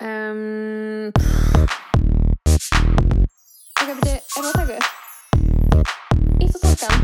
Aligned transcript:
Um, 0.00 1.10
ok, 3.82 3.88
beti, 3.98 4.12
er 4.14 4.20
það 4.30 4.46
að 4.46 4.52
taka 4.54 4.74
upp? 4.76 4.86
Ítt 6.38 6.54
og 6.54 6.60
takkan? 6.62 7.00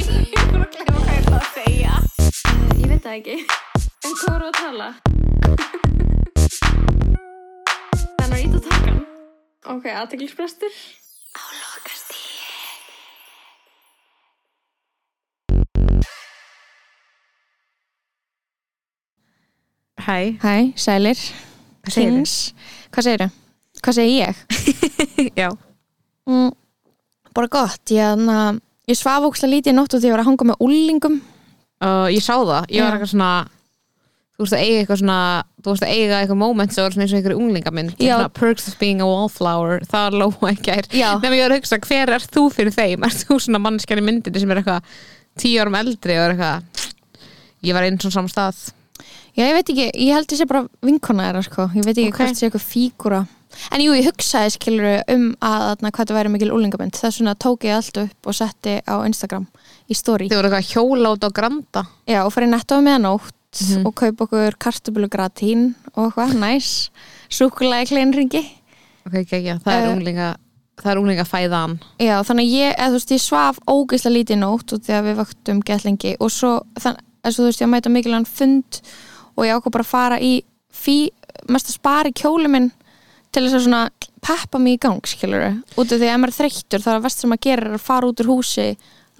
Ég 0.00 0.32
bara 0.48 0.64
að 0.64 0.70
glemma 0.72 0.96
hvað 0.96 1.12
ég 1.12 1.20
ætla 1.20 1.36
að 1.36 1.50
segja. 1.58 1.94
Uh, 2.48 2.72
ég 2.80 2.88
veit 2.88 3.04
það 3.04 3.18
ekki. 3.18 3.36
En 3.76 4.16
hvað 4.16 4.32
voru 4.32 4.48
að 4.48 4.56
tala? 4.62 4.88
Þannig 8.16 8.32
að 8.32 8.40
ítt 8.46 8.56
og 8.56 8.64
takkan? 8.70 9.00
Ok, 9.76 9.84
aðteglisbrestur. 9.92 10.74
Á 11.36 11.65
Hæ, 20.06 20.18
Hæ, 20.42 20.54
sælir 20.78 21.18
Hvað? 21.86 21.94
Kings. 21.94 22.34
Hvað 22.94 23.06
segirðu? 23.06 23.28
Hvað 23.82 23.98
segir 24.00 24.20
ég? 24.26 24.44
já 25.42 25.50
Mm, 26.26 26.50
bara 27.36 27.46
gott, 27.46 27.90
ég, 27.94 28.16
na, 28.18 28.36
ég 28.90 28.96
svaf 28.98 29.22
ókslega 29.28 29.52
lítið 29.52 29.70
í 29.70 29.74
nótt 29.76 29.92
og 29.94 30.00
því 30.02 30.08
ég 30.08 30.14
var 30.16 30.22
að 30.24 30.26
hanga 30.32 30.46
með 30.48 30.62
úlingum 30.66 31.20
uh, 31.22 32.08
Ég 32.10 32.24
sá 32.24 32.32
það, 32.34 32.64
ég 32.74 32.82
var 32.82 32.96
eitthvað 32.96 33.12
svona 33.12 33.28
Þú 34.36 34.42
veist 34.42 34.56
að 34.56 34.64
eiga 34.64 34.80
eitthvað 34.80 34.98
svona 35.04 35.18
Þú 35.62 35.70
veist 35.70 35.84
að 35.86 35.92
eiga 35.94 36.18
eitthvað 36.18 36.40
moment 36.40 36.74
sem 36.74 36.82
var 36.82 36.96
svona 36.96 37.06
eins 37.06 37.14
og 37.14 37.20
einhverju 37.20 37.38
unglingamynd 37.44 37.94
Já. 38.02 38.16
svona, 38.16 38.32
Perks 38.40 38.66
of 38.72 38.74
being 38.82 39.04
a 39.04 39.06
wallflower 39.06 39.86
Það 39.86 40.18
lóa 40.24 40.50
ekki 40.50 40.74
ær. 40.74 40.88
Nefnum 40.90 41.36
ég 41.38 41.44
var 41.46 41.54
að 41.54 41.60
hugsa, 41.62 41.78
hver 41.86 42.12
er 42.18 42.26
þú 42.34 42.44
fyrir 42.58 42.74
þeim? 42.74 43.06
Er 43.06 43.14
þú 43.22 43.38
svona 43.46 43.62
mannskjari 43.62 44.02
myndinni 44.04 44.42
sem 44.42 44.50
er 44.56 44.60
eitthvað 44.64 44.98
Tíu 45.38 45.62
árum 45.62 45.78
eldri 45.78 46.18
og 46.18 46.26
er 46.26 46.34
eitthvað 46.34 46.90
Ég 47.70 47.78
var 47.78 47.86
einn 47.86 48.02
svona 48.02 48.18
saman 48.18 48.34
stað 48.34 48.64
Já, 49.36 49.44
ég 49.44 49.52
veit 49.52 49.68
ekki, 49.72 49.86
ég 50.00 50.12
held 50.16 50.32
sé 50.40 50.46
bara 50.48 50.62
vinkona 50.82 51.26
þeirra 51.28 51.42
sko. 51.44 51.66
ég 51.76 51.84
veit 51.84 51.96
ekki 51.98 52.08
Ok. 52.12 52.20
hvort 52.20 52.36
sé 52.38 52.46
eitthvað 52.48 52.66
fígúra 52.72 53.26
en 53.72 53.80
jú, 53.80 53.92
ég 53.96 54.04
hugsaði 54.08 54.50
skilur 54.56 55.02
um 55.12 55.26
að 55.40 55.62
þarna, 55.76 55.90
hvað 55.92 56.06
það 56.10 56.16
væri 56.18 56.32
mikil 56.32 56.50
úlingabönd 56.56 56.96
þess 56.96 57.20
vegna 57.20 57.34
tók 57.36 57.64
ég 57.64 57.76
allt 57.76 57.96
upp 58.02 58.26
og 58.26 58.34
setti 58.34 58.80
á 58.84 58.94
Instagram 59.06 59.46
í 59.88 59.94
story 59.96 60.28
Þið 60.28 60.36
voru 60.40 60.50
eitthvað 60.50 60.70
út 61.16 61.24
á 61.24 61.30
granda 61.32 61.82
Já, 62.08 62.24
og 62.24 62.32
fyrir 62.34 62.48
netto 62.48 62.80
með 62.80 63.00
nótt 63.04 63.32
Mhm. 63.56 63.86
og 63.86 63.94
kaup 63.94 64.16
okkur 64.20 64.56
kartöbulugratín 64.60 65.74
og 65.96 66.12
eitthvað, 66.14 66.34
næs 66.36 66.90
súkulega 67.30 67.86
kleinringi 67.88 68.42
Ok, 69.06 69.14
ekki, 69.22 69.36
ekki, 69.38 69.60
það 69.64 69.72
er 69.72 69.86
Eh. 69.86 69.94
unglinga 69.94 70.36
Það 70.76 70.90
er 70.92 70.98
unglinga 71.00 71.24
fæðan 71.24 71.78
Já, 72.00 72.20
þannig 72.22 72.44
að 72.44 72.52
ég, 72.52 72.74
veist, 72.92 73.10
ég 73.10 73.20
svaf 73.24 73.58
ógeðslega 73.66 74.16
lítið 74.16 74.38
nótt 74.42 74.72
og 74.74 74.80
því 74.82 74.92
að 74.92 75.04
við 75.06 75.16
vaktum 75.16 75.60
gett 75.64 75.84
lengi 75.84 76.16
og 76.20 76.28
svo, 76.30 76.60
þannig 76.78 77.00
að 77.24 77.32
þú 77.38 77.44
veist, 77.46 77.60
ég 77.62 77.68
mæta 77.72 77.88
mikilvægan 77.90 78.26
fund 78.26 78.80
og 79.36 79.46
ég 79.46 79.56
ákvað 79.56 79.76
bara 79.76 79.86
að 79.86 79.92
fara 79.92 80.18
í 80.20 80.32
fí, 80.72 80.96
mest 81.52 81.70
að 81.70 81.78
spara 81.78 82.12
í 82.12 82.16
kjóli 82.16 82.50
minn 82.52 82.70
til 83.32 83.44
þess 83.44 83.58
að 83.58 83.66
svona 83.66 83.82
peppa 84.26 84.58
mig 84.58 84.78
í 84.78 84.82
gang, 84.82 85.02
skilur 85.06 85.44
út 85.76 85.92
af 85.92 85.98
því 86.00 86.08
að 86.10 86.20
maður 86.22 86.32
er 86.32 86.38
þreyttur 86.40 86.82
þá 86.84 86.88
er 86.90 86.96
að 86.98 87.04
vest 87.06 87.22
sem 87.22 87.34
að 87.36 87.42
gera 87.46 87.68
er 87.68 87.76
að 87.76 87.84
fara 87.86 88.08
út 88.10 88.22
úr 88.24 88.30
húsi 88.32 88.68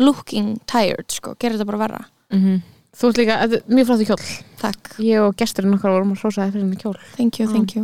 looking 0.03 0.56
tired, 0.69 1.06
sko, 1.12 1.37
gera 1.41 1.56
þetta 1.56 1.69
bara 1.72 1.84
verra. 1.87 2.03
Mm 2.33 2.62
Þú 2.97 3.09
ert 3.11 3.19
líka, 3.20 3.34
er 3.44 3.64
mjög 3.69 3.89
flottu 3.91 4.05
kjól. 4.09 4.22
Takk, 4.56 4.94
Ég 5.05 5.20
og 5.20 5.34
gesturinn 5.37 5.75
okkar 5.77 5.92
vorum 5.92 6.14
að 6.14 6.22
hrósa 6.22 6.47
fyrir 6.48 6.62
henni 6.62 6.78
kjól. 6.81 6.94
Thank 7.19 7.37
you, 7.39 7.44
Já. 7.44 7.53
thank 7.53 7.75
you. 7.77 7.83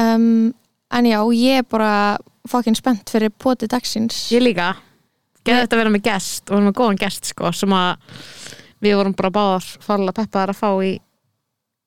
Um, 0.00 0.54
En 0.90 1.04
já, 1.04 1.18
ég 1.34 1.58
er 1.60 1.66
bara 1.66 2.16
fokkin 2.46 2.76
spennt 2.78 3.10
fyrir 3.10 3.32
poti 3.34 3.66
dagsins. 3.66 4.28
Ég 4.32 4.44
líka. 4.44 4.70
Geði 5.46 5.64
þetta 5.64 5.76
að 5.76 5.80
vera 5.82 5.92
með 5.94 6.04
gest. 6.06 6.44
Og 6.46 6.54
vera 6.56 6.68
með 6.68 6.76
góðan 6.78 7.00
gest 7.00 7.30
sko 7.32 7.50
sem 7.54 7.74
að 7.74 8.14
við 8.86 8.96
vorum 9.00 9.16
bara 9.18 9.32
báðar 9.34 9.66
farlega 9.82 10.16
peppaðar 10.20 10.52
að 10.54 10.60
fá 10.60 10.70
í, 10.86 10.92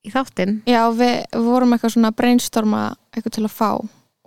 í 0.05 0.11
þáttinn? 0.13 0.61
Já, 0.69 0.83
við, 0.95 1.15
við 1.33 1.43
vorum 1.49 1.73
eitthvað 1.75 1.93
svona 1.95 2.11
að 2.11 2.17
brainstorma 2.21 2.83
eitthvað 3.13 3.35
til 3.37 3.43
að 3.45 3.55
fá 3.55 3.71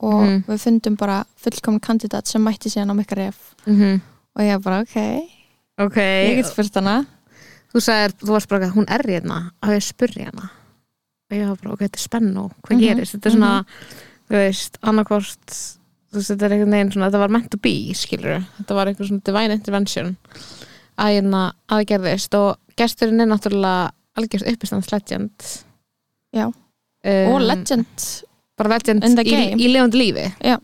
og 0.02 0.22
Mhm. 0.22 0.44
við 0.48 0.58
fundum 0.64 0.96
bara 0.98 1.24
fullkomin 1.38 1.80
kandidat 1.80 2.26
sem 2.26 2.42
mætti 2.44 2.68
síðan 2.72 2.90
á 2.90 2.94
mikka 2.98 3.16
ref. 3.16 3.54
Mm 3.66 3.76
-hmm. 3.80 4.00
og 4.36 4.42
ég 4.42 4.62
bara, 4.62 4.80
ok, 4.80 5.28
Ok, 5.78 5.96
ég 5.96 6.36
get 6.36 6.46
spurt 6.46 6.74
hana. 6.74 7.06
Þú 7.72 7.80
sagðir, 7.80 8.12
þú 8.20 8.28
varst 8.28 8.48
bara 8.48 8.68
hún 8.70 8.84
er 8.88 9.02
hérna, 9.02 9.50
að 9.62 9.76
ég 9.76 9.82
spurði 9.82 10.24
hana? 10.24 10.50
Og 11.30 11.36
ég 11.38 11.46
var 11.48 11.56
bara, 11.62 11.72
ok, 11.72 11.78
þetta 11.80 11.96
er 11.96 12.08
spennu 12.08 12.50
hvað 12.62 12.76
Mhm, 12.76 12.80
gerist, 12.80 13.14
þetta 13.14 13.26
er 13.26 13.32
svona 13.32 13.64
þú 14.28 14.36
veist, 14.36 14.78
annarkvort 14.82 15.46
þú 16.12 16.14
veist, 16.16 16.30
þetta 16.30 16.42
er 16.44 16.50
einhvern 16.50 16.70
veginn 16.70 16.92
svona, 16.92 17.06
þetta 17.10 17.18
var 17.18 17.28
meant 17.28 17.50
to 17.50 17.56
be 17.56 17.92
skilur, 17.94 18.44
þetta 18.60 18.74
var 18.74 18.86
einhver 18.86 19.06
svona 19.08 19.22
divine 19.24 19.52
intervention 19.52 20.16
að 20.98 21.08
hérna 21.22 21.52
aðgerðist 21.70 22.34
og 22.34 22.56
gesturinn 22.76 23.20
er 23.20 23.26
náttúrulega 23.26 23.90
algjörst 24.18 24.48
uppistands 24.52 24.92
legend 24.92 25.48
Já. 26.36 26.46
um, 26.48 27.32
og 27.34 27.40
legend 27.46 28.06
bara 28.58 28.74
legend 28.76 29.04
í, 29.24 29.34
í 29.56 29.68
lifandi 29.72 29.98
lífi 30.02 30.26
Já. 30.44 30.58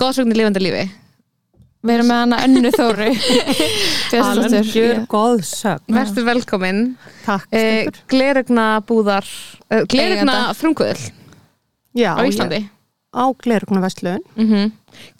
góðsögn 0.00 0.32
í 0.34 0.38
lifandi 0.40 0.62
lífi 0.64 0.84
við 1.82 1.94
erum 1.96 2.06
með 2.12 2.20
hana 2.22 2.36
önnu 2.46 2.70
þóru 2.76 3.08
Algjör 4.22 5.00
góð 5.10 5.40
sögn. 5.48 5.94
verður 5.96 6.26
velkomin 6.28 6.82
Takk, 7.24 7.48
eh, 7.50 7.82
Stefur. 7.88 7.98
glerugna 8.12 8.66
búðar 8.86 9.26
eh, 9.70 9.82
glerugna 9.90 10.36
frumkvöðl 10.58 11.10
Já, 11.98 12.14
á 12.16 12.22
Íslandi 12.24 12.62
ég- 12.62 12.70
Á 13.12 13.24
Glerugna 13.36 13.82
Vestlun. 13.84 14.22
mm 14.36 14.70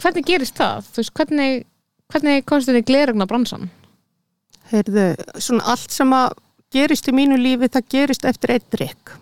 hvernig 0.00 0.24
gerist 0.28 0.56
það? 0.56 0.84
Þú 0.92 1.00
veist, 1.00 1.12
hvernig, 1.16 1.64
hvernig 2.12 2.44
komst 2.48 2.68
þið 2.68 2.78
í 2.78 2.84
glerugna 2.88 3.26
bransan? 3.28 3.70
Heyrðu, 4.70 5.04
svona 5.40 5.64
allt 5.72 5.90
sem 5.92 6.12
að 6.12 6.34
gerist 6.72 7.08
í 7.08 7.12
mínu 7.16 7.36
lífi, 7.40 7.68
það 7.68 7.88
gerist 7.94 8.24
eftir 8.28 8.54
eitt 8.56 8.70
drikk. 8.74 9.12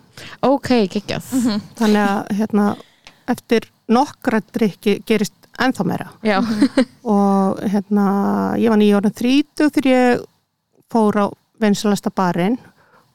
ok, 0.43 0.69
geggjað 0.93 1.33
Mhm. 1.33 1.61
Þannig 1.79 2.09
að, 2.09 2.31
hérna, 2.39 2.77
eftir 3.29 3.69
nokkra 3.89 4.41
drikki 4.53 5.03
gerist 5.07 5.33
ennþá 5.59 5.85
meira. 5.87 6.09
já, 6.23 6.41
Og, 7.05 7.59
hérna, 7.61 8.55
ég 8.57 8.69
var 8.69 8.79
nýjórn 8.79 9.13
þrítug 9.13 9.71
þegar 9.73 9.91
ég 9.91 10.25
fór 10.91 11.13
á 11.17 11.27
vinsalasta 11.61 12.11
barinn. 12.11 12.59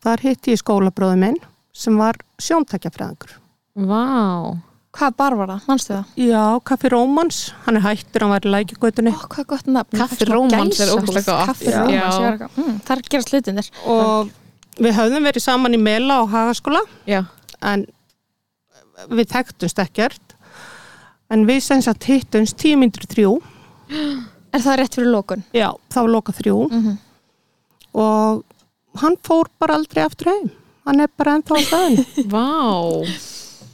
Þar 0.03 0.19
hitti 0.21 0.51
ég 0.53 0.61
skólabróðu 0.61 1.17
minn 1.17 1.37
sem 1.73 1.97
var 1.97 2.15
sjóntakjafræðingur. 2.39 3.31
vá 3.75 4.57
hvað 4.95 5.15
bar 5.19 5.35
var 5.39 5.51
það, 5.51 5.65
mannstu 5.69 5.91
það? 5.93 6.13
Já, 6.23 6.43
Kaffi 6.69 6.91
Rómans, 6.93 7.39
hann 7.65 7.79
er 7.79 7.83
hættur, 7.85 8.23
hann 8.25 8.31
var 8.33 8.47
í 8.47 8.51
lækjagötunni. 8.53 9.13
Ó, 9.15 9.25
hvað 9.33 9.47
gott 9.51 9.69
nafn. 9.75 9.99
Kaffi 9.99 10.27
Rómans 10.29 10.79
er 10.83 10.93
ógeðslega 10.95 11.25
gott. 11.29 11.49
Kaffi. 11.51 11.71
Rómans, 11.75 12.15
ég 12.15 12.25
var 12.25 12.37
eitthvað, 12.37 12.59
mm, 12.63 12.77
þar 12.87 13.03
gerast 13.09 13.33
hlutinir 13.33 13.69
Og 13.91 14.31
við 14.79 14.97
höfðum 14.99 15.27
verið 15.29 15.45
saman 15.45 15.75
í 15.77 15.81
Mela 15.81 16.19
á 16.19 16.23
Hagaskóla. 16.31 16.83
já, 17.07 17.21
en 17.61 17.85
við 19.11 19.27
þekktumst 19.35 19.81
ekkert. 19.83 20.35
En 21.29 21.45
við 21.47 21.61
sem 21.65 21.81
sagt 21.81 22.05
hittumst 22.07 22.55
tíu 22.61 22.77
myndur 22.77 23.07
þrjú. 23.09 23.41
Er 24.55 24.61
það 24.63 24.77
rétt 24.79 24.95
fyrir 24.95 25.11
lókun? 25.11 25.43
já, 25.53 25.71
þá 25.91 25.99
var 26.05 26.09
loka 26.09 26.31
þrjú. 26.31 26.69
Mm 26.71 26.97
og 27.95 28.43
hann 28.99 29.15
fór 29.23 29.47
bara 29.59 29.77
aldrei 29.79 30.03
aftur 30.03 30.27
heim. 30.27 30.49
Hann 30.85 30.99
er 30.99 31.07
bara 31.17 31.37
ennþá 31.39 31.55
á 31.55 31.61
staðin 31.63 32.27
vá 32.33 32.43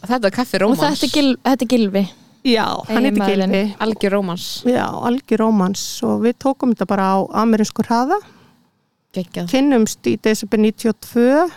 þetta 0.07 0.28
er 0.28 0.35
kaffi 0.35 0.57
og 0.57 0.62
rómans. 0.66 0.81
þetta 0.81 1.07
er, 1.07 1.13
gil, 1.16 1.31
þetta 1.45 1.66
er 1.66 1.72
gilvi 1.75 2.03
já, 2.44 2.66
hann 2.89 3.06
heitir. 3.06 3.28
Gilvi 3.35 3.63
algjör 3.85 4.12
rómans. 4.17 4.45
Já, 4.66 4.85
algjör 4.89 5.38
rómans. 5.45 5.84
Og 6.07 6.23
við 6.25 6.38
tókum 6.41 6.72
þetta 6.73 6.88
bara 6.89 7.09
á 7.13 7.17
amerinsku 7.44 7.84
hraða. 7.85 8.17
Geggjað. 9.13 9.50
Kynnumst 9.51 10.07
í 10.07 10.16
desember 10.23 10.57
92 10.57 11.51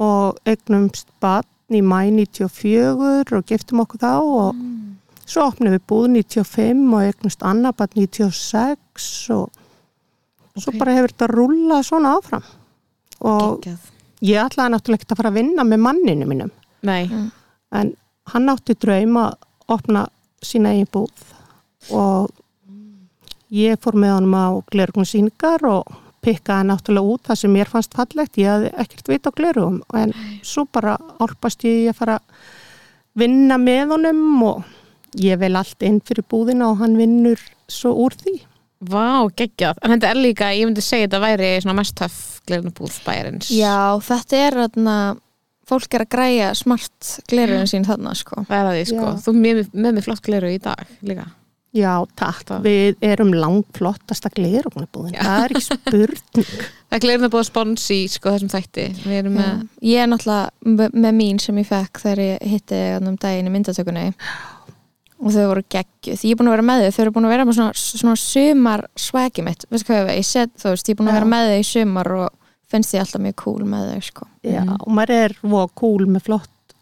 og 0.00 0.38
eignumst 0.48 1.08
batn 1.20 1.76
í 1.76 1.82
mæ 1.84 2.08
94 2.14 3.36
og 3.36 3.44
giftum 3.46 3.82
okkur 3.84 4.00
þá 4.00 4.12
og 4.22 4.62
svo 5.30 5.44
opnum 5.50 5.74
við 5.76 5.82
búð 5.90 6.06
95 6.16 6.94
og 6.94 7.02
eignumst 7.04 7.44
annar 7.46 7.74
batn 7.76 8.00
96 8.06 9.28
og 9.36 9.50
svo 10.56 10.72
Ok. 10.72 10.78
bara 10.80 10.94
hefur 10.96 11.12
þetta 11.12 11.28
rúlað 11.34 11.84
svona 11.86 12.14
áfram. 12.16 12.42
Og 13.20 13.60
geggjað. 13.60 13.84
ég 14.22 14.40
ætlaði 14.46 14.72
náttúrulega 14.74 15.02
ekki 15.02 15.12
að 15.12 15.20
fara 15.20 15.30
að 15.30 15.38
vinna 15.42 15.64
með 15.68 15.84
manninu 15.84 16.26
mínum. 16.26 16.50
Nei, 16.82 17.04
en 17.74 17.94
hann 18.32 18.52
átti 18.52 18.76
draum 18.78 19.18
að 19.20 19.36
opna 19.70 20.06
sína 20.42 20.74
eigin 20.74 20.90
búð 20.92 21.26
og 21.96 22.30
ég 23.54 23.80
fór 23.82 23.98
með 23.98 24.16
honum 24.16 24.38
á 24.38 24.46
glerugum 24.70 25.06
síningar 25.08 25.64
og 25.68 25.98
pikkaði 26.24 26.68
náttúrulega 26.68 27.14
út 27.14 27.28
það 27.30 27.40
sem 27.40 27.54
mér 27.54 27.70
fannst 27.70 27.94
fallegt, 27.96 28.38
ég 28.40 28.50
hafði 28.50 28.72
ekkert 28.82 29.08
vit 29.08 29.28
á 29.28 29.32
glerugum 29.36 29.80
en 29.96 30.12
svo 30.44 30.66
bara 30.68 30.98
álpast 31.22 31.64
ég 31.64 31.86
í 31.86 31.88
að 31.90 31.98
fara 32.02 32.18
að 32.20 32.42
vinna 33.20 33.56
með 33.60 33.96
honum 33.96 34.44
og 34.46 34.68
ég 35.18 35.40
vel 35.40 35.56
allt 35.58 35.82
inn 35.86 35.98
fyrir 36.04 36.26
búðina 36.30 36.70
og 36.70 36.80
hann 36.84 36.96
vinnur 36.98 37.40
svo 37.70 37.94
úr 38.04 38.14
því. 38.20 38.36
Vá, 38.80 39.28
geggjað. 39.36 39.80
En 39.84 39.92
þetta 39.92 40.12
er 40.12 40.20
líka, 40.20 40.52
ég 40.56 40.68
myndi 40.68 40.84
segja 40.84 41.08
þetta 41.08 41.20
væri 41.24 41.48
svona 41.60 41.76
mest 41.80 41.96
töff 41.98 42.20
glerugna 42.48 42.72
búð 42.76 42.94
bæjarins. 43.04 43.50
Já, 43.52 43.98
þetta 44.06 44.38
er 44.46 44.58
þarna 44.62 44.96
fólk 45.70 45.94
er 45.98 46.04
að 46.06 46.10
græja 46.16 46.52
smart 46.58 47.12
glerurinn 47.30 47.68
sín 47.70 47.86
þarna 47.88 48.12
sko. 48.18 48.44
Því, 48.50 48.86
sko, 48.92 49.12
þú 49.24 49.34
er 49.34 49.38
með, 49.44 49.60
með 49.74 49.94
mig 50.00 50.06
flott 50.08 50.22
gleru 50.26 50.50
í 50.52 50.58
dag 50.62 50.82
líka. 51.06 51.28
Já, 51.70 51.92
takk. 52.18 52.40
Það- 52.48 52.64
Við 52.66 53.04
erum 53.06 53.28
langflottasta 53.30 54.26
glerugnabúðin. 54.34 55.12
Það 55.22 55.44
er 55.44 55.52
ekki 55.54 55.66
spurning. 55.68 56.48
Það 56.90 56.96
er 56.96 57.02
glerin 57.04 57.26
að 57.28 57.34
búa 57.36 57.44
spons 57.46 57.84
í 57.94 57.98
sko 58.10 58.32
þessum 58.34 58.50
þætti. 58.50 58.86
Við 59.04 59.18
erum 59.20 59.36
með. 59.38 59.60
Ég 59.86 60.02
er 60.02 60.08
náttúrulega 60.10 60.88
með, 60.98 61.12
mín 61.20 61.38
sem 61.38 61.60
ég 61.62 61.68
fekk 61.68 62.00
þegar 62.02 62.22
ég 62.24 62.48
hitti 62.50 62.80
um 62.98 63.14
daginn 63.22 63.46
í 63.46 63.52
myndatökunni. 63.54 64.08
Og 65.20 65.30
þau 65.36 65.46
voru 65.52 65.62
geggjuð. 65.70 66.24
Ég 66.26 66.32
er 66.34 66.40
búin 66.40 66.48
að 66.50 66.54
vera 66.56 66.66
með 66.72 66.82
þau, 66.82 66.90
þau 66.96 67.00
eru 67.04 67.14
búin 67.14 67.28
að 67.28 67.34
vera 67.36 67.44
með 67.46 67.56
svona, 67.60 67.76
svona 67.76 68.18
sumar 68.24 68.82
swagi 68.98 69.44
mitt, 69.46 69.66
veistu 69.70 69.90
hvað 69.92 69.98
ég 70.00 70.06
við, 70.10 70.18
ég 70.22 70.28
set, 70.32 70.52
þú 70.58 70.72
veist, 70.72 70.88
ég 70.90 70.94
er 70.96 70.98
búin 71.02 71.10
að 71.12 71.18
vera 71.20 71.28
með 71.36 71.50
þau 71.52 71.58
í 71.60 71.66
sumar 71.70 72.10
og 72.16 72.39
finnst 72.70 72.92
því 72.94 73.00
alltaf 73.02 73.20
mjög 73.24 73.36
cool 73.44 73.64
með 73.66 73.86
þau, 73.92 74.02
sko. 74.06 74.26
Já, 74.44 74.60
Mhm. 74.64 74.76
og 74.80 74.92
maður 74.96 75.10
er 75.24 75.36
voða 75.42 75.68
cool 75.74 76.06
með 76.06 76.22
flott 76.28 76.74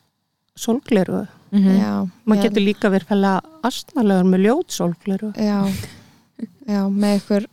sólgleru. 0.58 1.26
Mhm. 1.52 1.78
Já, 1.80 2.10
Maður 2.26 2.36
ég- 2.38 2.42
getur 2.50 2.64
líka 2.66 2.90
verið 2.92 3.06
fæla 3.08 3.40
astnalegur 3.64 4.26
með 4.28 4.42
ljót 4.46 4.68
sólgleru. 4.74 5.32
Já, 5.36 5.64
já, 6.68 6.82
með 6.90 7.20
ykkur 7.20 7.46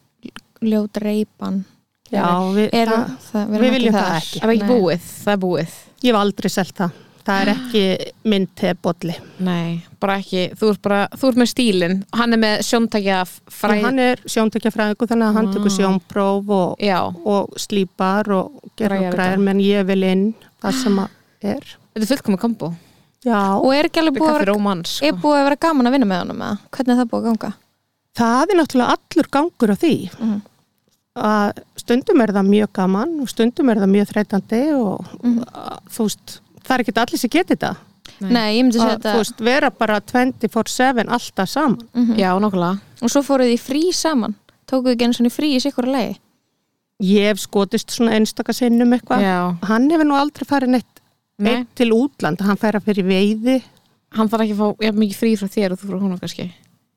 ljót 0.61 0.97
reypan. 1.01 1.63
Já, 2.11 2.25
við, 2.53 2.69
Eru, 2.73 2.91
það, 2.91 3.17
það, 3.31 3.47
við 3.49 3.55
erum 3.55 3.73
viljum 3.75 3.93
það 3.95 4.11
ekki. 4.19 4.39
Það 4.39 4.49
er 4.49 4.53
ekki 4.55 4.67
búið, 4.69 5.05
það 5.25 5.33
er 5.33 5.37
búið 5.45 5.71
ég 6.05 6.11
hef 6.11 6.15
aldrei 6.21 6.49
selt 6.53 6.75
það. 6.75 6.91
Það 7.25 7.41
er 7.41 7.49
ekki 7.55 7.83
minn 8.29 8.43
tebolli. 8.53 9.15
Nei, 9.41 9.81
bara 9.99 10.19
ekki, 10.21 10.43
þú 10.59 10.67
ert 10.75 10.81
bara 10.85 10.99
þú 11.17 11.29
ert 11.31 11.39
með 11.41 11.49
stílinn, 11.49 11.95
hann 12.13 12.33
er 12.33 12.41
með 12.43 12.59
sjóntækja 12.67 13.19
fræð, 13.25 13.55
Fræ... 13.55 13.81
Hann 13.81 13.99
er 14.03 14.21
sjóntökjafræðingu 14.29 15.07
þannig 15.09 15.27
að 15.31 15.33
hann 15.39 15.49
tekur 15.55 15.71
Ah. 15.71 15.77
sjónpróf 15.79 16.49
og, 16.49 16.85
og 17.25 17.55
slípar 17.57 18.29
og 18.37 18.51
gerur 18.77 19.07
græðir, 19.15 19.41
menn 19.41 19.59
ég 19.65 19.85
vil 19.89 20.03
inn 20.03 20.25
það 20.61 20.77
sem 20.83 20.99
að 21.01 21.09
er. 21.41 21.65
þetta 21.95 22.05
er 22.05 22.11
fullkomið 22.13 22.39
kombo 22.45 22.73
Já, 23.25 23.39
Og 23.57 23.71
er 23.73 23.87
ekki 23.89 24.03
alveg 24.03 24.19
búið 24.21 24.29
að 24.35 24.39
vera, 24.45 24.83
sko. 24.85 25.05
búið 25.23 25.39
að 25.39 25.45
vera 25.49 25.55
gaman 25.65 25.87
að 25.89 25.95
vinna 25.97 26.05
með 26.11 26.19
honum 26.21 26.41
eða? 26.45 26.57
Hvernig 26.77 26.93
er 26.93 26.99
það 27.01 27.09
búið 27.09 27.23
að 27.23 27.29
ganga? 27.31 27.53
það 28.15 28.51
er 28.53 28.59
náttúrulega 28.61 28.95
allur 28.95 29.27
gangur 29.33 29.73
á 29.73 29.75
því. 29.81 29.95
Mhm. 30.21 30.41
að 31.15 31.59
stundum 31.79 32.21
er 32.21 32.31
það 32.35 32.47
mjög 32.53 32.69
gaman 32.75 33.19
og 33.23 33.29
stundum 33.31 33.69
er 33.71 33.77
það 33.81 33.91
mjög 33.95 34.09
þreytandi 34.11 34.61
og 34.77 35.05
Mhm. 35.23 35.43
að, 35.47 35.79
þú 35.89 36.03
veist, 36.05 36.39
það 36.65 36.75
er 36.75 36.83
ekki 36.83 36.95
allir 37.03 37.21
sem 37.21 37.33
geti 37.35 37.55
þetta. 37.55 37.75
Nei. 38.21 38.57
Ég 38.57 38.63
myndi 38.63 38.79
segja 38.79 38.95
að, 38.95 38.99
þú 38.99 39.09
þetta 39.09 39.15
veist, 39.19 39.41
vera 39.47 39.69
bara 39.71 40.01
24-7 40.01 41.07
alltaf 41.07 41.49
saman. 41.51 41.87
Mhm. 41.93 42.19
Já, 42.21 42.29
nokkulega 42.39 42.79
Og 43.03 43.11
svo 43.11 43.21
fóruð 43.25 43.49
þið 43.49 43.57
í 43.57 43.63
frí 43.63 43.81
saman. 43.93 44.35
Tókuð 44.65 44.93
ekki 44.95 45.05
eins 45.05 45.19
og 45.21 45.33
frí 45.33 45.55
í 45.55 45.61
sikkur 45.61 45.85
leiði 45.85 46.15
ég 47.03 47.31
hef 47.31 47.41
skotist 47.43 47.91
svona 47.91 48.15
einstaka 48.15 48.53
sinnum 48.55 48.93
eitthvað. 48.95 49.23
Hann 49.67 49.89
hefur 49.91 50.07
nú 50.07 50.17
aldrei 50.17 50.47
farið 50.47 50.75
neitt 50.77 51.01
nei, 51.37 51.51
eitt 51.59 51.71
til 51.75 51.91
útland, 51.95 52.41
hann 52.45 52.59
fær 52.59 52.79
að 52.79 52.87
fyrir 52.89 53.07
veiði. 53.09 53.57
Hann 54.15 54.29
þarf 54.31 54.45
ekki 54.45 54.55
að 54.55 54.61
fá 54.61 54.85
jafn 54.87 55.01
mikið 55.01 55.19
frí 55.19 55.33
frá 55.39 55.51
þér 55.51 55.75
og 55.75 55.81
þú 55.81 55.89
frá 55.89 55.99
hún 55.99 56.19
kannski. 56.21 56.47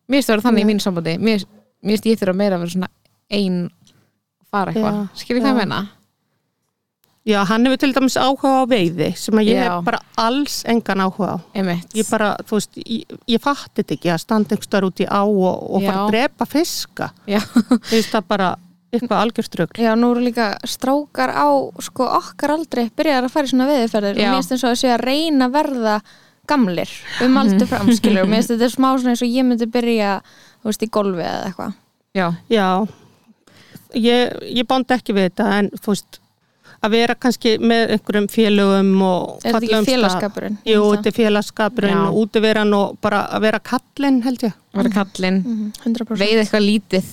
Mér 0.08 0.20
finnst 0.20 0.28
það 0.30 0.34
að 0.34 0.36
vera 0.36 0.46
þannig 0.46 0.60
í 0.60 0.64
Nei. 0.64 0.70
mínu 0.72 0.84
sambandi. 0.84 1.14
Mér 1.18 1.44
finnst 1.82 2.08
ég 2.08 2.20
þurfa 2.20 2.36
meira 2.38 2.58
að 2.58 2.62
vera 2.64 2.74
svona 2.76 2.90
ein 3.38 3.56
fara 4.48 4.72
eitthvað, 4.72 5.00
skilur 5.18 5.42
hvað 5.42 5.50
já. 5.50 5.54
ég 5.54 5.58
meina? 5.58 5.80
Já, 7.28 7.38
hann 7.48 7.66
hefur 7.68 7.80
til 7.82 7.90
dæmis 7.96 8.16
áhuga 8.20 8.52
á 8.58 8.62
veiði 8.70 9.10
sem 9.20 9.40
að 9.40 9.50
ég 9.50 9.58
Já. 9.60 9.64
hef 9.68 9.84
bara 9.86 10.00
alls 10.24 10.62
engan 10.68 11.02
áhuga 11.04 11.34
á. 11.34 11.36
Einmitt. 11.54 11.92
Ég 11.98 12.08
bara, 12.08 12.30
þú 12.48 12.56
veist, 12.58 12.78
ég, 12.80 13.18
ég 13.28 13.42
fatti 13.44 13.82
þetta 13.82 13.96
ekki 13.98 14.12
að 14.14 14.22
standa 14.24 14.56
einhver 14.56 14.86
út 14.88 15.02
í 15.04 15.06
á 15.08 15.22
og, 15.24 15.66
og 15.68 15.84
fara 15.84 15.98
Já. 15.98 16.00
að 16.06 16.14
drepa 16.14 16.48
fiska. 16.48 17.10
Já, 17.28 17.40
þú 17.44 17.92
veist 17.92 18.14
það 18.16 18.26
bara 18.32 18.48
eitthvað 18.88 19.18
algjörströgl 19.20 19.82
Já, 19.84 19.90
nú 20.00 20.12
eru 20.14 20.22
líka 20.24 20.46
strákar 20.64 21.28
á 21.36 21.48
sko 21.84 22.06
okkar 22.18 22.54
aldrei 22.54 22.86
byrjar 22.96 23.26
að 23.26 23.34
fara 23.34 23.44
í 23.44 23.50
svona 23.52 23.66
veðurferðir 23.68 24.16
og 24.16 24.22
Já. 24.22 24.30
mér 24.30 24.38
finnst 24.38 24.54
eins 24.56 24.64
og 24.64 24.70
að 24.72 24.78
sé 24.80 24.92
að 24.94 25.02
reyna 25.04 25.48
að 25.48 25.56
verða 25.58 25.96
gamlir 26.48 26.94
um 27.26 27.36
aldur 27.42 27.68
fram 27.68 27.90
skilur 27.92 28.24
og 28.24 28.30
mér 28.32 28.40
finnst 28.40 28.50
þetta 28.54 28.64
er 28.64 28.72
smá 28.72 28.88
svona 28.94 29.12
eins 29.12 29.24
og 29.26 29.34
ég 29.34 29.44
myndi 29.44 29.68
byrja 29.74 30.14
þú 30.62 30.70
veist 30.70 30.86
í 30.86 30.88
golfi 30.96 31.26
eða 31.26 31.50
eitthvað. 31.50 31.76
Já, 32.16 32.26
Já, 32.48 32.68
ég, 34.00 34.32
ég 34.56 34.68
bándi 34.72 34.96
ekki 34.96 35.16
við 35.16 35.28
þetta 35.28 35.50
en 35.58 35.70
þú 35.76 35.92
veist 35.92 36.20
að 36.84 36.94
vera 36.94 37.14
kannski 37.18 37.54
með 37.58 37.94
einhverjum 37.96 38.28
félögum 38.30 38.90
og 39.02 39.44
Er 39.44 39.56
þetta 39.56 39.78
ekki 39.78 39.90
félagskapurinn? 39.92 40.58
Jú, 40.68 40.82
þetta 40.94 41.10
er 41.10 41.16
félagskapurinn 41.16 42.02
og 42.04 42.20
útiveran 42.22 42.76
og 42.78 42.98
bara 43.02 43.24
að 43.34 43.46
vera 43.48 43.62
kallinn 43.70 44.20
held 44.26 44.46
ég. 44.46 44.54
Vera 44.78 44.94
kallinn. 44.94 45.40
Mhm, 45.42 45.72
100% 45.84 46.22
veið 46.22 46.44
eitthvað 46.44 46.66
lítið 46.68 47.10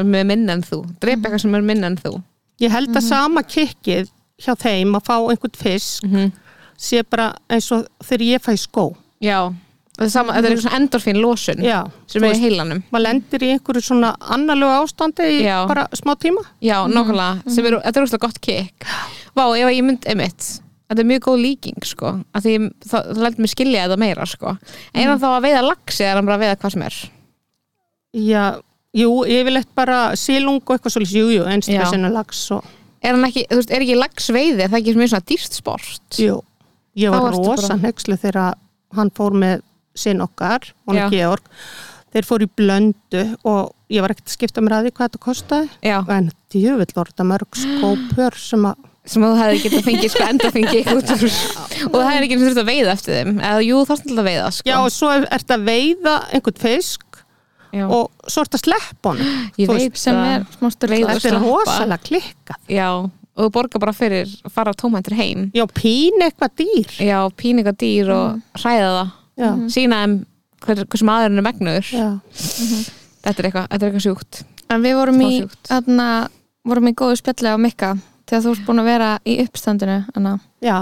er 0.00 0.04
með 0.08 0.26
minna 0.26 0.52
en 0.56 0.62
þú, 0.64 0.82
drepa 0.98 1.28
eitthvað 1.28 1.44
sem 1.44 1.54
er 1.54 1.66
minna 1.70 1.86
en 1.92 1.96
þú. 2.00 2.14
Ég 2.62 2.70
held 2.70 2.96
að 2.96 3.02
sama 3.06 3.42
kikkið 3.42 4.08
hjá 4.42 4.54
þeim 4.56 4.96
að 4.96 5.04
fá 5.06 5.16
einhvern 5.18 5.58
fisk 5.58 6.04
mm 6.08 6.32
sé 6.82 7.02
bara 7.06 7.30
eins 7.50 7.68
og 7.74 7.86
þegar 8.02 8.24
ég 8.26 8.42
fæ 8.42 8.54
skó. 8.58 8.86
Já, 9.22 9.52
sama, 10.00 10.32
þetta 10.32 10.48
er 10.48 10.54
eitthvað 10.54 10.64
svona 10.64 10.78
endorfín 10.80 11.20
losun 11.20 11.62
Já, 11.66 11.78
sem 12.08 12.24
er 12.24 12.34
í 12.34 12.40
heilanum. 12.46 12.82
maður 12.94 13.04
lendir 13.06 13.44
í 13.44 13.50
einhverju 13.52 13.84
svona 13.84 14.14
annarlegu 14.34 14.72
ástandi 14.80 15.28
í 15.28 15.38
Já. 15.44 15.58
bara 15.68 15.86
smá 15.98 16.14
tíma. 16.16 16.42
Já, 16.64 16.78
nokkulega, 16.88 17.42
sem 17.52 17.68
er, 17.68 17.78
þetta 17.84 18.00
er 18.00 18.06
úrslega 18.06 18.26
gott 18.26 18.40
kick. 18.40 18.86
Vá, 19.36 19.44
ef 19.52 19.72
ég 19.72 19.84
mynd 19.86 20.08
einmitt 20.08 20.50
Þetta 20.92 21.00
er 21.00 21.08
mjög 21.08 21.22
góð 21.24 21.38
líking, 21.40 21.84
sko 21.88 22.08
því 22.36 22.54
það, 22.84 23.06
það 23.14 23.22
lætur 23.24 23.40
mig 23.44 23.50
skilja 23.52 23.84
þetta 23.86 23.96
meira, 24.02 24.26
sko. 24.28 24.50
Einan 24.92 25.20
þá 25.22 25.28
að 25.30 25.44
veiða 25.46 25.62
lagsi 25.64 26.04
er 26.04 26.18
hann 26.18 26.26
bara 26.28 26.36
að 26.36 26.42
veiða 26.42 26.58
hvað 26.60 26.74
sem 26.74 26.82
er. 26.84 26.98
Já, 28.12 28.42
jú, 29.00 29.10
ég 29.24 29.46
vil 29.48 29.56
eitt 29.56 29.70
bara 29.78 30.00
sílung 30.20 30.60
og 30.60 30.74
eitthvað 30.74 30.96
svolítið, 30.98 31.16
jú, 31.22 31.30
jú, 31.38 31.46
einstaklega 31.48 31.88
sinna 31.94 32.12
lags 32.12 32.44
og 32.52 32.68
Er 33.02 33.16
hann 33.16 33.26
ekki, 33.26 33.42
þú 33.50 33.58
veist, 33.58 33.72
er 33.74 33.82
ekki 33.82 33.98
lagsveiði 33.98 34.62
er 34.62 34.70
það 34.70 34.78
ekki 34.78 34.92
mjög 35.00 35.10
svona 35.10 35.26
dýrst 35.32 35.56
sport? 35.58 36.18
Jú, 36.22 36.36
ég 37.02 37.10
var 37.14 37.34
rosa 37.34 37.74
nexlu 37.80 38.18
þegar 38.20 38.54
hann 38.94 39.10
fór 39.16 39.34
með 39.34 39.64
sinn 39.98 40.22
okkar, 40.24 40.70
hún 40.86 41.00
er 41.00 41.12
Georg 41.12 41.50
þeir 42.12 42.28
fór 42.28 42.44
í 42.44 42.48
blöndu 42.60 43.24
og 43.48 43.72
ég 43.92 44.04
var 44.04 44.12
ekkert 44.12 44.28
að 44.28 44.36
skipta 44.36 44.64
mér 44.64 44.78
að 44.78 44.86
því 44.86 44.94
hvað 44.96 45.08
þetta 45.08 45.22
kostaði 45.26 45.68
Já, 45.88 45.98
en 46.12 46.32
djöfull 46.52 46.96
var 46.96 47.12
þetta 47.12 47.28
mörg 47.28 47.60
skópur 47.62 48.40
sem 48.40 48.66
að 48.68 48.88
sem 49.02 49.24
að 49.26 49.32
þú 49.32 49.38
hefði 49.40 49.62
getað 49.64 49.86
fengið 49.88 50.12
sko 50.12 50.26
enda 50.28 50.50
út 50.92 51.08
úr 51.10 51.24
og 51.88 51.96
það 51.96 52.04
hefði 52.06 52.26
ekki 52.28 52.36
þurft 52.42 52.60
að 52.62 52.68
veiða 52.68 52.92
eftir 52.92 53.16
þeim 53.16 53.32
eða 53.40 53.64
jú, 53.66 53.78
er 53.80 53.94
alltaf 53.96 54.12
að 54.12 54.28
veiða, 54.28 54.50
sko. 54.54 54.68
Já, 54.68 54.76
og 54.78 54.92
svo 54.94 55.08
er 55.10 55.24
þetta 55.32 55.56
að 55.56 55.64
veiða 55.66 56.12
einhvern 56.28 56.60
fisk 56.62 57.18
Já. 57.72 57.86
og 57.88 58.28
svo 58.28 58.44
er 58.44 58.50
þetta 58.50 58.60
að 58.60 58.62
sleppa 58.62 59.14
honum. 59.14 59.32
Ég 59.62 59.72
veit 59.72 59.98
sem 59.98 60.20
er 60.20 60.46
smá 60.54 60.68
Veiða 60.68 60.76
styrla 60.76 61.00
og 61.08 61.24
Þetta 61.24 61.32
er 61.32 61.42
rosalega 61.48 62.06
klikkað. 62.06 62.60
Já, 62.70 62.88
og 63.02 63.42
þú 63.42 63.48
borgar 63.56 63.82
bara 63.82 63.96
fyrir 63.96 64.36
að 64.44 64.54
fara 64.54 64.76
tómæntur 64.76 65.18
heim. 65.18 65.48
Já, 65.56 65.64
pín 65.72 66.22
eitthvað 66.22 66.54
dýr. 66.62 66.94
Já, 67.02 67.18
píninga 67.42 67.74
dýr 67.82 68.12
og 68.12 68.60
hræða 68.60 68.92
það 69.00 69.18
Já, 69.40 69.50
sína 69.72 70.02
þeim 70.02 70.14
hver, 70.62 70.82
hversu 70.86 71.06
maðurinn 71.08 71.40
er 71.40 71.46
megnuður 71.46 71.88
þetta 73.22 73.38
er 73.38 73.48
eitthvað, 73.48 73.68
þetta 73.70 73.78
er 73.78 73.86
eitthvað 73.88 74.04
sjúkt. 74.06 74.42
En 74.72 74.84
við 74.84 74.96
vorum 74.98 75.20
í, 75.24 75.30
þarna, 75.68 76.08
vorum 76.68 76.90
í 76.90 76.94
góðu 76.98 77.18
spjalli 77.20 77.52
á 77.52 77.56
Mikka 77.60 77.92
þegar 78.28 78.44
þú 78.44 78.52
ert 78.54 78.66
búin 78.68 78.82
að 78.82 78.90
vera 78.90 79.10
í 79.28 79.38
uppstandinu 79.44 79.98
Anna. 80.16 80.38
já. 80.64 80.78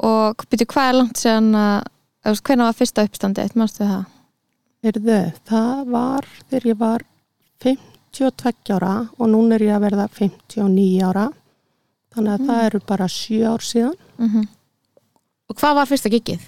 Og 0.00 0.46
byrju 0.48 0.66
hvað 0.70 0.88
er 0.88 0.96
langt 0.96 1.20
séðan 1.20 1.50
að 1.60 2.38
hvenær 2.46 2.70
var 2.70 2.76
fyrsta 2.78 3.04
uppstandið, 3.04 3.56
mannstu 3.60 3.84
það? 3.84 4.04
Heyrðu, 4.80 5.18
það 5.50 5.82
var 5.92 6.28
þegar 6.48 6.68
ég 6.70 6.78
var 6.80 7.04
52 7.60 8.72
ára 8.78 8.94
og 9.18 9.28
núna 9.28 9.58
er 9.58 9.66
ég 9.66 9.76
að 9.76 9.84
verða 9.84 10.06
59 10.16 11.04
ára. 11.04 11.26
Þannig 12.14 12.32
að 12.32 12.46
það 12.48 12.64
eru 12.70 12.80
bara 12.88 13.10
7 13.12 13.44
ár 13.50 13.66
síðan. 13.66 14.00
Mm 14.18 14.48
og 15.50 15.56
hvað 15.58 15.74
var 15.80 15.88
fyrsta 15.90 16.10
giggið? 16.12 16.42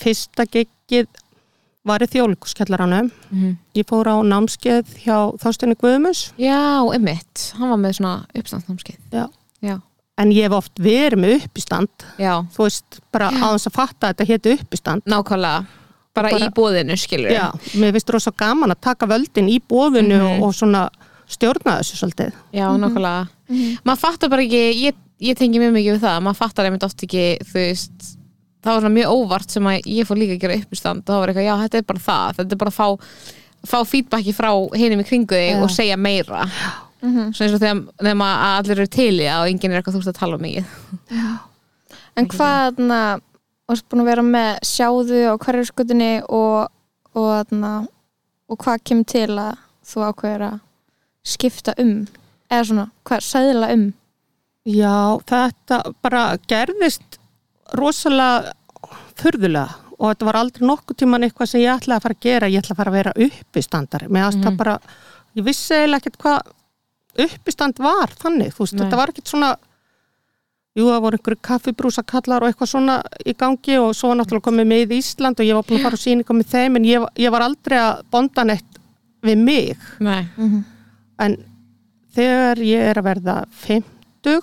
Fyrsta 0.00 0.44
geggið 0.52 1.06
var 1.86 2.02
í 2.02 2.08
þjóðlíkuskjallaranum 2.10 3.10
Mm 3.30 3.56
ég 3.76 3.84
fór 3.88 4.08
á 4.08 4.16
námskeið 4.24 4.94
hjá 5.04 5.16
Þástinni 5.42 5.76
Guðmus 5.76 6.30
Já, 6.40 6.80
emmitt, 6.96 7.50
hann 7.58 7.68
var 7.74 7.76
með 7.82 7.98
svona 7.98 8.14
uppstandsnámskeið. 8.34 8.98
Já. 9.12 9.26
Já, 9.60 9.74
en 10.18 10.30
ég 10.32 10.46
hef 10.46 10.54
oft 10.56 10.78
verið 10.80 11.20
með 11.20 11.34
uppistand. 11.44 12.06
Já, 12.18 12.40
þú 12.56 12.64
veist, 12.64 13.00
bara 13.12 13.28
þess 13.30 13.68
að 13.68 13.74
fatta 13.76 14.08
að 14.08 14.14
þetta 14.14 14.26
héti 14.30 14.54
uppistand. 14.56 15.04
Nákvæmlega. 15.04 15.66
Bara, 16.16 16.30
Bara- 16.32 16.46
í 16.48 16.52
bóðinu, 16.56 16.96
skilur 16.96 17.30
Já, 17.30 17.50
mér 17.76 17.92
finnst 17.92 18.10
rosa 18.14 18.32
gaman 18.32 18.72
að 18.72 18.80
taka 18.80 19.06
völdin 19.06 19.48
í 19.52 19.60
bóðinu 19.60 20.16
Mhm. 20.16 20.40
og, 20.42 20.48
og 20.48 20.54
svona 20.54 20.88
stjórna 21.28 21.76
þessu 21.82 22.00
svolítið. 22.00 22.32
Já, 22.56 22.66
nákvæmlega. 22.80 23.28
Maður 23.84 23.98
fattar 24.00 24.28
bara 24.30 24.42
ekki, 24.42 24.62
ég, 24.86 24.94
ég 25.20 25.36
tengi 25.36 25.60
mjög 25.60 25.72
mikið 25.76 25.98
við 25.98 26.00
það, 26.00 26.22
maður 26.22 26.36
fattar 26.40 26.64
einmitt 26.64 26.82
oft 26.88 26.96
ekki 27.04 27.38
þú 27.44 27.52
veist, 27.60 28.15
það 28.66 28.72
var 28.74 28.84
svona 28.84 28.96
mjög 28.98 29.16
óvart 29.16 29.54
sem 29.54 29.68
að 29.70 29.90
ég 29.94 30.08
fór 30.08 30.18
líka 30.20 30.36
að 30.36 30.42
gera 30.44 30.56
uppistand 30.60 31.02
og 31.04 31.12
það 31.12 31.20
var 31.22 31.32
eitthvað, 31.32 31.46
já, 31.48 31.54
þetta 31.64 31.80
er 31.80 31.86
bara 31.92 32.04
það, 32.06 32.38
þetta 32.40 32.56
er 32.56 32.62
bara 32.64 32.72
að 32.74 32.80
fá 32.80 32.88
fá 33.66 33.78
feedbacki 33.88 34.34
frá 34.36 34.50
hinum 34.78 35.00
í 35.02 35.06
kringu 35.08 35.34
þig 35.34 35.54
Já. 35.56 35.60
og 35.64 35.72
segja 35.74 35.96
meira. 35.98 36.44
Mhm. 37.02 37.32
svo 37.34 37.44
eins 37.44 37.54
og 37.54 37.60
þegar, 37.60 37.80
þegar 38.00 38.16
maður 38.20 38.44
að 38.46 38.54
allir 38.58 38.78
eru 38.80 38.90
til 38.94 39.14
í 39.20 39.26
það 39.26 39.40
og 39.42 39.48
enginn 39.50 39.72
er 39.72 39.80
eitthvað 39.80 39.96
þú 39.96 40.00
veist 40.00 40.12
að 40.12 40.20
tala 40.20 40.38
um 40.38 40.44
mikið 40.46 40.64
En 42.16 42.28
hvað, 42.32 42.60
þarna, 42.78 43.00
varst 43.68 43.84
búin 43.90 44.00
að 44.00 44.08
vera 44.08 44.22
með 44.24 44.50
sjáðu 44.64 45.18
á 45.28 45.34
hverju 45.36 45.66
skutinni 45.68 46.12
og, 46.32 46.70
og, 47.12 47.26
þarna, 47.34 47.72
og 48.48 48.58
hvað 48.62 48.84
kemur 48.88 49.08
til 49.12 49.28
að 49.36 49.58
þú 49.86 50.06
ákveður 50.08 50.46
að 50.46 50.56
skipta 51.26 51.74
um? 51.82 51.92
Eða 52.48 52.64
svona, 52.70 52.86
hvað, 53.04 53.26
sæðila 53.28 53.68
um? 53.74 53.84
Já, 54.66 54.96
þetta 55.28 55.82
bara 56.02 56.24
gerðist 56.48 57.20
rosalega 57.74 58.52
furðulega 59.16 59.68
og 59.98 60.10
þetta 60.12 60.26
var 60.28 60.36
aldrei 60.36 60.66
nokkuð 60.68 60.96
tíman 61.00 61.24
eitthvað 61.24 61.48
sem 61.48 61.60
ég 61.62 61.72
ætlaði 61.72 61.96
að 61.96 62.02
fara 62.02 62.14
að 62.14 62.20
gera, 62.26 62.48
ég 62.52 62.60
ætlaði 62.60 62.74
að 62.76 62.80
fara 62.82 62.90
að 62.90 62.98
vera 62.98 63.12
uppistandari, 63.26 64.08
með 64.12 64.26
aðstæða 64.26 64.50
Mhm. 64.50 64.56
bara 64.56 64.78
ég 65.36 65.44
vissi 65.44 65.74
eiginlega 65.74 66.00
ekkert 66.02 66.18
hvað 66.18 66.40
uppistand 67.26 67.78
var 67.78 68.08
þannig, 68.20 68.52
þú 68.52 68.58
veist, 68.60 68.74
Nei. 68.76 68.84
þetta 68.84 68.96
var 68.96 69.08
ekkert 69.08 69.28
svona 69.32 69.56
jú, 70.76 70.84
það 70.84 71.00
voru 71.00 71.16
einhverju 71.16 71.40
kaffibrúsakallar 71.48 72.42
og 72.42 72.48
eitthvað 72.52 72.68
svona 72.68 73.02
í 73.24 73.32
gangi 73.34 73.78
og 73.80 73.94
svo 73.96 74.08
var 74.12 74.16
náttúrulega 74.20 74.48
komið 74.50 74.66
með 74.68 74.92
í 74.92 74.98
Ísland 75.00 75.40
og 75.40 75.46
ég 75.46 75.54
var 75.56 75.62
búin 75.64 75.78
að 75.80 75.82
fara 75.86 75.96
á 75.96 76.04
síninga 76.04 76.34
með 76.36 76.50
þeim 76.52 76.76
en 76.76 76.84
ég, 76.84 77.06
ég 77.16 77.30
var 77.32 77.40
aldrei 77.46 77.78
að 77.80 78.02
bonda 78.12 78.44
neitt 78.44 78.78
við 79.24 79.38
mig 79.38 79.78
Nei. 80.00 80.28
en 81.18 81.36
þegar 82.14 82.56
ég 82.60 82.80
er 82.90 83.00
að 83.00 83.08
verða 83.08 83.46
50 83.64 84.42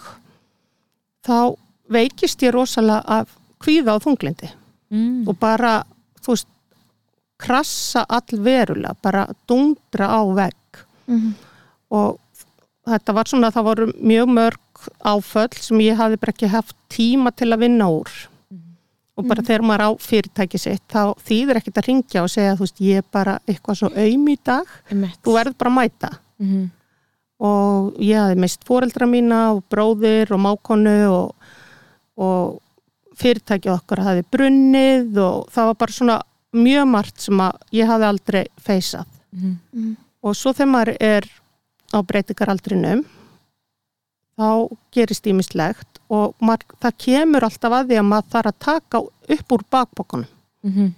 þá 1.23 1.55
veikist 1.91 2.41
ég 2.43 2.53
rosalega 2.53 3.03
af 3.05 3.29
kvíða 3.63 3.95
og 3.97 4.03
þunglindi 4.03 4.51
Mm. 4.93 5.27
og 5.27 5.39
bara, 5.39 5.83
þú 6.21 6.27
veist 6.35 6.47
krassa 7.41 8.03
allverulega 8.09 8.93
bara 9.01 9.23
dundra 9.49 10.05
á 10.07 10.21
vegg. 10.35 10.53
Mhm. 11.07 11.33
og 11.91 12.19
þetta 12.87 13.13
var 13.13 13.23
svona, 13.25 13.51
það 13.51 13.63
voru 13.63 13.85
mjög 14.01 14.27
mörg 14.29 14.59
áföll 15.05 15.53
sem 15.61 15.77
ég 15.79 15.95
hafði 15.97 16.19
bara 16.19 16.31
ekki 16.33 16.47
haft 16.49 16.75
tíma 16.89 17.31
til 17.35 17.47
að 17.53 17.59
vinna 17.59 17.85
úr. 17.89 18.09
Og 19.17 19.27
bara 19.27 19.41
þegar 19.43 19.61
maður 19.61 19.85
á 19.85 19.89
fyrirtæki 20.01 20.59
sitt 20.59 20.81
þá 20.89 21.13
þýðir 21.21 21.57
ekkert 21.57 21.77
að 21.77 21.87
ringja 21.87 22.23
og 22.23 22.29
segja 22.29 22.55
þú 22.55 22.59
veist, 22.65 22.79
ég 22.81 22.97
er 22.97 23.03
bara 23.11 23.39
eitthvað 23.47 23.77
svo 23.77 23.89
aum 23.95 24.27
í 24.27 24.37
dag. 24.43 24.65
Þú 25.23 25.33
verður 25.37 25.57
bara 25.57 25.69
að 25.69 25.77
mæta. 25.81 26.09
Mhm. 26.39 26.69
og 27.39 27.93
ég 27.99 28.15
hafði 28.15 28.39
mist 28.39 28.63
foreldra 28.63 29.05
mína 29.05 29.51
og 29.55 29.63
bróðir 29.69 30.31
og 30.31 30.39
mákonu 30.39 31.09
og, 31.11 31.35
og 32.17 32.59
fyrirtæki 33.17 33.69
okkar 33.69 34.01
hafði 34.05 34.23
brunnið 34.33 35.17
og 35.21 35.49
það 35.53 35.65
var 35.69 35.75
bara 35.83 35.91
svona 35.97 36.17
mjög 36.53 36.87
margt 36.89 37.21
sem 37.21 37.39
að 37.41 37.59
ég 37.73 37.87
hafði 37.89 38.05
aldrei 38.11 38.43
feysað 38.61 39.05
Mhm. 39.33 39.95
og 40.23 40.35
svo 40.35 40.53
þegar 40.53 40.69
maður 40.71 40.97
er 41.01 41.23
á 41.93 41.97
breytingaraldrinum 42.05 43.05
þá 44.37 44.69
gerist 44.93 45.25
ímislegt 45.29 45.99
og 46.09 46.33
maður, 46.41 46.65
það 46.81 46.97
kemur 47.05 47.43
alltaf 47.47 47.71
að 47.71 47.87
því 47.89 47.97
að 48.01 48.07
maður 48.11 48.29
þarf 48.33 48.51
að 48.51 48.59
taka 48.59 48.97
upp 49.37 49.51
úr 49.57 49.63
bakbókunum 49.71 50.27
Mhm. 50.63 50.93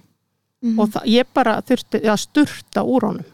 og 0.78 0.88
það, 0.88 1.04
ég 1.06 1.24
bara 1.34 1.60
þurfti 1.62 2.00
að 2.04 2.16
sturta 2.20 2.82
úr 2.84 3.00
honum 3.08 3.24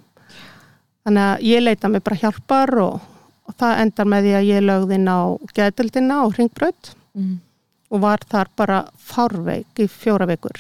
þannig 1.06 1.22
að 1.36 1.42
ég 1.42 1.62
leita 1.62 1.88
mig 1.90 2.02
bara 2.04 2.16
hjálpar 2.16 2.74
og, 2.82 3.00
og 3.48 3.54
það 3.58 3.80
endar 3.80 4.06
með 4.06 4.22
því 4.22 4.32
að 4.38 4.46
ég 4.46 4.62
lögði 4.62 4.94
inn 4.94 5.08
á 5.08 5.20
geðdeldina 5.54 6.24
og 6.24 6.34
hringbraut 6.34 6.94
Mhm. 7.14 7.38
Og 7.92 8.00
var 8.00 8.22
þar 8.28 8.48
bara 8.56 8.78
fárveik 8.96 9.82
í 9.82 9.88
fjóra 9.90 10.26
vikur. 10.30 10.56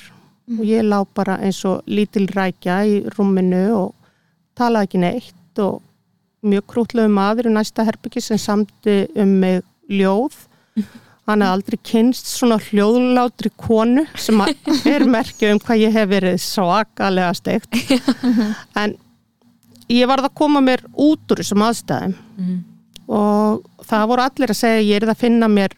Og 0.52 0.64
ég 0.66 0.84
lá 0.84 0.98
bara 1.16 1.38
eins 1.40 1.62
og 1.64 1.86
lítil 1.88 2.26
rækja 2.28 2.82
í 2.84 2.98
rúminu 3.14 3.62
og 3.76 3.94
talaði 4.58 4.88
ekki 4.88 5.00
neitt 5.00 5.62
og 5.62 5.80
mjög 6.44 6.66
krútlegu 6.72 7.12
maður 7.12 7.48
í 7.48 7.54
næsta 7.54 7.86
herbyggi 7.86 8.20
sem 8.24 8.40
samti 8.40 9.04
um 9.16 9.38
mig 9.40 9.62
ljóð. 9.88 10.34
Hann 11.28 11.44
hafði 11.44 11.54
aldrei 11.54 11.78
kynst 11.86 12.26
svona 12.26 12.58
hljóðlátri 12.58 13.52
konu 13.56 14.02
sem 14.18 14.42
er 14.94 15.06
merkju 15.06 15.52
um 15.54 15.62
hvað 15.62 15.84
ég 15.84 15.94
hef 15.94 16.10
verið 16.10 16.40
svakalega 16.42 17.30
steikt. 17.38 17.78
En 18.82 18.96
ég 19.92 20.10
varð 20.10 20.26
að 20.28 20.36
koma 20.42 20.60
mér 20.64 20.82
út 20.92 21.32
úr 21.32 21.40
þessum 21.40 21.64
aðstæðum. 21.68 22.18
Mhm. 22.36 22.60
og 23.12 23.64
það 23.84 24.04
voru 24.08 24.22
allir 24.24 24.52
að 24.52 24.56
segja 24.56 24.84
ég 24.86 25.02
er 25.02 25.10
að 25.12 25.18
finna 25.20 25.48
mér 25.50 25.74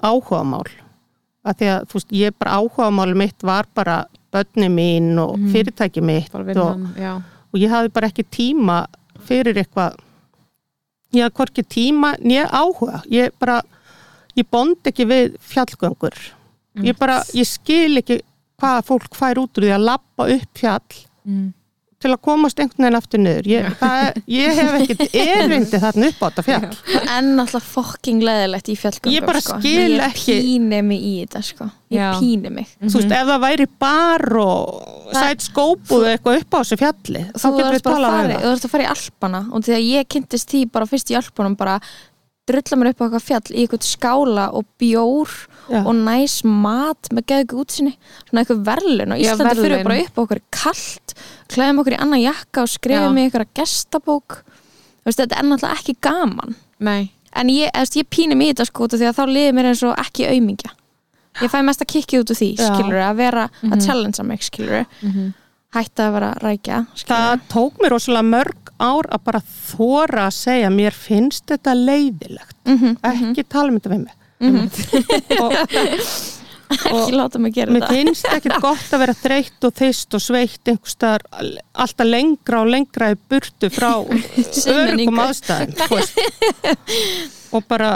áhugamál 0.00 0.68
að 1.48 1.58
því 1.60 1.68
að 1.74 1.86
þú 1.90 1.98
veist, 1.98 2.12
ég 2.20 2.36
bara 2.38 2.56
áhugamál 2.60 3.14
mitt 3.18 3.44
var 3.46 3.68
bara 3.74 3.96
börni 4.34 4.68
mín 4.72 5.14
og 5.22 5.36
fyrirtæki 5.52 6.02
mitt 6.04 6.34
og, 6.36 6.44
vinnan, 6.46 6.88
já. 7.00 7.14
og 7.52 7.60
ég 7.62 7.72
hafði 7.72 7.92
bara 7.96 8.10
ekki 8.12 8.24
tíma 8.34 8.78
fyrir 9.28 9.56
eitthvað. 9.62 9.96
Ég 11.16 11.24
hafði 11.24 11.36
hvorki 11.40 11.64
tíma 11.64 12.10
nýja 12.20 12.48
áhuga. 12.52 13.00
Ég 13.10 13.32
bara, 13.40 13.62
ég 14.36 14.44
bond 14.52 14.76
ekki 14.90 15.06
við 15.08 15.36
fjallgöngur. 15.40 16.16
Ég 16.84 16.98
bara, 17.00 17.22
ég 17.34 17.48
skil 17.48 17.96
ekki 18.02 18.20
hvað 18.60 18.84
fólk 18.90 19.14
fær 19.16 19.40
út 19.40 19.56
úr 19.58 19.64
því 19.68 19.72
að 19.78 19.86
lappa 19.88 20.28
upp 20.34 20.58
fjall 20.58 21.04
Mhm. 21.28 21.52
Til 21.98 22.12
að 22.14 22.20
komast 22.22 22.60
einhvern 22.62 22.84
veginn 22.86 22.96
aftur 22.98 23.18
niður. 23.18 23.46
Ég, 23.50 23.64
það, 23.80 24.18
ég 24.30 24.52
hef 24.54 24.74
ekkert 24.78 25.16
erindi 25.24 25.80
þarna 25.82 26.10
upp 26.12 26.20
á 26.22 26.26
þetta 26.28 26.44
fjall. 26.46 26.68
En 27.16 27.30
alltaf 27.42 27.66
fokking 27.74 28.20
leðilegt 28.22 28.70
í 28.70 28.76
fjallgöngum 28.78 29.16
Ég 29.16 29.26
bara 29.26 29.40
sko. 29.42 29.56
skil 29.58 29.96
ég 29.96 30.04
ekki- 30.06 30.36
píni 30.44 30.78
mig 30.86 31.02
í 31.02 31.14
þetta 31.24 31.42
sko. 31.48 31.66
Ég 31.90 31.98
Já. 32.04 32.08
píni 32.20 32.52
mig. 32.54 32.68
Þú 32.84 33.00
veist, 33.00 33.14
ef 33.18 33.26
það 33.32 33.42
væri 33.46 33.66
bar 33.82 34.24
og 34.44 35.10
sætt 35.16 35.42
skópuð 35.48 36.06
eitthvað 36.12 36.42
upp 36.42 36.54
á 36.54 36.58
þessu 36.60 36.78
fjalli 36.82 37.22
þá 37.32 37.44
Þú 37.48 37.52
getur 37.56 37.72
við 37.72 37.80
að 37.80 37.86
talað 37.88 38.14
fara, 38.14 38.22
um 38.22 38.30
það. 38.30 38.42
þú 38.44 38.52
ert 38.54 38.66
að 38.68 38.72
fara 38.76 38.84
í 38.84 38.90
Alpana 38.94 39.40
og 39.50 39.64
þegar 39.64 39.82
ég 39.88 40.08
kynntist 40.14 40.52
því 40.52 40.60
bara 40.78 40.88
fyrst 40.90 41.10
í 41.10 41.16
Alpanum 41.18 41.56
bara 41.58 41.78
drulla 42.48 42.78
mér 42.80 42.90
upp 42.92 43.00
á 43.00 43.04
eitthvað 43.06 43.24
fjall 43.28 43.48
í 43.54 43.62
eitthvað 43.64 43.86
skála 43.88 44.46
og 44.56 44.64
bjór 44.80 45.32
Já. 45.68 45.80
og 45.84 45.94
næs 45.98 46.38
mat 46.44 47.10
með 47.12 47.26
geðugu 47.32 47.60
útsinni 47.64 47.94
svona 48.28 48.42
eitthvað 48.44 48.62
verðlun 48.70 49.12
og 49.14 49.20
Já, 49.22 49.32
Íslandi 49.34 49.58
fyrir 49.60 49.76
verðlaun. 49.76 49.84
bara 49.84 50.00
upp 50.06 50.16
á 50.18 50.22
okkur 50.24 50.40
kalt 50.58 51.14
klæðum 51.52 51.82
okkur 51.82 51.96
í 51.96 52.00
annan 52.04 52.22
jakka 52.24 52.64
og 52.64 52.72
skrifum 52.72 53.16
Já. 53.16 53.20
í 53.20 53.26
eitthvað 53.28 53.52
gestabók 53.60 54.38
veist, 55.04 55.20
þetta 55.20 55.38
er 55.38 55.48
náttúrulega 55.48 55.78
ekki 55.80 55.96
gaman 56.08 56.56
Nei. 56.80 57.10
en 57.36 57.48
ég, 57.52 57.70
ég 57.96 58.08
mig 58.36 58.48
í 58.48 58.52
þetta 58.54 58.68
sko 58.70 58.88
því 58.88 59.08
að 59.10 59.18
þá 59.20 59.24
liði 59.32 59.52
mér 59.58 59.70
eins 59.72 59.82
og 59.88 59.98
ekki 60.00 60.28
aumingja 60.32 60.72
ég 61.42 61.52
fæ 61.52 61.60
mest 61.62 61.82
að 61.84 61.92
kikki 61.92 62.18
út 62.22 62.32
úr 62.32 62.38
því 62.40 62.48
Já. 62.56 62.64
skilur 62.72 63.02
að 63.04 63.16
vera 63.20 63.44
að 63.62 63.84
challengea 63.86 64.24
mig 64.26 64.42
skilur 64.42 64.86
Mhm. 65.02 65.34
hætta 65.76 66.08
að 66.08 66.12
vera 66.16 66.30
rækja 66.42 66.78
skilur 66.96 67.12
það 67.20 67.40
tók 67.52 67.78
mér 67.82 67.92
rosalega 67.92 68.24
mörg 68.32 68.67
ár 68.80 69.08
að 69.14 69.22
bara 69.28 69.40
þóra 69.42 70.26
að 70.28 70.34
segja 70.38 70.70
mér 70.74 70.94
finnst 70.96 71.46
þetta 71.50 71.74
leiðilegt. 71.78 72.56
Mhm, 72.68 72.96
ekki 73.12 73.44
tala 73.48 73.72
um 73.72 73.78
þetta 73.78 73.94
við 73.94 74.04
mig. 74.04 74.14
Og, 75.38 75.52
ekki 76.88 77.14
láta 77.16 77.40
mig 77.40 77.54
gera 77.56 77.72
mér 77.72 77.80
þetta 77.86 77.96
finnst 77.96 78.28
ekkert 78.28 78.60
gott 78.62 78.90
að 78.92 79.00
vera 79.02 79.14
þreytt 79.16 79.64
og 79.64 79.72
þyst 79.80 80.14
og 80.18 80.20
sveitt 80.22 80.68
einhverstaðar 80.68 81.24
alltaf 81.80 82.06
lengra 82.10 82.60
og 82.62 82.68
lengra 82.74 83.08
í 83.14 83.18
burtu 83.32 83.70
frá 83.72 83.90
örgum 84.76 85.18
veist. 85.22 85.50
og 87.56 87.66
bara 87.68 87.92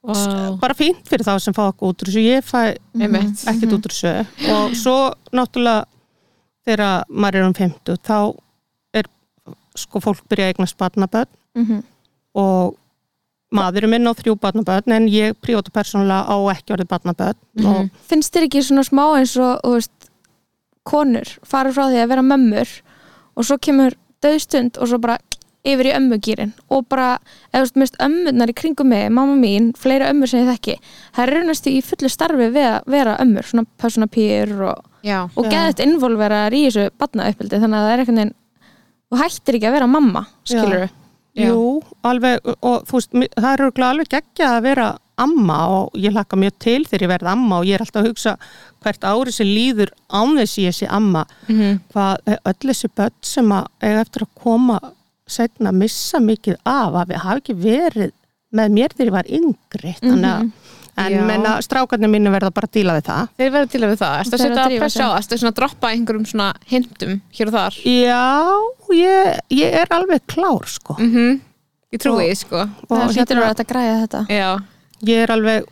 Wow. 0.00 0.54
bara 0.56 0.72
fínt 0.72 1.04
fyrir 1.12 1.26
þá 1.26 1.34
sem 1.44 1.52
fá 1.52 1.66
okkur 1.66 1.90
út 1.92 2.00
úr 2.00 2.08
þessu. 2.08 2.20
Ég 2.24 2.46
fæ 2.48 2.60
Einmitt. 2.96 3.42
ekkert 3.50 3.74
út 3.76 3.84
úr 3.84 3.92
þessu. 3.92 4.12
Og 4.54 4.72
svo 4.80 4.94
náttúrulega 5.36 5.82
þegar 6.64 7.02
maður 7.12 7.36
er 7.42 7.44
um 7.50 7.52
50 7.58 7.98
þá 8.08 8.16
sko 9.84 10.00
fólk 10.04 10.22
byrja 10.28 10.48
að 10.50 10.54
eignast 10.54 10.78
barnaböld 10.80 11.28
Mhm. 11.56 11.80
og 12.38 12.76
maðurinn 13.50 13.90
minn 13.90 14.06
á 14.06 14.14
þrjú 14.14 14.36
barnaböld 14.38 14.86
en 14.94 15.08
ég 15.10 15.34
príóta 15.42 15.72
persónulega 15.74 16.28
á 16.30 16.36
ekki 16.54 16.76
orðið 16.76 16.90
barnaböld 16.92 17.66
og 17.66 17.88
finnst 18.06 18.32
þér 18.34 18.46
ekki 18.46 18.62
svona 18.62 18.84
smá 18.86 19.04
eins 19.18 19.34
og 19.40 19.58
veist, 19.64 19.90
konur 20.86 21.26
farið 21.46 21.74
frá 21.76 21.88
því 21.90 21.98
að 22.04 22.08
vera 22.14 22.22
mömmur 22.22 22.70
og 23.36 23.44
svo 23.46 23.58
kemur 23.58 23.96
döðstund 24.22 24.78
og 24.78 24.88
svo 24.90 24.98
bara 25.02 25.18
yfir 25.66 25.90
í 25.90 25.92
ömmugýrin 25.92 26.52
og 26.72 26.86
bara, 26.88 27.18
eða 27.52 27.60
þú 27.60 27.66
veist, 27.66 27.76
mist 27.82 27.96
ömmunar 28.00 28.48
í 28.48 28.54
kringum 28.56 28.88
mig, 28.88 29.10
mamma 29.12 29.34
mín, 29.36 29.72
fleiri 29.76 30.06
ömmur 30.08 30.30
sem 30.30 30.40
ég 30.46 30.54
þekki, 30.54 30.76
það 31.12 31.22
er 31.26 31.32
raunast 31.36 31.66
í 31.68 31.74
fullu 31.84 32.08
starfi 32.08 32.46
við 32.54 32.64
að 32.64 32.86
vera 32.94 33.16
ömmur, 33.20 33.44
svona 33.44 33.66
personapýr 33.82 34.54
og, 34.70 34.78
og 34.80 35.04
Já. 35.04 35.26
geðið 35.36 35.82
involveraðar 35.84 36.56
í 36.56 36.62
þessu 36.68 36.86
badnauppbildi, 36.96 37.60
þannig 37.60 37.76
að 37.76 37.84
það 37.84 37.92
er 37.92 38.02
einhvern 38.04 38.32
þú 39.10 39.18
hættir 39.20 39.58
ekki 39.58 39.68
að 39.70 39.76
vera 39.78 39.86
mamma, 39.90 40.26
skilur 40.46 40.88
Já. 41.38 41.46
Jú, 41.46 41.80
alveg, 42.02 42.40
og 42.66 42.82
þú 42.88 42.96
veist, 42.98 43.12
það 43.38 43.52
er 43.52 43.60
örugglega 43.62 43.90
alveg 43.94 44.08
geggja 44.10 44.48
að 44.56 44.62
vera 44.66 44.86
amma 45.20 45.58
og 45.76 45.92
ég 46.00 46.10
hlakka 46.12 46.36
mjög 46.40 46.56
til 46.58 46.84
þegar 46.88 47.04
ég 47.04 47.10
verð 47.12 47.28
amma 47.30 47.58
og 47.60 47.68
ég 47.68 47.76
er 47.76 47.84
alltaf 47.84 48.02
að 48.02 48.08
hugsa 48.08 48.32
hvert 48.82 49.04
ári 49.06 49.32
sem 49.36 49.46
líður 49.46 49.92
án 50.10 50.34
þess 50.40 50.56
ég 50.58 50.74
sé 50.74 50.88
amma 50.90 51.22
Mhm. 51.48 51.80
hvað 51.92 52.16
öll 52.44 52.66
þessi 52.72 52.88
börn 52.96 53.14
sem 53.22 53.48
að 53.52 53.66
eiga 53.82 54.00
eftir 54.00 54.22
að 54.26 54.34
koma 54.42 54.80
setna 55.28 55.70
að 55.70 55.78
missa 55.84 56.18
mikið 56.18 56.56
af 56.66 56.94
að 56.94 57.06
við 57.12 57.16
hafa 57.22 57.38
ekki 57.40 57.54
verið 57.62 58.12
með 58.52 58.68
mér 58.74 58.88
þegar 58.96 59.06
ég 59.06 59.12
var 59.12 59.30
yngri 59.38 59.94
þannig 60.00 60.34
að 60.34 60.50
en 61.06 61.26
menna 61.26 61.52
strákarnir 61.64 62.10
mínu 62.12 62.30
verða 62.34 62.50
bara 62.54 62.66
að 62.68 62.74
díla 62.78 62.94
við 62.98 63.04
það 63.10 63.28
Þeir 63.40 63.50
verða 63.56 63.70
til 63.72 63.80
að 63.84 63.90
við 63.92 63.98
það. 64.02 64.14
Erstu 64.20 64.34
að 64.34 64.40
að 64.40 64.46
setja 64.46 64.64
drífa 64.68 64.80
pressa 64.84 65.00
á 65.00 65.08
það? 65.10 65.18
Erstu 65.20 65.48
að 65.50 65.54
droppa 65.60 65.90
einhverjum 65.94 66.26
svona 66.30 66.48
hintum 66.70 67.14
hér 67.38 67.46
og 67.50 67.54
þar? 67.58 67.78
Já, 67.84 68.22
ég, 69.00 69.38
ég 69.60 69.78
er 69.82 69.94
alveg 69.98 70.26
klár 70.26 70.66
sko 70.68 70.96
Mhm. 70.98 71.40
Ég 71.90 71.98
trúi 71.98 72.28
því, 72.30 72.36
sko. 72.38 72.56
það 72.86 73.00
og 73.02 73.10
hlýtur 73.10 73.34
hérna, 73.34 73.46
að 73.46 73.54
þetta 73.54 73.70
græða 73.72 73.96
þetta 74.06 74.26
Já. 74.30 74.50
ég 75.10 75.22
er 75.24 75.30
alveg 75.34 75.64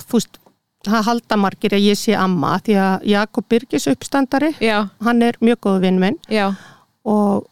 þú 0.00 0.12
veist, 0.16 0.38
það 0.86 1.02
halda 1.04 1.36
margir 1.36 1.74
að 1.76 1.84
ég 1.90 1.98
sé 2.00 2.14
amma 2.16 2.54
því 2.64 2.74
að 2.80 3.02
Jakob 3.04 3.44
Birgis 3.48 3.86
uppstandari 3.86 4.54
Já. 4.60 4.88
hann 5.04 5.22
er 5.22 5.36
mjög 5.42 5.58
góð 5.60 5.80
vinn 5.84 5.98
minn 6.00 6.16
Já. 6.30 6.54
og 7.04 7.44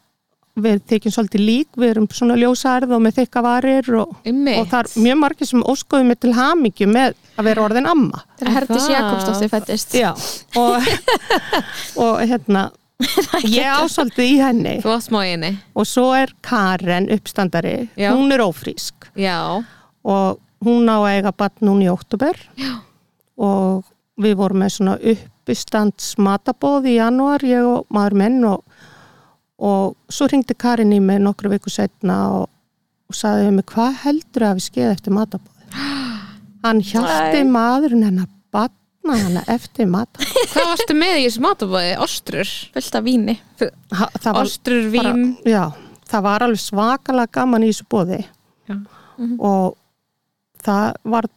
við 0.63 0.81
þykjum 0.91 1.13
svolítið 1.15 1.43
lík, 1.45 1.69
við 1.79 1.91
erum 1.93 2.07
svona 2.13 2.37
ljósærð 2.39 2.95
og 2.95 3.03
með 3.05 3.21
þykka 3.21 3.43
varir 3.45 3.89
og, 3.99 4.17
og 4.23 4.67
það 4.71 4.79
er 4.79 4.91
mjög 5.05 5.21
margir 5.21 5.49
sem 5.49 5.63
óskoðum 5.73 6.11
mig 6.11 6.19
til 6.23 6.33
hamingju 6.37 6.89
með 6.89 7.15
að 7.39 7.49
vera 7.49 7.63
orðin 7.67 7.89
amma. 7.89 8.23
Þegar 8.41 8.57
Herdís 8.57 8.83
það? 8.83 8.93
Jakobsdóttir 8.95 9.53
fættist 9.53 9.95
Já, 9.99 10.09
og, 10.59 10.91
og 12.05 12.21
hérna, 12.29 12.65
ég 13.47 13.71
ásaldið 13.71 14.25
í 14.25 14.35
henni. 14.41 14.75
Þú 14.83 14.93
átt 14.97 15.07
smá 15.07 15.21
í 15.23 15.31
henni. 15.33 15.53
Og 15.75 15.87
svo 15.87 16.09
er 16.17 16.35
Karen 16.45 17.09
uppstandari, 17.15 17.77
Já. 17.99 18.11
hún 18.15 18.35
er 18.35 18.43
ófrísk. 18.43 19.09
Já, 19.19 19.39
og 20.03 20.39
hún 20.65 20.89
á 20.91 20.97
að 20.99 21.13
eiga 21.15 21.33
barn 21.35 21.63
núna 21.63 21.87
í 21.87 21.91
óttúber 21.93 22.39
og 23.39 23.87
við 24.19 24.35
vorum 24.39 24.63
með 24.63 24.73
svona 24.75 24.95
uppistands 24.99 26.13
matabóð 26.19 26.89
í 26.91 26.97
janúar, 26.97 27.43
ég 27.47 27.63
og 27.63 27.85
maður 27.95 28.17
menn 28.19 28.41
og, 28.49 28.63
og 29.59 29.95
svo 30.11 30.27
ringdi 30.31 30.55
Karin 30.55 30.93
í 30.95 30.99
mig 31.03 31.19
nokkru 31.23 31.51
viku 31.51 31.71
setna 31.73 32.17
og, 32.37 32.49
og 33.09 33.15
saði 33.17 33.47
við 33.49 33.55
mig 33.59 33.65
hvað 33.73 33.97
heldur 34.05 34.45
að 34.49 34.59
við 34.59 34.67
skeið 34.69 34.91
eftir 34.95 35.15
matabóð 35.17 35.79
hann 36.65 36.81
hjálpti 36.91 37.41
maðurinn 37.49 38.05
hennar 38.07 38.29
batna 38.55 39.17
hana 39.25 39.43
eftir 39.51 39.89
matabóð 39.91 40.47
hvað 40.53 40.69
varstu 40.73 40.95
með 40.97 41.17
í 41.19 41.25
þessu 41.27 41.43
matabóði? 41.45 41.91
Ostrur? 42.05 42.53
fullt 42.75 42.99
af 43.01 43.05
víni 43.07 43.37
Ha- 43.59 44.11
það 44.19 44.31
var 44.39 44.41
Ostrur, 44.45 44.87
bara, 44.95 45.13
vín 45.13 45.35
já, 45.47 45.63
það 46.09 46.25
var 46.29 46.47
alveg 46.47 46.63
svakalega 46.63 47.33
gaman 47.39 47.67
í 47.67 47.73
þessu 47.73 47.89
bóði 47.91 48.21
Já. 48.69 48.77
og 49.39 49.75
það 50.63 50.95
var 51.15 51.27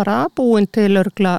bara 0.00 0.18
búin 0.34 0.66
til 0.72 0.90
örgla 0.96 1.38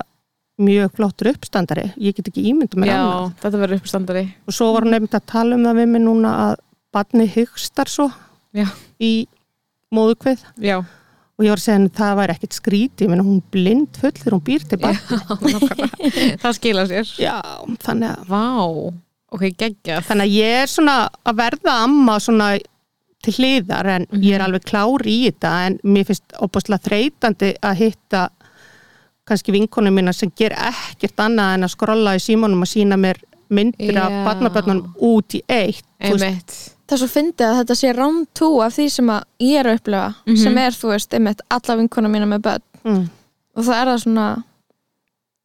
mjög 0.62 0.94
flottur 0.98 1.32
uppstandari. 1.34 1.88
Ég 2.01 2.15
get 2.18 2.30
ekki 2.32 2.44
ímyndu 2.51 2.80
með 2.82 2.91
Já, 2.91 2.98
annað. 3.01 3.36
þetta 3.44 3.62
verður 3.63 3.82
uppstandari. 3.82 4.24
Og 4.48 4.56
svo 4.58 4.70
var 4.75 4.88
nefnt 4.89 5.18
að 5.18 5.25
tala 5.34 5.58
um 5.58 5.65
það 5.68 5.80
við 5.82 5.91
mig 5.96 6.03
núna 6.06 6.32
að 6.48 6.56
barni 6.96 7.27
hygstar 7.32 7.89
svo 7.91 8.10
Já, 8.56 8.65
í 9.00 9.12
móðukveð 9.96 10.41
já, 10.63 10.77
og 10.82 11.46
ég 11.46 11.51
var 11.53 11.60
að 11.60 11.63
segja 11.65 11.77
henni 11.77 11.91
það 11.96 12.18
væri 12.20 12.34
ekkit 12.36 12.58
skríti 12.58 13.08
menn 13.12 13.24
hún 13.24 13.39
blind 13.53 14.00
full 14.00 14.12
þegar 14.15 14.36
hún 14.38 14.44
býr 14.48 14.65
til 14.72 14.80
barn 14.82 15.00
nákvæmlega. 15.12 15.88
það 16.44 16.58
skila 16.60 16.84
sér. 16.91 17.13
Já, 17.20 17.38
þannig 17.84 18.12
að 18.12 18.27
Vá, 18.32 18.44
ok, 19.32 19.46
geggjað. 19.60 20.03
Þannig 20.10 20.27
að 20.27 20.36
ég 20.38 20.58
er 20.65 20.72
svona 20.72 20.98
að 21.27 21.39
verða 21.41 21.77
amma 21.86 22.18
svona 22.24 22.51
til 23.22 23.34
hliðar 23.38 23.89
en 23.96 24.06
ég 24.18 24.34
er 24.36 24.44
alveg 24.48 24.63
klár 24.65 25.03
í 25.08 25.18
þetta 25.27 25.50
en 25.68 25.75
mér 25.86 26.08
finnst 26.10 26.36
opaslega 26.41 26.88
þreytandi 26.88 27.51
að 27.62 27.82
hitta 27.86 28.22
kannski 29.32 29.56
vinkonum 29.56 29.96
mína 29.98 30.14
sem 30.16 30.32
ger 30.38 30.54
ekkert 30.56 31.24
annað 31.26 31.56
en 31.56 31.68
að 31.68 31.74
skrolla 31.76 32.16
í 32.18 32.22
símanum 32.24 32.66
og 32.66 32.70
sína 32.72 33.00
mér 33.00 33.20
myndir 33.52 33.98
af 34.00 34.12
Já. 34.12 34.22
barnabönnum 34.28 34.84
út 35.00 35.36
í 35.40 35.44
eitt 35.52 35.88
Það 36.02 36.98
er 36.98 37.00
svo 37.00 37.08
fyndið 37.08 37.46
að 37.48 37.58
þetta 37.62 37.76
sé 37.80 37.92
round 37.96 38.26
two 38.36 38.58
af 38.64 38.74
því 38.76 38.86
sem 38.92 39.10
að 39.14 39.22
ég 39.48 39.60
er 39.62 39.70
að 39.72 39.78
upplifa 39.80 40.36
sem 40.44 40.58
er, 40.60 40.76
þú 40.76 40.90
veist, 40.92 41.14
einmitt 41.16 41.44
alla 41.48 41.78
vinkona 41.80 42.10
mína 42.12 42.28
með 42.28 42.42
börn 42.48 42.66
mm, 42.84 43.06
og 43.56 43.64
það 43.68 43.78
er 43.78 43.92
það 43.92 44.02
svona 44.04 44.26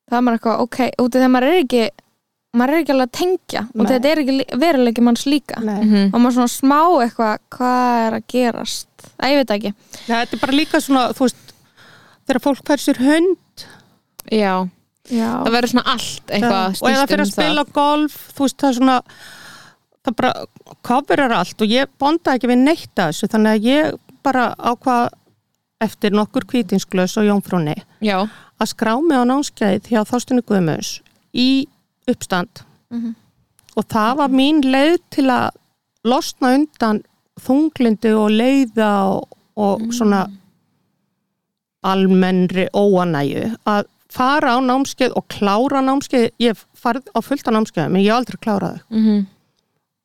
það 0.07 0.19
er 0.19 0.25
maður 0.27 0.39
eitthvað, 0.39 0.65
ok, 0.65 0.81
út 1.05 1.07
af 1.07 1.21
því 1.21 1.29
að 1.29 1.33
maður 1.37 1.49
er 1.53 1.61
ekki 1.61 1.85
maður 2.57 2.73
er 2.73 2.83
ekki 2.83 2.95
alveg 2.95 3.09
að 3.11 3.17
tengja 3.21 3.63
og 3.67 3.83
Nei. 3.83 3.89
þetta 3.93 4.11
er 4.11 4.23
ekki 4.23 4.59
veruleiki 4.65 5.05
manns 5.07 5.27
líka 5.29 5.61
nei. 5.63 5.79
Mhm. 5.85 6.05
og 6.11 6.23
maður 6.23 6.37
svona 6.39 6.55
smá 6.57 6.81
eitthvað 7.05 7.39
hvað 7.57 8.07
er 8.07 8.19
að 8.19 8.29
gerast, 8.35 9.09
að 9.21 9.35
ég 9.35 9.43
veit 9.43 9.55
ekki 9.59 9.73
Nei, 9.75 10.17
þetta 10.17 10.39
er 10.39 10.43
bara 10.47 10.59
líka 10.61 10.83
svona 10.83 11.05
þú 11.15 11.29
veist, 11.29 11.55
þegar 12.27 12.43
fólk 12.45 12.63
fær 12.67 12.83
sér 12.83 13.01
hund. 13.03 13.67
Já, 14.33 14.69
Já, 15.07 15.29
það 15.47 15.53
verður 15.55 15.71
svona 15.71 15.93
allt 15.93 16.33
eitthvað 16.35 16.81
og 16.83 16.89
eða 16.91 17.03
snýst 17.03 17.11
fyrir 17.11 17.23
að 17.23 17.27
um 17.27 17.35
spila 17.35 17.65
golf 17.77 18.17
þú 18.35 18.47
veist, 18.47 18.57
það 18.59 18.69
er 18.69 18.79
svona 18.81 18.97
það 20.07 20.17
bara 20.21 20.33
coverar 20.89 21.35
allt 21.37 21.63
og 21.63 21.75
ég 21.77 21.93
bonda 22.03 22.35
ekki 22.35 22.51
við 22.51 22.65
neitt 22.65 22.99
að 22.99 23.13
þessu 23.13 23.29
þannig 23.31 23.53
að 23.53 23.69
ég 23.71 24.01
bara 24.27 24.49
ákvað 24.59 25.05
eftir 25.87 26.17
nokkur 26.17 26.47
kvítinsglös 26.51 27.15
og 27.21 27.29
jónfrúni 27.29 27.77
Já, 28.03 28.25
að 28.59 28.73
skrá 28.73 28.97
mig 28.99 29.21
á 29.21 29.25
námskeið 29.29 29.93
hjá 29.93 30.01
Þástinu 30.09 30.43
Guðmus 30.47 30.97
í 31.37 31.67
uppstand. 32.11 32.65
Mhm. 32.91 33.15
og 33.77 33.85
það 33.93 34.13
var 34.17 34.29
mín 34.31 34.63
leið 34.65 34.99
til 35.11 35.27
að 35.31 35.51
losna 36.07 36.55
undan 36.57 37.03
þunglindi 37.43 38.13
og 38.17 38.31
leiða 38.31 38.91
og, 39.13 39.37
og 39.55 39.83
svona 39.93 40.27
almennri 41.87 42.67
óanæju 42.75 43.53
að 43.69 43.87
fara 44.17 44.57
á 44.57 44.59
námskeið 44.65 45.15
og 45.19 45.27
klára 45.33 45.83
námskeið. 45.85 46.29
Ég 46.41 46.61
farið 46.79 47.11
á 47.13 47.21
fullt 47.23 47.49
á 47.49 47.53
námskeið 47.53 47.91
menn 47.93 48.05
ég 48.07 48.15
aldrei 48.17 48.39
klárað 48.41 48.79
þau. 48.79 48.85
Mm 48.91 49.25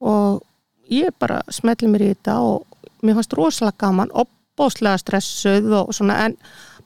og 0.01 0.41
ég 0.89 1.13
bara 1.21 1.41
smelli 1.53 1.89
mér 1.89 2.05
í 2.05 2.11
þetta 2.15 2.37
og 2.43 2.87
mér 3.05 3.19
fannst 3.19 3.35
rosalega 3.37 3.85
gaman 3.85 4.13
opbóðslega 4.17 5.01
stressuð 5.01 5.69
og 5.77 5.93
svona 5.95 6.17
en 6.25 6.37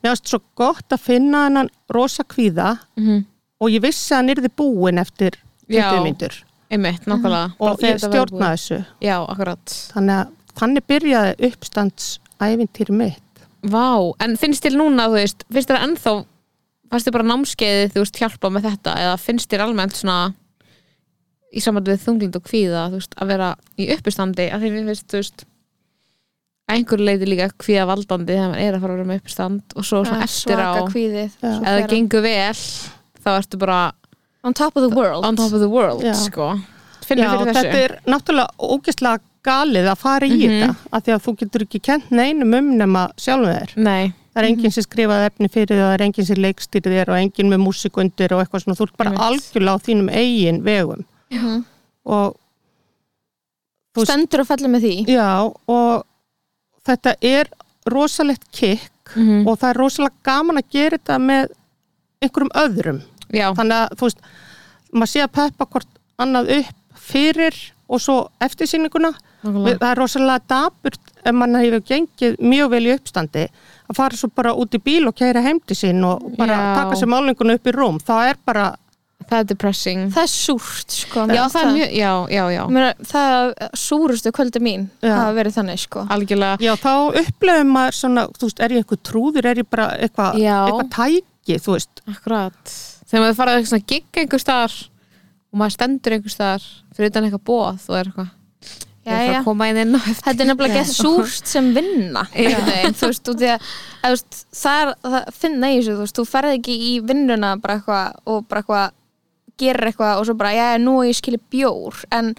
mér 0.02 0.12
fannst 0.12 0.34
svo 0.34 0.42
gott 0.60 0.94
að 0.94 1.06
finna 1.08 1.46
hennan 1.48 1.72
rosa 1.90 2.24
kvíða 2.24 2.76
-hmm. 2.98 3.24
og 3.60 3.70
ég 3.72 3.82
vissi 3.82 4.14
að 4.14 4.18
hann 4.18 4.30
yrði 4.30 4.52
búin 4.58 5.00
eftir 5.00 5.40
20 5.68 5.80
Já. 5.80 6.04
myndur 6.04 6.44
Bara 7.24 7.52
og 7.60 7.80
ég 7.80 7.80
þetta 7.80 8.08
verður 8.10 8.28
stjórna 8.28 8.48
þessu. 8.52 8.86
Já, 9.02 9.18
akkurat. 9.30 9.66
Þannig 9.94 10.16
að 10.16 10.28
þannig 10.60 10.84
byrjaði 10.88 11.36
uppstandsævintýri 11.48 12.92
mitt 12.92 13.25
Vá, 13.72 13.90
en 14.26 14.38
finnst 14.40 14.66
þér 14.66 14.78
núna, 14.80 15.10
þú 15.10 15.20
veist 15.20 15.46
finnst 15.52 15.72
þér 15.72 15.84
ennþá, 15.88 16.16
fannst 16.92 17.08
þér 17.08 17.16
bara 17.18 17.30
námskeiði 17.32 17.92
þú 17.94 18.04
veist, 18.04 18.22
hjálpa 18.22 18.52
með 18.54 18.70
þetta, 18.70 18.96
eða 19.06 19.18
finnst 19.22 19.50
þér 19.52 19.66
almennt 19.66 19.98
svona 19.98 20.20
í 21.56 21.64
samvægt 21.64 21.92
við 21.92 22.06
þunglind 22.06 22.38
og 22.38 22.46
kvíða, 22.46 22.88
þú 22.92 23.02
veist, 23.02 23.18
að 23.18 23.32
vera 23.34 23.52
í 23.80 23.90
uppistandi, 23.96 24.48
að 24.52 24.66
því 24.66 24.72
mér 24.76 24.90
finnst, 24.92 25.08
þú 25.12 25.22
veist 25.22 25.46
einhverju 26.76 27.06
leiti 27.06 27.30
líka 27.30 27.50
kvíða 27.62 27.86
valdandi 27.90 28.34
þegar 28.34 28.52
maður 28.52 28.64
er 28.66 28.76
að 28.76 28.84
fara 28.84 28.94
að 28.94 29.00
vera 29.00 29.10
með 29.10 29.20
uppistand 29.22 29.76
og 29.76 29.86
svo 29.86 30.02
svona 30.02 30.26
eftir 30.26 30.62
á, 30.62 30.74
kvíðið. 30.90 31.36
Svo 31.38 31.52
ef 31.54 31.68
það 31.68 31.90
gengur 31.92 32.26
vel 32.26 32.64
þá 33.22 33.30
ertu 33.36 33.60
bara 33.62 33.82
on 34.46 34.58
top 34.58 34.78
of 34.78 34.86
the 34.86 34.90
world. 34.96 35.26
on 35.26 35.38
top 35.38 35.54
of 35.54 35.62
the 35.62 35.70
world, 35.70 36.06
sko. 36.18 36.56
Finnir 37.06 37.28
Já, 37.28 37.32
fyrir 37.36 37.52
þessu 37.52 37.62
þetta 37.62 37.84
er 37.84 37.96
náttúrulega 38.10 38.70
ógeðslega 38.74 39.22
galið 39.46 39.88
að 39.92 39.98
fara 40.02 40.28
í 40.28 40.36
Mhm. 40.36 40.42
þetta 40.42 40.76
af 40.92 41.04
því 41.06 41.14
að 41.16 41.24
þú 41.26 41.34
getur 41.42 41.66
ekki 41.66 41.82
kent 41.82 42.10
neinum 42.12 42.54
um 42.58 42.72
nema 42.80 43.04
sjálfum 43.18 43.52
þér. 43.54 43.76
Nei, 43.78 44.14
það 44.34 44.42
er 44.44 44.48
enginn 44.50 44.72
sem 44.72 44.84
skrifaði 44.84 45.28
efni 45.30 45.50
fyrir 45.54 45.68
þér, 45.76 45.84
það 45.86 45.94
er 46.00 46.04
enginn 46.08 46.26
sem 46.26 46.42
leikstýrði 46.46 46.96
þér 46.96 47.10
og 47.14 47.20
enginn 47.22 47.52
með 47.54 47.62
músikundir 47.66 48.32
og 48.36 48.42
eitthvað 48.46 48.64
svona, 48.66 48.78
þú 48.80 48.88
ert 48.90 48.98
bara 48.98 49.10
Einmitt. 49.12 49.28
algjörlega 49.28 49.76
á 49.76 49.86
þínum 49.88 50.10
eigin 50.12 50.62
vegum. 50.64 51.06
Mhm. 51.32 51.66
og 52.06 52.36
Þú 53.96 54.02
veist- 54.04 54.12
stendur 54.12 54.40
og 54.42 54.48
fellur 54.48 54.70
með 54.70 54.82
því. 54.84 55.06
Já, 55.08 55.54
og 55.68 56.04
þetta 56.86 57.16
er 57.22 57.46
rosalegt 57.90 58.44
kikk 58.52 58.92
mm 59.16 59.48
og 59.48 59.60
það 59.60 59.70
er 59.70 59.80
rosalega 59.80 60.14
gaman 60.26 60.58
að 60.58 60.70
gera 60.72 60.98
þetta 60.98 61.18
með 61.22 61.48
einhverjum 62.22 62.52
öðrum. 62.56 63.02
Já, 63.32 63.54
þannig 63.54 63.78
að 63.86 63.90
þú 63.98 64.02
veist, 64.08 64.18
maður 64.94 65.12
sé 65.14 65.22
að 65.24 65.32
peppa 65.32 65.66
hvort 65.66 65.88
annað 66.20 66.50
upp 66.60 67.00
fyrir 67.00 67.56
og 67.90 68.00
svo 68.02 68.30
eftir 68.42 68.66
nákvæmlega. 68.68 69.16
Það 69.46 69.90
er 69.92 70.00
rosalega 70.00 70.44
daburt 70.52 71.12
ef 71.26 71.34
mann 71.36 71.58
hefur 71.58 71.84
gengið 71.90 72.40
mjög 72.42 72.72
vel 72.76 72.86
í 72.88 72.94
uppstandi 72.96 73.44
að 73.90 73.98
fara 73.98 74.18
svo 74.18 74.30
bara 74.34 74.54
út 74.58 74.74
í 74.78 74.82
bíl 74.82 75.06
og 75.10 75.16
keira 75.18 75.42
heim 75.46 75.60
til 75.66 75.78
sín 75.78 76.02
og 76.06 76.24
bara 76.40 76.56
Já. 76.58 76.66
taka 76.80 76.98
sér 77.00 77.10
málinguna 77.12 77.56
upp 77.60 77.70
í 77.70 77.74
rúm. 77.76 78.00
Það 78.02 78.30
er 78.32 78.40
bara, 78.46 78.66
það 79.30 79.38
er 79.40 79.48
depressing. 79.52 80.08
Það 80.16 80.24
er 80.24 80.32
súrt 80.34 80.96
sko. 80.96 81.26
Já, 81.30 81.44
það 81.54 81.62
er 81.62 81.72
mjög, 81.76 81.94
já, 82.00 82.12
já, 82.36 82.44
já. 82.56 82.64
Mér, 82.78 82.88
það 83.12 83.54
súrustu 83.82 84.34
kvöldi 84.36 84.62
mín 84.66 84.88
Já. 85.02 85.14
hafa 85.16 85.36
verið 85.38 85.58
þannig 85.60 85.84
sko. 85.86 86.06
Algjörlega, 86.16 86.58
já 86.66 86.74
þá 86.82 87.22
upplefum 87.22 87.72
maður 87.78 88.00
svona, 88.00 88.26
veist, 88.42 88.60
er 88.66 88.76
ég 88.76 88.84
eitthvað 88.86 89.04
trúður 89.12 89.50
er 89.52 89.62
ég 89.62 89.70
bara 89.70 89.92
eitthvað 90.00 90.42
eitthvað 90.42 90.92
tæki, 90.98 91.60
þú 91.62 91.78
veist? 91.78 92.04
Akkurat. 92.10 92.76
Þegar 93.06 93.26
maður 93.28 93.40
farið 93.42 93.60
eitthvað 93.60 93.74
svona 93.74 93.90
gigg 93.94 94.22
einhver 94.24 94.42
staðar 94.42 94.80
og 95.54 95.60
maður 95.62 95.78
stendur 95.78 96.18
einhver 96.18 96.34
staðar 96.34 96.66
fyrir 96.98 97.12
utan 97.14 97.28
eitthvað 97.30 97.46
bóð 97.46 97.86
og 97.92 98.00
er 98.00 98.10
eitthvað 98.10 98.34
ég 99.06 99.22
Jæja. 99.22 99.40
að 99.40 99.48
koma 99.48 99.70
inn 99.70 99.80
inn 99.84 99.96
á 99.96 100.02
eftir. 100.02 100.24
Þetta 100.26 100.44
er 100.44 100.50
nefnilega 100.50 100.82
gett 100.82 100.92
súrt 100.96 101.52
sem 101.54 101.72
vinna. 101.76 102.26
Já. 102.36 102.58
þú 102.90 103.10
veist, 103.12 103.32
út 103.34 103.46
í 103.46 103.52
að 103.54 103.66
það 104.56 104.82
er, 104.82 104.94
það 105.06 105.32
finna 105.44 105.72
í 105.72 105.80
þessu 105.80 105.96
þú 105.96 106.04
veist, 106.04 106.20
þú 106.20 106.28
ferð 106.34 106.58
ekki 106.58 106.78
í 106.90 106.92
vinnuna 107.06 107.56
bara 107.62 107.80
eitthvað 107.80 108.20
og 108.34 108.46
bara 108.50 108.64
eitthvað 108.64 109.00
gerir 109.62 109.92
eitthvað 109.92 110.20
og 110.20 110.28
svo 110.28 110.36
bara, 110.40 110.52
já, 110.58 110.68
nú 110.82 110.98
er 111.02 111.10
ég 111.12 111.20
skilja 111.22 111.42
bjór. 111.54 112.04
En 112.16 112.34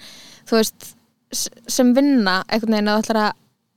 þú 0.47 0.61
veist 0.61 0.93
sem 1.33 1.91
vinna 1.97 2.41
einhvern 2.47 2.77
veginn 2.77 2.91
að 2.93 2.99
þú 2.99 3.05
ætlar 3.07 3.23
að 3.25 3.35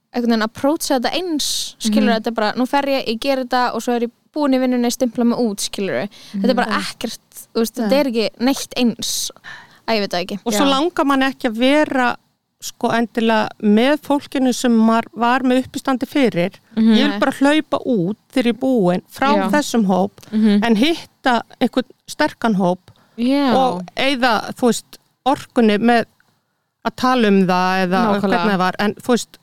einhvern 0.09 0.33
veginn 0.33 0.45
að 0.47 0.55
prótsa 0.57 0.97
þetta 0.97 1.11
eins 1.17 1.49
skilur 1.81 2.15
þetta 2.15 2.31
er 2.31 2.37
bara, 2.37 2.53
nú 2.57 2.65
fer 2.69 2.89
ég, 2.89 3.03
ég 3.11 3.19
ger 3.21 3.43
þetta 3.43 3.63
og 3.77 3.83
svo 3.85 3.95
er 3.97 4.07
ég 4.07 4.13
búin 4.33 4.53
í 4.53 4.61
vinnunni, 4.61 4.91
stimpla 4.93 5.25
mig 5.25 5.41
út 5.41 5.65
skilur 5.65 6.05
þetta 6.05 6.51
er 6.53 6.57
bara 6.57 6.79
ekkert, 6.79 7.43
þú 7.49 7.63
veist, 7.63 7.77
þetta 7.77 7.99
er 7.99 8.09
ekki 8.11 8.45
neitt 8.45 8.77
eins, 8.79 9.11
að 9.85 9.99
ég 9.99 10.05
veit 10.05 10.13
það 10.15 10.25
ekki. 10.25 10.39
Og 10.43 10.55
svo 10.55 10.65
Já. 10.65 10.71
langar 10.73 11.09
mann 11.09 11.25
ekki 11.29 11.49
að 11.49 11.61
vera 11.63 12.09
sko 12.59 12.89
endilega 12.91 13.47
með 13.63 14.01
fólkinu 14.03 14.51
sem 14.53 14.73
var 15.15 15.43
með 15.47 15.61
uppistandi 15.63 16.05
fyrir 16.09 16.57
ég 16.75 17.05
vil 17.07 17.19
bara 17.21 17.31
hlaupa 17.39 17.79
út 17.87 18.17
þegar 18.35 18.49
ég 18.51 18.59
búin 18.59 19.03
frá 19.07 19.29
Já. 19.37 19.45
þessum 19.53 19.85
hóp 19.87 20.11
Mhm. 20.31 20.63
en 20.67 20.75
hitta 20.75 21.41
einhvern 21.61 21.87
sterkan 22.07 22.55
hóp 22.59 22.91
já, 23.17 23.53
og 23.55 23.81
eigða, 23.95 24.51
þú 24.59 24.67
veist, 24.67 24.97
orkunni 25.25 25.77
með 25.79 26.05
að 26.85 26.95
tala 26.95 27.27
um 27.27 27.45
það 27.47 27.83
eða 27.87 27.99
Nákvæmlega. 28.03 28.21
hvernig 28.21 28.51
það 28.51 28.57
var 28.57 28.75
en 28.79 28.93
þú 28.95 29.07
veist 29.15 29.37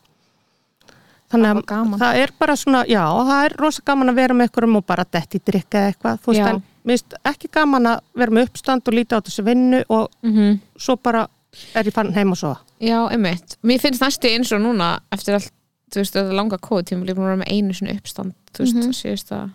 þannig 1.32 1.64
að 1.66 1.98
það 1.98 2.16
er 2.22 2.30
bara 2.38 2.54
svona 2.56 2.84
já, 2.86 3.02
það 3.26 3.44
er 3.44 3.56
rosa 3.58 3.82
gaman 3.86 4.10
að 4.12 4.14
vera 4.20 4.34
með 4.34 4.48
ykkurum 4.50 4.76
og 4.76 4.86
bara 4.86 5.04
detti 5.04 5.40
drikka 5.42 5.78
eða 5.78 5.92
eitthvað, 5.94 6.20
þú 6.22 6.26
veist, 6.32 6.38
Já. 6.44 6.48
en 6.52 6.62
minnst 6.86 7.14
ekki 7.24 7.48
gaman 7.50 7.88
að 7.90 8.00
vera 8.14 8.30
með 8.30 8.46
uppstand 8.50 8.86
og 8.88 8.94
líta 8.94 9.18
á 9.18 9.24
þessu 9.26 9.42
vinnu 9.44 9.82
og 9.88 10.08
Mhm. 10.22 10.60
svo 10.78 10.96
bara 11.02 11.26
er 11.74 11.84
ég 11.84 11.92
farin 11.92 12.14
heim 12.14 12.32
og 12.32 12.36
svo 12.40 12.56
Já, 12.80 12.98
einmitt. 13.10 13.56
Mér 13.64 13.80
finnst 13.80 14.00
næstu 14.02 14.28
eins 14.28 14.52
og 14.52 14.60
núna 14.60 14.98
eftir 15.12 15.34
allt, 15.38 15.52
þú 15.92 16.02
veist, 16.02 16.14
þetta 16.16 16.32
langa 16.36 16.58
kóðtíma 16.58 17.04
ég 17.06 17.10
er 17.10 17.14
búin 17.14 17.24
að 17.26 17.32
vera 17.32 17.42
með 17.44 17.52
einu 17.54 17.72
svona 17.78 17.94
uppstand 17.96 18.34
þú 18.52 18.64
veist, 18.64 18.76
Mhm. 18.76 18.92
síðust 18.92 19.30
að 19.32 19.50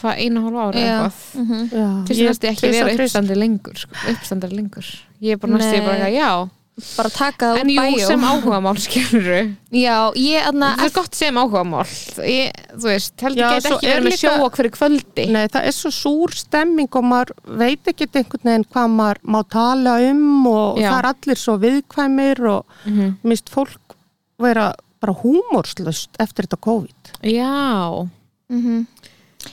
hvað, 0.00 0.18
einu 0.24 0.40
hálf 0.40 0.56
ára 0.56 0.72
Já. 0.80 0.86
eitthvað 0.86 1.14
Mhm. 1.34 1.68
já, 1.70 2.06
finnst 2.06 2.22
næstu 2.28 2.48
ekki 2.48 2.70
vera 2.70 2.94
uppstandi 2.94 3.34
lengur 3.36 3.76
sko, 3.76 3.94
uppstandari 4.08 4.56
lengur 4.56 4.86
ég 5.20 5.32
er 5.32 5.36
bara 5.36 5.52
næstu 5.52 5.76
Nei. 5.76 5.80
bara 5.80 5.96
eitthvað, 5.98 6.14
já 6.16 6.50
bara 6.96 7.10
taka 7.12 7.48
það 7.52 7.58
en 7.60 7.66
úr 7.68 7.74
jú, 7.74 7.80
bæjó. 7.98 8.06
sem 8.08 8.22
áhugamál 8.24 8.78
skilur 8.80 9.26
já, 9.72 9.96
ég 10.16 10.46
aðna 10.48 10.68
það 10.78 10.84
er 10.86 10.92
gott 10.94 11.14
sem 11.18 11.34
áhugamál. 11.42 11.84
Ég, 12.24 12.60
þú 12.72 12.86
veist, 12.88 13.14
heldur 13.20 13.44
ekki 13.44 13.74
er 13.74 14.00
verið 14.00 14.06
með 14.06 14.14
líka- 14.14 14.20
sjó 14.22 14.32
á 14.40 14.48
hverju 14.54 14.70
kvöldi. 14.78 15.26
Nei, 15.34 15.46
það 15.52 15.66
er 15.68 15.76
svo 15.76 15.90
súr 15.92 16.34
stemming 16.34 16.88
og 16.96 17.04
maður 17.04 17.32
veit 17.60 17.84
ekki 17.92 18.06
einhvern 18.08 18.48
veginn 18.48 18.64
hvað 18.72 18.94
maður 18.96 19.20
má 19.34 19.40
tala 19.50 19.96
um 20.10 20.46
og 20.46 20.78
Já. 20.80 20.88
það 20.90 20.98
er 21.02 21.10
allir 21.12 21.36
svo 21.42 21.58
viðkvæmir 21.66 22.40
og 22.48 22.64
Mhm. 22.86 23.16
mist 23.24 23.50
fólk 23.50 23.96
vera 24.40 24.72
bara 25.00 25.12
húmórslust 25.20 26.08
eftir 26.18 26.46
þetta 26.46 26.60
COVID. 26.60 27.12
já. 27.24 28.08
Mhm. 28.50 28.86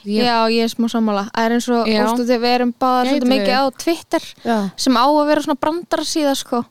ég, 0.06 0.24
já, 0.26 0.48
ég 0.52 0.64
er 0.64 0.68
smá 0.68 0.88
sammála. 0.92 1.30
Það 1.32 1.46
er 1.46 1.52
eins 1.56 1.68
og, 1.70 1.88
óstu 1.88 2.26
við 2.28 2.44
erum 2.56 2.74
báðar 2.80 3.06
Gæti 3.06 3.20
svolítið 3.20 3.32
mikið 3.32 3.56
á 3.56 3.64
Twitter 3.78 4.24
Já, 4.44 4.72
sem 4.76 4.94
á 5.00 5.06
að 5.08 5.28
vera 5.28 5.42
svona 5.42 5.60
brandara 5.60 6.04
síða 6.04 6.36
sko 6.36 6.66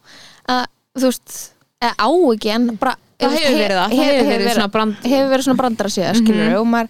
að 0.48 0.64
þú 0.96 1.10
veist, 1.10 1.36
eða 1.82 1.94
á 1.98 2.08
ekki 2.34 2.54
en 2.54 2.70
bara 2.76 2.96
það 3.20 3.36
hefur 3.36 3.58
verið 3.60 3.76
það, 3.76 3.90
það 3.90 4.06
hefur 4.06 4.32
verið 4.32 4.54
svona 4.54 4.72
brand 4.72 4.96
hefur 5.04 5.28
verið 5.34 5.44
svona 5.46 5.60
brandara 5.62 5.88
síða 5.92 6.14
skilur 6.16 6.48
Mhm. 6.50 6.56
og 6.60 6.66
maður 6.66 6.88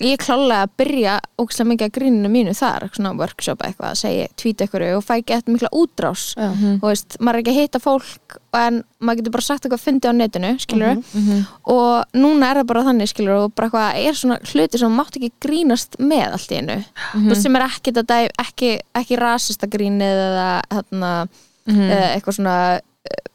ég 0.00 0.16
klálega 0.16 0.62
að 0.64 0.70
byrja 0.80 1.14
ógæslega 1.36 1.68
mikið 1.68 1.86
að 1.86 1.92
gríninu 1.98 2.28
mínu 2.32 2.52
þar, 2.56 2.86
svona 2.96 3.10
workshop 3.18 3.58
eitthvað 3.60 3.90
að 3.90 3.98
segja, 4.00 4.28
tweeta 4.40 4.64
eitthvað 4.64 4.96
og 4.96 5.04
fæ 5.04 5.12
ekki 5.20 5.34
eftir 5.36 5.52
mikla 5.52 5.68
útrás 5.76 6.22
já. 6.34 6.48
Mhm. 6.48 6.78
og 6.82 6.88
veist, 6.88 7.16
maður 7.20 7.34
er 7.36 7.42
ekki 7.42 7.52
að 7.52 7.60
hitta 7.60 7.78
fólk 7.78 8.38
en 8.54 8.84
maður 9.02 9.16
getur 9.20 9.32
bara 9.32 9.42
sagt 9.42 9.64
eitthvað 9.66 9.84
fyndi 9.84 10.08
á 10.08 10.12
netinu 10.16 10.58
skilur 10.58 10.96
Mhm. 10.96 11.46
og 11.66 12.04
núna 12.14 12.50
er 12.50 12.56
það 12.62 12.66
bara 12.66 12.82
þannig 12.84 13.08
skilur 13.12 13.36
og 13.44 13.54
bara 13.54 13.68
eitthvað 13.68 14.06
er 14.06 14.12
svona 14.12 14.38
hluti 14.40 14.78
sem 14.78 14.96
mátt 14.96 15.16
ekki 15.16 15.30
grínast 15.40 15.96
með 16.00 16.32
allt 16.32 16.48
í 16.52 16.56
einu 16.56 16.84
Mhm. 17.14 17.34
sem 17.36 17.56
er 17.56 17.62
ekki, 17.68 17.92
þetta, 17.92 18.28
ekki, 18.38 18.80
ekki 18.94 19.18
rasista 19.18 19.66
grínið 19.68 20.00
eða 20.00 20.62
hérna, 20.70 21.28
Mhm. 21.68 21.90
eitthvað 22.16 22.34
svona 22.40 22.80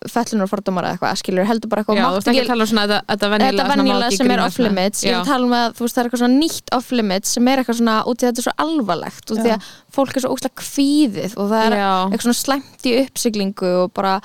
fellunar 0.07 0.47
fordómar 0.49 0.85
eða 0.87 0.95
eitthvað 0.95 1.19
skilur 1.19 1.47
heldur 1.49 1.71
bara 1.71 1.83
eitthvað 1.83 1.97
já, 1.99 2.05
þú 2.05 2.17
veist 2.17 2.29
ekki 2.31 2.41
að 2.43 2.51
tala 2.51 2.63
um 2.65 2.69
svona 2.71 2.83
þetta, 2.87 2.99
þetta 3.11 3.29
venjulega 3.33 3.57
þetta 3.57 3.77
svona 3.77 4.07
ekki 4.07 4.17
sem 4.17 4.27
er 4.27 4.37
grínast 4.37 4.47
off 4.47 4.59
með. 4.59 4.67
limits. 4.67 5.03
Ég 5.03 5.13
er 5.13 5.17
að 5.19 5.31
tala 5.31 5.47
um 5.47 5.55
að 5.57 5.65
þú 5.77 5.85
veist 5.85 5.97
það 5.97 6.01
er 6.01 6.09
eitthvað 6.09 6.21
svona 6.23 6.41
nýtt 6.43 6.75
off 6.77 6.91
limits 6.95 7.33
sem 7.35 7.49
er 7.51 7.61
eitthvað 7.61 7.79
svona 7.81 7.95
út 8.07 8.23
í 8.23 8.27
þetta 8.27 8.43
er 8.43 8.47
svo 8.47 8.55
alvarlegt 8.63 9.33
og 9.33 9.41
því 9.41 9.55
að 9.55 9.71
fólk 9.97 10.13
er 10.13 10.25
svo 10.25 10.35
óslega 10.37 10.63
kvíðið 10.63 11.35
og 11.35 11.51
það 11.51 11.65
er 11.65 11.77
Já. 11.81 11.91
eitthvað 12.05 12.27
svona 12.27 12.41
slæmt 12.43 12.87
í 12.87 12.95
uppsiglingu 13.03 13.73
og 13.83 13.93
bara 13.97 14.17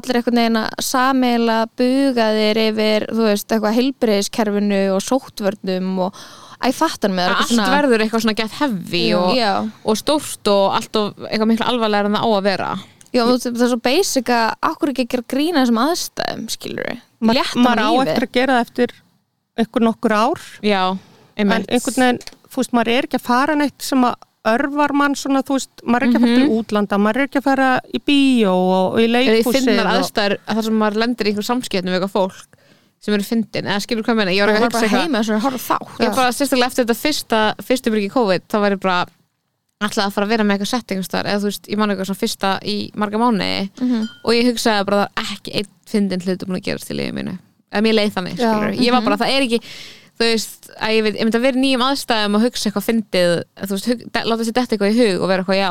allir 0.00 0.20
einhvern 0.20 0.38
veginn 0.38 0.60
að 0.60 0.84
sameila 0.86 1.56
bugaðir 1.78 2.62
yfir 2.68 3.08
þú 3.10 3.26
veist 3.26 3.50
eitthvað 3.50 3.76
heilbreyðiskerfinu 3.78 4.84
og 4.94 5.02
sóttvörnum 5.02 5.96
og 6.06 6.22
æ 6.60 6.70
fattar 6.76 7.10
með 7.14 7.32
að 7.32 7.42
allt 7.44 7.74
verður 7.74 8.04
eitthvað 8.04 8.24
svona 8.26 8.38
gett 8.38 8.56
heavy 8.60 9.04
og, 9.18 9.42
og 9.82 9.98
stórt 9.98 10.50
og 10.52 10.76
allt 10.78 10.98
og 11.00 11.26
eitthvað 11.26 11.50
miklu 11.50 11.66
alvarlega 11.66 12.10
en 12.10 12.18
það 12.18 12.26
á 12.26 12.30
að 12.30 12.46
vera 12.46 12.70
já, 13.12 13.22
það 13.26 13.62
er 13.64 13.70
svo 13.72 13.80
basic 13.84 14.32
að 14.34 14.48
akkur 14.70 14.92
ekki 14.92 15.06
að 15.06 15.12
gera 15.14 15.28
grína 15.34 15.62
þessum 15.64 15.80
aðstæðum 15.84 16.48
skilur 16.54 16.90
Ma, 17.20 17.36
létta 17.36 17.60
maður 17.60 17.84
á 17.84 17.90
mann 17.90 18.08
eftir 18.08 18.26
að 18.26 18.34
gera 18.38 18.58
það 18.58 18.66
eftir 18.66 18.96
einhver 19.60 19.84
nokkur 19.84 20.14
ár. 20.16 20.42
Já, 20.64 20.82
en 21.36 21.44
einmitt 21.44 21.72
einhvern 21.74 22.04
veginn, 22.04 22.20
þú 22.50 22.62
veist, 22.62 22.74
maður 22.76 22.92
er 22.94 23.08
ekki 23.08 23.18
að 23.20 23.26
fara 23.26 23.56
neitt 23.58 23.84
sem 23.84 24.06
að 24.08 24.14
örvar 24.50 24.94
mann 24.96 25.16
svona, 25.20 25.42
þú 25.44 25.58
veist, 25.58 25.82
maður 25.84 26.06
er 26.06 26.08
ekki 26.08 26.20
að 26.20 26.24
fara 26.24 26.38
til 26.38 26.54
útlanda, 26.60 27.00
maður 27.02 27.20
er 27.20 27.28
ekki 27.28 27.40
að 27.42 27.48
fara 27.50 27.68
í 27.92 28.00
bíó 28.00 28.54
og, 28.54 28.86
og 28.94 29.02
í 29.02 29.04
eða 29.04 29.20
ég 29.20 29.34
leikhúsið 29.36 29.68
finnar 29.68 29.90
aðstæður 29.90 30.36
að 30.40 30.54
það 30.54 30.66
sem 30.68 30.80
maður 30.80 31.02
lendir 31.04 31.28
í 31.28 31.32
einhver 31.34 31.48
samskiptum 31.50 31.92
við 31.92 31.98
eitthvað 31.98 32.14
fólk 32.14 32.56
sem 33.00 33.16
eru 33.16 33.24
fyndin, 33.24 33.68
eða 33.68 33.82
skilur 33.84 34.04
hvað 34.04 34.18
meina? 34.20 34.32
Ég 34.36 34.44
var 34.44 34.50
það 34.52 34.56
ekki 34.56 34.64
var 34.64 34.70
að 34.70 34.72
hugsa 34.72 34.80
bara 34.80 34.88
eitthvað 34.88 35.04
heima 35.04 35.20
þess 35.20 35.34
að 35.34 35.44
horfa 35.44 35.60
þátt 35.66 36.02
ég 36.04 36.16
bara 36.16 36.32
sérstaklega 36.36 36.70
eftir 36.70 36.84
þetta 36.84 36.98
fyrsta 37.00 37.40
fyrstu 37.68 37.92
byrgi 37.94 38.10
COVID, 38.16 38.44
þá 38.48 38.56
væri 38.64 38.80
bara 38.80 38.96
alltaf 39.80 40.04
að 40.10 40.12
fara 40.14 40.26
að 40.26 40.32
vera 40.34 40.44
með 40.44 40.58
eitthvað 40.58 40.70
setting 40.74 41.00
eða 41.00 41.36
þú 41.40 41.46
veist, 41.48 41.68
ég 41.72 41.78
man 41.80 41.92
eitthvað 41.92 42.08
svona 42.10 42.20
fyrsta 42.20 42.50
í 42.68 42.74
marga 43.00 43.20
mánuði 43.20 43.70
Mhm. 43.80 44.08
og 44.24 44.34
ég 44.36 44.48
hugsaði 44.50 44.84
bara 44.90 44.98
að 45.00 45.06
það 45.06 45.22
er 45.22 45.30
ekki 45.36 45.54
einn 45.60 45.70
fyndin 45.90 46.20
hlutu 46.26 46.46
búin 46.46 46.58
að 46.60 46.66
gerast 46.68 46.90
í 46.90 46.96
liðið 46.98 47.14
mínu. 47.16 47.38
Eða 47.72 47.82
mér 47.86 47.94
leið 47.96 48.12
þannig, 48.16 48.36
skilur 48.36 48.74
ég 48.84 48.92
var 48.92 49.02
bara, 49.06 49.16
það 49.16 49.32
er 49.36 49.42
ekki 49.46 49.60
þú 50.20 50.26
veist, 50.26 50.70
að 50.76 50.90
ég 50.96 51.02
veit, 51.06 51.14
ég 51.16 51.24
myndi 51.24 51.38
að 51.40 51.46
vera 51.48 51.60
nýjum 51.64 51.84
aðstæðum 51.86 52.34
og 52.36 52.42
hugsa 52.44 52.68
eitthvað 52.68 52.88
fyndið, 52.90 53.30
þú 53.64 53.70
veist, 53.72 53.86
hug, 53.88 53.98
de- 54.12 54.24
láta 54.28 54.44
sér 54.44 54.52
detta 54.58 54.76
eitthvað 54.76 54.92
í 54.92 54.98
hug 55.00 55.22
og 55.22 55.28
vera 55.28 55.42
eitthvað 55.44 55.60
já 55.64 55.70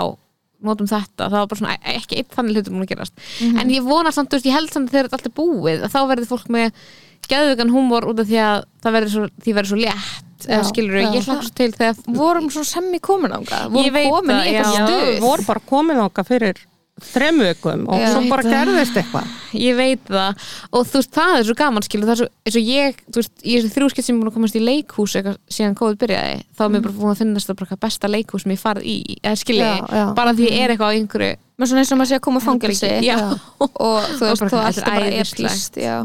notum 0.61 0.87
þetta, 0.89 1.23
það 1.29 1.37
var 1.37 1.47
bara 1.47 1.59
svona 1.59 1.77
e- 1.85 1.95
ekki 1.99 2.17
einn 2.17 2.33
þannig 2.35 2.55
hlutur 2.57 2.73
búin 2.73 2.83
að 2.83 2.91
gerast, 2.95 3.13
en 3.61 3.69
ég 3.69 3.83
vona 3.85 4.11
samt, 4.11 4.29
þú 4.29 4.35
veist, 4.39 4.45
ég 4.49 4.57
held 4.57 4.71
samt 4.73 4.89
að 4.89 6.73
er 7.19 7.29
geðugan 7.35 7.73
húmor 7.75 8.07
út 8.09 8.19
af 8.23 8.27
því 8.31 8.39
að 8.45 8.63
það 8.83 8.97
verður 8.99 9.13
svo, 9.15 9.27
því 9.43 9.55
verður 9.59 9.71
svo 9.73 9.81
létt 9.83 10.25
Já, 10.49 10.61
skilur, 10.63 10.95
ég 11.03 11.25
hlakka 11.27 11.43
svo 11.43 11.51
til 11.57 11.71
þegar 11.75 11.95
vorum 12.15 12.45
svo 12.53 12.61
sem 12.63 12.85
í 12.95 12.99
komin 13.03 13.33
ánga 13.35 13.65
Ég 13.67 13.71
vorum 13.73 13.93
veit 13.97 14.09
komin 14.13 14.35
það, 14.37 14.45
í 14.47 14.53
eitthvað 14.55 14.75
stuð. 14.87 15.17
Vorum 15.25 15.47
bara 15.49 15.63
komin 15.67 15.99
ánga 15.99 16.23
fyrir 16.23 16.61
þremu 16.99 17.43
vikum 17.47 17.83
og 17.91 17.99
Já. 17.99 18.07
svo 18.11 18.21
Ég 18.23 18.29
bara 18.31 18.43
veit 18.43 18.51
það. 18.51 18.55
gerðist 18.69 18.97
eitthvað. 18.99 19.27
Ég 19.55 19.75
veit 19.77 20.01
það. 20.09 20.47
Og 20.75 20.87
þú 20.89 20.99
veist, 20.99 21.11
það 21.15 21.35
er 21.37 21.45
svo 21.47 21.55
gaman 21.59 21.85
skilur 21.85 22.09
það 22.09 22.15
er 22.15 22.19
svo, 22.19 22.27
eins 22.47 22.57
og 22.59 22.71
ég, 22.71 22.97
þú 23.07 23.21
veist, 23.21 23.35
ég 23.43 23.53
er 23.59 23.63
þessi 23.63 23.75
þrjúskitt 23.77 24.07
sem 24.07 24.15
er 24.15 24.19
búin 24.19 24.31
að 24.31 24.35
komast 24.39 24.57
í 24.59 24.63
leikhús 24.63 25.15
eitthvað 25.19 25.37
síðan 25.55 25.77
COVID 25.79 26.01
byrjaði 26.03 26.41
þá 26.55 26.63
er 26.65 26.73
mér 26.75 26.83
bara 26.87 26.97
búin 26.99 27.13
að 27.13 27.21
finnast 27.23 27.51
það 27.51 27.59
bara 27.61 27.79
besta 27.87 28.11
leikhús 28.11 28.43
sem 28.43 28.51
ég 28.55 28.59
farið 28.63 28.89
í, 28.91 28.97
eða 29.23 29.39
skilji, 29.43 29.69
bara 30.19 30.35
því 30.35 30.49
ég 30.49 30.59
er 30.65 30.73
eitthvað 30.75 30.91
á 30.91 30.95
einhverju 30.99 31.31
með 31.59 31.71
svona 31.71 31.83
eins 31.85 31.91
og 31.95 31.99
maður 31.99 32.11
sé 32.11 32.19
að 32.19 32.25
koma 32.27 32.43
fangelsi. 32.43 32.91
Já, 33.03 33.17
og 33.59 33.71
þú 33.79 33.89
veist, 33.91 34.19
bara, 34.19 34.35
þú 34.35 34.43
þetta 34.43 34.67
allt 34.67 34.77
er 34.83 34.91
bara 34.91 35.07
er 35.07 35.17
æðislegt. 35.19 35.55
píst 35.55 35.79
já. 35.83 35.97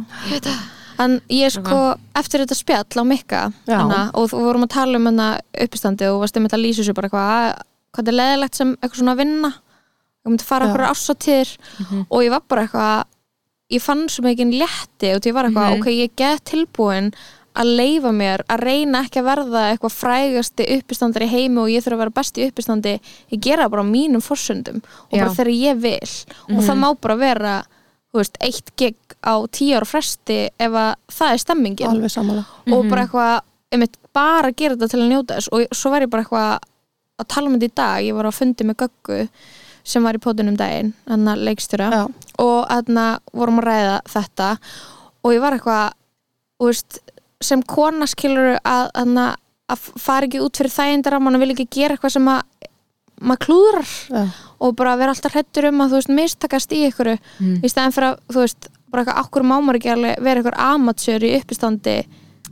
En 0.98 1.20
ég 1.28 1.50
sko 1.50 1.94
eftir 2.14 2.40
þetta 2.44 2.54
spjall 2.58 3.02
á 3.02 3.04
Mikka 3.04 3.52
hana, 3.68 4.10
og 4.14 4.30
þú 4.30 4.40
vorum 4.44 4.64
að 4.66 4.74
tala 4.76 4.96
um 5.00 5.06
hana 5.06 5.28
uppistandi 5.60 6.06
og 6.10 6.20
varst 6.22 6.36
einmitt 6.36 6.52
að 6.56 6.64
lýsa 6.66 6.84
sér 6.86 6.94
bara 6.94 7.08
eitthvað 7.08 7.30
að- 7.34 7.62
hvað 7.94 8.08
er 8.08 8.18
leðilegt 8.20 8.54
sem 8.54 8.76
eitthvað 8.76 9.00
svona 9.02 9.12
að 9.14 9.22
vinna? 9.24 9.52
Ég 10.24 10.30
myndi 10.32 10.44
fara 10.44 10.66
Já. 10.66 10.72
eitthvað 10.72 10.92
ásatýr 10.94 11.48
og 12.10 12.22
ég 12.22 12.30
var 12.30 12.42
bara 12.48 12.62
eitthvað 12.66 13.04
ég 13.72 13.80
fann 13.82 14.08
svo 14.08 14.22
mikið 14.24 14.58
létti 14.60 15.14
og 15.14 15.20
ég 15.22 15.32
var 15.34 15.44
eitthvað 15.48 15.70
Mhm. 15.72 15.80
ok, 15.80 15.86
ég 15.90 16.10
get 16.16 16.44
tilbúin 16.44 17.12
að 17.54 17.76
leifa 17.76 18.10
mér 18.10 18.42
að 18.50 18.60
reyna 18.64 19.04
ekki 19.04 19.20
að 19.22 19.28
verða 19.30 19.60
eitthvað 19.78 19.94
frægasti 19.94 20.64
uppistandar 20.78 21.22
í 21.22 21.28
heimi 21.30 21.58
og 21.62 21.68
ég 21.70 21.82
þurfa 21.84 21.94
að 21.94 21.98
vera 22.02 22.10
besti 22.10 22.46
uppistandi 22.50 23.00
ég 23.30 23.40
gera 23.40 23.68
bara 23.68 23.82
mínum 23.84 24.20
forsöndum 24.22 24.82
og 24.82 25.10
bara 25.10 25.30
Já. 25.30 25.34
þegar 25.36 25.54
ég 25.54 25.80
vil. 25.80 26.08
Og 26.56 26.62
það 26.64 26.78
má 26.82 27.00
bara 27.00 27.16
vera 27.16 27.64
þú 28.14 28.20
veist, 28.22 28.38
eitt 28.46 28.70
gig 28.78 29.16
á 29.26 29.34
tíu 29.50 29.74
ára 29.74 29.88
fresti 29.88 30.38
ef 30.52 30.76
að 30.78 30.92
það 31.10 31.32
er 31.32 31.42
stemmingin. 31.42 31.90
Alveg 31.90 32.14
samanlega 32.14 32.76
og 32.76 32.86
bara 32.92 33.04
eitthvað 33.06 33.34
einmitt, 33.74 33.98
bara 34.14 34.52
gera 34.54 34.76
þetta 34.76 34.90
til 34.92 35.02
að 35.02 35.10
njóta 35.10 35.38
þess. 35.40 35.50
Og 35.50 35.74
svo 35.74 35.90
var 35.90 36.06
ég 36.06 36.12
bara 36.12 36.22
eitthvað 36.22 36.68
að 37.18 37.28
tala 37.34 37.50
um 37.50 37.56
þetta 37.56 37.66
í 37.66 37.76
dag. 37.80 38.06
Ég 38.06 38.18
var 38.18 38.30
á 38.30 38.32
fundi 38.38 38.66
með 38.68 38.84
Göggu 38.84 39.20
sem 39.84 40.06
var 40.06 40.16
í 40.16 40.22
pótunum 40.22 40.56
daginn, 40.56 40.94
hann 41.10 41.28
að 41.28 41.42
leikstjóra. 41.48 41.90
Já. 41.92 42.04
og 42.40 42.70
hann 42.70 43.00
vorum 43.34 43.60
að 43.60 43.66
ræða 43.68 43.98
þetta. 44.14 44.50
Og 45.24 45.34
ég 45.34 45.42
var 45.42 45.58
eitthvað 45.58 45.98
þú 46.60 46.70
veist, 46.70 47.00
sem 47.44 47.62
kona 47.66 48.06
skilur 48.08 48.54
að, 48.62 48.88
að, 48.94 49.18
að 49.74 49.90
fara 50.00 50.28
ekki 50.28 50.40
út 50.44 50.56
fyrir 50.62 50.72
þægindar 50.72 51.18
að 51.18 51.26
mann 51.26 51.42
vil 51.42 51.50
ekki 51.52 51.68
gera 51.80 51.98
eitthvað 51.98 52.16
sem 52.16 52.30
að 52.30 52.70
maður 53.24 53.42
klúðrar. 53.46 53.92
Já. 54.08 54.24
Og 54.64 54.74
bara 54.78 54.96
vera 54.96 55.12
alltaf 55.14 55.34
hrettur 55.36 55.68
um 55.70 55.82
að 55.84 55.92
þú 55.94 55.98
veist 56.00 56.12
mistakast 56.16 56.72
í 56.72 56.82
ykkur 56.88 57.12
Mm. 57.40 57.56
í 57.62 57.68
stæðan 57.70 57.92
fyrir 57.96 58.08
að 58.10 58.18
þú 58.34 58.40
veist 58.44 58.68
bara 58.90 59.02
eitthvað 59.04 59.22
okkur 59.24 59.42
mámar 59.50 59.76
ekki 59.78 59.90
alveg 59.92 60.20
vera 60.22 60.40
eitthvað 60.40 60.60
amatsjör 60.70 61.22
í 61.28 61.32
uppistandi 61.40 61.96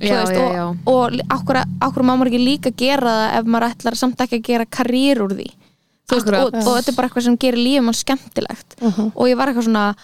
Já, 0.02 0.14
veist, 0.18 0.32
já, 0.34 0.42
og, 0.42 0.54
já. 0.56 0.64
og 0.90 1.10
lí- 1.14 1.26
okkur, 1.30 1.56
okkur 1.88 2.02
mámar 2.08 2.26
ekki 2.30 2.40
líka 2.42 2.70
gera 2.76 3.12
það 3.12 3.36
ef 3.38 3.44
maður 3.46 3.68
ætlar 3.76 3.96
samt 4.00 4.18
ekki 4.24 4.40
að 4.40 4.46
gera 4.48 4.64
karýr 4.66 5.20
úr 5.22 5.34
því 5.38 5.46
veist, 6.12 6.28
og, 6.28 6.54
og 6.54 6.74
þetta 6.76 6.90
er 6.90 6.96
bara 6.96 7.08
eitthvað 7.08 7.22
sem 7.28 7.36
gerir 7.38 7.62
lífum 7.62 7.84
mann 7.86 7.94
skemmtilegt 7.94 8.76
Mhm. 8.82 9.12
og 9.14 9.28
ég 9.30 9.36
var 9.36 9.48
eitthvað 9.48 9.68
svona 9.68 9.94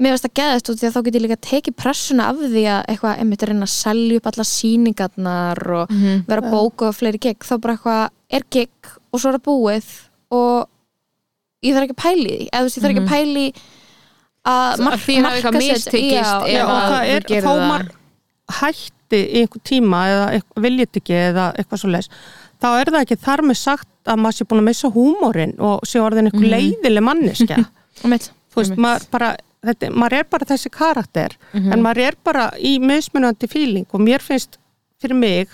mér 0.00 0.14
veist 0.14 0.24
að 0.24 0.36
geðast 0.38 0.70
út 0.70 0.78
því 0.80 0.86
að 0.88 0.94
þá 0.94 1.02
get 1.04 1.14
ég 1.18 1.22
líka 1.26 1.36
tekið 1.44 1.76
pressuna 1.76 2.28
af 2.30 2.36
því 2.36 2.62
að 2.72 2.84
eitthvað 2.88 3.18
einmitt 3.20 3.42
að 3.42 3.48
reyna 3.50 3.66
að 3.66 3.74
selja 3.74 4.16
upp 4.16 4.26
alla 4.30 4.44
sýningarnar 4.48 5.60
og 5.80 5.90
Mhm. 5.90 6.24
vera 6.28 6.40
að 6.42 6.50
bóka 6.54 6.88
og 6.88 6.94
fleiri 6.94 7.18
gig 7.20 7.38
þá 7.44 7.60
bara 7.60 7.74
eitthvað 7.76 8.10
er 8.30 8.42
gig 8.50 8.70
og 9.12 9.20
svo 9.20 9.28
er 9.28 9.38
það 9.38 9.44
búið 9.50 9.84
og 10.30 10.68
ég 11.62 11.74
þarf 11.76 11.86
ekki 11.88 11.96
að 11.96 12.02
pæli 12.04 12.34
því 12.36 12.48
eða 12.50 12.60
þú 12.60 12.66
veist 12.66 12.76
ég 12.76 12.82
þarf 12.84 12.94
ekki 12.94 13.04
að 13.04 13.12
pæli 13.14 13.46
að 14.50 14.80
Að 14.80 15.00
því 15.04 15.16
hafi 15.20 15.36
eitthvað 15.36 15.58
mistekist 15.60 16.30
að 16.30 16.46
er, 16.48 17.24
það. 17.44 17.64
maður 17.70 17.90
hætti 18.60 19.18
í 19.20 19.40
einhver 19.42 19.62
tíma 19.68 19.98
eða 20.10 20.26
eitthvað- 20.36 20.62
viljið 20.64 21.00
ekki 21.00 21.14
eða 21.20 21.44
eitthvað 21.58 21.82
svo 21.82 21.90
leis 21.92 22.08
þá 22.60 22.68
er 22.80 22.90
það 22.94 23.02
ekki 23.04 23.16
þar 23.26 23.42
með 23.50 23.56
sagt 23.60 23.88
að 24.10 24.18
maður 24.24 24.36
sé 24.38 24.44
búin 24.48 24.60
að 24.62 24.68
missa 24.70 24.88
húmórin 24.94 25.54
og 25.60 25.80
sé 25.86 26.00
orðin 26.00 26.30
einhver 26.30 26.46
Mhm. 26.46 26.54
leiðileg 26.54 27.04
manneskja 27.04 27.58
Einmitt. 28.04 28.30
þú 28.52 28.56
veist, 28.62 28.76
maður 28.76 29.10
bara 29.10 29.36
þetta, 29.64 29.90
maður 29.92 30.12
er 30.18 30.24
bara 30.24 30.44
þessi 30.48 30.70
karakter 30.72 31.36
Mhm. 31.52 31.72
en 31.72 31.82
maður 31.82 31.98
er 32.08 32.14
bara 32.24 32.50
í 32.58 32.78
mismunandi 32.80 33.46
fíling 33.48 33.86
og 33.92 34.00
mér 34.00 34.20
finnst 34.24 34.56
fyrir 35.02 35.14
mig 35.16 35.48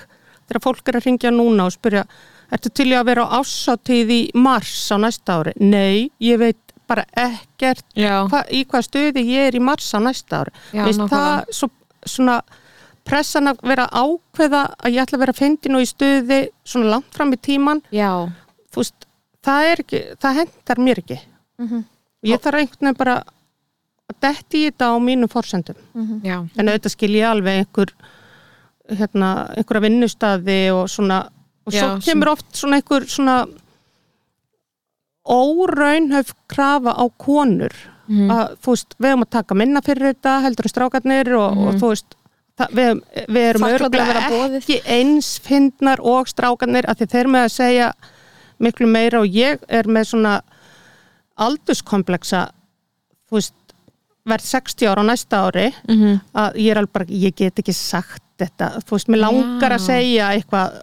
þegar 0.49 0.63
fólk 0.63 0.89
er 0.89 1.01
að 1.01 1.05
ringja 1.07 1.31
núna 1.35 1.67
og 1.67 1.73
spyrja 1.73 2.05
ertu 2.53 2.71
til 2.71 2.91
í 2.93 2.97
að 2.99 3.09
vera 3.11 3.27
á 3.27 3.41
ásáttíð 3.41 4.13
í 4.15 4.21
mars 4.35 4.75
á 4.93 4.97
næsta 5.03 5.41
ári? 5.41 5.55
Nei, 5.61 6.11
ég 6.23 6.39
veit 6.43 6.61
bara 6.87 7.03
ekkert 7.19 7.83
hva, 8.31 8.45
í 8.51 8.63
hvað 8.69 8.87
stöði 8.87 9.25
ég 9.27 9.49
er 9.51 9.59
í 9.59 9.63
mars 9.63 9.89
á 9.91 9.99
næsta 10.03 10.45
ári. 10.45 10.55
Já, 10.71 10.85
Veist, 10.87 11.03
það 11.11 11.51
svo, 11.59 11.71
svona 12.07 12.37
pressan 13.07 13.51
að 13.51 13.63
vera 13.67 13.87
að 13.91 14.07
ákveða 14.13 14.63
að 14.79 14.95
ég 14.95 15.03
ætla 15.03 15.19
að 15.19 15.25
vera 15.25 15.37
fyndin 15.39 15.79
og 15.79 15.85
í 15.85 15.91
stöði 15.91 16.41
svona 16.67 16.93
langt 16.97 17.15
fram 17.15 17.33
í 17.35 17.39
tíman 17.43 17.83
já, 17.95 18.11
þú 18.75 18.83
veist, 18.83 19.07
það 19.47 19.71
er 19.71 19.83
ekki, 19.85 20.03
það 20.23 20.39
hendar 20.43 20.83
mér 20.83 21.03
ekki. 21.03 21.19
Mhm. 21.63 21.85
ég 22.27 22.41
þarf 22.43 22.59
einhvern 22.59 22.87
veginn 22.87 22.99
bara 22.99 23.17
að 24.07 24.17
detti 24.23 24.63
í 24.63 24.67
þetta 24.71 24.91
á 24.91 24.95
mínum 25.03 25.31
forsendum. 25.31 25.79
Já. 26.23 26.39
En 26.59 26.69
auðvitað 26.69 26.95
skil 26.95 27.15
ég 27.15 27.27
alveg 27.29 27.61
einhver 27.63 27.93
hérna, 28.91 29.31
einhverja 29.57 29.83
vinnustadi 29.87 30.59
og 30.75 30.87
svona 30.91 31.25
og 31.67 31.73
Já, 31.73 31.81
svo 31.81 32.01
sem- 32.01 32.05
kemur 32.15 32.29
oft 32.33 32.47
svona 32.55 32.77
einhver 32.81 33.07
svona 33.11 33.47
óraunhöf 35.27 36.35
krafa 36.49 36.93
á 36.95 37.05
konur 37.19 37.73
Mhm. 38.09 38.31
að 38.31 38.57
þú 38.63 38.71
veist, 38.71 38.95
við 39.01 39.09
erum 39.11 39.23
að 39.25 39.31
taka 39.31 39.55
minna 39.55 39.81
fyrir 39.83 40.15
þetta 40.15 40.43
heldur 40.43 40.67
en 40.67 40.71
strákarnir 40.71 41.33
og, 41.35 41.59
og 41.59 41.75
þú 41.75 41.89
veist 41.91 42.15
það, 42.59 42.69
við, 42.71 43.01
við 43.35 43.49
erum 43.51 43.63
að 43.67 43.75
örgulega 43.81 44.61
ekki 44.61 44.77
eins 44.87 45.39
fyndnar 45.43 45.99
og 46.01 46.27
strákarnir 46.31 46.87
að 46.87 47.03
þeir 47.11 47.27
með 47.27 47.45
að 47.49 47.57
segja 47.57 47.93
miklu 48.61 48.87
meira 48.87 49.21
og 49.21 49.27
ég 49.27 49.59
er 49.69 49.83
með 49.91 50.07
svona 50.13 50.41
aldurskompleksa 51.37 52.47
þú 53.29 53.41
veist, 53.41 53.53
verð 54.27 54.47
60 54.47 54.87
ára 54.87 55.03
á 55.03 55.07
næsta 55.11 55.37
ári 55.51 55.75
Mhm. 55.89 56.21
að 56.35 56.55
ég 56.55 56.71
er 56.71 56.77
alveg 56.79 56.93
bara, 56.93 57.05
ég 57.07 57.35
get 57.35 57.55
ekki 57.59 57.75
sagt 57.75 58.23
þetta, 58.39 58.79
þú 58.87 58.91
veist, 58.95 59.09
mér 59.09 59.21
langar 59.27 59.71
að 59.73 59.81
Já. 59.83 59.87
segja 59.87 60.31
eitthvað 60.31 60.81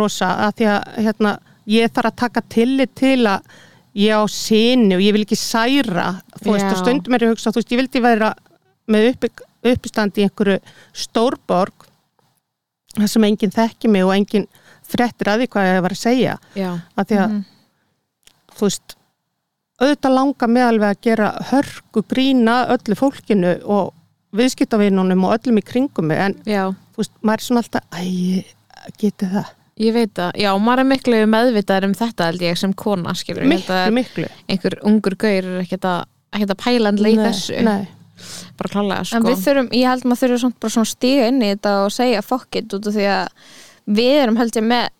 rosa 0.00 0.30
að 0.46 0.56
því 0.58 0.68
að 0.72 0.96
hérna, 1.06 1.34
ég 1.72 1.92
þarf 1.92 2.10
að 2.10 2.20
taka 2.24 2.42
tillit 2.52 2.94
til 2.98 3.20
að 3.30 3.52
ég 3.98 4.16
á 4.16 4.24
sinni 4.32 4.96
og 4.96 5.04
ég 5.04 5.12
vil 5.12 5.24
ekki 5.26 5.36
særa 5.36 6.08
þú 6.38 6.54
veist, 6.54 6.70
og 6.70 6.80
stundum 6.80 7.14
er 7.16 7.26
ég 7.26 7.30
að 7.30 7.34
hugsa, 7.36 7.52
þú 7.52 7.60
veist, 7.60 7.72
ég 7.74 7.82
vildi 7.82 8.02
vera 8.04 8.32
með 8.92 9.08
uppi, 9.12 9.30
uppistand 9.74 10.18
í 10.18 10.26
einhverju 10.26 10.58
stórborg 11.04 11.86
þar 12.96 13.12
sem 13.12 13.28
enginn 13.28 13.54
þekki 13.54 13.90
mig 13.92 14.04
og 14.06 14.14
enginn 14.16 14.48
frettir 14.92 15.30
að 15.32 15.44
því 15.44 15.52
hvað 15.52 15.68
ég 15.68 15.84
var 15.84 15.94
að 15.94 16.00
segja. 16.02 16.34
Já, 16.58 16.70
að 16.96 17.08
því 17.08 17.20
að 17.22 17.36
þú 18.52 18.66
veist 18.68 18.96
auðvitað 19.82 20.14
langar 20.14 20.52
mig 20.52 20.66
alveg 20.66 20.92
að 20.92 21.02
gera 21.08 21.30
hörku 21.50 22.02
grína 22.08 22.56
öllu 22.74 22.96
fólkinu 22.98 23.54
og 23.64 23.92
viðskiptavinunum 24.36 25.26
og 25.26 25.34
öllum 25.38 25.60
í 25.60 25.64
kringum 25.66 26.12
en 26.14 26.36
já. 26.48 26.70
þú 26.94 27.02
veist, 27.02 27.14
maður 27.20 27.42
er 27.42 27.46
svona 27.46 27.62
alltaf 27.64 27.96
æ, 27.96 28.04
geti 29.00 29.28
það, 29.32 29.50
Ég 29.82 29.96
veit 29.96 30.12
það, 30.18 30.36
já, 30.44 30.50
maður 30.62 30.84
er 30.84 30.88
miklu 30.92 31.20
meðvitaður 31.32 31.88
um 31.88 31.96
þetta 31.98 32.28
held 32.30 32.44
ég 32.46 32.60
sem 32.60 32.72
kona, 32.84 33.14
skilur 33.18 33.48
miklu, 33.50 33.74
að 33.74 33.90
miklu. 33.98 34.28
einhver 34.52 34.78
ungur 34.86 35.16
gaur 35.18 35.50
er 35.50 35.58
ekkert 35.64 35.88
að 35.90 36.00
ekkert 36.32 36.54
að 36.54 36.62
pæla 36.62 36.92
endilega 36.92 37.12
í 37.12 37.26
þessu. 37.26 37.60
nei, 37.66 37.88
bara 38.60 38.72
klálega, 38.72 39.04
sko 39.10 39.18
En 39.18 39.26
við 39.26 39.44
þurfum, 39.44 39.68
ég 39.76 39.90
held 39.90 40.06
maður 40.08 40.22
þurfum 40.22 40.42
samt 40.46 40.58
bara 40.62 40.74
svona 40.76 40.92
stiga 40.92 41.28
inn 41.32 41.42
í 41.42 41.52
þetta 41.52 41.76
og 41.82 41.92
segja 41.92 42.24
fuck 42.24 42.58
it 42.60 42.76
út 42.78 42.88
af 42.88 42.96
því 42.96 43.06
að 43.12 43.54
við 43.98 44.18
erum 44.22 44.38
held 44.40 44.58
ég 44.60 44.68
með 44.70 44.90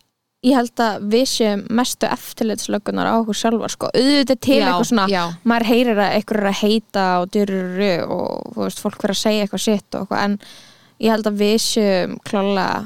ég 0.43 0.57
held 0.59 0.81
að 0.83 1.05
við 1.13 1.23
séum 1.31 1.61
mestu 1.71 2.07
eftirlitslökunar 2.11 3.07
á 3.07 3.13
okkur 3.21 3.37
sjálfar 3.39 3.71
sko, 3.71 3.89
auðvitað 3.95 4.33
er 4.35 4.41
til 4.43 4.57
Já, 4.59 4.65
eitthvað 4.67 4.89
svona 4.89 5.05
já. 5.07 5.21
maður 5.47 5.67
heyrir 5.69 6.01
að 6.03 6.15
eitthvað 6.17 6.41
er 6.41 6.49
að 6.49 6.59
heita 6.59 7.05
og 7.21 7.29
dyruru 7.31 7.93
og 8.11 8.49
þú 8.57 8.65
veist, 8.65 8.81
fólk 8.83 8.97
verður 8.99 9.15
að 9.15 9.21
segja 9.21 9.45
eitthvað 9.45 9.63
sitt 9.63 9.95
og 9.95 10.03
eitthvað, 10.03 10.25
en 10.27 11.05
ég 11.05 11.13
held 11.15 11.29
að 11.31 11.39
við 11.39 11.55
séum 11.63 12.17
klálega 12.27 12.81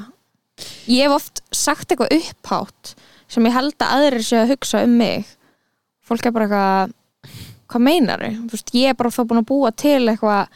ég 0.88 1.04
hef 1.06 1.14
oft 1.18 1.42
sagt 1.54 1.90
eitthvað 1.92 2.14
upphátt 2.18 2.94
sem 3.28 3.44
ég 3.46 3.52
held 3.52 3.74
að 3.84 3.94
aðrir 3.98 4.24
séu 4.24 4.40
að 4.42 4.54
hugsa 4.54 4.82
um 4.86 4.94
mig. 4.98 5.26
Fólk 6.08 6.24
er 6.26 6.32
bara 6.32 6.46
eitthvað 6.48 6.94
hvað 7.68 7.82
meinar 7.84 8.22
þau? 8.24 8.60
Ég 8.72 8.88
er 8.88 8.96
bara 8.96 9.10
þá 9.12 9.20
búin 9.28 9.42
að 9.42 9.48
búa 9.50 9.70
til 9.76 10.08
eitthvað 10.08 10.46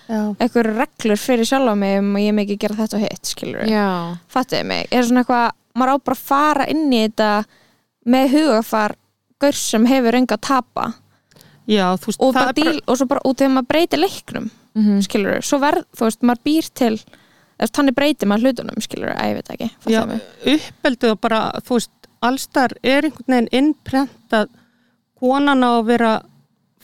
eitthvað 0.40 0.70
reglur 0.78 1.20
fyrir 1.20 1.44
sjálf 1.48 1.76
mig 1.76 1.98
um 2.00 2.14
að 2.16 2.24
ég 2.24 2.34
megi 2.38 2.56
gera 2.56 2.78
þetta 2.78 2.96
og 2.96 3.02
hitt, 3.04 3.28
skilur 3.28 3.68
Já, 3.68 4.16
fattuði 4.32 4.64
mig, 4.70 4.86
er 4.90 5.04
svona 5.04 5.20
eitthvað 5.26 5.50
maður 5.76 5.92
á 5.92 5.96
bara 6.08 6.16
að 6.16 6.24
fara 6.32 6.66
inn 6.72 6.88
í 6.92 7.02
þetta 7.04 7.28
með 8.08 8.32
hugafar 8.32 8.96
gaur 9.42 9.58
sem 9.60 9.84
hefur 9.86 10.16
enga 10.16 10.36
að 10.38 10.44
tapa. 10.48 10.86
Já, 11.68 11.84
veist, 12.00 12.18
og, 12.18 12.32
bara 12.34 12.48
er 12.50 12.56
bara 12.56 12.72
díl, 12.72 12.80
og 12.88 12.96
svo 12.98 13.06
bara 13.12 13.22
út 13.28 13.38
þegar 13.38 13.52
maður 13.58 13.68
breytir 13.74 14.00
leiknum 14.02 14.50
Mhm. 14.74 15.02
skilur, 15.04 15.42
svo 15.44 15.58
verð, 15.60 15.84
þú 15.92 16.06
veist, 16.08 16.22
maður 16.24 16.42
býr 16.48 16.68
til 16.74 16.94
eða 17.62 17.72
þannig 17.78 17.94
breytir 17.96 18.28
maður 18.30 18.48
hlutunum, 18.50 18.82
skilur 18.82 19.12
að 19.14 19.30
ég 19.30 19.38
veit 19.38 19.52
ekki, 19.54 19.70
já, 19.94 20.02
uppeldið 20.56 21.14
og 21.14 21.20
bara, 21.22 21.40
þú 21.62 21.78
veist, 21.78 21.92
allstar 22.22 22.74
er 22.82 23.06
einhvern 23.08 23.34
veginn 23.36 23.48
innprentað 23.60 24.50
konan 25.22 25.62
á 25.62 25.70
að 25.78 25.86
vera 25.92 26.12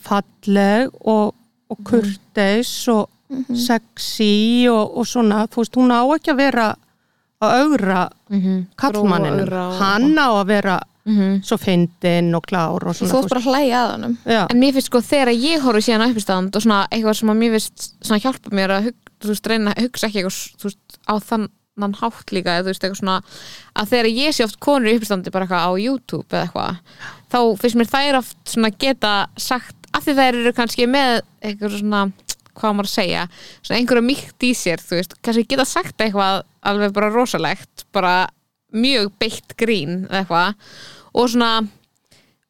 falleg 0.09 0.91
og, 1.05 1.35
og 1.69 1.81
kurteis 1.87 2.73
og 2.93 3.09
sexy 3.61 4.67
og, 4.73 4.95
og 4.99 5.07
svona, 5.09 5.43
þú 5.53 5.61
veist, 5.65 5.77
hún 5.77 5.93
á 5.93 6.01
ekki 6.17 6.33
að 6.33 6.39
vera 6.45 6.69
að 7.43 7.57
augra 7.63 8.09
Mhm. 8.31 8.55
kallmanninum, 8.77 9.47
Grófa 9.47 9.67
og- 9.69 9.79
hann 9.83 10.17
á 10.19 10.29
að 10.43 10.47
vera 10.47 10.81
Mhm. 11.09 11.41
svo 11.49 11.57
fyndin 11.57 12.35
og 12.37 12.45
klár 12.47 12.85
og 12.85 12.95
svona 12.95 13.11
þú 13.13 13.21
veist 13.23 13.33
bara 13.33 13.41
að 13.41 13.49
hlæja 13.49 13.79
að 13.81 13.93
honum. 13.95 14.17
Já, 14.29 14.41
En 14.51 14.61
mér 14.61 14.73
finnst 14.77 14.91
sko 14.91 15.01
þegar 15.01 15.31
ég 15.33 15.63
horfði 15.65 15.85
síðan 15.89 16.05
á 16.05 16.11
uppistand 16.13 16.57
og 16.57 16.63
svona 16.63 16.81
eitthvað 16.93 17.17
sem 17.17 17.31
að 17.33 17.39
mér 17.41 17.55
finnst 17.57 17.87
svona 18.05 18.21
hjálpa 18.21 18.51
mér 18.53 18.75
að 18.77 18.85
hug, 18.89 18.95
þú 19.23 19.29
veist, 19.33 19.47
reyna 19.49 19.73
að 19.73 19.83
hugsa 19.87 20.07
ekki 20.11 20.21
eitthvað 20.23 20.65
veist, 20.69 20.99
á 21.09 21.15
þannan 21.19 21.95
hátt 22.03 22.33
líka 22.37 22.55
eða 22.59 22.69
veist, 22.69 22.83
eitthvað 22.85 23.01
svona 23.01 23.17
að 23.75 23.89
þegar 23.95 24.11
ég 24.13 24.35
sé 24.37 24.45
oft 24.45 24.61
konur 24.61 24.91
í 24.93 24.97
uppistandi 24.99 25.31
bara 25.33 25.47
eitthvað 25.49 25.65
á 25.65 25.73
YouTube 25.81 26.29
eða 26.29 26.45
eitthvað 26.45 26.77
þá 27.33 27.41
finnst 27.63 27.77
mér 27.81 27.93
þær 27.95 28.19
oft 28.21 28.37
svona 28.45 28.71
geta 28.79 29.13
sagt 29.39 29.75
af 29.95 30.05
því 30.05 30.15
þær 30.19 30.35
eru 30.43 30.53
kannski 30.53 30.87
með 30.91 31.23
eitthvað 31.43 31.79
svona 31.81 32.03
hvað 32.59 32.75
maður 32.75 32.89
að 32.91 32.97
segja, 32.99 33.29
svona 33.63 33.79
einhverja 33.81 34.03
mýkt 34.05 34.43
í 34.45 34.53
sér 34.59 34.83
þú 34.83 34.99
veist, 34.99 35.15
kannski 35.23 35.47
geta 35.49 35.65
sagt 35.65 35.97
eitthvað 36.03 36.43
alveg 36.67 36.93
bara 36.93 37.11
rosalegt, 37.15 37.85
bara 37.95 38.29
mjög 38.75 39.13
beitt 39.19 39.55
grín 39.57 40.03
eða 40.11 40.25
eitthvað 40.25 40.55
og 41.19 41.29
svona 41.33 41.51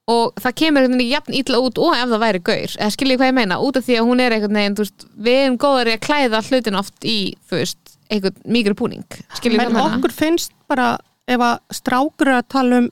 og 0.08 0.38
það 0.40 0.54
kemur 0.56 0.84
einhvern 0.86 1.00
veginn 1.02 1.12
jafn 1.12 1.34
illa 1.36 1.58
út 1.60 1.78
og 1.84 1.92
ef 1.96 2.08
það 2.08 2.22
væri 2.22 2.38
gaur, 2.48 2.74
eða 2.80 2.92
skiljið 2.94 3.18
hvað 3.20 3.28
ég 3.28 3.34
meina? 3.36 3.58
Út 3.60 3.76
af 3.76 3.84
því 3.84 3.96
að 4.00 4.06
hún 4.08 4.22
er 4.24 4.34
einhvern 4.36 4.56
veginn, 4.56 4.76
þú 4.78 4.84
veist, 4.86 5.04
við 5.26 5.40
erum 5.42 5.58
góðar 5.60 5.90
í 5.90 5.96
að 5.98 6.04
klæða 6.06 6.40
hlutin 6.48 6.78
oft 6.80 7.04
í, 7.04 7.16
þú 7.50 7.58
veist 7.60 7.92
einhvern 8.08 8.38
mýgur 8.56 8.76
púning, 8.78 9.04
skiljið 9.36 9.60
hvað 9.60 9.68
ég 9.68 9.74
meina? 9.76 9.98
okkur 9.98 10.14
finnst 10.16 10.54
bara 10.70 10.86
ef 11.28 11.44
að 11.44 11.58
strákur 11.76 12.30
að 12.38 12.46
tala 12.48 12.78
um 12.84 12.88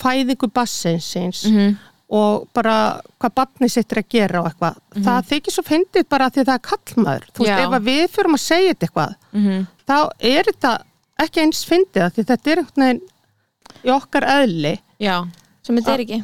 fæðingu 0.00 0.50
bassinsins 0.56 1.44
Mhm. 1.46 1.76
og 2.10 2.48
bara 2.52 3.00
hvað 3.20 3.34
barni 3.36 3.68
sitt 3.70 3.92
er 3.92 4.00
að 4.02 4.08
gera 4.10 4.40
og 4.42 4.48
eitthvað 4.50 4.74
það 5.06 5.28
þykir 5.30 5.54
svo 5.54 5.62
fyndið 5.70 6.08
bara 6.10 6.30
því 6.30 6.40
að 6.42 6.48
það 6.50 6.58
er 6.58 6.66
kallmaður 6.70 7.26
þú 7.30 7.38
veist, 7.44 7.52
Já. 7.54 7.62
ef 7.68 7.76
að 7.78 7.86
við 7.86 8.04
fyrum 8.10 8.34
að 8.34 8.42
segja 8.48 8.74
eitthvað 8.74 9.14
Mhm. 9.32 9.66
þá 9.86 9.96
er 10.18 10.42
þetta 10.50 10.72
ekki 11.22 11.40
eins 11.44 11.64
fyndið 11.64 12.10
því 12.16 12.24
þetta 12.26 12.50
er 12.50 12.58
einhvern 12.58 12.82
veginn 12.82 13.02
í 13.84 13.90
okkar 13.94 14.26
eðli 14.26 14.78
já, 15.00 15.16
sem 15.66 15.76
þetta 15.80 15.94
er 15.96 16.04
ekki 16.06 16.20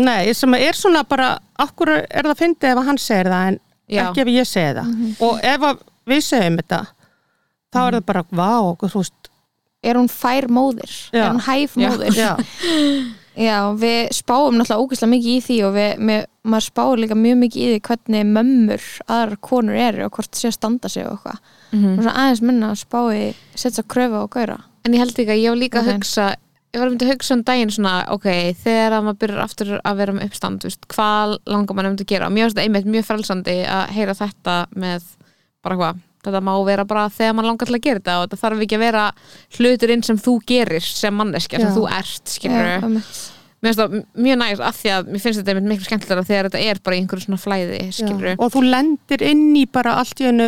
Nei, 0.00 0.32
sem 0.38 0.54
er 0.54 0.76
svona 0.78 1.02
bara 1.04 1.32
okkur 1.60 1.90
er 1.98 2.22
það 2.30 2.38
fyndið 2.38 2.70
ef 2.70 2.78
að 2.78 2.86
hann 2.86 2.98
segir 3.02 3.30
það 3.32 3.48
en 3.50 3.56
Já. 3.90 4.02
ekki 4.06 4.22
ef 4.22 4.28
ég 4.30 4.46
segi 4.46 4.74
það 4.78 5.22
og 5.26 5.40
ef 5.50 5.64
að 5.66 5.80
við 6.12 6.20
segjum 6.28 6.58
þetta 6.60 6.78
þá 7.74 7.78
er 7.86 7.96
það 7.98 8.04
bara, 8.06 8.22
vá, 8.30 8.52
þú 8.86 8.92
veist 9.00 9.30
er 9.82 9.96
hún 9.98 10.08
fær 10.12 10.46
móðir, 10.52 10.92
Já. 11.10 11.24
er 11.24 11.30
hún 11.32 11.42
hæf 11.48 11.74
Já. 11.74 11.88
móðir 11.90 12.14
já, 12.20 12.30
Já, 13.40 13.56
við 13.78 14.10
spáum 14.12 14.56
náttúrulega 14.58 14.82
ógeðslega 14.84 15.10
mikið 15.14 15.34
í 15.36 15.42
því 15.46 15.56
og 15.64 15.74
við, 15.76 15.92
með, 16.10 16.24
maður 16.50 16.64
spáum 16.66 16.98
líka 17.00 17.16
mjög 17.16 17.36
mikið 17.40 17.62
í 17.62 17.68
því 17.70 17.78
hvernig 17.86 18.26
mömmur 18.34 18.86
aðrar 19.06 19.38
konur 19.46 19.78
eru 19.80 20.04
og 20.08 20.16
hvort 20.18 20.34
sé 20.36 20.50
að 20.50 20.56
standa 20.58 20.90
sig 20.90 21.06
og 21.06 21.14
eitthvað. 21.14 21.38
Mhm. 21.70 21.92
Og 21.94 22.02
svona 22.02 22.16
aðeins 22.24 22.42
minna 22.42 22.70
að 22.74 22.80
spái, 22.82 23.20
setja 23.62 23.84
kröfu 23.86 24.18
og 24.24 24.30
gauðra. 24.34 24.58
en 24.84 24.92
ég 24.92 24.98
held 24.98 25.14
ekki 25.14 25.30
að 25.36 25.42
ég 25.46 25.56
líka 25.60 25.80
að 25.80 25.88
Ok. 25.88 25.94
hugsa 26.00 26.26
ég 26.70 26.78
var 26.78 26.86
að 26.86 26.92
mynda 26.92 27.06
að 27.08 27.12
hugsa 27.14 27.34
um 27.34 27.42
daginn 27.46 27.72
svona 27.74 27.94
ok, 28.14 28.28
þegar 28.60 28.94
að 28.94 29.06
maður 29.06 29.20
byrjar 29.24 29.42
aftur 29.44 29.72
að 29.80 30.02
vera 30.02 30.14
með 30.14 30.28
uppstand 30.28 30.66
veist, 30.68 30.86
hvað 30.92 31.34
langar 31.50 31.76
maður 31.78 31.90
um 31.90 31.98
að 31.98 32.12
gera? 32.12 32.30
Þetta 32.30 32.66
einmitt 32.66 32.86
mjög 32.86 33.08
frelsandi 33.08 33.56
að 33.66 33.96
heyra 33.96 34.14
þetta 34.20 34.54
með 34.78 35.08
bara 35.64 35.80
hvað 35.80 36.06
þetta 36.20 36.42
má 36.44 36.52
vera 36.68 36.84
bara 36.84 37.08
þegar 37.12 37.34
maður 37.36 37.48
langar 37.50 37.70
til 37.70 37.76
að 37.78 37.84
gera 37.86 38.00
þetta 38.00 38.16
og 38.18 38.24
þetta 38.26 38.40
þarf 38.42 38.64
ekki 38.66 38.76
að 38.76 38.84
vera 38.84 39.04
hluturinn 39.56 40.06
sem 40.06 40.20
þú 40.20 40.34
gerir 40.50 40.84
sem 40.84 41.16
manneskja, 41.16 41.62
sem 41.62 41.76
þú 41.76 41.84
ert 41.96 42.34
skilur 42.34 42.86
mjög 43.60 44.38
næst 44.40 44.62
af 44.64 44.76
því 44.78 44.92
að 44.94 45.08
mér 45.10 45.22
finnst 45.24 45.40
þetta 45.42 45.64
miklu 45.64 45.88
skemmtilega 45.88 46.28
þegar 46.28 46.48
þetta 46.48 46.62
er 46.70 46.80
bara 46.84 46.96
í 46.96 47.00
einhverju 47.02 47.26
svona 47.26 47.40
flæði 47.40 47.80
skilur 47.96 48.36
og 48.36 48.52
þú 48.54 48.62
lendir 48.68 49.24
inn 49.26 49.50
í 49.58 49.66
bara 49.68 49.98
allt 50.00 50.22
í 50.22 50.28
hennu 50.28 50.46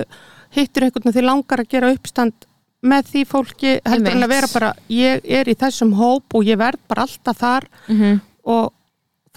hittur 0.53 0.87
einhvern 0.87 1.11
og 1.11 1.17
þið 1.17 1.29
langar 1.29 1.65
að 1.65 1.73
gera 1.73 1.93
uppstand 1.93 2.47
með 2.83 3.11
því 3.13 3.25
fólki 3.31 3.75
heldur 3.87 4.17
en 4.17 4.27
að 4.27 4.33
vera 4.35 4.51
bara, 4.53 4.71
ég 4.91 5.27
er 5.41 5.51
í 5.51 5.57
þessum 5.59 5.93
hóp 5.99 6.35
og 6.35 6.47
ég 6.47 6.59
verð 6.59 6.81
bara 6.91 7.07
alltaf 7.07 7.39
þar. 7.39 7.69
Mm 7.87 7.99
-hmm. 8.01 8.21
og 8.43 8.73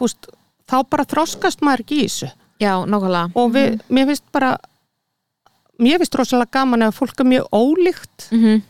veist, 0.02 0.30
þá 0.66 0.78
bara 0.90 1.06
þroskast 1.06 1.62
maður 1.62 1.86
ekki 1.86 2.00
í 2.02 2.08
þessu. 2.08 2.32
Já, 2.60 2.74
nákvæmlega. 2.86 3.32
Og 3.36 3.52
við, 3.54 3.82
mér 3.90 4.08
finnst 4.12 4.32
bara 4.32 4.56
mér 5.78 6.00
finnst 6.00 6.16
rosalega 6.16 6.52
gaman 6.52 6.88
ef 6.88 6.96
fólk 6.96 7.20
er 7.20 7.26
mjög 7.26 7.46
ólíkt. 7.52 8.32
Mm 8.32 8.64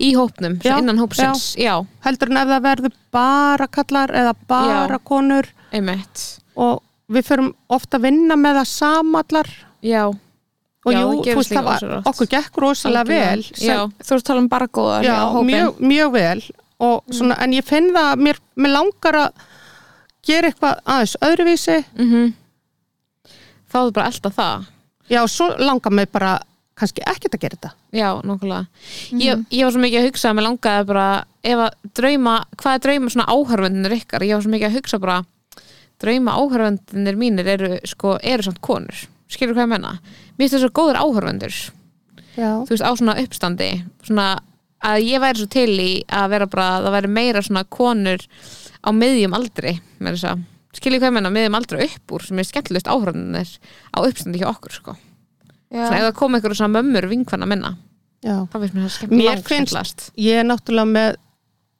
í 0.00 0.12
hópnum, 0.16 0.58
Já, 0.64 0.78
innan 0.80 1.00
hópsins 1.00 1.54
já, 1.58 1.74
heldur 2.04 2.30
en 2.32 2.40
ef 2.40 2.50
það 2.50 2.64
verður 2.66 2.94
bara 3.14 3.66
kallar 3.72 4.12
eða 4.16 4.34
bara 4.48 4.96
Já. 4.96 5.02
konur. 5.04 5.48
Einmitt. 5.72 6.24
Og 6.56 6.80
við 7.10 7.28
förum 7.28 7.52
ofta 7.68 7.98
að 7.98 8.08
vinna 8.08 8.38
með 8.38 8.60
það 8.60 8.70
samallar. 8.72 9.52
Já, 9.84 10.04
og 10.80 10.94
Já, 10.94 11.00
jú, 11.00 11.14
þú 11.26 11.36
veist, 11.36 11.52
það 11.52 11.66
var, 11.68 11.86
okkur 12.08 12.30
gekk 12.32 12.58
rosalega 12.62 13.04
vel 13.10 13.44
sem, 13.44 13.94
Þú 14.00 14.16
að 14.16 14.26
tala 14.30 14.40
um 14.40 14.48
bara 14.48 14.68
góðar 14.72 15.04
já, 15.04 15.16
mjög, 15.44 15.80
mjög 15.92 16.12
vel. 16.16 16.42
Og 16.80 17.12
svona, 17.12 17.36
en 17.44 17.52
ég 17.52 17.66
finn 17.68 17.90
það 17.92 18.06
að 18.14 18.22
mér, 18.24 18.38
mér 18.56 18.72
langar 18.72 19.18
að 19.20 19.42
gera 20.24 20.48
eitthvað 20.48 20.78
aðeins 20.84 21.16
öðruvísi. 21.28 21.80
Mm 22.00 22.30
þá 23.70 23.76
er 23.78 23.84
það 23.84 23.92
bara 23.94 24.10
elda 24.10 24.30
það. 24.34 24.70
Já, 25.10 25.20
svo 25.30 25.46
langar 25.58 25.92
mig 25.94 26.08
bara 26.10 26.30
kannski 26.78 27.04
ekkert 27.06 27.36
að 27.36 27.42
gera 27.44 27.56
þetta. 27.58 27.70
Já, 27.94 28.08
nokkulega 28.24 28.66
ég, 29.18 29.44
ég 29.50 29.66
var 29.66 29.74
svo 29.74 29.82
mikið 29.82 30.00
að 30.00 30.08
hugsa 30.08 30.30
að 30.30 30.36
mér 30.38 30.46
langaði 30.46 30.86
bara 30.90 31.06
ef 31.42 31.62
að 31.66 31.92
drauma, 31.98 32.34
hvað 32.60 32.76
er 32.76 32.82
drauma 32.86 33.12
svona 33.14 33.34
áhörvendinir 33.34 33.96
ykkar, 33.96 34.24
ég 34.26 34.36
var 34.36 34.44
svo 34.44 34.52
mikið 34.54 34.68
að 34.68 34.76
hugsa 34.78 35.00
bara 35.02 35.16
drauma 36.00 36.36
áhörvendinir 36.38 37.18
mínir 37.20 37.50
eru 37.54 37.72
sko, 37.88 38.14
eru 38.22 38.46
samt 38.46 38.62
konur 38.64 39.02
skilur 39.30 39.56
hvað 39.56 39.66
ég 39.66 39.72
menna, 39.74 39.96
mér 40.36 40.44
finnst 40.44 40.56
það 40.56 40.64
svo 40.64 40.72
góður 40.80 41.00
áhörvendur 41.00 41.58
já, 42.36 42.50
þú 42.64 42.70
veist, 42.72 42.86
á 42.86 42.92
svona 42.92 43.18
uppstandi 43.22 43.70
svona 44.06 44.28
að 44.90 45.04
ég 45.06 45.22
væri 45.22 45.42
svo 45.42 45.50
til 45.52 45.74
í 45.76 45.90
að 46.06 46.30
vera 46.34 46.48
bara, 46.50 46.70
það 46.86 46.96
væri 46.96 47.12
meira 47.18 47.44
svona 47.44 47.66
konur 47.68 48.24
á 48.80 48.88
miðjum 48.96 49.36
aldri 49.36 49.76
með 50.00 50.16
þess 50.16 50.30
að, 50.32 50.42
skiljið 50.78 51.02
hvað 51.02 51.10
ég 51.10 51.16
menna, 51.18 51.34
miðjum 51.34 51.58
aldri 51.60 51.86
upp 51.86 52.16
úr 52.16 52.26
sem 52.26 52.40
er 52.40 52.48
skemmtilegst 52.48 52.90
áhrifnir 52.90 53.54
á 53.92 53.98
uppstandi 54.00 54.40
hjá 54.40 54.48
okkur, 54.52 54.76
sko. 54.78 54.96
Já. 55.70 55.84
svona 55.86 56.00
ef 56.00 56.06
það 56.08 56.16
kom 56.18 56.36
einhverju 56.36 56.58
svona 56.58 56.80
mömmur 56.80 57.06
vinkvanna 57.10 57.46
minna 57.46 57.74
já. 58.24 58.34
þá 58.50 58.56
finnst 58.56 58.74
mér 58.74 58.86
það 58.86 58.94
skemmt, 58.96 59.12
Mér 59.14 59.28
langskemmtilegast 59.30 60.06
ég 60.18 60.40
er 60.40 60.48
náttúrulega 60.48 60.90
með 60.90 61.20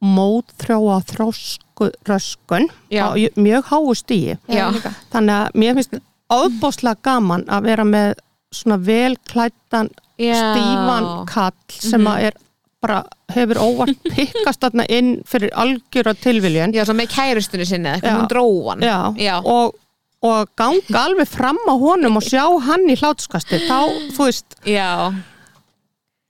mótþróa 0.01 1.01
þrósku 1.11 1.91
röskun 2.09 2.69
Já. 2.89 3.11
á 3.13 3.17
mjög 3.37 3.67
háu 3.69 3.91
stíi 3.99 4.39
Já. 4.49 4.71
líka. 4.73 4.95
þannig 5.13 5.35
að 5.37 5.59
mér 5.61 5.77
finnst 5.77 5.99
ábáslega 6.31 6.97
gaman 7.03 7.45
að 7.51 7.63
vera 7.71 7.85
með 7.85 8.15
svona 8.55 8.79
vel 8.87 9.17
klættan 9.31 9.91
Já. 10.21 10.35
stífan 10.37 11.27
kall 11.27 11.53
sem 11.71 12.01
Mhm. 12.01 12.09
að 12.13 12.25
er 12.29 12.35
bara 12.81 13.03
hefur 13.35 13.59
óvart 13.61 13.97
pikkast 14.17 14.61
þarna 14.65 14.87
inn 14.89 15.23
fyrir 15.29 15.51
algjöra 15.53 16.15
tilviljun 16.17 16.73
já, 16.73 16.85
svona 16.85 17.03
með 17.03 17.11
kærustunni 17.15 17.67
sinni, 17.69 17.89
eða 17.89 18.01
eitthvað, 18.01 18.19
hún 18.21 18.29
dróan 18.33 18.81
Já, 18.83 18.99
Já. 19.21 19.37
Og, 19.45 19.75
og 20.23 20.49
ganga 20.57 21.03
alveg 21.05 21.29
fram 21.29 21.59
á 21.69 21.75
honum 21.81 22.17
og 22.17 22.23
sjá 22.25 22.45
hann 22.67 22.87
í 22.89 22.97
hlátuskasti 22.97 23.61
þá, 23.69 23.79
þú 24.17 24.27
veist, 24.29 24.57
já, 24.65 25.13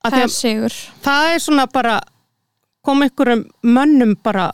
að 0.03 0.11
Það 0.11 0.17
því 0.17 0.21
er 0.23 0.33
sigur. 0.35 0.75
það 1.03 1.33
er 1.35 1.39
svona 1.39 1.67
bara 1.71 1.99
kom 2.83 3.01
einhverjum 3.05 3.45
mönnum 3.63 4.15
bara 4.23 4.51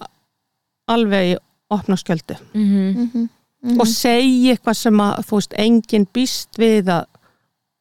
alveg 0.91 1.33
í 1.33 1.37
opna 1.71 1.95
skjöldu 1.99 2.37
Mhm. 2.53 3.09
Mm 3.13 3.29
og 3.79 3.87
segi 3.89 4.51
eitthvað 4.53 4.77
sem 4.79 4.99
að 5.01 5.23
þú 5.29 5.39
veist, 5.39 5.53
enginn 5.57 6.07
býst 6.13 6.59
við 6.61 6.91
að 6.93 7.05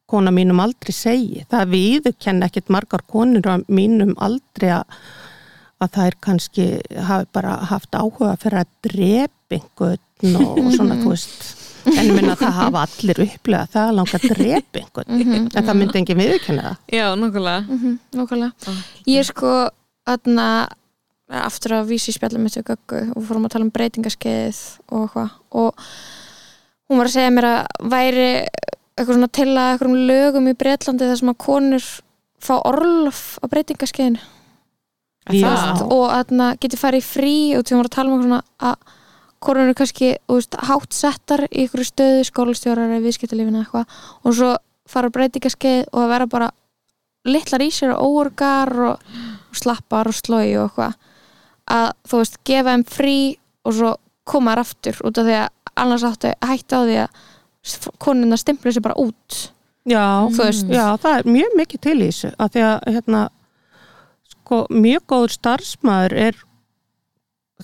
kona 0.07 0.31
mínum 0.31 0.59
aldrei 0.63 0.93
segi. 0.95 1.45
Það 1.51 1.69
viðurkenna 1.75 2.47
ekkert 2.47 2.69
margar 2.71 3.01
konur 3.11 3.43
á 3.51 3.55
mínum 3.67 4.13
aldrei 4.23 4.69
að, 4.77 4.97
að 5.83 5.91
það 5.97 6.05
er 6.09 6.17
kannski 6.23 6.67
hafi 7.09 7.27
bara 7.35 7.57
haft 7.71 7.95
áhuga 7.99 8.37
fyrir 8.41 8.61
að 8.63 8.69
drepa 8.87 9.57
einhvern 9.59 10.35
og, 10.41 10.59
og 10.63 10.69
svona 10.77 10.97
þú 11.03 11.11
veist. 11.13 11.47
En 11.87 12.09
minna 12.15 12.33
það 12.35 12.55
hafa 12.57 12.81
allir 12.87 13.19
upplega 13.23 13.67
það 13.71 13.85
að 13.91 13.93
langa 13.99 14.17
að 14.19 14.25
drepa 14.33 14.81
einhvern. 14.81 15.21
En 15.55 15.67
það 15.69 15.77
myndi 15.79 15.99
enginn 16.01 16.19
viðurkenna 16.23 16.63
það. 16.65 16.81
Já, 16.97 17.05
nokkulega 17.15 17.61
Mhm, 17.77 17.93
Nákvæmlega. 18.17 18.73
Ég 19.07 19.21
er 19.21 19.27
sko 19.29 19.53
aðna 20.07 20.47
aftur 21.27 21.75
að 21.77 21.91
vísi 21.91 22.13
spjallum 22.15 22.45
mitt 22.47 22.55
við 22.55 22.69
Göggu 22.71 23.01
og 23.11 23.25
fórum 23.27 23.47
að 23.47 23.55
tala 23.55 23.67
um 23.67 23.73
breytingaskeið 23.75 24.61
og 24.87 25.03
eitthvað. 25.03 25.33
Og 25.59 25.87
hún 26.87 27.01
var 27.01 27.09
að 27.09 27.15
segja 27.17 27.33
mér 27.35 27.47
að 27.49 27.89
væri 27.91 28.27
eitthvað 28.97 29.13
svona 29.13 29.31
til 29.35 29.49
að 29.51 29.71
eitthvað 29.73 29.97
lögum 30.09 30.49
í 30.49 30.55
Breitlandi 30.57 31.09
þar 31.09 31.19
sem 31.19 31.31
að 31.33 31.39
konur 31.43 31.87
fá 32.41 32.53
orlof 32.57 33.21
á 33.43 33.45
breytingaskeiðinu 33.51 34.21
Já. 35.35 35.51
og 35.83 36.05
aðna 36.13 36.53
geti 36.61 36.79
farið 36.79 37.03
frí 37.03 37.35
og 37.57 37.67
hún 37.67 37.81
var 37.81 37.89
að 37.89 37.97
tala 37.97 38.13
um 38.13 38.15
eitthvað 38.15 38.29
svona 38.29 38.71
að 38.71 38.93
konur 39.43 39.67
eru 39.67 39.75
kannski 39.77 40.13
þú 40.15 40.37
veist, 40.39 40.55
hátt 40.69 40.95
settar 40.95 41.43
í 41.51 41.65
ykkur 41.67 41.83
stöðu 41.85 42.23
skólastjórar 42.25 42.87
eða 42.95 43.03
viðskiptalífinu 43.03 43.61
eitthvað. 43.61 43.99
Og 44.23 44.37
svo 44.37 44.53
fara 44.87 45.11
breytingaskeið 45.13 45.91
og 45.91 45.99
að 46.05 46.13
vera 46.13 46.29
bara 46.31 46.47
litlar 47.27 47.65
í 47.65 47.69
sér 47.75 47.93
og 47.97 48.07
óorgar 48.07 48.71
og 48.87 49.11
slappar 49.57 50.09
og 50.09 50.15
slói 50.15 50.55
og 50.55 50.69
eitthvað 50.71 50.95
að 51.71 51.91
þú 52.07 52.21
veist, 52.21 52.39
gefa 52.47 52.73
þeim 52.73 52.85
frí 52.87 53.19
og 53.67 53.77
svo 53.77 53.93
koma 54.27 54.55
þær 54.55 54.63
aftur 54.63 55.01
út 55.07 55.21
af 55.21 55.27
því 55.27 55.37
að 55.41 55.75
annars 55.77 56.07
áttu 56.07 56.33
hætti 56.47 56.79
á 56.79 56.81
því 56.81 56.97
að 57.03 57.87
konuna 58.01 58.39
stimplu 58.39 58.73
sér 58.73 58.85
bara 58.85 58.99
út. 59.01 59.39
Já, 59.87 60.27
já, 60.67 60.97
það 60.99 61.13
er 61.13 61.29
mjög 61.31 61.53
mikið 61.55 61.83
til 61.85 61.97
í 62.01 62.07
þessu 62.09 62.33
af 62.35 62.51
því 62.51 62.63
að 62.67 62.87
hérna, 62.91 63.21
sko, 64.33 64.65
mjög 64.73 65.05
góður 65.07 65.35
starfsmæður 65.37 66.15
er 66.27 66.41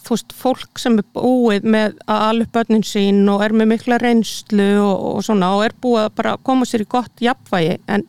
þú 0.01 0.15
veist, 0.15 0.33
fólk 0.37 0.79
sem 0.81 0.95
er 0.97 1.07
búið 1.13 1.67
með 1.69 1.97
að 2.09 2.23
alveg 2.29 2.53
börnin 2.55 2.85
sín 2.87 3.27
og 3.29 3.43
er 3.45 3.53
með 3.53 3.73
mikla 3.73 3.99
reynslu 4.01 4.69
og, 4.81 5.03
og 5.11 5.25
svona 5.27 5.51
og 5.57 5.65
er 5.67 5.75
búið 5.83 6.07
að 6.07 6.15
bara 6.17 6.37
koma 6.47 6.67
sér 6.69 6.85
í 6.85 6.89
gott 6.89 7.21
jafnvægi 7.21 7.77
en 7.93 8.07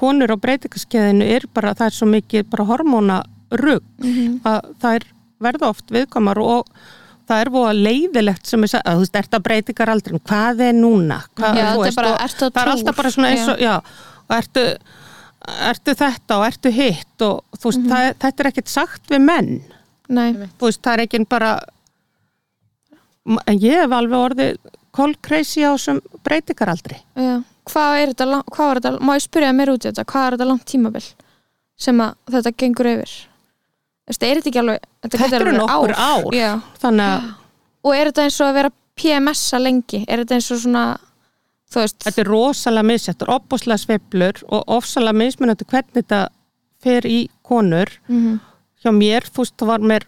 konur 0.00 0.32
á 0.32 0.36
breytingaskeiðinu 0.40 1.26
er 1.34 1.48
bara, 1.54 1.74
það 1.76 1.90
er 1.90 1.96
svo 1.96 2.08
mikið 2.12 2.46
bara 2.52 2.68
hormóna 2.68 3.18
rugg 3.50 3.82
að 4.46 4.60
það 4.80 4.94
er 5.00 5.06
verða 5.40 5.68
oft 5.72 5.90
viðkomar 5.90 6.38
og 6.38 6.68
það 7.30 7.40
er 7.44 7.50
búið 7.54 7.80
leiðilegt 7.86 8.46
sem 8.46 8.64
er 8.66 8.74
að 8.84 8.94
þú 8.98 9.04
veist, 9.04 9.16
ert 9.16 9.34
að 9.38 9.42
breytingar 9.46 9.88
aldrei 9.92 10.18
hvað 10.18 10.60
er 10.68 10.72
núna? 10.74 11.20
Hvað, 11.38 11.56
Já, 11.60 11.66
þú 11.74 11.84
þetta 11.84 11.90
er 11.90 11.98
bara, 12.00 12.12
og 12.12 12.34
það 12.40 12.62
er 12.64 12.72
alltaf 12.74 12.96
bara 12.96 13.10
svona 13.14 13.30
eins 13.34 13.48
og, 13.48 13.58
já, 13.62 13.74
og 14.26 14.34
ertu, 14.36 14.64
ertu 15.70 15.94
þetta 16.02 16.38
og 16.40 16.46
ertu 16.50 16.72
hitt 16.74 17.22
og 17.26 17.44
þú 17.58 17.70
veist, 17.70 17.78
Mhm. 17.84 17.90
það, 17.92 18.14
þetta 18.24 18.40
er 18.44 18.50
ekkert 18.50 18.68
sagt 18.68 19.06
við 19.08 19.20
menn. 19.24 19.62
Nei, 20.08 20.32
þú 20.58 20.66
veist, 20.66 20.82
það 20.82 20.92
er 20.98 21.04
ekki 21.06 21.28
bara 21.28 21.52
en 23.46 23.58
ég 23.62 23.78
hef 23.84 23.92
alveg 23.94 24.18
orðið 24.18 24.56
call 24.96 25.14
crazy 25.22 25.62
á 25.62 25.70
þessum 25.76 26.00
breytingar 26.26 26.72
aldrei 26.72 26.98
já. 27.14 27.42
Hvað 27.70 27.98
er 28.02 28.12
þetta, 28.14 28.38
hvað 28.50 28.70
er 28.70 28.80
þetta, 28.80 29.00
má 29.06 29.12
ég 29.14 29.22
spyrja 29.22 29.52
mér 29.54 29.70
út 29.74 29.84
í 29.84 29.90
þetta, 29.92 30.04
hvað 30.10 30.26
er 30.26 30.36
þetta 30.36 30.48
langt 30.50 30.64
tímabil 30.66 31.04
sem 31.78 32.00
að 32.02 32.14
þetta 32.34 32.52
gengur 32.58 32.88
yfir? 32.90 33.12
Veist, 34.10 34.24
er 34.26 34.40
þetta 34.40 34.50
ekki 34.50 34.62
alveg 34.64 34.88
Þetta, 35.04 35.20
Þetta 35.22 35.38
eru 35.40 35.52
nokkur 35.56 35.94
ár. 35.96 36.34
Já. 36.34 36.50
þannig 36.82 37.06
að 37.14 37.28
Og 37.80 37.94
er 37.96 38.10
þetta 38.10 38.26
eins 38.26 38.40
og 38.42 38.50
að 38.50 38.58
vera 38.58 38.70
PMS-a 39.00 39.58
lengi? 39.62 40.02
Er 40.04 40.20
þetta 40.20 40.36
eins 40.36 40.50
og 40.52 40.58
svona, 40.60 40.84
þú 41.72 41.80
veist 41.80 42.02
þetta 42.04 42.20
er 42.20 42.28
rosalega 42.28 42.88
misjættur, 42.90 43.30
opbúslega 43.32 43.80
sveiflur 43.80 44.42
og 44.52 44.74
ofsalega 44.76 45.16
mismunandi 45.16 45.64
hvernig 45.70 45.94
þetta 46.02 46.18
fer 46.84 47.06
í 47.08 47.20
konur 47.46 47.88
Mhm, 48.08 48.40
hjá 48.84 48.90
mér, 48.96 49.24
þú 49.28 49.44
veist, 49.44 49.56
það 49.60 49.70
var 49.72 49.86
mér 49.92 50.04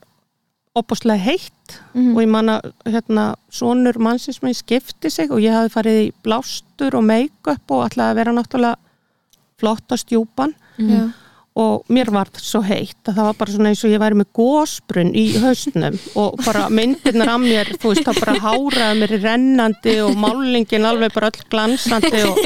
opbúslega 0.76 1.20
heitt 1.20 1.78
mhm. 1.94 2.12
og 2.16 2.20
ég 2.22 2.28
man 2.32 2.48
að 2.48 2.70
hérna, 2.88 3.24
sonur 3.52 3.98
mannsins 4.00 4.40
með 4.44 4.58
skipti 4.60 5.10
sig 5.12 5.30
og 5.32 5.40
ég 5.44 5.52
hafi 5.52 5.72
farið 5.72 5.98
í 6.06 6.12
blástur 6.24 6.96
og 6.96 7.04
make-up 7.08 7.70
og 7.72 7.86
ætlaði 7.90 8.10
að 8.10 8.20
vera 8.20 8.36
náttúrulega 8.36 8.76
flotta 9.60 9.96
stjúpan 10.00 10.54
Já. 10.80 11.12
Og 11.58 11.88
mér 11.92 12.08
var 12.14 12.30
svo 12.40 12.62
heitt 12.64 13.08
að 13.08 13.18
það 13.18 13.26
var 13.26 13.36
bara 13.40 13.52
svona 13.52 13.72
eins 13.72 13.82
og 13.84 13.92
ég 13.92 14.00
væri 14.00 14.16
með 14.16 14.28
gósbrunn 14.38 15.10
í 15.18 15.24
hausnum. 15.42 15.98
Og 16.20 16.38
bara 16.46 16.68
myndirnar 16.72 17.32
af 17.34 17.42
mér, 17.42 17.72
þú 17.82 17.92
veist, 17.92 18.06
það 18.06 18.20
bara 18.22 18.36
háraði 18.46 19.00
mér 19.02 19.12
í 19.12 19.20
rennandi 19.26 19.96
og 20.06 20.16
málingin 20.22 20.88
alveg 20.88 21.12
bara 21.16 21.28
öll 21.32 21.44
glansandi 21.52 22.22
og, 22.30 22.40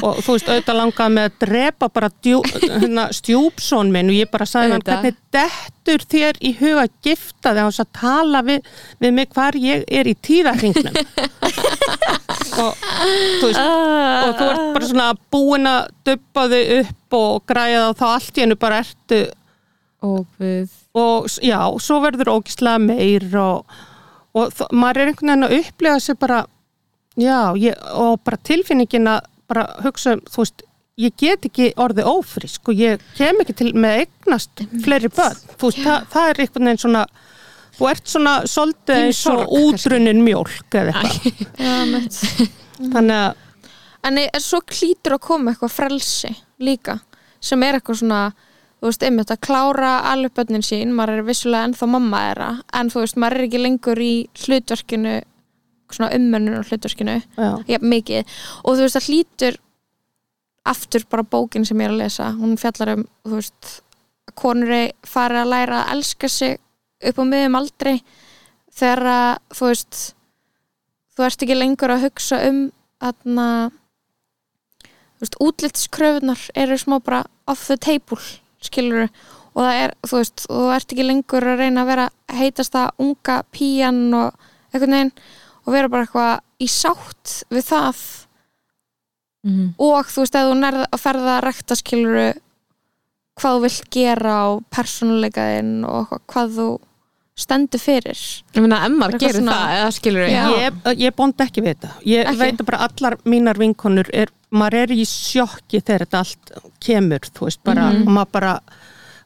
og 0.00 0.22
þú 0.24 0.38
veist, 0.38 0.48
auðvitað 0.48 0.80
langaði 0.80 1.16
með 1.18 1.28
að 1.28 1.36
drepa 1.44 1.90
bara 1.92 2.12
djú, 2.24 2.40
hérna, 2.56 3.10
stjúpsón 3.20 3.92
minn 3.92 4.12
og 4.14 4.20
ég 4.22 4.32
bara 4.32 4.48
sagði 4.48 4.78
hann, 4.78 4.88
hvernig 4.88 5.20
dettur 5.90 6.04
þér 6.12 6.38
í 6.46 6.52
huga 6.60 6.84
að 6.86 6.92
gifta 7.06 7.52
þig 7.56 7.80
að 7.82 7.88
tala 7.98 8.40
við, 8.46 8.68
við 9.02 9.12
mig 9.16 9.28
hvar 9.34 9.56
ég 9.58 9.82
er 9.90 10.06
í 10.10 10.14
tíðarhingnum 10.22 10.94
og 12.60 12.76
veist 13.42 13.60
og 13.60 14.34
þú 14.38 14.46
ert 14.50 14.64
bara 14.74 14.88
svona 14.90 15.08
búin 15.32 15.68
að 15.70 15.90
dubba 16.06 16.44
þig 16.52 16.72
upp 16.80 17.16
og 17.20 17.42
græða 17.50 17.84
og 17.90 17.98
þá 18.00 18.06
allt 18.14 18.38
í 18.38 18.44
hennu 18.44 18.58
bara 18.60 18.80
ertu 18.84 19.20
og 20.06 20.24
við 20.40 20.68
og 21.00 21.28
já, 21.44 21.60
svo 21.82 22.00
verður 22.02 22.32
ógislega 22.36 22.80
meir 22.82 23.26
og, 23.38 23.76
og 24.34 24.54
þ- 24.56 24.70
maður 24.74 25.02
er 25.04 25.10
einhvern 25.12 25.30
veginn 25.30 25.46
að 25.46 25.56
upplega 25.60 26.00
sig 26.02 26.18
bara 26.18 26.40
já, 27.20 27.36
ég, 27.60 27.76
og 27.94 28.18
bara 28.26 28.40
tilfinningin 28.48 29.06
að 29.12 29.20
bara 29.50 29.66
hugsa 29.84 30.16
um, 30.16 30.24
þú 30.30 30.44
veist 30.44 30.64
ég 30.98 31.14
get 31.20 31.46
ekki 31.48 31.70
orðið 31.80 32.08
ófrísk 32.10 32.70
og 32.72 32.80
ég 32.80 33.02
kem 33.16 33.40
ekki 33.44 33.56
til 33.60 33.70
með 33.74 34.04
eignast 34.04 34.64
fleiri 34.84 35.10
börn, 35.14 35.38
þú 35.56 35.70
veist, 35.70 35.84
það, 35.84 36.08
það 36.12 36.30
er 36.30 36.42
einhvern 36.44 36.70
veginn 36.70 36.82
svona 36.84 37.04
þú 37.78 37.88
ert 37.88 38.10
svona 38.12 38.34
svolítið 38.50 39.04
eins 39.06 39.22
og 39.30 39.54
útrunnin 39.56 40.24
mjólk 40.24 40.76
eða 40.76 41.00
eitthvað. 41.00 42.50
Þannig 42.94 43.16
að 43.16 43.46
en 44.08 44.20
e- 44.20 44.40
svo 44.40 44.60
klítur 44.64 45.16
að 45.16 45.24
koma 45.26 45.52
eitthvað 45.52 45.74
frelsi 45.74 46.30
líka 46.60 46.98
sem 47.40 47.62
er 47.64 47.78
eitthvað 47.78 48.00
svona 48.02 48.20
þú 48.80 48.88
veist, 48.88 49.02
einmitt 49.04 49.32
að 49.32 49.42
klára 49.44 49.90
alveg 50.08 50.32
bönnin 50.36 50.64
sín, 50.64 50.94
maður 50.96 51.20
er 51.20 51.26
vissulega 51.28 51.68
ennþá 51.68 51.88
mamma 51.92 52.22
þeirra 52.26 52.50
en 52.80 52.92
þú 52.92 53.02
veist, 53.04 53.18
maður 53.20 53.38
er 53.38 53.46
ekki 53.48 53.60
lengur 53.60 54.00
í 54.00 54.14
hlutverkinu 54.44 55.16
svona 55.90 56.12
ummönnur 56.16 56.68
hlutverkinu 56.68 57.16
Já. 57.18 57.50
ja, 57.68 57.80
mikið. 57.82 58.38
Og 58.64 58.78
þú 58.78 58.86
veist, 58.86 58.96
það 58.96 59.08
hlýtur 59.10 59.58
aftur 60.68 61.06
bara 61.10 61.24
bókin 61.24 61.64
sem 61.64 61.80
ég 61.80 61.88
er 61.88 61.94
að 61.94 62.02
lesa. 62.02 62.30
Hún 62.36 62.58
fjallar 62.60 62.94
um, 62.96 63.06
þú 63.26 63.38
veist 63.38 63.70
að 64.28 64.36
konur 64.40 64.74
fari 65.08 65.40
að 65.40 65.52
læra 65.54 65.82
að 65.82 65.92
elska 65.96 66.28
sig 66.30 66.58
upp 67.08 67.20
á 67.20 67.24
miðum 67.24 67.58
aldrei 67.58 68.00
þegar 68.76 69.06
að, 69.10 69.34
þú 69.56 69.70
veist 69.70 70.00
þú 71.16 71.26
ert 71.26 71.44
ekki 71.44 71.56
lengur 71.58 71.94
að 71.94 72.06
hugsa 72.06 72.38
um 72.48 72.60
þarna 73.00 73.48
þú 74.84 75.24
veist, 75.24 75.36
útlitskröfunar 75.46 76.46
eru 76.56 76.78
smá 76.80 76.96
bara 77.00 77.24
off 77.50 77.66
the 77.68 77.76
table 77.80 78.20
skilur 78.64 79.08
og 79.50 79.64
það 79.64 79.80
er, 79.82 79.94
þú 80.06 80.20
veist, 80.20 80.46
þú 80.46 80.64
ert 80.76 80.94
ekki 80.94 81.06
lengur 81.06 81.48
að 81.50 81.62
reyna 81.64 81.84
að 81.84 81.90
vera 81.90 82.08
heitasta 82.38 82.86
unga 83.02 83.40
píjan 83.52 84.02
og 84.14 84.48
einhvern 84.70 84.96
veginn 84.96 85.14
og 85.64 85.74
vera 85.74 85.92
bara 85.92 86.06
eitthvað 86.06 86.34
í 86.62 86.68
sátt 86.70 87.34
við 87.50 87.66
það 87.72 88.04
Mhm. 89.44 89.74
og 89.78 90.06
þú 90.06 90.20
veist, 90.20 90.34
ef 90.36 90.46
þú 90.50 90.54
nærða 90.60 90.86
að 90.92 91.00
ferða 91.00 91.38
að 91.38 91.44
rekta 91.46 91.76
skiluru 91.80 92.26
hvað 93.40 93.54
þú 93.56 93.60
vilt 93.64 93.90
gera 93.90 94.32
á 94.36 94.48
persónuleikaðinn 94.76 95.84
og 95.88 96.10
hvað 96.28 96.50
þú 96.58 96.66
stendur 97.40 97.80
fyrir 97.80 98.18
Ég 98.52 98.60
meina, 98.60 98.82
Eitthvað 98.84 99.14
gerir 99.22 99.38
svona- 99.40 99.54
það, 99.56 99.76
eða 99.78 99.92
skilur 99.96 100.28
Já. 100.28 100.42
Ég, 100.60 100.72
ég 101.06 101.14
bónd 101.16 101.34
ekki 101.40 101.62
við 101.64 101.74
þetta. 101.78 101.90
Ég 102.04 102.26
Ekki? 102.26 102.36
veit 102.38 102.66
bara 102.66 102.78
allar 102.88 103.16
mínar 103.24 103.56
vinkonur, 103.56 104.10
er, 104.12 104.28
maður 104.52 104.74
er 104.82 104.88
í 104.92 105.04
sjokki 105.08 105.80
þegar 105.80 106.04
þetta 106.04 106.18
allt 106.18 106.50
kemur, 106.80 107.20
þú 107.32 107.40
veist, 107.46 107.62
bara, 107.64 107.90
Mhm. 107.92 108.02
og 108.02 108.08
maður 108.08 108.32
bara 108.32 108.60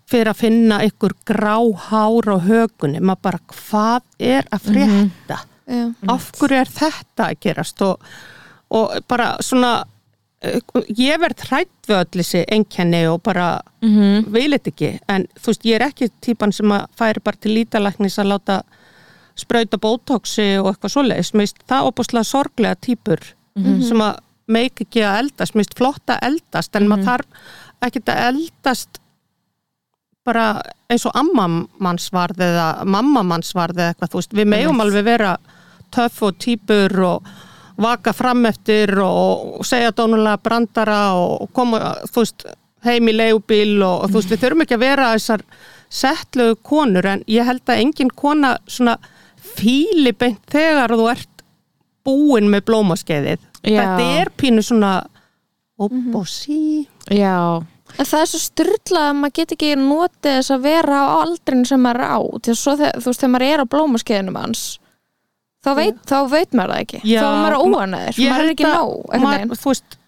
fyrir 0.07 0.27
að 0.31 0.37
finna 0.37 0.79
ykkur 0.85 1.13
grá 1.27 1.59
hár 1.75 2.23
á 2.31 2.39
högunni, 2.39 3.01
maður 3.01 3.23
bara, 3.23 3.39
hvað 3.49 4.03
er 4.21 4.43
að 4.53 4.61
frétta? 4.61 5.39
Já. 5.67 5.95
Af 6.09 6.31
hverju 6.33 6.61
er 6.61 6.67
þetta 6.67 7.31
að 7.33 7.41
gerast? 7.41 7.83
Og, 7.83 7.99
og 8.71 9.03
bara 9.09 9.39
svona, 9.41 9.85
ég 10.99 11.21
verð 11.23 11.45
hrætt 11.49 11.89
við 11.89 11.97
öll 12.01 12.21
þessi 12.21 12.45
einkenni 12.53 13.03
og 13.11 13.23
bara 13.27 13.61
Mhm. 13.85 14.31
vil 14.33 14.51
þetta 14.53 14.71
ekki, 14.73 14.91
en 15.09 15.27
þú 15.39 15.47
veist, 15.53 15.65
ég 15.69 15.75
er 15.81 15.87
ekki 15.89 16.09
típan 16.25 16.53
sem 16.53 16.67
að 16.73 16.87
færi 16.97 17.23
bara 17.25 17.37
til 17.41 17.55
lítalæknis 17.55 18.19
að 18.19 18.31
láta 18.33 18.63
sprauta 19.37 19.77
bótóksi 19.79 20.47
og 20.63 20.69
eitthvað 20.73 20.93
svoleiðis, 20.95 21.33
mér 21.35 21.47
finnst 21.49 21.65
það 21.69 21.89
opaslega 21.91 22.25
sorglega 22.25 22.77
típur 22.81 23.21
sem 23.89 23.99
að 24.03 24.17
meik 24.49 24.81
ekki 24.81 25.01
að 25.03 25.19
eldast, 25.25 25.55
mér 25.55 25.65
finnst 25.65 25.79
flott 25.79 26.07
að 26.07 26.19
eldast 26.23 26.77
en 26.77 26.89
maður 26.89 27.05
þarf 27.05 27.27
ekkert 27.83 28.09
að 28.15 28.23
eldast 28.29 29.01
bara 30.25 30.63
eins 30.91 31.05
og 31.07 31.13
ammamanns 31.15 32.11
varð 32.15 32.41
eða 32.41 32.85
mammamanns 32.89 33.53
varð 33.55 33.77
eða 33.77 33.93
eitthvað, 33.95 34.11
þú 34.15 34.21
veist, 34.23 34.33
við 34.39 34.47
megum 34.49 34.81
alveg 34.81 35.05
vera 35.05 35.37
töff 35.95 36.23
og 36.23 36.39
típur 36.39 36.95
og 37.05 37.23
vaka 37.81 38.13
fram 38.15 38.45
eftir 38.47 38.93
og 39.03 39.65
segja 39.67 39.95
dónulega 39.97 40.39
brandara 40.43 41.01
og 41.19 41.51
koma, 41.57 41.81
þú 42.11 42.23
veist, 42.23 42.47
heim 42.85 43.09
í 43.11 43.15
leigubíl 43.17 43.83
og, 43.83 44.05
og 44.05 44.13
þú 44.13 44.21
veist, 44.21 44.33
við 44.33 44.43
þurfum 44.45 44.65
ekki 44.65 44.77
að 44.77 44.85
vera 44.85 45.11
þessar 45.15 45.45
settlugu 45.95 46.57
konur 46.67 47.09
en 47.09 47.25
ég 47.31 47.47
held 47.47 47.65
að 47.71 47.83
engin 47.85 48.13
kona 48.15 48.57
svona 48.67 48.99
fíli 49.55 50.15
beint 50.17 50.43
þegar 50.51 50.95
þú 50.95 51.11
ert 51.13 51.45
búin 52.05 52.51
með 52.53 52.67
blómaskeiðið. 52.69 53.45
Já. 53.65 53.81
Þetta 53.81 54.09
er 54.21 54.31
pínu 54.37 54.65
svona 54.65 54.95
opposí. 55.81 56.85
Já, 57.11 57.63
en 57.95 58.09
það 58.09 58.21
er 58.21 58.31
svo 58.31 58.41
styrlað 58.43 59.09
að 59.09 59.19
maður 59.21 59.37
get 59.39 59.55
ekki 59.57 59.75
notið 59.81 60.39
þess 60.39 60.55
að 60.55 60.67
vera 60.69 61.01
á 61.01 61.07
aldrin 61.25 61.65
sem 61.69 61.83
maður 61.85 62.05
er 62.05 62.15
á 62.15 62.19
svo 62.55 62.77
þegar, 62.79 62.99
þú 63.01 63.11
veist, 63.11 63.23
þegar 63.23 63.35
maður 63.35 63.47
er 63.49 63.63
á 63.65 63.73
blómaskeiðinum 63.75 64.41
hans 64.41 64.65
þá 65.65 65.71
veit, 65.79 66.01
þá 66.09 66.17
veit 66.31 66.57
maður 66.57 66.75
það 66.75 66.81
ekki. 66.85 67.03
Já, 67.09 67.21
þá 67.21 67.27
er 67.27 67.37
maður 67.43 67.59
óanæður, 67.61 68.23
maður 68.25 68.45
er 68.47 68.55
ekki 68.55 68.67
einhvern 68.71 69.25
maður, 69.25 69.61
þú 69.63 69.71
veist 69.73 70.01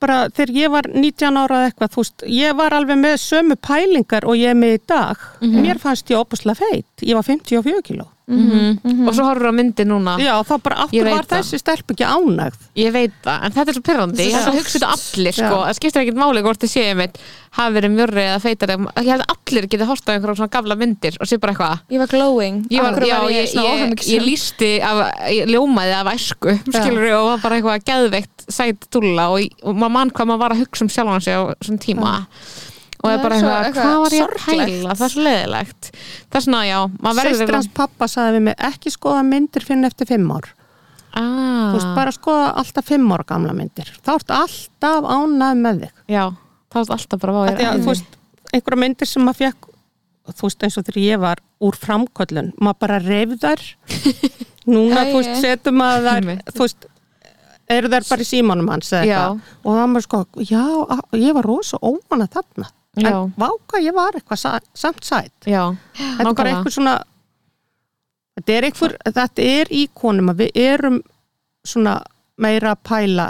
bara 0.00 0.16
þegar 0.32 0.56
ég 0.56 0.70
var 0.72 0.86
19 0.94 1.36
ára 1.36 1.58
eða 1.58 1.70
eitthvað, 1.70 1.90
þú 1.92 2.02
veist, 2.04 2.22
ég 2.32 2.54
var 2.56 2.76
alveg 2.76 3.00
með 3.02 3.16
sömu 3.20 3.56
pælingar 3.60 4.24
og 4.24 4.38
ég 4.40 4.54
er 4.54 4.56
með 4.56 4.78
í 4.78 4.80
dag. 4.88 5.26
Mér 5.44 5.80
fannst 5.82 6.08
ég 6.12 6.22
opuslega 6.22 6.56
feit. 6.62 7.04
Ég 7.04 7.18
var 7.18 7.26
54 7.26 7.84
kíló 7.84 8.08
Mhm. 8.30 9.08
og 9.08 9.14
svo 9.16 9.24
horfur 9.26 9.50
á 9.50 9.54
myndi 9.58 9.84
núna. 9.84 10.14
Já, 10.22 10.34
þá 10.46 10.54
bara 10.62 10.76
Ég 10.76 10.82
aftur 10.84 11.10
var 11.10 11.24
það. 11.26 11.38
þessi 11.40 11.58
stelp 11.58 11.86
ekki 11.94 12.06
ánægð? 12.06 12.58
Ég 12.76 12.92
veit 12.94 13.12
það, 13.24 13.38
en 13.44 13.52
þetta 13.56 13.68
er 13.68 13.74
svo 13.74 13.82
pyrrandi 13.88 14.22
Ég 14.26 14.32
held 14.36 14.48
að 14.52 14.58
hugsa 14.60 14.78
þetta 14.78 14.90
allir, 14.94 15.32
sko. 15.32 15.42
Já. 15.42 15.64
Það 15.66 15.74
skiptir 15.80 16.02
ekkert 16.04 16.20
máli 16.22 16.42
hvort 16.46 16.60
þið 16.62 16.70
séu 16.76 16.96
mitt 16.96 17.18
hafi 17.50 17.74
verið 17.74 17.90
mjörri 17.96 18.22
eða 18.30 18.40
feitari 18.44 18.76
Ég 18.78 19.10
held 19.10 19.24
að 19.26 19.34
allir 19.34 19.66
getið 19.66 19.86
horta 19.90 20.12
einhverjum 20.14 20.36
svona 20.38 20.54
gafla 20.54 20.76
myndir 20.78 21.16
og 21.20 21.26
sé 21.26 21.38
bara 21.40 21.52
eitthvað 21.52 21.80
ég 21.90 21.98
var 21.98 22.06
glowing. 22.06 22.60
Ég, 22.70 22.80
var, 22.80 23.00
já, 23.02 23.18
var 23.20 23.30
ég, 23.30 23.54
ég, 23.54 24.04
ég 24.14 24.22
lísti 24.22 24.70
af, 24.80 25.00
ég 25.34 25.50
ljómaði 25.50 25.94
af 25.98 26.06
æsku 26.14 26.54
skilur 26.70 27.10
og 27.18 27.26
var 27.32 27.38
bara 27.42 27.58
eitthvað 27.58 27.84
geðveikt 27.90 28.46
sæt 28.48 28.86
dúlla 28.94 29.30
og, 29.34 29.40
ég- 29.42 29.58
og 29.64 29.74
maður 29.74 29.90
mann 29.98 30.10
hvað 30.14 30.26
maður 30.30 30.38
var 30.44 30.50
að 30.54 30.62
hugsa 30.62 30.82
um 30.86 30.88
sjálfan 30.88 31.22
sig 31.22 31.34
á 31.34 31.42
svona 31.58 31.82
tíma 31.82 32.26
og 33.00 33.06
það 33.06 33.10
Það 33.10 33.16
er 33.16 33.22
bara 33.24 33.36
eitthvað, 33.36 33.66
eitthvað 33.66 33.84
hvað 33.86 34.00
var 34.04 34.16
ég 34.16 34.24
að 34.24 34.34
pæla? 34.44 34.94
Það 34.94 35.04
er 35.06 35.12
svo 35.14 35.24
leðilegt 35.26 35.90
það 35.96 36.38
er 36.40 36.44
svona, 36.46 36.62
já, 36.68 36.78
maður 37.00 37.20
verður 37.20 37.38
sýstir 37.40 37.56
hans 37.58 37.70
pappa 37.80 38.08
sagði 38.12 38.36
við 38.36 38.44
mig 38.50 38.64
ekki 38.70 38.92
skoða 38.94 39.22
myndir 39.30 39.66
fyrir 39.66 39.88
eftir 39.90 40.10
fimm 40.10 40.30
ár. 40.36 40.50
Ah, 41.10 41.24
þú 41.24 41.78
veist, 41.78 41.90
bara 41.96 42.12
skoða 42.14 42.50
alltaf 42.60 42.86
fimm 42.86 43.08
ára 43.16 43.26
gamla 43.26 43.56
myndir. 43.56 43.88
Þá 44.06 44.12
ertu 44.14 44.36
alltaf 44.36 45.08
ánægð 45.10 45.64
með 45.64 45.80
þig. 45.82 45.96
Já, 46.14 46.24
það 46.70 46.84
var 46.84 46.96
alltaf 47.00 47.24
bara 47.24 47.40
að, 47.40 47.64
þú 47.80 47.88
veist, 47.90 48.16
einhverja 48.52 48.82
myndir 48.84 49.10
sem 49.10 49.26
maður 49.26 49.40
fekk 49.40 49.70
þú 50.30 50.46
veist 50.46 50.64
eins 50.66 50.78
og 50.78 50.86
þegar 50.86 51.02
ég 51.02 51.20
var 51.22 51.40
úr 51.66 51.76
framköllun, 51.80 52.52
maður 52.62 52.78
bara 52.84 52.98
reyfðar 53.02 53.62
núna, 54.70 55.04
þú 55.10 55.16
veist, 55.20 55.32
setum 55.42 55.82
þær, 55.82 56.08
Einmitt. 56.14 56.52
þú 56.54 56.66
veist 56.66 56.86
eru 57.70 57.90
þær 57.92 58.06
bara 58.10 58.24
í 58.24 58.28
símanum 58.28 58.70
hans 58.72 58.92
eða 58.92 59.02
eitthvað. 59.02 59.56
Og 59.64 59.78
það 59.78 59.90
maður 59.94 60.06
sko, 60.06 60.20
já, 60.46 60.62
ég 61.24 61.36
var 61.38 61.48
rosa 61.50 61.80
óvana 61.82 62.28
þarna, 62.30 62.70
Já. 62.96 63.10
en 63.22 63.32
váka 63.38 63.78
ég 63.80 63.94
var 63.94 64.12
eitthvað 64.18 64.38
sa 64.38 64.58
samt 64.74 65.04
sætt 65.04 65.46
þetta 65.94 66.20
er 66.20 66.34
bara 66.34 66.50
eitthvað 66.56 66.74
svona 66.74 67.02
þetta 68.38 68.52
er 68.56 68.62
einhver, 68.64 68.96
þetta 69.04 69.42
er 69.60 69.66
í 69.70 69.88
konum 69.94 70.30
að 70.32 70.36
við 70.44 70.50
erum 70.56 71.02
svona 71.64 72.02
meira 72.38 72.72
að 72.74 72.82
pæla 72.84 73.28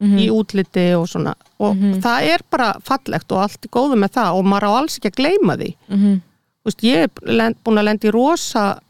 Mhm. 0.00 0.18
í 0.18 0.28
útliti 0.30 0.94
og 0.94 1.08
svona 1.08 1.34
og 1.58 1.74
það 2.02 2.22
er 2.34 2.40
bara 2.50 2.72
fallegt 2.86 3.32
og 3.32 3.38
allt 3.42 3.64
er 3.64 3.68
góðu 3.68 3.96
með 3.98 4.12
það 4.14 4.36
og 4.38 4.44
maður 4.46 4.66
á 4.68 4.72
alls 4.78 4.98
ekki 4.98 5.10
að 5.10 5.16
gleyma 5.16 5.56
því 5.58 5.74
Mhm. 5.88 6.20
Þú 6.62 6.64
veist, 6.64 6.82
ég 6.82 6.96
er 7.02 7.54
búin 7.64 7.78
að 7.78 7.84
lenda 7.84 8.08
í 8.08 8.12
rosa 8.12 8.80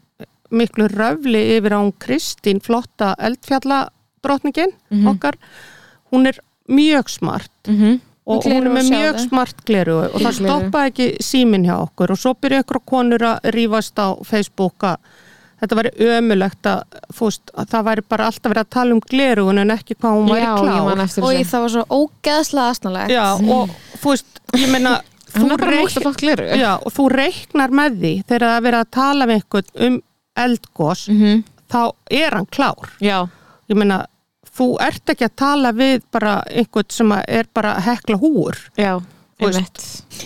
miklu 0.51 0.87
röfli 0.89 1.57
yfir 1.57 1.71
á 1.73 1.79
hún 1.81 1.93
Kristín 1.97 2.59
flotta 2.61 3.15
eldfjalladrottningin 3.17 4.73
okkar 5.07 5.33
hún 6.11 6.27
er 6.27 6.37
mjög 6.67 7.09
smart 7.09 7.51
Mhm. 7.67 8.01
Og 8.29 8.43
hún 8.45 8.67
er 8.67 8.73
með 8.77 8.89
mjög 8.93 9.19
smart 9.27 9.63
gleru 9.65 9.95
og 10.05 10.19
það 10.21 10.37
stoppaði 10.37 10.91
ekki 10.93 11.07
símin 11.25 11.65
hjá 11.65 11.75
okkur. 11.83 12.13
Og 12.13 12.19
svo 12.21 12.33
byrja 12.37 12.61
ykkur 12.63 12.79
konur 12.85 13.25
að 13.31 13.49
rífast 13.55 13.97
á 13.99 14.07
Facebook 14.29 14.85
að 14.85 14.97
þetta 15.59 15.75
væri 15.75 15.91
ömulegt 16.15 16.69
að, 16.71 16.83
veist, 17.19 17.51
að 17.57 17.71
það 17.73 17.87
væri 17.89 18.03
bara 18.13 18.27
alltaf 18.31 18.51
verið 18.53 18.63
að 18.63 18.69
tala 18.77 18.95
um 18.95 19.01
glerugun 19.11 19.57
en 19.65 19.73
ekki 19.75 19.97
hvað 19.99 20.13
hún 20.19 20.29
væri 20.31 20.45
ég 20.45 20.59
klár. 20.61 20.81
og 20.85 20.99
þessu. 21.01 21.23
Það 21.51 21.63
var 21.65 21.73
svo 21.73 21.85
ógeðslega 21.99 22.67
aðsnalegt 22.73 23.11
Já, 23.11 23.25
og 23.57 23.73
þú 24.03 24.13
veist, 24.13 24.39
ég 24.55 24.69
meina 24.71 24.93
þú 25.35 25.57
reik- 25.59 26.21
gleru 26.21 26.45
Já, 26.57 26.71
og 26.79 26.93
þú 26.95 27.09
reiknar 27.11 27.69
með 27.81 27.99
því 27.99 28.13
þegar 28.29 28.45
það 28.47 28.55
er 28.55 28.63
verið 28.69 28.79
að 28.85 28.91
tala 28.99 29.27
við 29.29 29.41
einhvern 29.41 29.73
um 29.89 29.99
eldgós, 30.39 31.01
Mhm. 31.11 31.43
þá 31.69 31.81
er 32.11 32.31
hann 32.37 32.45
klár. 32.47 32.89
já, 33.01 33.27
Ég 33.69 33.75
meina, 33.77 34.05
þú 34.59 34.67
ert 34.83 35.13
ekki 35.13 35.25
að 35.29 35.35
tala 35.39 35.71
við 35.75 36.03
bara 36.11 36.33
einhvern 36.51 36.91
sem 36.93 37.15
er 37.23 37.47
bara 37.55 37.77
að 37.79 37.87
hekla 37.89 38.19
húur. 38.21 38.59
já, 38.77 38.99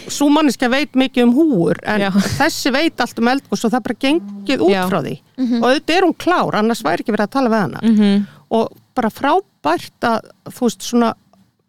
Sú 0.10 0.26
manneska 0.34 0.66
veit 0.74 0.96
mikið 0.98 1.28
um 1.28 1.34
húur, 1.38 1.78
en 1.86 2.02
Já. 2.02 2.10
þessi 2.40 2.72
veit 2.74 3.00
allt 3.04 3.20
um 3.22 3.28
eldgós 3.30 3.62
og 3.68 3.74
það 3.76 3.84
bara 3.88 4.00
gengið 4.02 4.64
út 4.66 4.74
Já. 4.74 4.86
frá 4.90 5.02
því. 5.06 5.12
Og 5.60 5.68
þetta 5.70 5.94
er 5.98 6.08
hún 6.08 6.16
klár, 6.18 6.58
annars 6.58 6.82
væri 6.86 7.04
ekki 7.06 7.14
verið 7.14 7.28
að 7.28 7.36
tala 7.36 7.52
við 7.54 7.62
hana. 7.62 7.84
Mhm. 7.84 8.24
Og 8.58 8.74
bara 8.98 9.10
frábært 9.14 10.08
að, 10.10 10.32
þú 10.50 10.66
veist, 10.66 10.82
svona 10.90 11.14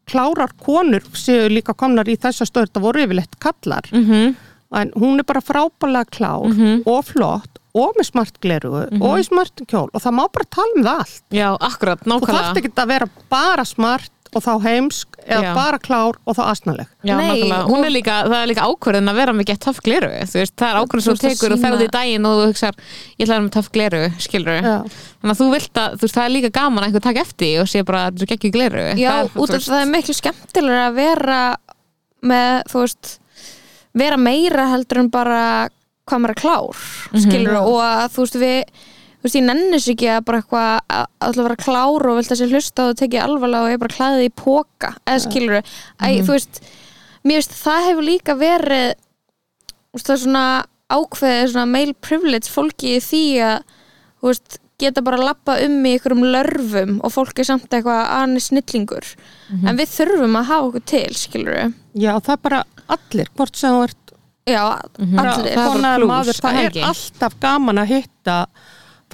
klárar 0.09 0.53
konur 0.61 1.05
séu 1.17 1.47
líka 1.53 1.73
komnar 1.77 2.09
í 2.09 2.17
þessa 2.21 2.45
stöður, 2.49 2.73
það 2.73 2.87
voru 2.89 3.05
yfirleitt 3.05 3.39
kallar. 3.41 3.93
Mhm. 3.93 4.35
en 4.75 4.91
hún 4.99 5.21
er 5.21 5.23
bara 5.29 5.41
frábælega 5.45 6.09
klár 6.11 6.49
og 6.87 7.05
flott 7.07 7.54
og 7.75 7.95
með 7.99 8.07
smart 8.11 8.41
glerugu 8.41 8.85
Mhm. 8.93 9.03
og 9.03 9.19
í 9.19 9.25
smart 9.27 9.65
kjól 9.67 9.89
og 9.93 10.01
það 10.03 10.15
má 10.21 10.25
bara 10.33 10.45
tala 10.51 10.75
um 10.77 10.83
það 10.85 10.99
allt 11.05 11.23
já, 11.31 11.49
akkurat, 11.61 12.01
þú 12.05 12.11
þarft 12.21 12.29
nákvæmlega 12.29 12.61
ekki 12.63 12.75
að 12.85 12.87
vera 12.95 13.09
bara 13.31 13.65
smart 13.65 14.11
og 14.35 14.43
þá 14.43 14.63
heimsk 14.65 15.09
eða 15.31 15.43
Já. 15.45 15.55
bara 15.55 15.79
klár 15.79 16.17
og 16.27 16.35
þá 16.35 16.43
asnaleg 16.51 16.87
Já, 17.07 17.17
Nei, 17.17 17.29
nákvæmlega. 17.31 17.67
hún 17.71 17.79
og- 17.79 17.85
er 17.87 17.91
líka, 17.95 18.15
það 18.27 18.43
er 18.43 18.49
líka 18.51 18.65
ákvörðin 18.67 19.11
að 19.11 19.15
vera 19.15 19.33
með 19.33 19.45
gett 19.47 19.61
töff 19.63 19.79
gleru 19.81 20.09
þú 20.11 20.35
veist, 20.41 20.57
það 20.59 20.69
er 20.71 20.79
ákvörðin 20.83 21.05
Þú 21.05 21.05
sem 21.05 21.15
þú 21.15 21.23
tekur 21.31 21.53
og 21.53 21.59
sýna- 21.59 21.65
ferði 21.71 21.85
í 21.87 21.91
daginn 21.95 22.27
og 22.27 22.33
þú 22.35 22.47
hugsar, 22.51 22.75
ég 22.75 23.23
ætla 23.23 23.35
að 23.35 23.39
vera 23.39 23.47
með 23.47 23.55
töff 23.55 23.71
gleru 23.71 24.03
skilur 24.19 24.59
Já. 24.63 24.79
þannig 25.23 25.35
að 25.35 25.39
þú 25.39 25.51
vilt 25.55 25.75
að, 25.75 25.91
þú 25.95 26.01
veist, 26.03 26.15
það 26.19 26.25
er 26.27 26.35
líka 26.35 26.51
gaman 26.53 26.83
að 26.83 26.87
einhver 26.89 27.03
taka 27.07 27.21
eftir 27.21 27.47
því 27.47 27.61
og 27.61 27.67
sé 27.71 27.85
bara 27.85 28.11
að 28.11 28.15
þú 28.19 28.27
geggju 28.27 28.51
gleru 28.51 28.85
Já, 28.99 29.11
það 29.11 29.23
er, 29.23 29.31
út 29.39 29.55
af 29.55 29.63
það 29.63 29.83
er 29.83 29.93
miklu 29.95 30.15
skemmtilega 30.19 30.83
að 30.91 30.95
vera 30.95 31.57
með, 32.25 32.63
þú 32.75 32.79
veist 32.83 33.19
vera 33.95 34.17
meira 34.17 34.67
heldur 34.75 34.99
en 34.99 35.09
bara 35.11 35.69
hvað 36.05 36.21
maður 36.25 36.35
er 36.35 36.41
klár, 36.43 36.83
skilur 37.25 37.57
og 37.61 37.79
að 37.85 38.05
þú 38.15 38.25
veist 38.27 38.39
við 38.43 38.59
þú 39.15 39.27
veist 39.29 39.39
ég 39.39 39.45
nennis 39.49 39.87
ekki 39.89 40.09
að 40.13 40.25
bara 40.29 40.41
eitthvað 40.43 40.73
að 40.99 41.07
að 41.25 41.39
vera 41.47 41.57
klár 41.65 42.09
og 42.11 42.19
vilt 42.19 42.33
að 42.35 42.41
sé 42.43 42.49
hlusta 42.51 42.89
og 42.91 42.99
tekið 43.01 43.23
alvarlega 43.25 43.65
og 43.69 43.73
ég 43.75 43.81
bara 43.85 43.97
klæði 43.97 44.27
í 44.29 44.35
póka 44.37 44.91
eða 45.09 45.23
skilur, 45.25 45.63
æ, 45.97 46.07
þú 46.27 46.35
veist 46.37 46.61
mér 47.25 47.41
veist 47.41 47.57
það 47.57 47.87
hefur 47.89 48.09
líka 48.11 48.37
verið 48.37 48.91
veist 49.95 50.11
það 50.11 50.17
er 50.19 50.23
svona 50.27 50.45
ákveðið 50.93 51.49
svona 51.55 51.71
male 51.73 51.97
privilege 52.05 52.53
fólki 52.53 52.99
í 52.99 53.01
því 53.01 53.23
að 53.49 53.65
veist 54.29 54.59
geta 54.83 55.05
bara 55.07 55.17
að 55.21 55.29
lappa 55.31 55.55
um 55.65 55.75
í 55.87 55.93
einhverjum 55.95 56.25
lörfum 56.35 56.95
og 57.07 57.13
fólk 57.15 57.39
er 57.41 57.47
samt 57.49 57.71
eitthvað 57.73 58.01
að 58.03 58.09
hann 58.19 58.33
er 58.37 58.43
snillingur 58.45 59.11
en 59.71 59.79
við 59.79 59.89
þurfum 59.95 60.37
að 60.41 60.49
hafa 60.51 60.67
okkur 60.69 60.85
til 60.91 61.15
skilur 61.17 61.59
Já, 61.95 62.13
það 62.19 62.33
er 62.35 62.41
bara 62.43 62.65
allir, 62.91 63.29
hvort 63.39 63.57
sem 63.57 63.71
þú 63.73 63.85
ert 63.87 64.04
já, 64.47 64.63
bara- 64.99 65.35
allir 65.35 65.45
það 65.45 65.51
er 65.51 65.57
bara 65.57 65.69
kona 65.73 65.89
eða 65.95 65.99
plús, 65.99 66.11
maður, 66.13 66.41
það 66.41 66.55
það 66.55 66.65
er 66.65 66.89
alltaf 66.91 67.41
gaman 67.41 67.79
að 67.85 67.87
hitta 67.95 68.39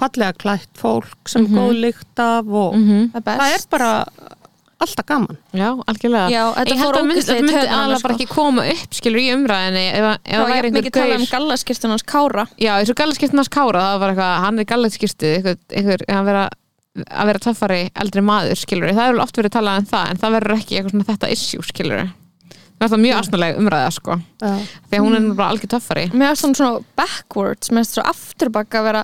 fallega 0.01 0.33
klætt 0.41 0.77
fólk 0.81 1.27
sem 1.29 1.45
Mhm. 1.45 1.55
góð 1.57 1.79
lykt 1.81 2.19
af 2.19 2.45
og 2.47 2.73
það 2.73 3.15
er 3.15 3.21
best. 3.21 3.39
það 3.41 3.53
er 3.53 3.65
bara 3.69 3.91
alltaf 4.81 5.05
gaman. 5.05 5.37
Já, 5.53 5.67
algjörlega. 5.85 6.29
Já, 6.33 6.43
þetta 6.55 6.73
Ég 6.73 6.79
fór 6.81 6.95
að 6.97 7.05
myndi, 7.05 7.67
alveg 7.69 8.01
bara 8.01 8.13
sko. 8.15 8.17
ekki 8.17 8.27
koma 8.27 8.61
upp 8.65 8.91
skilur 8.97 9.21
í 9.21 9.27
umræðinni 9.35 9.83
ef, 9.93 10.01
að- 10.01 10.19
ef 10.25 10.31
Já, 10.31 10.37
það 10.41 10.47
ég 10.49 10.55
væri 10.55 10.65
hef 10.65 10.73
mikið 10.73 10.81
einhver 10.81 11.01
talað 11.01 11.13
um 11.13 11.25
gaur. 11.25 11.33
gallaskirtun 11.39 11.89
hans 11.91 12.01
Kára. 12.03 12.47
Já, 12.57 12.71
eins 12.79 12.89
og 12.89 12.95
gallaskiptunars 12.95 13.49
kára 13.49 13.79
það 13.79 13.99
var 13.99 14.09
eitthvað, 14.09 14.39
hann 14.45 14.59
er 14.59 14.65
gallaskiptu 14.65 15.27
einhver, 15.37 15.57
einhver 15.69 15.97
að 16.09 16.25
vera 16.25 16.49
að 17.07 17.25
vera 17.25 17.39
töffari 17.39 17.91
eldri 17.95 18.21
maður, 18.25 18.57
skilur 18.57 18.89
það 18.91 19.05
er 19.07 19.13
vel 19.13 19.21
oft 19.21 19.35
verið 19.37 19.51
talað 19.53 19.77
um 19.77 19.85
það, 19.85 20.09
en 20.09 20.17
það 20.17 20.33
verður 20.41 20.57
ekki 20.57 20.75
eitthvað 20.75 20.91
svona 20.91 21.09
þetta 21.11 21.31
issue, 21.31 21.61
skilur 21.61 22.11
það 22.89 22.97
er 22.97 23.03
mjög 23.05 23.19
asnaleg 23.21 23.57
umræða, 23.61 23.91
sko 23.93 24.17
Já. 24.41 24.55
því 24.89 24.97
að 24.97 25.05
hún 25.05 25.15
er 25.15 25.21
nú 25.27 25.35
bara 25.35 25.49
algjör 25.53 25.71
töffari 25.75 26.07
mér 26.13 26.31
finnst 26.31 26.41
svona 26.41 26.55
svona 26.61 26.83
backwards 26.97 27.69
mér 27.69 27.83
finnst 27.85 27.93
svo 27.99 28.03
afturbakka 28.09 28.79
að 28.81 28.83
vera 28.89 29.03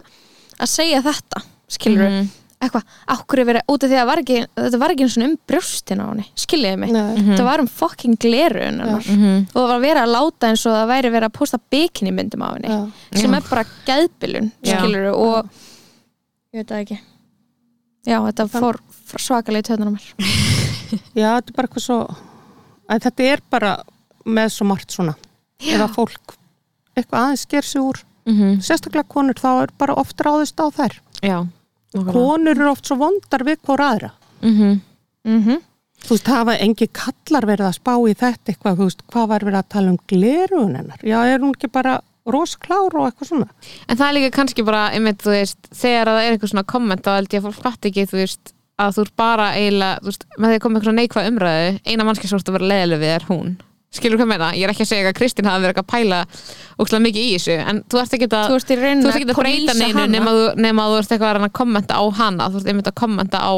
að 0.60 0.68
segja 0.74 1.02
þetta 1.06 1.42
skilur 1.70 2.02
við, 2.08 2.18
Mhm. 2.18 2.28
eitthvað 2.58 2.84
ákveður 3.08 3.46
verið, 3.46 3.62
út 3.70 3.84
af 3.84 3.90
því 3.92 3.98
að 4.02 4.06
var 4.08 4.18
ekki, 4.24 4.38
þetta 4.58 4.78
var 4.82 4.90
ekki 4.90 5.04
eins 5.06 5.18
og 5.18 5.24
um 5.28 5.36
brjóstin 5.48 6.00
á 6.02 6.06
henni, 6.10 6.26
skiljiði 6.36 6.78
mig 6.80 6.92
Nei. 6.92 7.16
þetta 7.18 7.44
var 7.46 7.60
um 7.60 7.68
fucking 7.68 8.16
glerun 8.18 8.80
Mhm. 8.82 9.48
og 9.54 9.62
það 9.62 9.68
var 9.68 9.80
verið 9.84 10.02
að 10.02 10.14
láta 10.16 10.48
eins 10.50 10.66
og 10.66 10.74
það 10.74 10.88
væri 10.90 11.12
verið 11.14 11.28
að 11.30 11.34
posta 11.38 11.60
bikini 11.72 12.12
myndum 12.12 12.42
á 12.42 12.50
henni 12.56 12.68
Já. 12.70 12.92
sem 13.22 13.32
Já. 13.32 13.38
er 13.38 13.44
bara 13.50 13.66
geðbilun 13.86 14.52
Já. 14.64 14.78
skilur 14.80 15.14
og 15.14 15.46
ég 16.54 16.64
veit 16.64 16.68
það 16.68 16.82
ekki 16.82 17.00
já, 18.08 18.18
þetta 18.26 18.48
fór 18.50 18.80
töðunum 19.62 19.94
mér 19.94 20.14
Já, 21.14 21.30
þetta 21.38 21.50
er 21.50 21.54
bara 21.54 21.68
eitthvað 21.68 21.84
svo 21.84 22.16
að 22.88 23.08
þetta 23.08 23.30
er 23.34 23.44
bara 23.50 23.78
með 24.26 24.52
svo 24.56 24.68
margt 24.68 24.92
svona. 24.96 25.16
Ef 25.64 25.82
að 25.82 25.96
fólk 25.96 26.36
eitthvað 26.98 27.22
aðeins 27.24 27.46
sker 27.48 27.68
sig 27.68 27.82
úr. 27.82 28.04
Mhm. 28.28 28.60
sérstaklega 28.60 29.08
konur 29.08 29.40
þá 29.40 29.64
er 29.64 29.70
bara 29.78 29.96
oft 29.96 30.18
ráðist 30.20 30.60
á 30.60 30.68
þær. 30.68 31.00
Já, 31.24 31.48
konur 31.94 32.52
eru 32.52 32.72
oft 32.72 32.86
svo 32.86 32.98
vondar 33.00 33.46
við 33.48 33.62
hvora 33.64 33.92
aðra. 33.96 34.12
Mhm. 34.42 34.82
mm 35.26 35.62
þú 35.98 36.14
veist, 36.14 36.28
hafa 36.30 36.58
engi 36.62 36.88
kallar 36.94 37.48
verið 37.50 37.68
að 37.68 37.78
spá 37.80 37.94
í 37.98 38.14
þetta 38.18 38.54
eitthvað, 38.54 38.78
veist, 38.84 39.02
hvað 39.12 39.28
var 39.32 39.46
verið 39.48 39.60
að 39.60 39.72
tala 39.74 39.94
um 39.94 39.98
glerugun 40.12 40.76
hennar, 40.78 41.02
já, 41.02 41.18
er 41.26 41.42
hún 41.42 41.56
ekki 41.56 41.72
bara 41.74 42.02
rosklár 42.28 42.94
og 42.94 43.08
eitthvað 43.08 43.32
svona? 43.32 43.48
En 43.88 43.98
það 43.98 44.08
er 44.08 44.16
líka 44.18 44.36
kannski 44.36 44.66
bara, 44.68 44.92
einmitt, 44.94 45.24
þú 45.24 45.34
veist, 45.34 45.70
þegar 45.72 46.12
það 46.12 46.22
er 46.22 46.36
eitthvað 46.36 46.54
svona 46.54 46.68
komment 46.68 47.04
þá 47.04 47.12
held 47.16 47.34
ég 47.34 47.42
að 47.42 47.48
fólk 47.48 47.66
fatt 47.66 47.90
ekki, 47.90 48.06
þú 48.12 48.20
veist, 48.22 48.54
að 48.78 48.98
þú 48.98 49.06
ert 49.06 49.16
bara 49.18 49.48
eiginlega, 49.58 50.02
þú 50.02 50.12
veist, 50.12 50.28
með 50.38 50.52
því 50.52 50.58
að 50.58 50.64
koma 50.66 50.80
eitthvað 50.80 50.98
neikvæð 51.00 51.30
umræðu, 51.32 51.72
eina 51.88 52.06
mannski 52.08 52.30
svo 52.30 52.40
að 52.42 52.58
vera 52.58 52.72
leðileg 52.74 53.02
við 53.04 53.14
er 53.16 53.28
hún. 53.32 53.56
Skilur 53.98 54.20
hvað 54.20 54.28
ég 54.28 54.32
meina? 54.32 54.50
Ég 54.58 54.68
er 54.68 54.74
ekki 54.74 54.86
að 54.86 54.90
segja 54.92 55.12
að 55.12 55.18
Kristín 55.18 55.48
hafi 55.50 55.64
verið 55.64 55.74
eitthvað 55.74 55.88
að 55.88 55.92
pæla 55.94 56.20
ókslega 56.78 57.04
mikið 57.04 57.24
í 57.24 57.32
þessu, 57.34 57.56
en 57.72 57.82
þú 57.90 58.00
ert 58.02 58.16
ekki 58.18 58.28
að, 58.28 58.48
þú 58.48 58.58
ert 58.58 58.74
ekki 59.18 59.26
að 59.26 59.40
breyta 59.42 59.76
neinu 59.78 60.06
nema 60.14 60.34
þú, 60.36 60.44
nema 60.62 60.86
þú 60.88 60.98
ert 61.00 61.14
eitthvað 61.16 61.40
að 61.40 61.48
að 61.48 61.54
kommenta 61.58 61.98
á 61.98 62.04
hana, 62.20 62.48
þú 62.54 62.62
ert 62.62 62.72
einmitt 62.72 62.90
að 62.92 62.96
kommenta 63.02 63.42
á, 63.42 63.54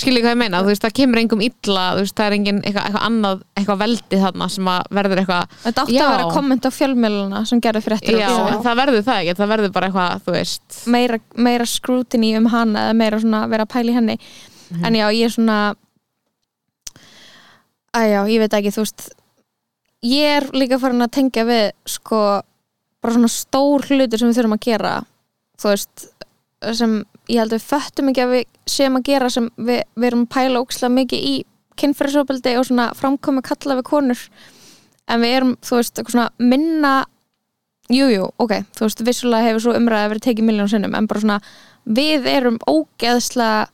skilur 0.00 0.24
hvað 0.24 0.32
ég 0.32 0.40
meina? 0.42 0.62
Þú 0.64 0.72
veist, 0.72 0.84
það 0.86 0.94
kemur 0.98 1.22
engum 1.22 1.44
illa, 1.44 1.86
þú 1.98 2.04
veist, 2.04 2.16
það 2.16 2.28
er 2.28 2.36
engin 2.38 2.60
eitthvað, 2.62 2.86
eitthvað 2.88 3.06
annað, 3.08 3.42
eitthvað 3.60 3.82
veldi 3.84 4.20
þarna 4.24 4.48
sem 4.54 4.70
að 4.72 4.92
verður 4.98 5.22
eitthvað, 5.22 5.58
þetta 5.66 5.84
átti 5.84 5.98
Já. 5.98 6.04
að 6.06 6.14
vera 6.14 6.30
komment 6.38 6.68
á 6.68 6.70
fjölmjöluna 6.78 7.42
sem 7.50 7.62
gerði 7.68 7.84
fréttir 7.84 8.16
já, 8.16 8.28
af 8.28 8.38
þessu. 8.38 8.54
en 8.54 8.64
það 8.64 8.80
verður 8.82 9.04
það 9.08 9.20
ekki, 9.22 9.36
það 9.42 9.52
verður 9.52 9.74
bara 9.76 9.90
eitthvað, 9.90 10.86
meira, 10.96 11.20
meira 11.36 11.68
scrutiny 11.68 12.32
um 12.38 12.48
hana 12.52 12.88
eða 12.88 12.96
meira 13.02 13.20
svona 13.20 13.44
vera 13.52 13.68
að 13.68 13.74
pæla 13.74 13.92
í 13.92 13.98
henni 13.98 14.18
en 14.84 14.98
já, 14.98 15.06
ég 15.12 15.28
er 15.28 15.34
svona 15.34 15.58
að 17.96 18.12
já, 18.12 18.20
ég 18.28 18.42
veit 18.42 18.58
ekki, 18.58 18.72
þú 18.74 18.84
veist 18.84 19.08
ég 20.06 20.36
er 20.38 20.48
líka 20.54 20.78
farin 20.80 21.04
að 21.04 21.14
tengja 21.18 21.44
við 21.48 21.66
sko, 21.88 22.20
bara 23.02 23.14
svona 23.16 23.32
stór 23.32 23.86
hlutir 23.88 24.20
sem 24.20 24.30
við 24.30 24.40
þurfum 24.40 24.56
að 24.58 24.64
gera 24.68 24.94
þú 25.58 25.72
veist, 25.72 26.06
sem 26.78 26.96
ég 27.28 27.42
held 27.42 27.52
að 27.52 27.58
við 27.58 27.68
föttum 27.68 28.10
ekki 28.12 28.24
að 28.24 28.34
við 28.36 28.46
séum 28.68 28.98
að 28.98 29.08
gera 29.10 29.30
sem 29.32 29.50
við, 29.56 29.82
við 29.94 30.10
erum 30.10 30.26
pæla 30.30 30.62
ókslega 30.62 30.94
mikið 30.94 31.28
í 31.32 31.34
kynfærisofbeldi 31.78 32.56
og 32.58 32.66
svona 32.66 32.88
framkomi 32.98 33.44
kalla 33.46 33.78
við 33.78 33.88
konur 33.90 34.24
en 35.08 35.22
við 35.22 35.36
erum, 35.38 35.54
þú 35.64 35.78
veist, 35.80 36.02
svona 36.08 36.28
minna 36.38 36.96
Jújú, 37.88 38.18
jú, 38.18 38.24
ok, 38.36 38.50
þú 38.76 38.84
veist, 38.84 38.98
vissulega 39.00 39.48
hefur 39.48 39.62
svo 39.64 39.72
umræði 39.78 40.10
verið 40.12 40.24
tekið 40.26 40.44
miljón 40.44 40.68
sinnum, 40.68 40.92
en 40.92 41.06
bara 41.08 41.22
svona 41.22 41.36
við 41.88 42.26
erum 42.28 42.58
ógeðslega 42.68 43.70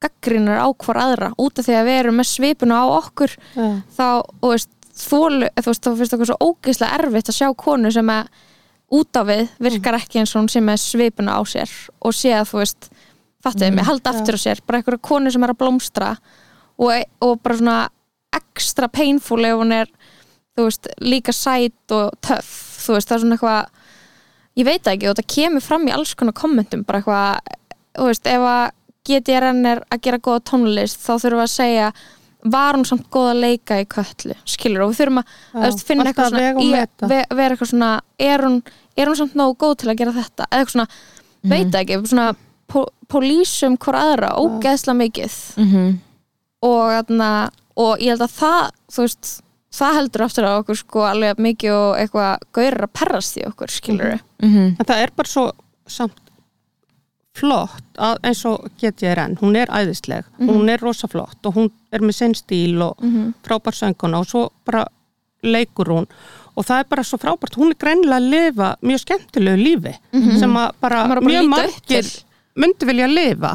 gaggrinnar 0.00 0.60
á 0.60 0.68
hvar 0.76 1.00
aðra 1.00 1.30
út 1.40 1.60
af 1.60 1.64
því 1.64 1.76
að 1.78 1.88
við 1.88 1.98
erum 2.02 2.20
með 2.20 2.28
svipuna 2.28 2.80
á 2.80 2.86
okkur 2.98 3.32
Já. 3.32 3.68
þá, 3.96 4.06
þú 4.42 4.52
veist, 4.52 4.70
þólu, 5.02 5.50
þú 5.56 5.72
veist, 5.72 5.84
þá 5.84 5.98
finnst 5.98 6.16
okkur 6.16 6.30
svo 6.30 6.38
ógeðslega 6.50 6.98
erfitt 7.00 7.30
að 7.32 7.38
sjá 7.38 7.48
konu 7.58 7.92
sem 7.94 8.12
að 8.14 8.30
út 8.90 9.18
á 9.18 9.22
við 9.26 9.52
virkar 9.62 9.98
ekki 10.00 10.20
eins 10.20 10.34
og 10.34 10.42
hún 10.42 10.50
sé 10.50 10.62
með 10.64 10.82
svipuna 10.82 11.38
á 11.38 11.40
sér 11.46 11.70
og 12.02 12.14
sé 12.16 12.32
að, 12.34 12.48
þú 12.50 12.60
veist, 12.62 12.90
fattuðið 13.44 13.76
mig, 13.76 13.86
halda 13.86 14.12
aftur 14.12 14.38
á 14.38 14.40
sér, 14.42 14.62
bara 14.66 14.80
einhverja 14.80 15.02
konu 15.10 15.32
sem 15.32 15.46
er 15.46 15.52
að 15.54 15.60
blómstra 15.62 16.10
og, 16.80 16.90
og 17.22 17.36
bara 17.44 17.58
svona 17.60 17.78
ekstra 18.40 18.88
painful 18.92 19.44
ef 19.46 19.58
hún 19.60 19.74
er 19.74 19.92
veist, 20.58 20.90
líka 21.00 21.32
sæt 21.32 21.94
og 21.94 22.10
töff, 22.24 22.50
þú 22.84 22.96
veist, 22.96 23.08
það 23.08 23.16
er 23.16 23.22
svona 23.24 23.38
eitthvað 23.38 23.78
ég 24.60 24.68
veit 24.68 24.90
ekki 24.92 25.08
og 25.08 25.16
það 25.18 25.30
kemur 25.36 25.64
fram 25.64 25.88
í 25.88 25.94
alls 25.94 26.14
konar 26.18 26.36
kommentum, 26.36 26.84
bara 26.84 27.00
eitthvað 27.00 27.56
þú 27.96 28.10
veist, 28.10 28.30
ef 28.30 28.46
að 28.50 28.64
GTRN 29.08 29.68
er 29.70 29.84
að 29.88 30.02
gera 30.04 30.20
góða 30.22 30.44
tónlist, 30.50 31.00
þá 31.00 31.12
þurfum 31.14 31.40
við 31.40 31.46
að 31.46 31.54
segja 31.54 31.92
var 32.44 32.74
hún 32.78 32.86
samt 32.88 33.08
góð 33.12 33.30
að 33.34 33.40
leika 33.44 33.80
í 33.82 33.86
köllu 33.90 34.34
skilur, 34.48 34.82
og 34.86 34.92
við 34.92 35.00
þurfum 35.02 35.18
að, 35.20 35.32
að 35.54 35.82
finna 35.84 36.04
eitthvað 36.08 36.30
svona, 36.30 36.86
ve, 37.10 37.18
vera 37.36 37.54
eitthvað 37.56 37.70
svona 37.72 37.90
er 38.18 38.44
hún, 38.46 38.62
er 38.96 39.06
hún 39.10 39.18
samt 39.18 39.34
nógu 39.36 39.56
góð 39.60 39.74
til 39.82 39.90
að 39.92 39.98
gera 40.00 40.12
þetta? 40.16 40.46
Eða 40.50 40.60
eitthvað 40.62 40.72
svona, 40.76 40.88
veit 41.52 41.68
það 41.74 41.80
ekki 41.82 42.00
svona 42.14 42.28
pó, 42.70 42.84
pólísum 43.10 43.76
hvort 43.76 44.00
aðra 44.00 44.32
ógeðslega 44.40 44.96
mikið. 45.02 45.36
Mhm. 45.60 46.00
Og, 46.62 46.90
þarna, 46.92 47.30
og 47.80 47.98
ég 48.04 48.12
held 48.14 48.24
að 48.26 48.34
það 48.36 48.70
þú 48.92 49.04
veist, 49.06 49.30
það 49.72 49.94
heldur 50.00 50.24
aftur 50.26 50.44
á 50.48 50.52
okkur 50.60 50.76
sko 50.80 51.04
alveg 51.08 51.38
mikið 51.40 51.72
og 51.76 51.92
eitthvað 52.02 52.48
gaurir 52.56 52.84
að 52.84 52.92
perrast 52.98 53.38
í 53.40 53.44
okkur, 53.48 53.70
skilur 53.70 54.10
við 54.14 54.20
Mhm. 54.42 54.76
en 54.80 54.84
það 54.86 55.02
er 55.04 55.10
bara 55.16 55.28
svo 55.28 55.52
samt 55.86 56.18
flott 57.36 57.82
að, 58.00 58.16
eins 58.26 58.40
og 58.48 58.64
GTRN, 58.80 59.36
hún 59.40 59.56
er 59.56 59.70
æðisleg 59.70 60.24
hún 60.40 60.68
er 60.72 60.80
rosa 60.82 61.06
flott 61.08 61.46
og 61.46 61.54
hún 61.54 61.68
er 61.92 62.00
með 62.02 62.16
sinn 62.16 62.34
stíl 62.34 62.80
og 62.82 62.96
frábær 63.46 63.76
sönguna 63.76 64.18
og 64.20 64.26
svo 64.26 64.48
bara 64.66 64.84
leikur 65.42 65.86
hún. 65.88 66.06
Og 66.58 66.66
það 66.66 66.78
er 66.82 66.88
bara 66.90 67.02
svo 67.06 67.16
frábært, 67.22 67.54
hún 67.56 67.70
er 67.70 67.78
greinilega 67.80 68.18
að 68.18 68.30
lifa 68.34 68.76
mjög 68.82 68.98
skemmtilegu 69.04 69.56
lífi 69.62 69.94
sem 70.40 70.56
að 70.56 70.74
bara 70.80 71.06
bara 71.08 71.20
mjög 71.20 71.48
margir 71.48 72.10
myndi 72.60 72.84
vilja 72.84 73.06
lifa. 73.08 73.52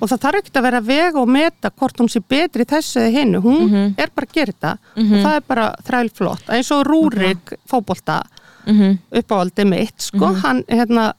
Og 0.00 0.08
það 0.08 0.22
þarf 0.24 0.38
ekki 0.40 0.56
að 0.58 0.62
vera 0.66 0.78
að 0.80 0.88
vega 0.88 1.20
og 1.20 1.28
meta 1.28 1.70
hvort 1.70 2.00
hún 2.00 2.08
sé 2.10 2.20
betri 2.26 2.64
þessu 2.64 2.98
eða 3.04 3.12
hinnu, 3.20 3.40
hún 3.44 3.94
er 3.98 4.08
bara 4.16 4.26
að 4.26 4.32
gera 4.34 4.52
þetta. 4.52 4.72
Og 4.96 5.14
það 5.22 5.36
er 5.36 5.44
bara 5.46 5.68
þrælflott. 5.86 6.48
Eins 6.56 6.70
og 6.72 6.86
Rúrik 6.88 7.52
fótbolta 7.68 8.22
Mhm. 8.68 8.98
uppáhaldi 9.12 9.64
mitt 9.64 10.00
sko, 10.02 10.26
hann 10.42 10.62
hérna 10.68 11.12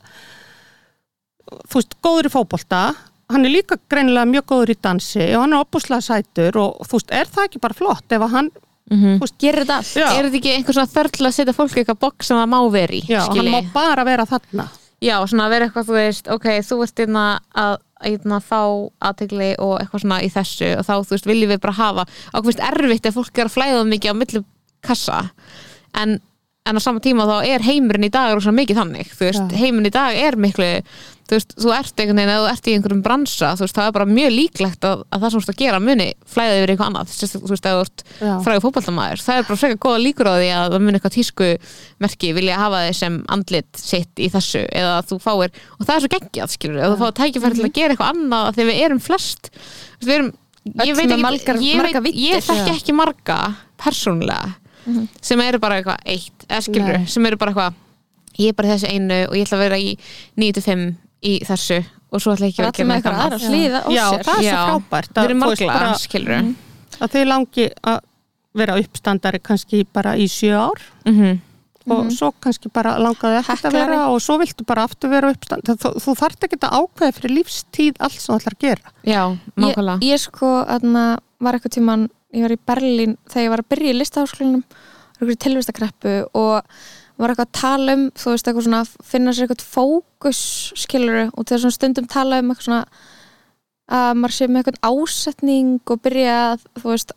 þú 1.69 1.79
veist, 1.79 1.95
góður 2.05 2.29
í 2.29 2.33
fótbolta 2.33 2.81
hann 3.29 3.45
er 3.45 3.53
líka 3.53 3.77
greinilega 3.89 4.25
mjög 4.25 4.45
góður 4.49 4.73
í 4.73 4.77
dansi 4.81 5.27
og 5.35 5.43
hann 5.43 5.53
er 5.53 5.61
opuslega 5.65 6.01
sætur 6.01 6.57
og 6.57 6.79
þú 6.89 6.97
veist, 6.97 7.11
er 7.13 7.29
það 7.29 7.45
ekki 7.49 7.61
bara 7.61 7.77
flott 7.77 8.11
ef 8.17 8.21
að 8.27 8.35
hann 8.37 8.51
Mhm. 8.89 9.19
þú 9.19 9.21
veist, 9.21 9.35
gerir 9.37 9.61
þetta 9.65 9.75
allt? 9.77 9.93
Já, 10.01 10.07
Er 10.17 10.23
þetta 10.25 10.37
ekki 10.39 10.51
einhver 10.55 10.73
svona 10.73 10.89
þörl 10.89 11.25
að 11.27 11.33
setja 11.35 11.53
fólk 11.53 11.75
í 11.77 11.81
eitthvað 11.83 11.99
box 12.01 12.25
sem 12.25 12.37
það 12.37 12.47
má 12.49 12.71
veri, 12.73 13.01
já 13.05 13.19
hann 13.21 13.35
skilji? 13.35 13.51
má 13.53 13.73
bara 13.73 14.03
vera 14.03 14.25
þarna. 14.25 14.65
Já, 14.99 15.13
svona 15.29 15.49
vera 15.49 15.67
eitthvað, 15.67 15.85
þú 15.85 15.93
veist, 15.93 16.27
ok, 16.27 16.45
þú 16.65 16.77
ert 16.83 16.99
inn 16.99 17.13
að, 17.13 17.39
að 17.53 18.41
fá 18.49 18.61
aðtegli 18.99 19.51
og 19.59 19.79
eitthvað 19.79 20.01
svona 20.01 20.17
í 20.25 20.29
þessu 20.33 20.71
og 20.79 20.85
þá, 20.87 20.93
þú 21.05 21.13
veist, 21.13 21.27
viljum 21.29 21.49
við 21.53 21.59
bara 21.61 21.73
hafa 21.77 22.05
og 22.33 22.41
þú 22.43 22.49
veist, 22.49 22.59
erfitt 22.65 23.05
ef 23.05 23.13
fólk 23.13 23.37
er 23.37 23.45
að 23.45 23.53
flæða 23.53 23.85
mikið 23.93 24.09
á 24.09 24.15
milli 24.17 24.43
kassa. 24.81 25.19
En, 25.93 26.19
en 26.65 26.75
á 26.75 26.81
sama 26.81 26.99
tíma 26.99 27.27
þá 27.29 27.45
er 27.45 27.59
heimurinn 27.61 28.05
í 28.09 28.11
dag 28.11 28.33
rosa 28.33 28.49
mikið 28.51 28.75
þannig, 28.81 29.07
þú 29.13 29.29
veist, 29.29 29.51
heimurinn 29.53 29.85
í 29.85 29.93
dag 29.93 30.15
er 30.17 30.35
miklu, 30.35 30.81
þú 31.29 31.37
veist, 31.37 31.51
þú 31.61 31.71
ert 31.75 32.01
einhvern 32.01 32.17
veginn, 32.19 32.31
ef 32.33 32.39
þú 32.41 32.47
ert 32.49 32.67
í 32.69 32.73
einhverjum 32.73 33.01
bransa, 33.05 33.49
þú 33.59 33.63
veist, 33.65 33.75
það 33.77 33.87
er 33.89 33.93
bara 33.99 34.07
mjög 34.09 34.31
líklegt 34.33 34.85
að, 34.89 35.03
að 35.13 35.21
það 35.21 35.29
sem 35.29 35.39
þú 35.39 35.43
ert 35.45 35.51
að 35.53 35.59
gera 35.61 35.79
muni 35.85 36.07
flæða 36.33 36.55
yfir 36.57 36.71
eitthvað 36.73 36.89
annað, 36.89 37.11
þú 37.13 37.21
veist, 37.21 37.67
ef 37.69 37.75
þú 37.75 37.83
ert 37.83 38.03
Já. 38.19 38.31
frægur 38.47 38.63
fótballtamaður, 38.65 39.21
það 39.27 39.37
er 39.41 39.47
bara 39.49 39.59
frekar 39.61 39.79
góða 39.85 39.99
líkur 40.03 40.29
á 40.29 40.33
því 40.39 40.47
að 40.57 40.65
það 40.73 40.85
muni 40.87 40.97
eitthvað 40.99 41.15
tísku 41.19 41.49
merki 42.05 42.31
vilja 42.39 42.57
hafa 42.63 42.79
þig 42.87 42.97
sem 42.99 43.19
andlit 43.37 43.81
sitt 43.83 44.23
í 44.25 44.29
þessu 44.33 44.63
eða 44.81 44.95
þú 45.09 45.19
fáir, 45.27 45.53
og 45.77 45.85
það 45.85 45.93
er 45.95 46.03
svo 46.05 46.11
geggjað 46.15 46.53
skilur, 46.55 46.79
ef 46.81 46.95
þú 46.95 46.99
fáir 47.03 47.17
tækifæri 47.21 47.59
til 47.59 47.67
að 47.69 47.75
gera 47.77 47.93
eitthvað 47.93 48.13
annað 48.15 48.49
að 48.49 48.61
við 48.71 48.81
erum 48.87 49.03
flest 49.05 49.51
við 50.01 50.15
erum, 50.17 50.31
ég 50.85 50.95
veit 50.97 51.05
ekki 51.05 51.21
margar- 51.23 51.61
ég, 51.61 51.83
veit, 52.01 52.15
ég 52.25 52.47
þekki 52.49 52.73
ekki 52.79 52.95
marga 52.97 53.37
persónulega 53.79 54.55
sem 55.21 55.39
eru 55.45 55.59
bara 55.61 55.77
eitthvað 55.77 56.01
eitt, 56.09 56.47
eða 56.49 56.63
skilur 56.65 56.97
Nei. 56.97 57.05
sem 57.11 57.25
eru 57.29 57.37
bara 57.37 57.53
eitthvað 57.53 57.77
ég 58.39 58.49
er 58.53 58.55
bara 58.57 58.71
þessu 58.73 58.89
einu 58.89 59.17
og 59.27 59.35
ég 59.35 59.45
ætla 59.45 59.57
að 59.59 59.63
vera 59.65 59.79
í 59.83 59.89
9-5 60.39 60.85
í 61.25 61.39
þessu 61.47 61.79
og 62.09 62.23
svo 62.23 62.33
ætla 62.33 62.49
ég 62.49 62.53
ekki 62.53 62.63
Það 62.63 62.69
að 62.69 62.79
er 62.79 62.89
með 62.89 62.99
eitthvað 62.99 63.19
aðra 63.25 63.39
á 63.79 63.89
Já, 63.93 64.05
sér. 64.09 64.23
það 64.25 64.39
er 64.39 64.47
svo 64.47 64.63
frábært 64.69 65.19
að, 65.19 65.33
bara, 65.67 65.91
skilur 65.99 66.33
að 66.99 67.13
þau 67.13 67.21
langi 67.29 67.67
að 67.91 67.99
vera 68.59 68.79
uppstandari 68.81 69.39
kannski 69.45 69.83
bara 69.93 70.15
í 70.17 70.25
sjö 70.31 70.57
ár. 70.57 70.81
Mm 71.05 71.37
og 71.89 72.11
svo 72.13 72.29
kannski 72.43 72.69
bara 72.73 72.97
langaði 73.01 73.39
ekkert 73.39 73.65
að 73.69 73.75
vera 73.77 73.99
og 74.11 74.19
svo 74.21 74.37
viltu 74.41 74.65
bara 74.67 74.83
aftur 74.85 75.09
vera 75.09 75.31
uppstand 75.33 75.69
þú, 75.69 75.93
þú 76.03 76.15
þarft 76.19 76.45
ekki 76.45 76.59
að 76.61 76.75
ákveða 76.77 77.15
fyrir 77.17 77.35
lífstíð 77.37 77.99
allt 78.05 78.19
sem 78.19 78.29
þú 78.29 78.37
ætlar 78.37 78.57
að 78.57 78.65
gera. 78.65 78.93
Já, 79.07 79.23
ég, 79.65 79.81
ég 80.05 80.21
sko 80.21 80.51
aðna, 80.67 81.05
var 81.39 81.57
eitthvað 81.57 81.75
tíman 81.77 82.05
ég 82.35 82.45
var 82.45 82.53
í 82.53 82.59
Berlín 82.71 83.17
þegar 83.31 83.45
ég 83.45 83.53
var 83.55 83.63
að 83.63 83.69
byrja 83.73 83.93
í 83.93 83.99
í 85.33 85.39
tilvistakreppu 85.45 86.15
og 86.37 86.81
var 87.19 87.33
eitthvað 87.33 87.47
að 87.49 87.59
tala 87.61 87.93
um 87.97 88.03
þú 88.15 88.33
veist 88.33 88.47
eitthvað 88.49 88.67
svona 88.67 88.83
finna 89.11 89.31
sér 89.35 89.47
eitthvað 89.47 89.65
fókus 89.75 90.41
skiluru 90.79 91.25
og 91.33 91.45
þegar 91.45 91.63
svona 91.65 91.77
stundum 91.77 92.07
tala 92.07 92.39
um 92.39 92.51
eitthvað 92.53 92.67
svona 92.69 92.85
að 93.89 94.13
maður 94.21 94.35
sé 94.37 94.47
með 94.47 94.61
eitthvað 94.61 94.79
ásetning 94.91 95.71
og 95.89 96.01
byrja 96.05 96.37
að 96.53 96.65
þú 96.79 96.91
veist 96.93 97.13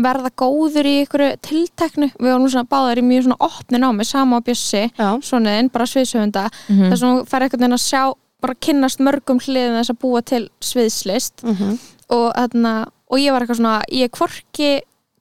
verða 0.00 0.30
góður 0.38 0.86
í 0.86 0.92
einhverju 1.00 1.38
tilteknu. 1.42 2.06
Við 2.14 2.28
varum 2.30 2.50
svona 2.52 2.68
báðar 2.70 3.00
í 3.00 3.02
mjög 3.02 3.24
svona 3.26 3.38
opnin 3.48 3.82
á 3.82 3.90
mig 3.90 4.06
sama 4.06 4.38
á 4.38 4.44
Bjössi, 4.46 4.82
Já, 4.94 5.08
svonuðinn, 5.26 5.70
bara 5.74 5.86
sviðsöfunda 5.90 6.44
Mhm. 6.68 6.90
þess 6.92 7.02
að 7.02 7.08
hún 7.10 7.26
fær 7.26 7.42
eitthvað 7.42 7.72
að 7.74 7.82
sjá 7.88 8.02
bara 8.40 8.54
kynnast 8.54 9.00
mörgum 9.02 9.40
hliðin 9.42 9.74
þess 9.80 9.90
að 9.90 9.98
búa 9.98 10.22
til 10.24 10.48
sviðslist. 10.60 11.42
Mm 11.42 11.78
og, 12.10 12.32
þarna, 12.34 12.86
og 13.10 13.18
ég 13.18 13.30
var 13.32 13.42
eitthvað 13.42 13.56
svona 13.60 13.82
ég 13.92 14.04
er 14.04 14.14
hvorki 14.18 14.70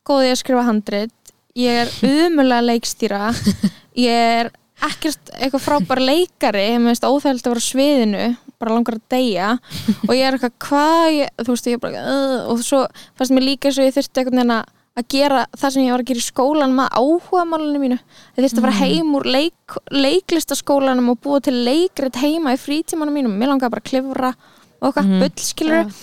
góði 0.06 0.32
að 0.34 0.40
skrifa 0.42 0.64
handrit 0.66 1.12
ég 1.56 1.84
er 1.84 1.88
umulega 2.28 2.66
leikstýra 2.66 3.30
ég 3.98 4.26
er 4.40 4.52
ekkert 4.90 5.32
eitthvað 5.36 5.66
frábær 5.66 6.02
leikari 6.04 6.66
ég 6.70 6.82
meðist 6.84 7.08
óþægild 7.08 7.48
að 7.48 7.54
vera 7.54 7.66
sviðinu 7.66 8.26
bara 8.60 8.76
langar 8.76 8.98
að 8.98 9.06
deyja. 9.14 9.54
Og 10.08 10.12
ég 10.16 10.26
er 10.28 10.36
eitthvað 10.36 10.58
hvað? 10.66 11.06
Ég, 11.16 11.32
þú 11.40 11.56
veist 11.56 11.70
ég 11.70 11.78
er 11.78 11.82
bara 11.84 12.04
uh, 12.04 12.36
og 12.52 12.62
svo 12.66 12.84
fannst 13.20 13.36
mér 13.36 13.48
líka 13.48 13.72
svo 13.72 13.88
ég 13.88 13.96
þurfti 13.96 14.24
einhvern 14.24 14.42
veginn 14.42 14.56
að 15.00 15.06
gera 15.14 15.46
það 15.56 15.74
sem 15.74 15.86
ég 15.86 15.94
var 15.96 16.04
að 16.04 16.10
gera 16.10 16.20
í 16.20 16.28
skólan 16.28 16.74
með 16.76 16.96
áhuga 17.00 17.44
málunum 17.48 17.84
mínu. 17.86 18.00
Ég 18.36 18.44
þurfti 18.44 18.60
að 18.60 18.66
fara 18.68 18.80
heim 18.82 19.14
úr 19.16 19.28
leik, 19.32 19.78
leiklistaskólanum 19.96 21.14
og 21.14 21.22
búa 21.24 21.44
til 21.44 21.56
leikrit 21.68 22.20
heima 22.20 22.56
í 22.56 22.60
frítímanum 22.60 23.16
mínum, 23.16 23.36
mér 23.40 23.54
langaði 23.54 23.76
bara 23.76 23.86
að 23.86 23.92
klifra 23.94 24.34
og 24.80 24.90
eitthvað 24.90 25.08
mm 25.08 25.24
bull 25.24 25.44
skilur 25.44 25.94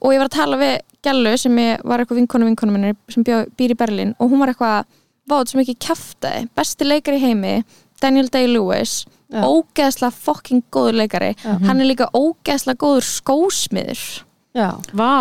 og 0.00 0.12
ég 0.12 0.20
var 0.20 0.28
að 0.28 0.36
tala 0.36 0.60
við 0.60 0.76
Gjallu 1.06 1.32
sem 1.38 1.58
ég 1.62 1.82
var 1.86 2.02
eitthvað 2.02 2.20
vinkonu 2.20 2.48
vinkonu 2.48 2.74
minni 2.74 2.94
sem 3.12 3.24
býr 3.26 3.74
í 3.74 3.78
Berlín 3.78 4.14
og 4.18 4.32
hún 4.32 4.42
var 4.42 4.50
eitthvað 4.52 4.88
váð 5.30 5.50
sem 5.50 5.62
ekki 5.64 5.76
kjaftaði, 5.86 6.48
besti 6.56 6.86
leikari 6.86 7.20
heimi 7.22 7.54
Daniel 8.02 8.28
Day-Lewis 8.32 9.04
Já. 9.32 9.42
ógeðslega 9.42 10.12
fucking 10.12 10.62
góður 10.70 11.00
leikari. 11.00 11.32
Já. 11.42 11.56
hann 11.66 11.80
er 11.80 11.88
líka 11.88 12.10
ógeðslega 12.14 12.78
góður 12.78 13.06
skósmiður. 13.08 14.02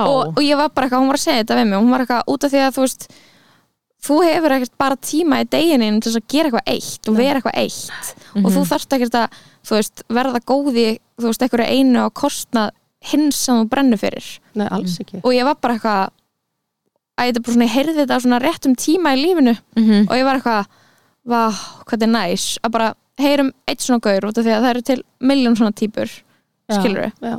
Og, 0.07 0.35
og 0.37 0.43
ég 0.45 0.55
var 0.59 0.69
bara 0.71 0.87
eitthvað, 0.87 1.01
hún 1.01 1.11
var 1.11 1.19
að 1.19 1.25
segja 1.25 1.41
þetta 1.43 1.57
við 1.59 1.65
mig 1.71 1.79
hún 1.81 1.91
var 1.91 2.03
eitthvað 2.05 2.29
út 2.31 2.45
af 2.45 2.53
því 2.53 2.61
að 2.63 2.75
þú 2.75 2.83
veist 2.85 3.07
þú 4.05 4.17
hefur 4.21 4.53
ekkert 4.55 4.75
bara 4.77 4.97
tíma 5.01 5.41
í 5.41 5.47
deginum 5.49 5.97
til 5.99 6.11
þess 6.11 6.21
að 6.21 6.27
gera 6.35 6.49
eitthvað 6.51 6.71
eitt 6.75 7.09
og 7.09 7.17
vera 7.17 7.41
eitthvað 7.41 7.59
eitt. 7.63 8.11
Og 8.43 8.49
þú 8.53 8.65
þarft 8.69 8.95
ekkert 8.97 9.17
að 9.19 9.39
þú 9.65 9.77
veist, 9.79 10.03
verða 10.19 10.41
góði, 10.45 10.87
þú 11.17 11.31
veist, 11.31 11.45
einhverju 11.45 11.79
einu 11.79 12.05
á 12.05 12.09
kostnað 12.13 12.75
hins 13.05 13.39
sem 13.47 13.57
þú 13.59 13.67
brennur 13.71 14.01
fyrir. 14.01 14.27
Nei, 14.57 14.67
alls 14.69 14.99
ekki. 15.01 15.21
Og 15.23 15.33
ég 15.35 15.47
var 15.47 15.57
bara 15.61 15.77
eitthvað 15.77 16.13
að 17.17 17.29
ég 17.31 17.41
bara 17.45 17.67
heyrði 17.75 17.95
þetta 18.01 18.17
á 18.17 18.23
svona 18.23 18.39
réttum 18.43 18.75
tíma 18.75 19.13
í 19.15 19.21
lífinu 19.23 19.55
Mhm. 19.77 20.07
og 20.09 20.15
ég 20.15 20.25
var 20.27 20.35
eitthvað 20.39 20.65
hvað 21.25 21.53
þetta 21.89 22.03
er 22.03 22.13
næs 22.13 22.45
að 22.63 22.71
bara 22.71 22.93
heyrum 23.17 23.51
eitt 23.67 23.79
svona 23.81 24.01
gaur 24.03 24.27
út 24.29 24.37
af 24.37 24.45
því 24.45 24.51
að 24.55 24.61
það 24.65 24.69
eru 24.75 24.81
til 24.81 25.03
miljón 25.21 25.55
svona 25.57 25.71
típur 25.73 26.09
Já, 26.69 26.79
skilur 26.81 27.11
já, 27.21 27.35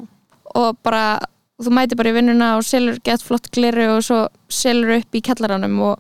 og 0.55 0.77
bara 0.83 1.21
þú 1.61 1.71
mæti 1.73 1.97
bara 1.97 2.11
í 2.11 2.17
vinnuna 2.17 2.57
og 2.57 2.65
selur 2.65 2.99
gett 3.05 3.23
flott 3.23 3.51
gliru 3.53 3.97
og 3.97 4.03
svo 4.03 4.29
selur 4.49 4.97
upp 4.99 5.13
í 5.15 5.21
kjallaranum 5.23 5.79
og 5.81 5.99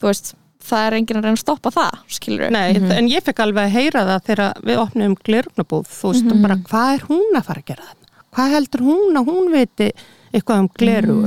þú 0.00 0.08
veist, 0.10 0.34
það 0.62 0.86
er 0.86 0.96
enginn 0.98 1.18
að 1.18 1.24
reyna 1.26 1.36
að 1.38 1.42
stoppa 1.44 1.70
það 1.74 1.98
skilur 2.08 2.50
Nei, 2.50 2.74
en 2.98 3.08
ég 3.08 3.22
fekk 3.22 3.40
alveg 3.44 3.64
að 3.66 3.74
heyra 3.76 4.04
það 4.10 4.22
þegar 4.28 4.62
við 4.66 4.78
opnum 4.82 5.16
glerugnabúð, 5.26 5.86
þú 5.90 6.12
veist, 6.12 6.42
bara 6.42 6.56
hvað 6.56 6.94
er 6.94 7.06
hún 7.08 7.36
að 7.38 7.44
fara 7.48 7.60
að 7.62 7.66
gera 7.72 7.88
þetta? 7.90 8.22
Hvað 8.32 8.52
heldur 8.56 8.80
hún 8.88 9.18
að 9.20 9.26
hún 9.28 9.50
viti 9.52 9.90
eitthvað 10.32 10.58
um 10.62 10.68
glerugu? 10.78 11.26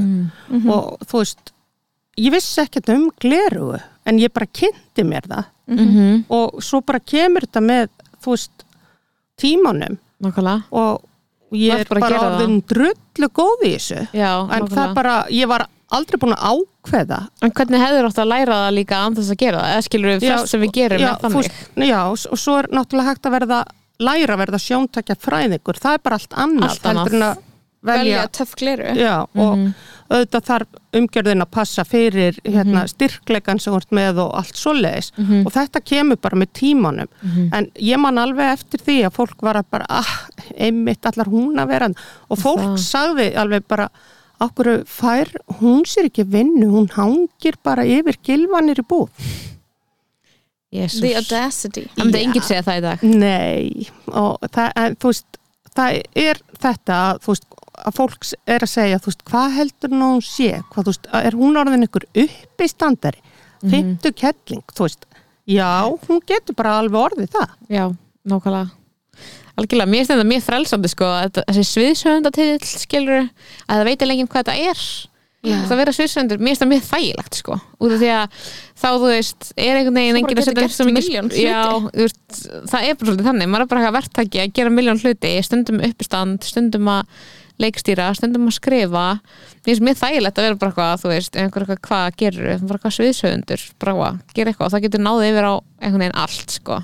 Mhm. 0.49 0.69
Og 0.71 0.97
þú 1.05 1.19
veist, 1.21 1.51
ég 2.17 2.31
vissi 2.31 2.61
ekkert 2.63 2.89
um 2.95 3.09
glerugu, 3.21 3.79
en 4.05 4.19
ég 4.21 4.31
bara 4.33 4.45
kynnti 4.47 5.03
mér 5.03 5.27
það. 5.27 5.45
Mhm. 5.67 6.25
og 6.29 6.59
svo 6.61 6.81
bara 6.85 6.99
kemur 6.99 7.41
þetta 7.41 7.61
með, 7.65 7.87
þú 8.21 8.35
veist, 8.35 8.65
tímanum. 9.41 9.97
Nákvæmlega. 10.21 10.63
Og 10.71 11.01
ég 11.51 11.79
er 11.79 11.87
bara 11.89 12.01
að 12.01 12.05
bara 12.05 12.19
orðin 12.29 12.59
drullu 12.69 13.29
góð 13.33 13.63
í 13.65 13.71
þessu. 13.75 14.07
Já, 14.13 14.29
En 14.43 14.49
nákvæmlega. 14.61 14.75
það 14.75 14.93
bara, 14.95 15.15
ég 15.29 15.47
var 15.49 15.65
aldrei 15.91 16.19
búin 16.21 16.35
að 16.35 16.45
ákveða. 16.51 17.19
En 17.41 17.51
hvernig 17.51 17.79
hefur 17.81 18.05
átt 18.09 18.21
að 18.23 18.29
læra 18.29 18.59
það 18.61 18.75
líka 18.77 18.95
án 19.05 19.15
þess 19.17 19.31
að 19.33 19.37
gera 19.41 19.57
það? 19.63 19.73
Eða 19.75 19.87
skilur 19.87 20.11
við 20.13 20.27
flest 20.27 20.47
sem 20.53 20.61
við 20.61 20.71
gerum 20.77 20.99
já, 20.99 21.11
veist, 21.35 21.51
já, 21.75 21.99
og 22.09 22.37
svo 22.39 22.57
er 22.59 22.67
náttúrulega 22.73 23.09
hægt 23.09 23.25
að 23.25 23.35
verða 23.39 23.59
læra 23.99 24.33
að 24.35 24.41
verða 24.43 24.59
sjóntakja 24.59 25.15
fræðingur 25.17 25.77
það 25.79 25.93
er 25.93 26.01
bara 26.03 26.15
allt 26.19 26.33
annað, 26.35 26.69
Allt 26.69 26.83
annað. 26.89 27.03
heldur 27.05 27.15
en 27.15 27.25
að 27.25 27.37
velja 27.85 28.03
velja, 28.03 28.23
töff 28.31 28.55
gliru 28.59 28.95
já, 28.97 29.13
og 29.35 29.73
auðvitað 30.09 30.47
þarf 30.49 30.97
umgjörðin 30.99 31.43
að 31.45 31.51
passa 31.55 31.85
fyrir 31.87 32.37
hérna, 32.45 32.83
styrkleikan 32.89 33.59
sem 33.61 33.73
þú 33.73 33.79
ert 33.81 33.95
með 33.97 34.19
og 34.25 34.33
allt 34.39 34.59
svoleiðis. 34.59 35.11
Og 35.41 35.49
þetta 35.55 35.81
kemur 35.81 36.19
bara 36.21 36.39
með 36.41 36.51
tímanum. 36.61 37.09
En 37.55 37.69
ég 37.81 38.01
man 38.01 38.21
alveg 38.21 38.53
eftir 38.53 38.83
því 38.85 38.99
að 39.07 39.15
fólk 39.17 39.41
var 39.47 39.61
að 39.61 39.71
bara, 39.77 39.87
ah, 39.89 40.13
einmitt 40.57 41.09
allar 41.09 41.31
hún 41.31 41.57
að 41.61 41.73
vera 41.73 41.89
og 42.29 42.39
fólk 42.39 42.61
Það. 42.61 42.77
sagði 42.85 43.27
alveg 43.37 43.65
bara 43.67 43.89
okkur 44.45 44.83
fær, 44.89 45.29
hún 45.61 45.85
sér 45.87 46.09
ekki 46.09 46.25
vinnu? 46.27 46.67
Hún 46.73 46.89
hangir 46.95 47.57
bara 47.63 47.85
yfir 47.87 48.17
gilvanir 48.25 48.81
í 48.81 48.87
búð. 48.87 49.09
Jesus. 50.75 50.99
the 51.01 51.15
audacity. 51.15 51.85
Það 51.95 52.03
myndi 52.03 52.21
enginn 52.25 52.45
segja 52.45 52.63
það 52.65 52.79
í 52.79 52.83
dag. 52.85 53.03
Nei, 53.07 53.87
og 54.11 54.47
það, 54.51 54.71
en, 54.81 54.97
þú 54.99 55.11
veist, 55.11 55.39
það 55.77 55.99
er 56.25 56.41
þetta 56.65 56.97
veist, 57.25 57.47
að 57.77 57.97
fólk 57.97 58.29
er 58.47 58.65
að 58.65 58.71
segja, 58.71 59.01
veist, 59.05 59.25
hvað 59.29 59.57
heldur 59.59 59.93
nú 59.93 60.11
hún 60.15 60.23
sé, 60.25 60.51
hvað, 60.73 60.91
veist, 60.91 61.09
er 61.21 61.37
hún 61.37 61.59
orðin 61.61 61.87
ykkur 61.87 62.07
uppi 62.25 62.69
standari, 62.71 63.21
fymtu 63.65 64.11
kettling, 64.15 64.63
veist, 64.79 65.07
já, 65.49 65.69
hún 66.07 66.23
getur 66.27 66.57
bara 66.57 66.79
alveg 66.81 67.01
orðið 67.09 67.33
það. 67.35 67.57
Já, 67.71 67.85
nákvæmlega. 68.25 68.71
Algjörlega, 69.55 69.87
mér 69.87 70.01
finnst 70.01 70.11
þetta 70.11 70.27
mjög 70.27 70.41
frelsandi 70.43 70.89
sko 70.91 71.09
að 71.15 71.37
þessi 71.45 71.67
sviðsöfundatill 71.69 72.65
skilur 72.67 73.21
að 73.21 73.77
það 73.77 73.85
veit 73.87 74.01
alveg 74.03 74.25
hvað 74.27 74.41
þetta 74.41 74.71
er. 74.71 74.87
Það 75.45 75.79
vera 75.79 75.93
sviðsöndur, 75.93 76.39
mér 76.41 76.51
finnst 76.51 76.63
það 76.63 76.69
mjög 76.71 76.85
þægilegt 76.89 77.39
sko, 77.39 77.55
út 77.77 77.93
af 77.93 77.99
því 78.01 78.07
að 78.15 78.37
þá 78.81 78.87
þú 78.89 79.09
veist, 79.11 79.49
er 79.61 79.79
einhvern 79.79 79.99
veginn 79.99 80.19
enginn 80.19 80.41
að 80.41 80.47
setja 80.47 80.69
svo 80.73 80.87
milljón 80.89 81.29
hluti. 81.29 81.43
Já, 81.45 81.61
þú 81.85 82.01
veist, 82.01 82.39
það 82.71 82.87
er 82.87 82.97
bara 82.97 83.09
svolítið 83.09 83.29
þannig. 83.29 83.51
Maður 83.51 83.65
er 83.65 83.69
bara 83.71 83.83
eitthvað 83.83 83.97
verktaki 83.99 84.41
að 84.41 84.55
gera 84.57 84.73
miljón 84.73 85.01
hluti 85.03 85.33
stundum 85.45 85.83
uppistand, 85.85 86.47
stundum 86.49 86.89
að 86.95 87.13
leikstýra, 87.61 88.09
stundum 88.17 88.49
að 88.49 88.57
skrifa. 88.57 89.05
Mér 89.65 89.69
finnst 89.69 89.85
mjög 89.85 89.99
þægilegt 90.01 90.39
að 90.39 90.47
vera 90.47 90.59
bara 90.61 90.71
eitthvað 90.73 91.01
þú 91.03 91.11
veist, 91.11 91.39
einhver 91.39 91.65
eitthvað 91.65 91.81
hvað 91.87 92.17
gerur, 92.21 92.49
bara 92.65 92.79
eitthvað 92.79 92.95
sviðsöfundur 92.97 93.65
bara 93.81 93.95
hvað, 93.99 94.19
gera 94.35 94.51
eitthvað. 94.51 94.67
Og 94.67 94.75
það 94.75 94.85
getur 94.87 95.03
náðið 95.05 95.31
yfir 95.31 95.47
á 95.47 95.53
einhvern 95.55 96.03
veginn 96.05 96.19
allt 96.25 96.55
sko. 96.57 96.79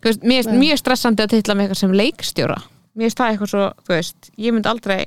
Þú 0.00 0.10
veist, 0.10 0.24
mér 0.24 0.42
finnst 0.42 0.60
mjög 0.60 0.82
stressandi 0.82 1.24
að 1.24 1.34
titla 1.34 1.56
mig 1.56 1.68
eitthvað 1.68 1.82
sem 1.82 1.96
leikstjóra. 2.00 2.58
Mér 2.94 3.08
finnst 3.08 3.20
það 3.22 3.32
eitthvað 3.32 3.52
svo, 3.54 3.68
þú 3.86 3.96
veist 3.96 4.30
ég 4.36 4.56
myndi 4.56 4.70
aldrei 4.70 4.98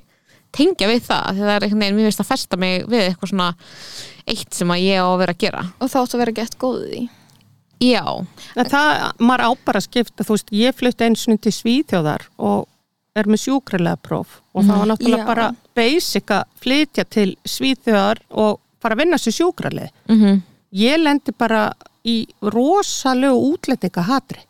tengja 0.57 0.89
við 0.89 1.03
það 1.05 1.27
því 1.35 1.43
það 1.43 1.53
er 1.53 1.67
einhvern 1.67 1.83
veginn, 1.83 1.99
mér 1.99 2.09
finnst 2.09 2.23
að 2.23 2.31
festa 2.31 2.57
mig 2.57 2.87
við 2.87 3.03
eitthvað 3.05 3.33
svona 3.33 3.51
eitt 4.27 4.57
sem 4.57 4.73
að 4.73 4.83
ég 4.87 5.03
á 5.03 5.07
að 5.07 5.21
vera 5.21 5.35
að 5.35 5.43
gera. 5.43 5.63
Og 5.77 5.91
þá 5.91 5.97
áttu 6.01 6.17
að 6.17 6.23
vera 6.23 6.37
gett 6.39 6.57
góðið 6.59 6.97
í 6.97 7.03
já, 7.83 8.03
En 8.57 8.69
það, 8.69 9.03
maður 9.21 9.43
á 9.45 9.51
bara 9.67 9.81
að 9.81 9.87
skipta, 9.87 10.25
þú 10.25 10.37
veist, 10.37 10.53
ég 10.55 10.77
flutti 10.77 11.07
eins 11.07 11.27
og 11.29 11.41
til 11.43 11.53
Svíþjóðar 11.53 12.25
og 12.41 12.65
er 13.21 13.29
með 13.31 13.41
sjúkralega 13.45 13.99
próf 14.03 14.37
og 14.53 14.63
það 14.67 14.79
var 14.81 14.89
náttúrulega 14.91 15.23
Já. 15.23 15.27
bara 15.27 15.47
basic 15.77 16.31
að 16.35 16.43
flytja 16.63 17.05
til 17.09 17.29
Svíþjóðar 17.47 18.21
og 18.29 18.59
fara 18.81 18.95
að 18.97 19.01
vinna 19.03 19.17
sér 19.21 19.35
sjúkralega. 19.39 19.91
mm 20.09 20.41
Ég 20.77 20.99
lendi 20.99 21.31
bara 21.31 21.71
í 22.03 22.27
rosalegu 22.43 23.37
útlendingahatri. 23.53 24.41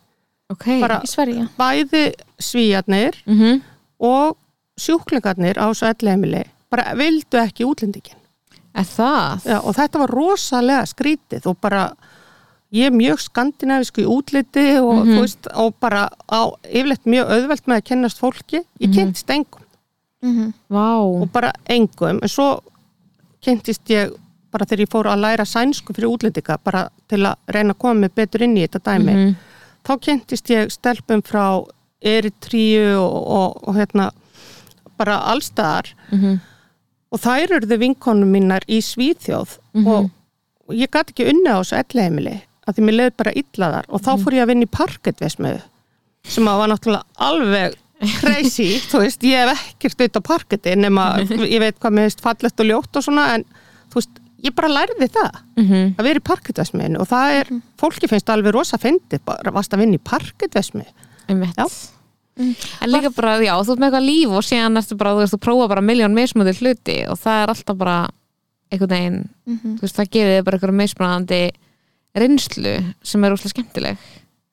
ok 0.50 0.66
Bara 0.82 1.02
í 1.06 1.08
Sverige 1.08 1.48
bæði 1.58 2.04
svíjarnir 2.42 3.20
mm 3.26 3.62
og 4.00 4.36
sjúklingarnir 4.78 5.58
á 5.58 5.66
þessu 5.74 5.88
elleimili 5.90 6.44
bara 6.70 6.94
vildu 6.96 7.38
ekki 7.42 7.66
útlendingin. 7.66 8.18
það? 8.78 9.46
Já, 9.46 9.58
og 9.64 9.74
þetta 9.74 10.00
var 10.04 10.12
rosalega 10.14 10.84
skrítið 10.86 11.48
og 11.50 11.58
bara 11.62 11.88
ég 12.72 12.86
er 12.86 12.92
mjög 12.92 13.20
skandinavisku 13.20 14.02
í 14.04 14.06
útliti 14.06 14.80
og, 14.82 15.06
Mhm. 15.06 15.14
þú 15.16 15.20
veist, 15.22 15.48
og 15.56 15.74
bara 15.80 16.10
á 16.32 16.52
yfirleitt 16.68 17.06
mjög 17.06 17.26
auðvelt 17.32 17.66
með 17.68 17.78
að 17.78 17.84
kennast 17.86 18.20
fólki 18.20 18.60
ég 18.80 18.88
Mhm. 18.90 18.94
kynntist 18.94 19.30
engum 19.30 19.62
mm 20.24 20.54
Vá, 20.70 20.98
og 21.22 21.32
bara 21.32 21.52
engum 21.70 22.20
en 22.22 22.28
svo 22.30 22.60
kynntist 23.42 23.86
ég 23.90 24.12
bara 24.52 24.66
þegar 24.66 24.82
ég 24.86 24.90
fór 24.90 25.06
að 25.06 25.22
læra 25.22 25.46
sænsku 25.46 25.94
fyrir 25.94 26.10
útlendinga 26.10 26.58
bara 26.64 26.90
til 27.08 27.20
að 27.20 27.36
reyna 27.48 27.74
að 27.74 27.78
koma 27.80 27.94
mig 27.94 28.16
betur 28.16 28.42
inn 28.42 28.56
í 28.58 28.68
þetta 28.68 28.80
dæmi 28.84 29.14
Mhm. 29.14 29.36
þá 29.86 30.00
kynntist 30.02 30.46
ég 30.50 30.72
stelpum 30.72 31.22
frá 31.22 31.66
Eritríu 32.02 32.98
og, 33.00 33.28
og, 33.28 33.68
og 33.68 33.76
hérna 33.76 34.12
bara 34.98 35.20
allstaðar 35.20 35.94
Mhm. 36.12 36.40
og 37.12 37.20
þær 37.20 37.48
eruðu 37.48 37.78
vinkonum 37.80 38.32
mínar 38.32 38.62
í 38.68 38.78
Svíþjóð 38.82 39.58
Mhm. 39.74 39.88
og 39.88 40.10
ég 40.72 40.90
gæti 40.90 41.14
ekki 41.14 41.30
unni 41.30 41.50
á 41.50 41.62
þessu 41.62 41.78
elleheimili 41.84 42.42
að 42.68 42.78
því 42.78 42.86
mér 42.88 42.98
leið 43.00 43.12
bara 43.18 43.32
illa 43.42 43.72
þar 43.74 43.86
og 43.90 44.02
þá 44.02 44.12
Mhm. 44.14 44.24
fór 44.24 44.34
ég 44.38 44.44
að 44.44 44.48
vinna 44.52 44.68
í 44.68 44.72
parketvesmiðu 44.78 45.62
sem 46.28 46.48
að 46.52 46.58
var 46.62 46.68
náttúrulega 46.74 47.04
alveg 47.18 47.76
crazy, 48.20 48.70
þú 48.92 49.00
veist, 49.06 49.22
ég 49.24 49.48
hef 49.48 49.62
ekkert 49.72 49.98
auðvitað 50.02 50.22
á 50.22 50.30
parketi 50.30 50.76
nema 50.76 51.06
ég 51.56 51.60
veit 51.64 51.80
hvað 51.80 51.94
mér 51.98 52.08
veist 52.10 52.22
fallegt 52.22 52.60
og 52.60 52.66
ljótt 52.70 52.96
og 53.00 53.04
svona 53.08 53.28
en 53.36 53.46
þú 53.90 54.02
veist, 54.02 54.20
ég 54.44 54.54
bara 54.56 54.68
lærði 54.70 55.08
það 55.10 55.32
Mhm. 55.58 55.96
að 55.98 56.04
vera 56.04 56.20
í 56.20 56.28
parketvesmiðinu 56.30 57.00
og 57.02 57.08
það 57.10 57.32
er, 57.40 57.48
fólki 57.82 58.08
finnst 58.12 58.30
alveg 58.30 58.54
rosa 58.54 58.78
fyndið 58.78 59.24
bara 59.26 59.52
varst 59.52 59.72
að 59.74 59.80
vinna 59.86 59.96
í 59.98 60.04
parketvesmið 60.04 60.92
Einmitt. 61.28 61.56
Já. 61.58 61.66
En 62.38 62.90
líka 62.94 63.10
bara, 63.16 63.40
já, 63.42 63.56
þú 63.66 63.72
ert 63.74 63.80
með 63.82 63.88
eitthvað 63.90 64.06
líf 64.06 64.30
og 64.38 64.44
síðan 64.46 64.78
ertu 64.78 64.96
bara, 64.96 65.12
þú 65.16 65.22
veist, 65.24 65.34
þú 65.34 65.40
prófa 65.42 65.68
bara 65.72 65.82
miljón 65.82 66.14
mismöndi 66.14 66.54
hluti 66.60 66.98
og 67.10 67.18
það 67.18 67.40
er 67.44 67.50
alltaf 67.50 67.78
bara 67.80 67.96
einhvern 68.72 68.94
veginn, 68.94 69.18
þú 69.48 69.82
veist, 69.82 69.96
það 69.98 70.12
gefið 70.14 70.44
bara 70.46 70.58
eitthvað 70.60 70.78
mismunandi 70.78 71.40
reynslu 72.24 72.74
sem 73.06 73.24
er 73.28 73.36
úslega 73.36 73.54
skemmtileg. 73.56 74.08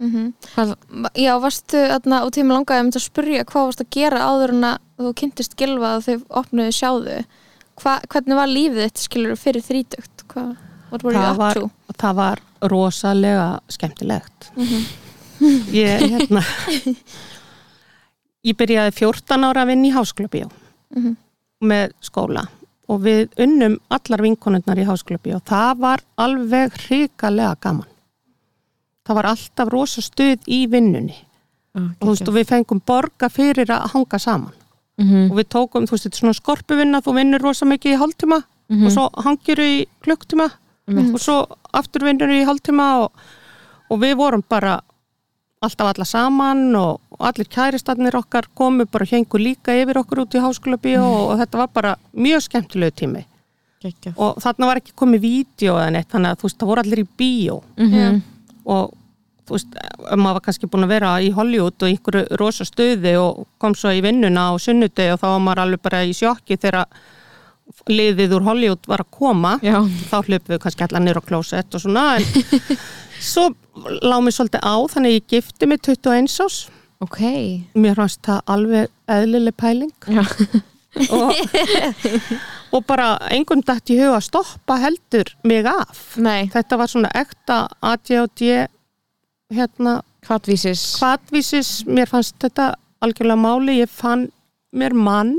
Hvað, 0.05 0.75
Já, 1.17 1.33
varstu 1.41 1.81
þarna 1.89 2.21
og 2.27 2.33
tíma 2.35 2.57
langaði 2.59 2.85
um 2.85 2.91
að 2.93 3.05
spyrja 3.07 3.45
hvað 3.49 3.69
varstu 3.71 3.87
að 3.87 3.93
gera 3.95 4.25
áður 4.29 4.53
en 4.57 4.67
að 4.69 4.81
þú 5.01 5.13
kynntist 5.21 5.57
gilva 5.61 5.93
og 5.99 6.05
þau 6.05 6.17
opnuðu 6.43 6.75
sjáðu. 6.77 7.19
Hva, 7.81 7.95
hvernig 8.13 8.39
var 8.39 8.51
lífið 8.51 8.83
þitt 8.85 9.05
skilur 9.05 9.41
fyrir 9.41 9.65
were 11.07 11.15
you 11.15 11.23
það 11.23 11.31
up 11.33 11.41
var, 11.41 11.61
to? 11.61 11.71
það 12.03 12.19
var 12.21 12.43
rosalega 12.75 13.47
skemmtilegt. 13.73 14.51
Ég 15.75 16.05
hérna 16.15 16.43
ég 18.45 18.57
byrjaði 18.57 18.93
14 18.95 19.47
ára 19.49 19.65
að 19.65 19.73
vinna 19.73 19.89
í 19.89 19.95
háskólabíó. 19.95 20.51
Mhm. 20.95 21.17
með 21.65 21.95
skóla 22.05 22.45
og 22.89 23.01
við 23.05 23.31
unnum 23.41 23.79
allar 23.91 24.23
vinkonundnar 24.23 24.79
í 24.79 24.85
háskólabíó 24.89 25.39
það 25.49 25.79
var 25.81 26.03
alveg 26.21 26.75
hrikalega 26.87 27.55
gaman. 27.61 27.87
Það 29.05 29.17
var 29.19 29.29
alltaf 29.31 29.69
rosa 29.73 30.03
stuð 30.05 30.45
í 30.49 30.65
vinnunni. 30.73 31.17
Og, 31.75 31.89
þú 32.01 32.11
veist, 32.13 32.29
og 32.29 32.35
við 32.37 32.47
fengum 32.53 32.81
borga 32.87 33.29
fyrir 33.33 33.67
að 33.75 33.89
hanga 33.95 34.19
saman. 34.23 34.53
Mm 35.01 35.31
og 35.33 35.37
við 35.41 35.49
tókum, 35.51 35.87
þú 35.89 35.97
veist, 35.97 36.05
þetta 36.07 36.15
er 36.17 36.21
svona 36.21 36.39
skorpuvinna 36.39 37.01
þú 37.03 37.15
vinnur 37.17 37.43
rosa 37.43 37.67
mikið 37.67 37.95
í 37.97 37.99
hálftíma 37.99 38.43
Mhm. 38.71 38.87
og 38.87 38.93
svo 38.93 39.11
hangir 39.25 39.59
í 39.61 39.87
klukktíma 40.01 40.47
og 41.15 41.21
svo 41.21 41.47
aftur 41.73 42.05
vinnur 42.07 42.31
í 42.31 42.45
hálftíma 42.47 42.87
og, 43.03 43.13
og 43.91 43.99
við 44.01 44.15
vorum 44.17 44.43
bara 44.49 44.81
alltaf 45.67 45.91
alla 45.91 46.07
saman 46.09 46.65
og, 46.79 46.99
og 47.17 47.29
allir 47.29 47.49
kæristarnir 47.51 48.17
okkar 48.19 48.49
komu 48.57 48.87
bara 48.91 49.07
hengu 49.11 49.41
líka 49.41 49.75
yfir 49.81 50.01
okkur 50.03 50.25
út 50.25 50.37
í 50.37 50.43
háskóla 50.45 50.79
bíó 50.81 51.05
og 51.05 51.39
þetta 51.43 51.63
var 51.63 51.71
bara 51.75 51.95
mjög 52.15 52.45
skemmtilegu 52.49 52.97
tími. 53.03 53.25
Gekja. 53.85 54.15
og 54.17 54.39
þarna 54.41 54.69
var 54.71 54.79
ekki 54.81 54.95
komið 54.97 55.21
vídeo 55.21 55.75
eða 55.77 55.91
neitt 55.93 56.09
þannig 56.09 56.33
að 56.33 56.39
þú 56.41 56.47
veist, 56.49 56.61
það 56.61 56.71
voru 56.71 56.85
allir 56.85 57.03
í 57.03 57.09
bíó. 57.21 57.57
Mhm. 57.77 58.23
og 58.65 58.95
þú 59.45 59.59
veist, 59.59 59.75
maður 60.17 60.39
var 60.39 60.45
kannski 60.47 60.71
búin 60.73 60.87
að 60.87 60.95
vera 60.95 61.11
í 61.21 61.29
Hollywood 61.37 61.83
og 61.83 61.91
í 61.91 61.93
einhverju 61.93 62.39
rosa 62.41 62.65
stöði 62.65 63.13
og 63.21 63.45
kom 63.61 63.75
svo 63.77 63.93
í 63.93 64.01
vinnuna 64.01 64.47
á 64.49 64.53
sunnudegi 64.57 65.13
og 65.13 65.21
þá 65.21 65.27
var 65.35 65.45
maður 65.45 65.63
alveg 65.67 65.83
bara 65.85 66.01
í 66.09 66.15
sjokki 66.17 66.57
þegar 66.57 66.87
liðið 67.89 68.35
úr 68.39 68.45
Hollywood 68.49 68.89
var 68.89 69.05
að 69.05 69.11
koma 69.13 69.55
Já, 69.65 69.79
þá 70.11 70.17
hlupum 70.29 70.55
við 70.55 70.61
kannski 70.65 70.85
allar 70.87 71.05
nýra 71.05 71.21
á 71.21 71.29
klósett 71.29 71.77
og 71.77 71.85
svona 71.85 72.05
en 72.17 72.25
svo 73.25 73.49
lág 74.05 74.23
mér 74.25 74.35
svolítið 74.37 74.63
á 74.65 74.75
þannig 74.93 75.17
ég 75.17 75.29
gifti 75.33 75.69
mig 75.69 75.83
21 75.85 76.31
ás 76.45 76.59
ok. 77.05 77.21
Mér 77.77 77.99
fannst 77.99 78.23
það 78.25 78.41
alveg 78.55 78.93
eðlileg 79.11 79.57
pæling. 79.61 79.93
Já, 80.09 80.23
og, 81.13 81.41
og 82.71 82.85
bara 82.89 83.09
engum 83.35 83.61
dætt 83.67 83.93
í 83.93 83.99
huga 83.99 84.19
að 84.21 84.27
stoppa 84.29 84.79
heldur 84.81 85.33
mig 85.45 85.69
af. 85.69 86.05
Nei, 86.17 86.47
þetta 86.53 86.79
var 86.81 86.93
svona 86.93 87.11
ekta 87.19 87.65
ADHD 87.85 88.45
hérna 89.55 89.99
hvatvísis. 90.25 90.95
hvatvísis, 91.03 91.73
mér 91.85 92.09
fannst 92.09 92.39
þetta 92.41 92.73
algjörlega 93.05 93.43
máli, 93.43 93.81
ég 93.83 93.91
fann 93.93 94.31
mér 94.73 94.97
mann. 94.97 95.37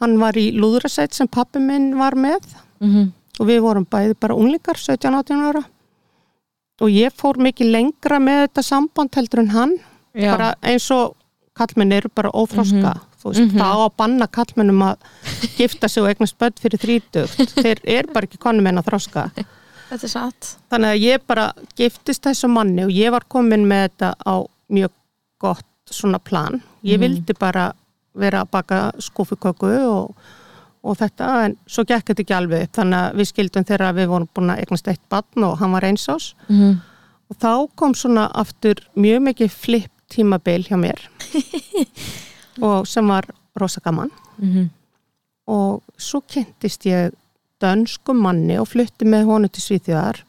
Hann 0.00 0.20
var 0.20 0.38
í 0.38 0.52
lúðrasætt 0.54 1.16
sem 1.16 1.28
pappi 1.28 1.60
minn 1.60 1.96
var 1.98 2.14
með. 2.16 2.46
Mm 2.80 3.10
og 3.40 3.48
við 3.48 3.62
vorum 3.64 3.86
bæði 3.88 4.16
bara 4.20 4.36
unglingar 4.36 4.78
17-18 4.78 5.44
ára 5.48 5.62
og 6.80 6.88
ég 6.90 7.12
fór 7.16 7.36
mikið 7.38 7.70
lengra 7.74 8.18
með 8.22 8.46
þetta 8.48 8.62
samband 8.64 9.14
heldur 9.14 9.42
en 9.44 9.50
hann. 9.54 9.76
Já, 10.14 10.32
bara 10.36 10.54
eins 10.62 10.90
og 10.90 11.14
kallmenn 11.54 11.92
eru 11.92 12.08
bara 12.14 12.30
óþroska 12.32 12.94
þú 13.20 13.28
veist, 13.30 13.40
Mhm. 13.52 13.58
það 13.60 13.72
á 13.76 13.78
að 13.84 13.96
banna 13.96 14.26
kallmennum 14.26 14.82
að 14.82 14.96
gifta 15.58 15.88
sig 15.88 16.02
og 16.02 16.08
eignast 16.08 16.38
börn 16.38 16.56
fyrir 16.58 16.78
þrítugt. 16.80 17.54
Þeir 17.62 17.80
eru 17.84 18.12
bara 18.14 18.26
ekki 18.26 18.38
konum 18.38 18.66
en 18.66 18.78
að 18.78 18.86
þroska. 18.88 19.30
Þetta 19.90 20.04
er 20.06 20.08
satt. 20.08 20.56
Þannig 20.70 20.90
að 20.94 21.02
ég 21.02 21.26
bara 21.26 21.52
giftist 21.76 22.22
þessu 22.22 22.48
manni 22.48 22.84
og 22.84 22.90
ég 22.90 23.10
var 23.10 23.24
komin 23.28 23.66
með 23.66 23.88
þetta 23.90 24.14
á 24.26 24.34
mjög 24.70 24.90
gott 25.40 25.66
svona 25.90 26.18
plan. 26.18 26.62
Ég 26.84 26.96
Mhm. 26.98 27.00
vildi 27.00 27.38
bara 27.38 27.72
vera 28.14 28.42
að 28.44 28.50
baka 28.50 28.92
skúfuköku 28.98 29.68
og, 29.90 30.14
og 30.84 30.96
þetta 30.96 31.44
en 31.44 31.56
svo 31.66 31.84
gekk 31.84 32.06
þetta 32.10 32.22
ekki 32.24 32.34
alveg 32.36 32.62
upp. 32.66 32.72
Þannig 32.78 32.98
að 33.00 33.16
við 33.20 33.28
skildum 33.30 33.64
þegar 33.68 33.94
við 33.98 34.06
vorum 34.08 34.28
búin 34.34 34.50
að 34.54 34.60
eignast 34.64 34.88
eitt 34.88 35.02
barn 35.12 35.44
og 35.44 35.58
hann 35.60 35.72
var 35.72 35.82
eins 35.84 36.06
ás 36.08 36.34
Mhm. 36.48 36.80
og 37.30 37.36
þá 37.38 37.68
kom 37.76 37.92
svona 37.94 38.30
aftur 38.34 38.74
mjög 38.96 39.20
mikið 39.28 39.50
flip 39.50 39.90
tímabil 40.10 40.64
hjá 40.68 40.76
mér. 40.80 40.98
Og 42.62 42.86
sem 42.88 43.06
var 43.08 43.24
rosa 43.56 43.80
gaman. 43.84 44.10
Mhm. 44.38 44.70
og 45.50 45.82
svo 45.98 46.20
kynntist 46.22 46.84
ég 46.86 47.10
dönsku 47.60 48.14
manni 48.14 48.54
og 48.60 48.68
flutti 48.68 49.04
með 49.04 49.24
honu 49.26 49.48
til 49.50 49.60
Svíþjóðar. 49.64 50.20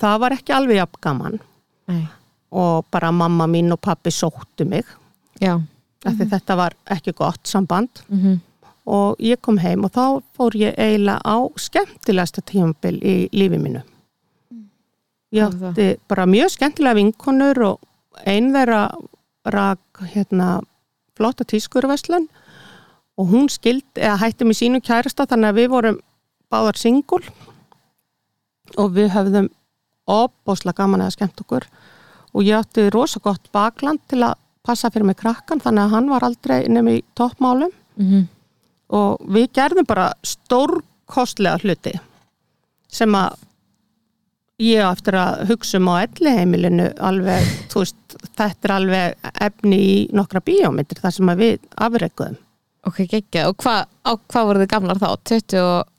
Það 0.00 0.18
var 0.22 0.30
ekki 0.32 0.54
alveg 0.56 0.76
jafn 0.76 1.00
gaman. 1.02 1.40
Nei. 1.88 2.08
og 2.52 2.84
bara 2.90 3.10
mamma 3.12 3.46
mín 3.46 3.72
og 3.72 3.80
pappi 3.80 4.10
sóttu 4.10 4.64
mig. 4.68 4.84
Já. 5.40 5.54
Af 6.04 6.12
því 6.18 6.26
þetta 6.30 6.56
var 6.56 6.72
ekki 6.90 7.12
gott 7.16 7.40
samband. 7.48 7.88
Mhm. 8.08 8.40
Og 8.86 9.16
ég 9.22 9.38
kom 9.40 9.58
heim 9.62 9.84
og 9.86 9.92
þá 9.94 10.04
fór 10.36 10.56
ég 10.58 10.74
eiginlega 10.78 11.20
á 11.22 11.36
skemmtilegasta 11.56 12.42
tímabil 12.42 12.98
í 13.02 13.14
lífi 13.32 13.58
mínu 13.62 13.82
ég 15.32 15.46
átti 15.70 15.86
bara 16.08 16.26
mjög 16.26 16.50
skemmtilega 16.56 16.94
vinkonur 16.98 17.62
og 17.70 17.78
ein 18.26 18.50
þeirra 18.52 18.82
rak 19.46 20.02
hérna 20.14 20.60
flotta 21.16 21.44
tískurverslun 21.44 22.26
og 23.18 23.28
hún 23.30 23.48
skild 23.52 23.84
eða 23.96 24.18
hætti 24.24 24.44
mig 24.44 24.56
sínu 24.58 24.80
kærasta 24.84 25.26
þannig 25.30 25.48
að 25.52 25.58
við 25.60 25.70
vorum 25.72 25.98
báðar 26.52 26.76
singul 26.80 27.22
og 28.78 28.92
við 28.96 29.10
höfðum 29.14 29.48
opbósla 30.10 30.72
gaman 30.76 31.04
að 31.04 31.14
skemmt 31.16 31.40
okkur 31.44 31.66
og 32.32 32.42
ég 32.46 32.56
átti 32.58 32.88
rosa 32.92 33.20
gott 33.22 33.50
bakland 33.52 34.00
til 34.08 34.22
að 34.26 34.38
passa 34.64 34.90
fyrir 34.90 35.06
mig 35.06 35.18
krakkan 35.20 35.60
þannig 35.60 35.84
að 35.86 35.94
hann 35.96 36.10
var 36.12 36.24
aldrei 36.26 36.60
nefn 36.68 36.88
í 36.98 37.02
toppmálum 37.18 37.70
Mhm. 37.96 38.22
Og 38.92 39.22
við 39.32 39.48
gerðum 39.56 39.88
bara 39.88 40.10
stórkostlega 40.26 41.62
hluti 41.62 41.94
sem 42.92 43.14
að 43.16 43.40
ég 44.62 44.84
á 44.84 44.92
eftir 44.92 45.16
að 45.18 45.46
hugsa 45.50 45.80
um 45.80 45.88
á 45.90 46.04
elliheimilinu 46.04 46.90
alveg, 47.02 47.46
þú 47.72 47.82
veist, 47.82 48.16
þetta 48.36 48.68
er 48.68 48.74
alveg 48.76 49.30
efni 49.48 49.78
í 49.80 49.94
nokkra 50.14 50.42
bíómyndir 50.44 51.00
þar 51.02 51.16
sem 51.16 51.32
að 51.32 51.42
við 51.42 51.70
afreikuðum. 51.86 52.36
Ok, 52.82 53.04
geggja 53.06 53.46
Og 53.48 53.56
hvað 53.62 53.86
hva 54.04 54.44
voru 54.46 54.62
þið 54.62 54.70
gamlar 54.72 54.98
þá? 54.98 55.10
20 55.30 55.60
og 55.62 55.92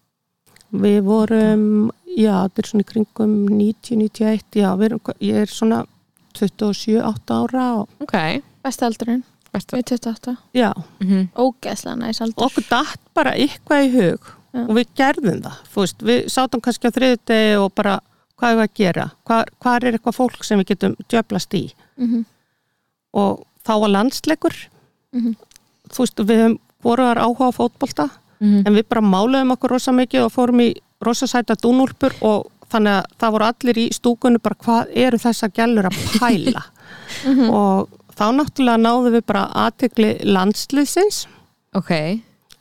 Við 0.73 1.03
vorum, 1.05 1.65
já, 2.17 2.47
þetta 2.47 2.61
er 2.63 2.67
svona 2.71 2.83
í 2.83 2.87
kringum 2.89 3.33
90-91, 3.45 4.57
já, 4.57 4.71
við 4.79 4.87
erum, 4.87 5.11
ég 5.21 5.43
er 5.43 5.51
svona 5.53 5.83
27-8 6.33 7.35
ára 7.37 7.65
og 7.83 8.01
Ok 8.01 8.15
Besta 8.63 8.87
aldurinn. 8.87 9.21
Við 9.53 9.83
28 9.93 10.37
já, 10.53 10.71
Mhm. 10.99 11.27
ógeðslega 11.35 11.95
næs 11.97 12.21
aldur 12.21 12.45
okkur 12.47 12.65
datt 12.69 12.99
bara 13.13 13.31
eitthvað 13.31 13.85
í 13.87 13.91
hug 13.93 14.19
Já. 14.53 14.61
og 14.67 14.75
við 14.75 14.87
gerðum 14.95 15.41
það, 15.41 15.57
þú 15.73 15.81
veist, 15.81 15.97
við 16.03 16.25
sátum 16.29 16.61
kannski 16.61 16.87
á 16.89 16.95
þriðudegi 16.95 17.57
og 17.65 17.73
bara 17.75 17.99
hvað 18.39 18.51
er 18.53 18.63
að 18.67 18.73
gera, 18.75 19.11
hvað, 19.25 19.43
hvað 19.61 19.75
er 19.83 19.91
eitthvað 19.97 20.15
fólk 20.17 20.43
sem 20.43 20.59
við 20.59 20.65
getum 20.73 20.95
djöblast 21.09 21.53
í 21.53 21.73
Mhm. 21.97 22.25
og 23.13 23.43
þá 23.65 23.79
var 23.79 23.89
landsleikur 23.89 24.53
Mhm. 25.13 25.35
þú 25.89 25.97
veist, 25.97 26.15
við 26.25 26.37
höfum 26.41 26.59
voruðar 26.83 27.17
áhuga 27.17 27.47
á 27.49 27.51
fótbolta 27.53 28.09
Mhm. 28.41 28.63
en 28.67 28.73
við 28.75 28.87
bara 28.89 29.01
máluðum 29.01 29.51
okkur 29.55 29.69
rosa 29.69 29.91
mikið 29.91 30.25
og 30.25 30.31
fórum 30.33 30.59
í 30.61 30.73
rosa 31.01 31.25
sæta 31.27 31.55
dúnúlpur 31.55 32.13
og 32.21 32.47
þannig 32.69 33.03
að 33.03 33.05
það 33.19 33.31
voru 33.31 33.45
allir 33.45 33.75
í 33.77 33.89
stúkunni 33.93 34.41
bara 34.41 34.55
hvað 34.55 34.87
eru 34.95 35.17
þessa 35.17 35.49
gælur 35.53 35.85
að 35.85 36.19
pæla 36.19 36.63
og 37.53 37.89
þá 38.17 38.25
náttúrulega 38.37 38.81
náðum 38.81 39.15
við 39.17 39.25
bara 39.29 39.45
aðtegli 39.65 40.11
landsliðsins. 40.29 41.23
Ok, 41.77 41.93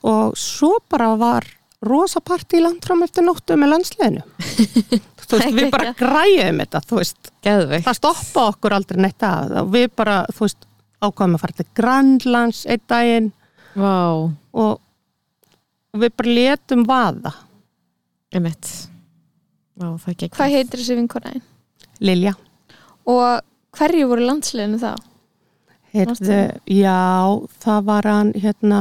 og 0.08 0.36
svo 0.40 0.76
bara 0.90 1.12
var 1.20 1.46
rosa 1.82 2.22
partí 2.24 2.60
langt 2.62 2.84
fram 2.86 3.02
eftir 3.06 3.26
nóttu 3.26 3.56
með 3.58 3.74
landsliðinu. 3.74 4.26
Þú 5.32 5.38
veist, 5.38 5.56
við 5.56 5.68
bara 5.72 5.92
græðum 5.96 6.58
þetta, 6.60 6.80
þú 6.84 6.96
veist. 6.98 7.28
Geðveikt. 7.46 7.86
Það 7.86 7.96
stoppa 7.96 8.42
okkur 8.50 8.74
aldrei 8.76 8.98
neitt 9.00 9.24
að 9.24 9.54
og 9.62 9.70
við 9.72 9.86
bara, 9.96 10.16
þú 10.28 10.44
veist, 10.44 10.66
ákvæðum 11.00 11.36
að 11.38 11.42
fara 11.46 11.56
til 11.56 11.66
Grandlands 11.78 12.64
einn 12.68 12.82
daginn. 12.92 13.30
Vá, 13.72 13.94
og 14.52 14.74
og 15.92 16.00
við 16.00 16.14
bara 16.16 16.34
letum 16.38 16.84
vaða. 16.88 17.34
Emitt 18.32 18.68
Vá, 19.76 19.88
hvað 19.96 20.52
heitir 20.52 20.80
þessi 20.80 20.96
vinkonaðin? 20.98 21.42
Lilja, 22.04 22.34
og 23.08 23.40
hverju 23.76 24.08
voru 24.10 24.26
landsliðinu 24.28 24.80
þá? 24.82 24.92
Heyrðu, 25.92 26.40
já 26.66 26.98
það 27.62 27.88
var 27.88 28.08
hann 28.08 28.32
hérna 28.36 28.80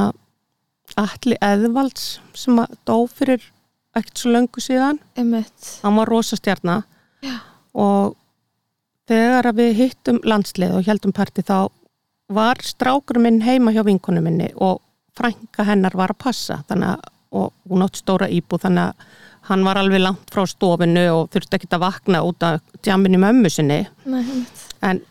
Atli 0.98 1.36
Eðvalds 1.40 2.18
sem 2.36 2.58
dó 2.88 2.96
fyrir 3.08 3.44
ekkert 3.96 4.22
svo 4.22 4.32
löngu 4.32 4.62
síðan. 4.62 5.00
Einmitt. 5.16 5.78
hann 5.82 5.96
var 5.96 6.10
rosastjarna. 6.10 6.82
Og 7.72 8.16
þegar 9.08 9.52
við 9.56 9.76
hittum 9.78 10.20
landslið 10.24 10.78
og 10.78 10.88
heldum 10.88 11.14
parti 11.16 11.44
þá 11.44 11.70
var 12.32 12.60
strákur 12.64 13.20
minn 13.20 13.42
heima 13.44 13.72
hjá 13.72 13.82
vinkonu 13.84 14.22
minni 14.24 14.48
og 14.56 14.80
frænka 15.16 15.66
hennar 15.68 15.96
var 15.96 16.14
að 16.14 16.22
passa. 16.24 16.62
Þannig 16.68 16.94
að, 16.94 17.12
og 17.32 17.52
hún 17.68 17.84
átt 17.84 18.00
stóra 18.00 18.28
íbú 18.32 18.58
þannig 18.60 18.92
að 18.92 19.20
hann 19.48 19.64
var 19.66 19.80
alveg 19.80 20.02
langt 20.02 20.32
frá 20.32 20.44
stofinu 20.46 21.06
og 21.16 21.32
þurfti 21.32 21.58
ekki 21.58 21.70
að 21.72 21.82
vakna 21.82 22.20
út 22.24 22.44
af 22.46 22.60
djamin 22.84 23.16
í 23.16 23.22
mömmu 23.22 23.50
sinni. 23.50 23.80
Nei, 24.06 24.22
en 24.86 25.02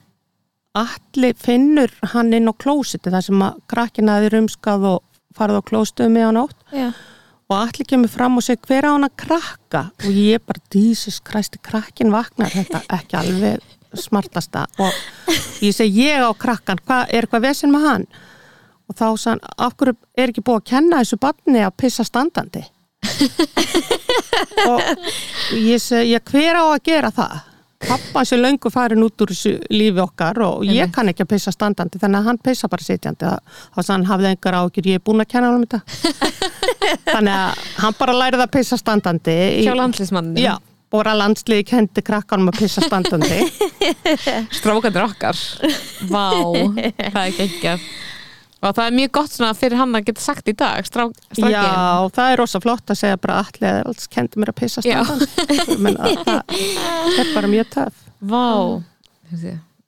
allir 0.77 1.35
finnur 1.35 1.91
hann 2.13 2.31
inn 2.33 2.47
á 2.47 2.53
klósiti 2.55 3.11
þar 3.11 3.25
sem 3.25 3.43
að 3.43 3.57
krakkina 3.71 4.17
hefði 4.17 4.31
rumskað 4.35 4.85
og 4.93 5.01
farið 5.35 5.59
á 5.59 5.67
klóstuðu 5.67 6.13
með 6.13 6.27
hann 6.27 6.39
átt 6.45 6.75
Já. 6.75 6.87
og 7.51 7.55
allir 7.57 7.89
kemur 7.89 8.11
fram 8.11 8.39
og 8.39 8.45
segir 8.45 8.69
hver 8.69 8.87
á 8.87 8.91
hann 8.93 9.07
að 9.07 9.17
krakka? 9.25 9.83
Og 10.05 10.15
ég 10.15 10.43
bara, 10.47 10.63
Jesus 10.71 11.19
Christ 11.19 11.59
krakkin 11.63 12.13
vaknar. 12.13 12.51
Þetta 12.51 12.83
ekki 12.97 13.19
alveg 13.19 13.99
smartasta. 13.99 14.65
Og 14.79 14.91
ég 15.63 15.75
segi 15.75 16.07
ég 16.07 16.23
á 16.23 16.31
krakkan, 16.39 16.79
hvað 16.87 17.11
er 17.11 17.25
eitthvað 17.27 17.47
vesinn 17.49 17.75
með 17.75 17.87
hann? 17.89 18.07
Og 18.87 18.95
þá 18.99 19.07
sann, 19.19 19.43
af 19.59 19.75
hverju 19.79 19.97
er 20.19 20.31
ekki 20.31 20.43
búið 20.43 20.61
að 20.61 20.69
kenna 20.71 21.01
þessu 21.03 21.19
barni 21.19 21.63
að 21.63 21.77
pissa 21.83 22.07
standandi? 22.07 22.63
Og 24.71 24.79
ég 25.57 25.81
segi, 25.83 26.19
hver 26.31 26.59
á 26.59 26.63
að 26.71 26.83
gera 26.87 27.11
það 27.15 27.50
pappa 27.87 28.23
sé 28.27 28.37
löngu 28.39 28.71
farin 28.73 29.03
út 29.05 29.23
úr 29.25 29.33
lífi 29.71 30.01
okkar 30.03 30.41
og 30.45 30.65
ég 30.67 30.91
kann 30.93 31.11
ekki 31.11 31.25
að 31.25 31.31
pissa 31.35 31.53
standandi 31.53 32.01
þannig 32.01 32.21
að 32.21 32.29
hann 32.29 32.41
pissa 32.43 32.69
bara 32.71 32.85
sitjandi. 32.85 33.31
Þá 33.75 33.81
sann 33.87 34.07
hafði 34.09 34.33
engar 34.33 34.59
ágjur, 34.61 34.89
ég 34.91 34.99
er 34.99 35.05
búin 35.05 35.23
að 35.23 35.31
kenna 35.33 35.51
hann 35.51 35.61
um 35.61 35.67
þetta. 35.67 35.81
Þannig 37.13 37.33
að 37.37 37.63
hann 37.85 37.97
bara 37.99 38.17
lærið 38.17 38.43
að 38.45 38.53
pissa 38.57 38.77
standandi 38.79 39.37
Hjá 39.61 39.73
landslýsmanni 39.77 40.43
já, 40.43 40.53
bara 40.91 41.13
landsliði 41.17 41.65
kendi 41.71 42.03
krakkanum 42.05 42.51
að 42.51 42.61
pissa 42.63 42.83
standandi. 42.85 43.45
Strákandir 44.59 45.05
okkar. 45.07 45.39
Vá, 46.11 46.29
það 47.13 47.21
er 47.25 47.35
geggjað 47.39 47.91
Og 48.61 48.75
það 48.77 48.83
er 48.85 48.93
mjög 48.99 49.11
gott 49.17 49.31
svona 49.33 49.55
fyrir 49.57 49.79
hann 49.79 49.97
að 49.97 50.03
geta 50.11 50.21
sagt 50.21 50.49
í 50.51 50.53
dag 50.53 50.85
strá, 50.85 51.07
já, 51.49 51.63
það 52.13 52.27
er 52.33 52.37
rosa 52.43 52.59
flott 52.61 52.91
að 52.93 52.99
segja 52.99 53.17
bara 53.17 53.39
allir 53.41 53.67
eða 53.71 53.85
alls 53.89 54.07
kendi 54.13 54.37
mér 54.41 54.51
að 54.53 54.59
pissa 54.59 54.83
Menna, 55.81 56.11
það 56.21 57.21
er 57.23 57.31
bara 57.33 57.49
mjög 57.49 57.71
töf 57.73 58.01
Vá. 58.21 58.43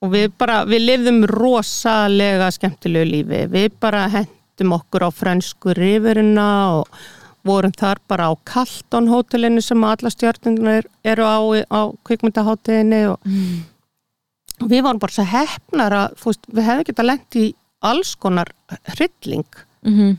Og 0.04 0.10
við 0.12 0.32
bara, 0.42 0.64
við 0.66 0.82
lifðum 0.88 1.20
rosalega 1.30 2.48
skemmtilegu 2.52 3.06
lífi, 3.12 3.44
við 3.54 3.76
bara 3.80 4.08
hendum 4.12 4.74
okkur 4.80 5.06
á 5.06 5.10
frönsku 5.14 5.76
rifurina 5.78 6.48
og 6.80 6.98
vorum 7.46 7.72
þar 7.78 8.02
bara 8.10 8.32
á 8.32 8.34
Kalton 8.48 9.08
hótelinu 9.12 9.62
sem 9.62 9.84
alla 9.86 10.10
stjórnunir 10.10 10.90
eru 11.06 11.24
á, 11.30 11.38
á 11.70 11.82
kvikmyndaháttiðinni 12.10 13.04
og 13.12 13.30
og 14.64 14.70
við 14.72 14.84
vorum 14.86 15.00
bara 15.02 15.12
svo 15.14 15.26
hefnar 15.28 15.94
að 16.02 16.16
þú 16.22 16.32
veist, 16.32 16.50
við 16.50 16.68
hefðum 16.72 16.88
getað 16.90 17.10
lent 17.12 17.38
í 17.38 17.46
alls 17.84 18.16
konar 18.16 18.52
hrylling. 18.96 19.48
Mhm. 19.84 20.18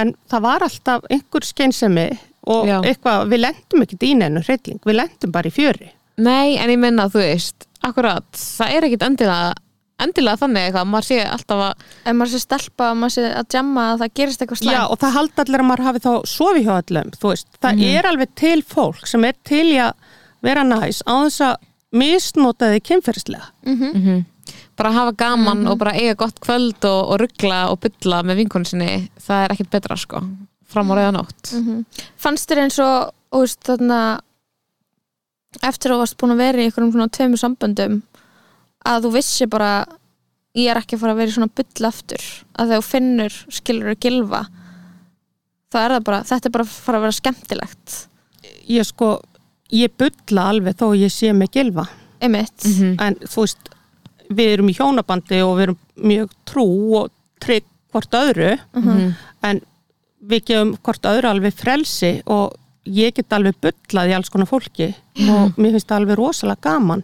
en 0.00 0.14
það 0.32 0.40
var 0.44 0.62
alltaf 0.64 1.02
einhver 1.12 1.44
skeinsemi 1.44 2.06
og 2.48 2.66
Já. 2.68 2.78
eitthvað, 2.80 3.26
við 3.28 3.42
lentum 3.44 3.82
ekki 3.84 3.98
í 4.00 4.14
neinu 4.16 4.40
hrylling, 4.40 4.78
við 4.88 4.96
lentum 4.96 5.32
bara 5.32 5.48
í 5.48 5.52
fjöri. 5.52 5.90
Nei, 6.16 6.56
en 6.56 6.70
ég 6.72 6.78
menna 6.80 7.08
þú 7.08 7.20
veist 7.20 7.66
Akkurat, 7.84 8.24
það 8.36 8.72
er 8.76 8.86
ekkit 8.88 9.04
endilega 9.06 9.52
endilega 10.00 10.40
þannig 10.40 10.66
eitthvað, 10.68 10.88
maður 10.88 11.06
sé 11.10 11.18
alltaf 11.28 11.62
að 11.66 11.84
ef 12.08 12.16
maður 12.16 12.32
sé 12.32 12.40
stelpa 12.40 12.88
og 12.90 12.98
maður 13.00 13.14
sé 13.14 13.24
að 13.36 13.56
jamma 13.56 13.84
að 13.92 14.02
það 14.02 14.12
gerist 14.20 14.42
eitthvað 14.44 14.60
slæmt. 14.62 14.76
Já, 14.76 14.82
og 14.88 14.98
það 15.00 15.14
haldi 15.16 15.42
allir 15.44 15.60
að 15.62 15.68
maður 15.68 15.84
hafi 15.88 16.02
þá 16.06 16.10
sofi 16.32 16.64
hjá 16.64 16.72
öllum, 16.78 17.10
þú 17.20 17.32
veist, 17.32 17.48
það 17.60 17.82
er 17.90 18.08
alveg 18.10 18.34
til 18.40 18.62
fólk 18.64 19.08
sem 19.10 19.26
er 19.28 19.36
til 19.44 19.66
í 19.68 19.78
að 19.84 19.92
vera 20.44 20.64
næs 20.64 21.02
á 21.04 21.12
þess 21.24 21.44
að 21.50 21.56
misnota 22.00 22.70
þið 22.72 22.84
kynferðislega. 22.88 23.48
Bara 24.80 24.94
hafa 24.96 25.12
gaman 25.20 25.66
og 25.68 25.78
bara 25.82 25.92
eiga 25.98 26.16
gott 26.24 26.40
kvöld 26.40 26.86
og, 26.88 27.00
og 27.12 27.20
ruggla 27.20 27.66
og 27.72 27.82
bylla 27.84 28.22
með 28.26 28.42
vinkonu 28.44 28.68
sinni 28.68 28.92
það 29.20 29.44
er 29.44 29.54
ekkit 29.54 29.74
betra 29.76 29.98
sko 30.00 30.22
fram 30.70 30.90
á 30.90 30.94
rauða 30.96 31.14
nótt. 31.18 31.52
Fannst 32.20 32.50
þér 32.50 32.64
eins 32.64 32.78
og 32.82 33.10
veist, 33.34 33.60
þarna 33.66 34.00
eftir 35.66 35.90
að 35.90 35.96
þú 35.96 36.02
varst 36.04 36.18
búin 36.20 36.34
að 36.36 36.42
vera 36.44 36.62
í 36.62 36.68
einhverjum 36.68 36.92
svona 36.94 37.10
tveimur 37.16 37.42
samböndum 37.42 37.96
að 38.86 39.06
þú 39.06 39.10
vissi 39.16 39.48
bara 39.50 39.72
ég 40.56 40.70
er 40.70 40.80
ekki 40.80 40.96
að 40.96 41.02
fara 41.02 41.14
að 41.14 41.20
vera 41.22 41.32
í 41.32 41.34
svona 41.36 41.54
bull 41.58 41.88
aftur. 41.90 42.28
Að 42.54 42.70
þegar 42.70 42.84
þú 42.84 42.88
finnur 42.90 43.40
skilur 43.58 43.92
að 43.92 44.00
gilfa 44.06 44.44
þá 45.70 45.80
er 45.80 45.96
það 45.96 46.06
bara, 46.08 46.22
þetta 46.30 46.48
er 46.48 46.54
bara 46.54 46.66
að 46.66 46.78
fara 46.86 47.00
að 47.00 47.04
vera 47.06 47.18
skemmtilegt. 47.18 47.98
Ég 48.70 48.86
sko, 48.88 49.10
ég 49.74 49.92
bulla 49.98 50.46
alveg 50.50 50.78
þó 50.78 50.86
ég 50.98 51.12
sé 51.14 51.30
mig 51.36 51.52
gilfa, 51.54 51.86
einmitt, 52.22 52.66
en 52.98 53.18
þú 53.26 53.44
veist, 53.44 53.70
við 54.30 54.54
erum 54.54 54.70
í 54.70 54.76
hjónabandi 54.78 55.42
og 55.42 55.56
við 55.58 55.66
erum 55.68 55.78
mjög 56.10 56.34
trú 56.48 56.66
og 57.00 57.12
trygg 57.42 57.66
hvort 57.90 58.14
öðru, 58.14 58.52
en 59.42 59.62
við 60.30 60.44
gefum 60.50 60.74
hvort 60.84 61.06
öðru 61.10 61.30
alveg 61.32 61.54
frelsi 61.58 62.12
og 62.30 62.52
ég 62.86 63.14
get 63.16 63.32
alveg 63.36 63.56
bullað 63.60 64.10
í 64.10 64.14
alls 64.16 64.30
konar 64.32 64.48
fólki 64.48 64.92
og 65.28 65.56
mér 65.60 65.74
finnst 65.74 65.88
það 65.90 65.96
alveg 66.00 66.20
rosalega 66.20 66.60
gaman. 66.68 67.02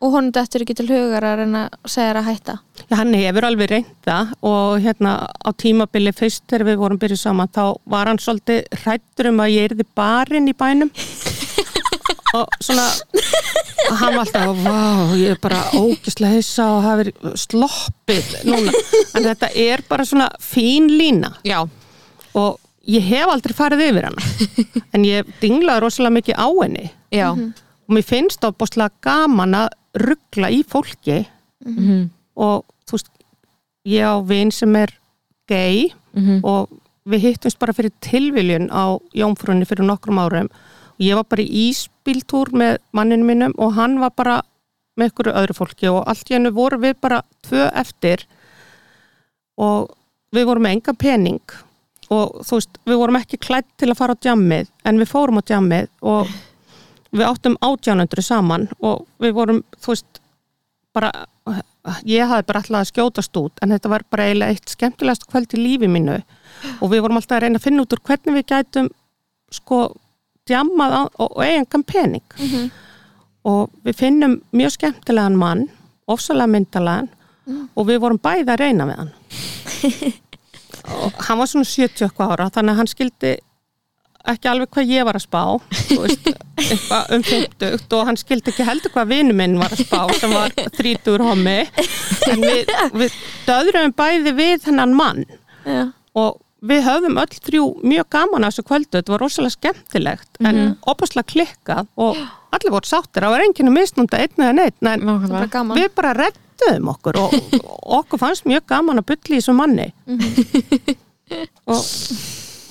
og 0.00 0.12
honum 0.12 0.32
dettur 0.32 0.60
ekki 0.62 0.74
til 0.76 0.88
hugar 0.90 1.24
að 1.24 1.38
reyna 1.40 1.62
að 1.72 1.88
segja 1.88 2.08
þér 2.10 2.18
að 2.20 2.26
hætta? 2.30 2.54
Já, 2.90 2.96
hann 3.00 3.14
hefur 3.16 3.46
alveg 3.48 3.70
reynda 3.70 4.16
og 4.42 4.80
hérna 4.84 5.14
á 5.24 5.50
tímabili 5.56 6.12
fyrst 6.12 6.44
þegar 6.50 6.66
við 6.68 6.80
vorum 6.82 6.98
byrjuð 7.00 7.22
saman 7.22 7.48
þá 7.48 7.64
var 7.86 8.10
hann 8.10 8.20
svolítið 8.20 8.66
hrættur 8.82 9.30
um 9.32 9.40
að 9.40 9.54
ég 9.54 9.70
erði 9.70 9.88
barinn 9.96 10.48
í 10.52 10.56
bænum 10.56 10.92
og 12.36 12.60
svona 12.62 12.84
hann 14.00 14.16
var 14.16 14.22
alltaf, 14.24 14.52
vá, 14.64 14.78
ég 15.18 15.34
er 15.34 15.40
bara 15.42 15.60
ógislega 15.78 16.36
hissa 16.38 16.66
og 16.74 16.84
hafi 16.86 17.12
sloppið 17.38 18.30
núna, 18.48 18.72
en 19.14 19.26
þetta 19.28 19.50
er 19.62 19.82
bara 19.88 20.06
svona 20.08 20.28
fín 20.42 20.88
lína. 20.90 21.32
Já, 21.46 21.60
og 22.36 22.58
ég 22.86 23.02
hef 23.06 23.30
aldrei 23.32 23.54
farið 23.56 23.84
yfir 23.88 24.08
hana 24.08 24.76
en 24.94 25.06
ég 25.06 25.28
dinglaði 25.42 25.84
rosalega 25.84 26.16
mikið 26.18 26.38
á 26.38 26.48
henni. 26.62 26.86
Já. 27.14 27.28
Og 27.86 27.94
mér 27.94 28.06
finnst 28.06 28.42
það 28.42 28.56
bóstlega 28.60 28.90
gaman 29.06 29.54
að 29.54 29.68
ruggla 30.02 30.50
í 30.50 30.62
fólki. 30.66 31.20
Og 32.36 32.64
þú 32.86 32.96
veist 32.98 33.12
ég 33.86 34.02
á 34.02 34.18
vin 34.26 34.50
sem 34.54 34.74
er 34.76 34.92
gay 35.48 35.92
og 36.42 36.72
við 37.06 37.28
hittumst 37.28 37.58
bara 37.62 37.74
fyrir 37.76 37.94
tilviljun 38.02 38.66
á 38.74 38.98
Jónfrunni 39.14 39.66
fyrir 39.68 39.86
nokkrum 39.86 40.18
árum. 40.18 40.48
og 40.50 40.65
ég 41.02 41.18
var 41.18 41.26
bara 41.28 41.44
í 41.44 41.68
íspíltúr 41.68 42.52
með 42.56 42.78
manninu 42.96 43.28
mínum 43.28 43.54
og 43.60 43.76
hann 43.76 43.98
var 44.00 44.14
bara 44.16 44.40
með 44.96 45.12
ykkur 45.12 45.32
öðru 45.34 45.56
fólki 45.58 45.90
og 45.92 46.02
allt 46.08 46.30
í 46.30 46.36
hennu 46.36 46.52
voru 46.56 46.80
við 46.80 46.96
bara 47.04 47.20
tvö 47.44 47.68
eftir 47.76 48.24
og 49.60 49.92
við 50.34 50.48
vorum 50.48 50.66
með 50.66 50.76
enga 50.76 50.96
pening 50.96 51.56
og 52.12 52.42
þú 52.46 52.58
veist, 52.60 52.78
við 52.86 53.00
vorum 53.00 53.18
ekki 53.18 53.40
klætt 53.42 53.68
til 53.80 53.90
að 53.90 53.98
fara 53.98 54.14
á 54.14 54.22
djammið 54.22 54.70
en 54.86 55.00
við 55.02 55.10
fórum 55.10 55.40
á 55.42 55.48
djammið 55.48 55.88
og 56.06 56.30
við 57.16 57.26
áttum 57.26 57.58
átjánundru 57.64 58.24
saman 58.24 58.68
og 58.78 59.06
við 59.22 59.34
vorum, 59.36 59.62
þú 59.82 59.92
veist, 59.94 60.20
bara 60.96 61.10
ég 62.06 62.26
hafði 62.26 62.46
bara 62.48 62.62
alltaf 62.62 62.80
að 62.80 62.90
skjótast 62.90 63.38
út 63.40 63.62
en 63.62 63.74
þetta 63.74 63.90
var 63.92 64.04
bara 64.10 64.26
eiginlega 64.28 64.54
eitt 64.54 64.72
skemmtilegast 64.72 65.26
kvöld 65.30 65.54
í 65.54 65.60
lífi 65.60 65.90
mínu 65.90 66.16
og 66.80 66.90
við 66.90 67.04
vorum 67.04 67.20
alltaf 67.20 67.38
að 67.38 67.46
reyna 67.46 67.60
að 67.60 67.66
finna 67.66 67.84
út 67.84 67.94
úr 67.94 68.02
hvernig 68.08 68.38
við 68.38 68.48
gætum 68.52 68.90
sko 69.54 69.80
djammað 70.48 70.98
og, 71.00 71.16
og 71.26 71.42
eigingan 71.44 71.86
pening. 71.86 72.70
Og 73.46 73.70
við 73.86 73.98
finnum 74.00 74.40
mjög 74.56 74.76
skemmtilegan 74.76 75.38
mann 75.38 75.66
ofsalega 76.10 76.50
myndalegan 76.50 77.10
og 77.76 77.88
við 77.88 78.00
vorum 78.02 78.20
bæði 78.22 78.52
að 78.52 78.62
reyna 78.62 78.86
við 78.88 79.02
hann. 79.02 79.12
Og 80.86 81.16
hann 81.26 81.38
var 81.40 81.48
svona 81.50 81.66
70 81.66 82.04
eitthvað 82.06 82.32
ára 82.36 82.44
þannig 82.54 82.72
að 82.72 82.78
hann 82.78 82.88
skildi 82.90 83.30
ekki 84.30 84.50
alveg 84.50 84.70
hvað 84.74 84.90
ég 84.90 85.06
var 85.06 85.16
að 85.18 85.24
spá 85.24 85.40
veist, 85.98 86.28
um 87.14 87.24
50 87.26 87.96
og 87.96 88.04
hann 88.06 88.18
skildi 88.20 88.52
ekki 88.52 88.66
heldur 88.66 88.94
hvað 88.94 89.10
vinnu 89.10 89.34
minn 89.38 89.58
var 89.58 89.74
að 89.74 89.82
spá 89.82 90.04
sem 90.18 90.34
var 90.34 90.54
30 90.54 91.26
hommi. 91.26 91.56
En 92.30 92.42
við, 92.44 92.70
við 92.94 93.18
döðrum 93.48 93.94
bæði 93.98 94.34
við 94.38 94.68
hennan 94.70 94.94
mann. 94.98 95.24
Já. 95.66 95.88
og 96.14 96.38
við 96.70 96.82
höfðum 96.86 97.18
öll 97.22 97.36
þrjú 97.48 97.64
mjög 97.92 98.08
gaman 98.16 98.44
á 98.44 98.48
þessu 98.48 98.64
kvöldu, 98.68 98.92
þetta 98.98 99.12
var 99.14 99.22
rosalega 99.24 99.54
skemmtilegt 99.56 100.40
en 100.46 100.60
opaslega 100.90 101.30
klikkað 101.32 101.88
og 101.96 102.18
allir 102.56 102.72
voru 102.74 102.88
sáttir, 102.88 103.22
það 103.26 103.34
var 103.36 103.44
enginn 103.46 103.70
að 103.72 103.76
misnunda 103.78 104.20
einn 104.22 104.44
eða 104.46 104.56
neitt, 104.60 104.78
en 104.80 104.86
Það 104.86 105.06
var 105.06 105.06
bara 105.06 105.26
Nákvæmlega. 105.26 105.50
gaman. 105.56 105.80
við 105.82 105.90
bara 106.00 106.12
rettuðum 106.22 106.88
okkur 106.94 107.20
og, 107.24 107.36
og 107.60 107.92
okkur 108.00 108.22
fannst 108.22 108.48
mjög 108.48 108.64
gaman 108.72 109.02
að 109.02 109.08
bylli 109.12 109.36
í 109.36 109.40
þessu 109.42 109.54
manni. 109.58 109.88
Og 111.66 111.80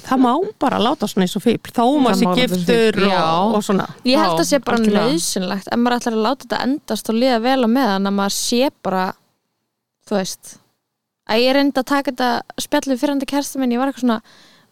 það 0.06 0.22
má 0.22 0.32
bara 0.62 0.78
láta 0.80 1.08
svona 1.10 1.26
eins 1.26 1.36
og 1.38 1.44
fíbl 1.44 1.72
þó 1.74 1.86
maður 2.00 2.20
Það 2.22 2.22
sé 2.22 2.42
giftur 2.42 3.00
já. 3.10 3.22
og, 3.26 3.56
og 3.58 3.64
svona. 3.66 3.88
Ég 4.06 4.20
held 4.22 4.36
Já, 4.38 4.42
að 4.44 4.50
sé 4.52 4.60
bara 4.64 4.82
nöðsynlegt 4.84 5.72
ef 5.74 5.80
maður 5.82 5.98
ætlar 6.00 6.18
að 6.20 6.26
láta 6.28 6.46
þetta 6.46 6.60
endast 6.68 7.10
og 7.12 7.18
liða 7.20 7.40
vel 7.46 7.58
á 7.66 7.70
meðan 7.76 8.10
að 8.12 8.16
maður 8.20 8.36
sé 8.38 8.70
bara 8.86 9.06
þú 10.06 10.18
veist 10.20 10.54
að 11.26 11.42
ég 11.42 11.56
reyndi 11.58 11.82
að 11.82 11.90
taka 11.92 12.12
þetta 12.12 12.62
spjallið 12.66 13.02
fyrrandi 13.02 13.30
kærsta 13.30 13.62
minn, 13.62 13.74
ég 13.74 13.82
var 13.82 13.92
eitthvað 13.92 14.06
svona 14.06 14.22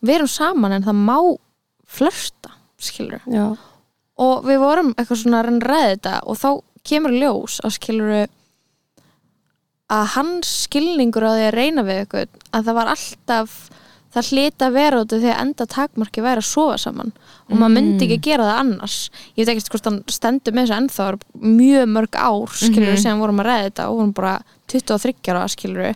við 0.03 0.15
erum 0.17 0.31
saman 0.31 0.77
en 0.77 0.85
það 0.85 1.01
má 1.07 1.17
flörsta 1.93 2.53
skilur 2.81 3.23
já, 3.29 3.45
og 4.21 4.47
við 4.47 4.61
vorum 4.61 4.93
eitthvað 4.97 5.21
svona 5.23 5.41
að 5.41 5.49
reyna 5.49 5.59
að 5.63 5.69
ræða 5.71 5.91
þetta 5.93 6.15
og 6.23 6.39
þá 6.41 6.49
kemur 6.83 7.17
ljós 7.17 7.59
að 7.63 7.75
skilur 7.77 8.15
að 9.93 10.09
hans 10.15 10.57
skilningur 10.65 11.25
á 11.25 11.31
því 11.35 11.47
að 11.47 11.55
reyna 11.57 11.85
við 11.87 12.03
eitthvað 12.03 12.41
að 12.51 12.67
það 12.67 12.77
var 12.79 12.93
alltaf 12.93 13.55
það 14.13 14.29
hlita 14.29 14.67
að 14.67 14.75
vera 14.77 14.99
út 15.01 15.13
af 15.15 15.21
því 15.23 15.29
að 15.31 15.39
enda 15.41 15.65
takmarki 15.73 16.23
væri 16.23 16.41
að 16.43 16.49
sofa 16.49 16.75
saman 16.83 17.13
og 17.47 17.55
maður 17.57 17.73
myndi 17.73 18.05
ekki 18.05 18.19
gera 18.27 18.45
það 18.45 18.59
annars. 18.61 18.97
Ég 19.33 19.47
veit 19.47 19.53
ekki 19.55 19.73
hvort 19.73 19.89
hann 19.89 19.99
stendur 20.13 20.53
með 20.53 20.67
þessu 20.67 20.77
ennþá 20.77 21.07
mjög 21.41 21.87
mörg 21.95 22.19
ár 22.19 22.53
skilur 22.59 22.99
sem 23.01 23.23
vorum 23.23 23.41
að 23.41 23.49
ræða 23.49 23.65
þetta 23.67 23.87
og 23.89 23.99
vorum 23.99 24.13
bara 24.19 24.35
23 24.73 25.33
ára 25.33 25.47
skilur 25.51 25.89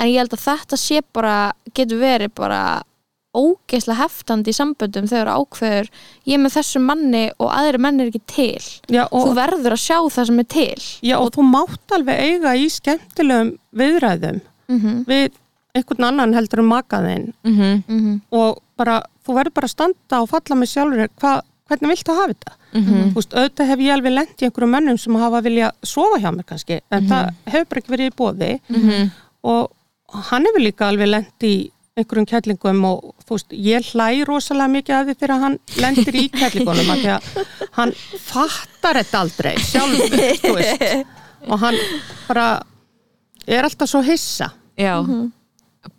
en 0.00 0.08
ég 0.08 0.18
held 0.22 0.32
að 0.36 0.44
þetta 0.48 0.78
sé 0.80 1.00
bara 1.12 1.34
getur 1.76 2.00
verið 2.00 2.32
bara 2.40 2.62
ógeðslega 3.30 4.00
heftandi 4.00 4.50
í 4.50 4.56
samböndum 4.56 5.06
þegar 5.06 5.28
ákveður 5.38 5.90
ég 6.26 6.34
er 6.34 6.40
með 6.42 6.54
þessu 6.56 6.80
manni 6.82 7.24
og 7.38 7.52
aðri 7.54 7.78
menn 7.84 8.00
er 8.02 8.08
ekki 8.10 8.22
til. 8.26 8.64
Já, 8.90 9.04
þú 9.12 9.20
og, 9.20 9.34
verður 9.38 9.76
að 9.76 9.82
sjá 9.84 9.98
það 10.16 10.26
sem 10.32 10.40
er 10.42 10.48
til. 10.50 10.80
Já, 11.06 11.14
og 11.20 11.30
þú 11.36 11.44
mátt 11.46 11.94
alveg 11.94 12.24
eiga 12.26 12.56
í 12.58 12.66
skemmtilegum 12.74 13.52
viðræðum 13.78 14.40
mm 14.40 14.80
-hmm. 14.80 15.04
við 15.06 15.30
einhvern 15.78 16.04
annan 16.08 16.34
heldur 16.34 16.58
um 16.64 16.72
makaðinn 16.74 17.32
Mhm, 17.44 18.20
og 18.32 18.58
bara, 18.76 19.02
þú 19.26 19.34
verður 19.38 19.54
bara 19.54 19.66
að 19.66 19.70
standa 19.76 20.20
og 20.22 20.28
falla 20.28 20.56
með 20.56 20.66
sjálfur 20.72 21.08
hva, 21.20 21.40
hvernig 21.68 21.88
viltu 21.94 22.12
hafa 22.12 22.26
þetta? 22.34 22.52
Mhm. 22.74 23.10
þú 23.12 23.14
veist, 23.14 23.34
auðvitað 23.34 23.66
hef 23.66 23.78
ég 23.78 23.92
alveg 23.92 24.12
lent 24.12 24.42
í 24.42 24.44
einhverjum 24.46 24.70
mönnum 24.74 24.98
sem 24.98 25.14
hafa 25.14 25.40
vilja 25.42 25.70
sofa 25.84 26.18
hjá 26.18 26.30
mér 26.34 26.44
kannski 26.44 26.80
en 26.90 27.06
það 27.08 27.30
hefur 27.46 27.64
bara 27.68 27.80
ekki 27.80 27.94
verið 27.94 28.10
í 28.10 28.16
bóði 28.16 28.60
Mhm. 28.68 29.10
og 29.44 29.70
hann 30.30 30.46
hefur 30.48 30.62
líka 30.64 30.88
alveg 30.90 31.08
lent 31.10 31.46
í 31.46 31.54
einhverjum 32.00 32.26
kettlingum 32.30 32.84
og 32.88 33.10
þú 33.26 33.36
veist, 33.36 33.50
ég 33.52 33.88
hlæ 33.92 34.06
rosalega 34.28 34.72
mikið 34.72 34.94
af 34.96 35.08
því 35.08 35.14
þegar 35.20 35.42
hann 35.44 35.56
lendir 35.82 36.16
í 36.16 36.24
kettlingunum 36.32 36.92
af 36.94 37.02
því 37.02 37.10
að 37.16 37.50
hann 37.76 37.92
fattar 38.24 39.00
þetta 39.02 39.20
aldrei 39.24 39.52
sjálfur, 39.58 40.22
þú 40.44 40.54
veist 40.56 41.50
og 41.50 41.60
hann 41.64 41.76
bara 42.28 42.46
er 43.46 43.66
alltaf 43.68 43.90
svo 43.90 44.00
hissa 44.06 44.50
Já, 44.80 44.94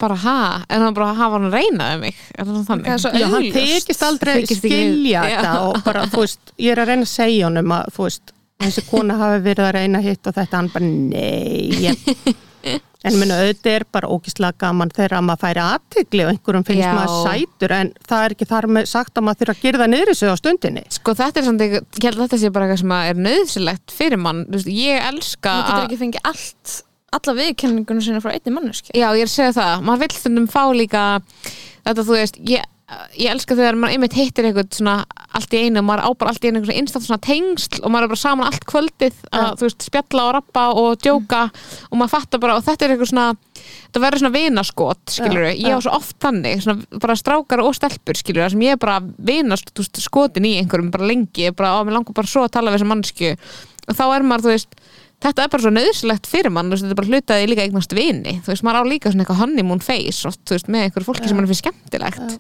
bara 0.01 0.15
ha 0.23 0.35
en 0.69 0.81
hann 0.87 0.93
bara 0.97 1.11
hafa 1.17 1.37
hann 1.37 1.47
að 1.51 1.55
reyna 1.59 1.87
um 1.95 2.03
mig 2.07 2.17
er 2.37 2.45
það 2.47 2.61
þannig? 2.69 2.85
Það 2.87 2.93
er 2.93 3.01
svo 3.03 3.11
Já, 3.13 3.25
hann 3.25 3.39
augljóst. 3.39 3.57
tekist 3.85 4.05
aldrei 4.07 4.35
ekki- 4.41 4.57
skilja 4.61 5.23
Já. 5.29 5.39
þetta 5.41 5.55
og 5.69 5.81
bara, 5.85 6.05
þú 6.13 6.23
veist, 6.25 6.53
ég 6.57 6.71
er 6.75 6.81
að 6.83 6.91
reyna 6.93 7.05
að 7.07 7.13
segja 7.13 7.49
honum 7.49 7.75
að, 7.77 7.91
þú 7.97 8.07
veist, 8.07 8.33
þessi 8.61 8.83
kona 8.89 9.17
hafi 9.21 9.43
verið 9.49 9.67
að 9.67 9.75
reyna 9.77 10.01
hitt 10.05 10.29
og 10.31 10.37
þetta, 10.39 10.57
hann 10.61 10.71
bara, 10.73 10.85
nei 10.85 11.89
ég... 11.89 12.07
en 13.07 13.17
minna, 13.17 13.39
auðvitað 13.41 13.77
er 13.79 13.85
bara 13.95 14.09
ógislega 14.11 14.57
gaman 14.61 14.91
þegar 14.93 15.23
maður 15.25 15.41
færi 15.45 15.63
aðtigli 15.63 16.25
og 16.25 16.31
einhverjum 16.35 16.67
finnst 16.67 16.83
Já. 16.83 16.91
maður 16.97 17.23
sætur 17.25 17.73
en 17.77 17.91
það 18.11 18.25
er 18.25 18.35
ekki 18.35 18.47
þar 18.51 18.67
með 18.77 18.91
sagt 18.91 19.17
að 19.17 19.25
maður 19.27 19.41
þurfa 19.41 19.55
að 19.57 19.65
gera 19.65 19.81
það 19.81 19.91
niður 19.95 20.11
þessu 20.11 20.29
á 20.29 20.35
stundinni. 20.41 20.85
Sko 20.97 21.15
þetta 21.17 21.41
er 21.41 21.47
samt 21.47 21.65
eitthvað, 21.65 21.89
ég 21.97 22.07
held 22.07 22.19
að 22.19 22.23
þetta 22.27 22.41
sé 22.43 22.53
bara 22.53 22.67
eitthvað 22.67 22.83
sem 22.83 22.95
að 22.97 23.09
er 23.11 23.21
nöðsilegt 23.27 23.95
fyrir 23.97 24.21
mann, 24.21 24.45
þú 24.47 24.59
veist, 24.59 24.71
ég 24.77 25.09
elska 25.09 25.55
þú 25.57 25.65
getur 25.65 25.81
að 25.81 25.87
ekki 25.87 26.01
fengið 26.03 26.31
allt 26.31 26.77
alla 27.11 27.35
viðkenningunum 27.41 28.05
sinna 28.05 28.21
frá 28.23 28.31
einni 28.31 28.53
manneski 28.55 28.93
Já, 28.95 29.09
ég 29.17 29.25
er 29.25 29.27
að 29.27 29.33
segja 29.33 29.55
það, 29.57 29.73
maður 29.87 30.03
vill 30.05 30.15
stundum 30.15 30.47
fá 30.51 30.61
líka 30.71 31.01
þetta, 31.83 32.05
þú 32.05 32.15
veist, 32.15 32.39
ég, 32.47 32.70
ég 33.15 33.31
elska 33.31 33.55
þegar 33.55 33.77
maður 33.79 33.95
einmitt 33.95 34.15
hittir 34.17 34.47
eitthvað 34.47 34.75
svona 34.75 34.95
allt 35.37 35.53
í 35.55 35.61
einu, 35.65 35.83
maður 35.85 36.03
á 36.03 36.09
bara 36.19 36.33
allt 36.33 36.43
í 36.43 36.51
einu 36.51 36.61
einstaklega 36.61 37.07
svona 37.07 37.23
tengsl 37.23 37.79
og 37.81 37.93
maður 37.93 38.07
er 38.07 38.11
bara 38.11 38.21
saman 38.21 38.49
allt 38.49 38.65
kvöldið 38.67 39.19
að, 39.31 39.47
þú 39.59 39.67
veist, 39.67 39.85
spjalla 39.87 40.25
og 40.27 40.33
rappa 40.37 40.65
og 40.81 40.89
djóka 41.03 41.41
og 41.89 41.99
maður 41.99 42.13
fattar 42.15 42.43
bara, 42.43 42.57
og 42.59 42.65
þetta 42.67 42.87
er 42.87 42.95
eitthvað 42.95 43.11
svona 43.13 43.27
þetta 43.61 44.03
verður 44.05 44.23
svona 44.23 44.35
vinaskot, 44.35 45.03
skilur 45.15 45.47
Já, 45.47 45.53
ég 45.55 45.77
á 45.77 45.79
svo 45.85 45.95
oft 45.95 46.17
þannig, 46.25 46.63
svona 46.65 47.01
bara 47.05 47.17
strákar 47.19 47.63
og 47.63 47.77
stelpur, 47.77 48.19
skilur 48.19 48.45
það 48.45 48.55
sem 48.55 48.65
ég 48.67 48.75
er 48.75 48.81
bara 48.81 48.97
vinast 49.31 49.71
þú 49.71 49.85
veist, 49.85 50.01
skotin 50.03 50.49
í 50.49 50.57
einhverjum 50.59 50.91
bara 50.93 51.11
lengi 51.11 51.51
bara, 51.55 51.77
á, 51.77 51.85
mér 51.87 51.99
langar 51.99 52.17
bara 52.17 52.31
svo 52.31 52.43
að 52.47 52.55
tala 52.57 52.73
við 52.73 52.81
þessa 52.81 52.91
mannsku 52.91 53.35
og 53.87 53.97
þá 53.97 54.05
er 54.09 54.27
maður, 54.27 54.47
þú 54.49 54.55
veist 54.55 54.81
þetta 55.21 55.43
er 55.45 55.51
bara 55.53 55.63
svo 55.65 55.71
nöðslegt 55.75 56.27
fyrir 56.29 56.53
mann, 56.53 56.71
þetta 56.73 56.91
er 56.95 56.99
bara 57.01 57.11
hlutaði 57.11 57.49
líka 57.51 57.65
eignast 57.67 57.93
vini, 57.95 58.37
þú 58.41 58.51
veist, 58.53 58.63
maður 58.65 58.81
á 58.81 58.91
líka 58.91 59.11
svona 59.11 59.25
eitthvað 59.25 59.41
honeymoon 59.43 59.83
face, 59.85 60.25
oft, 60.29 60.41
þú 60.49 60.57
veist, 60.57 60.69
með 60.73 60.85
einhverju 60.87 61.07
fólki 61.09 61.29
sem 61.29 61.37
mann 61.37 61.49
finnst 61.49 61.65
skemmtilegt. 61.65 62.37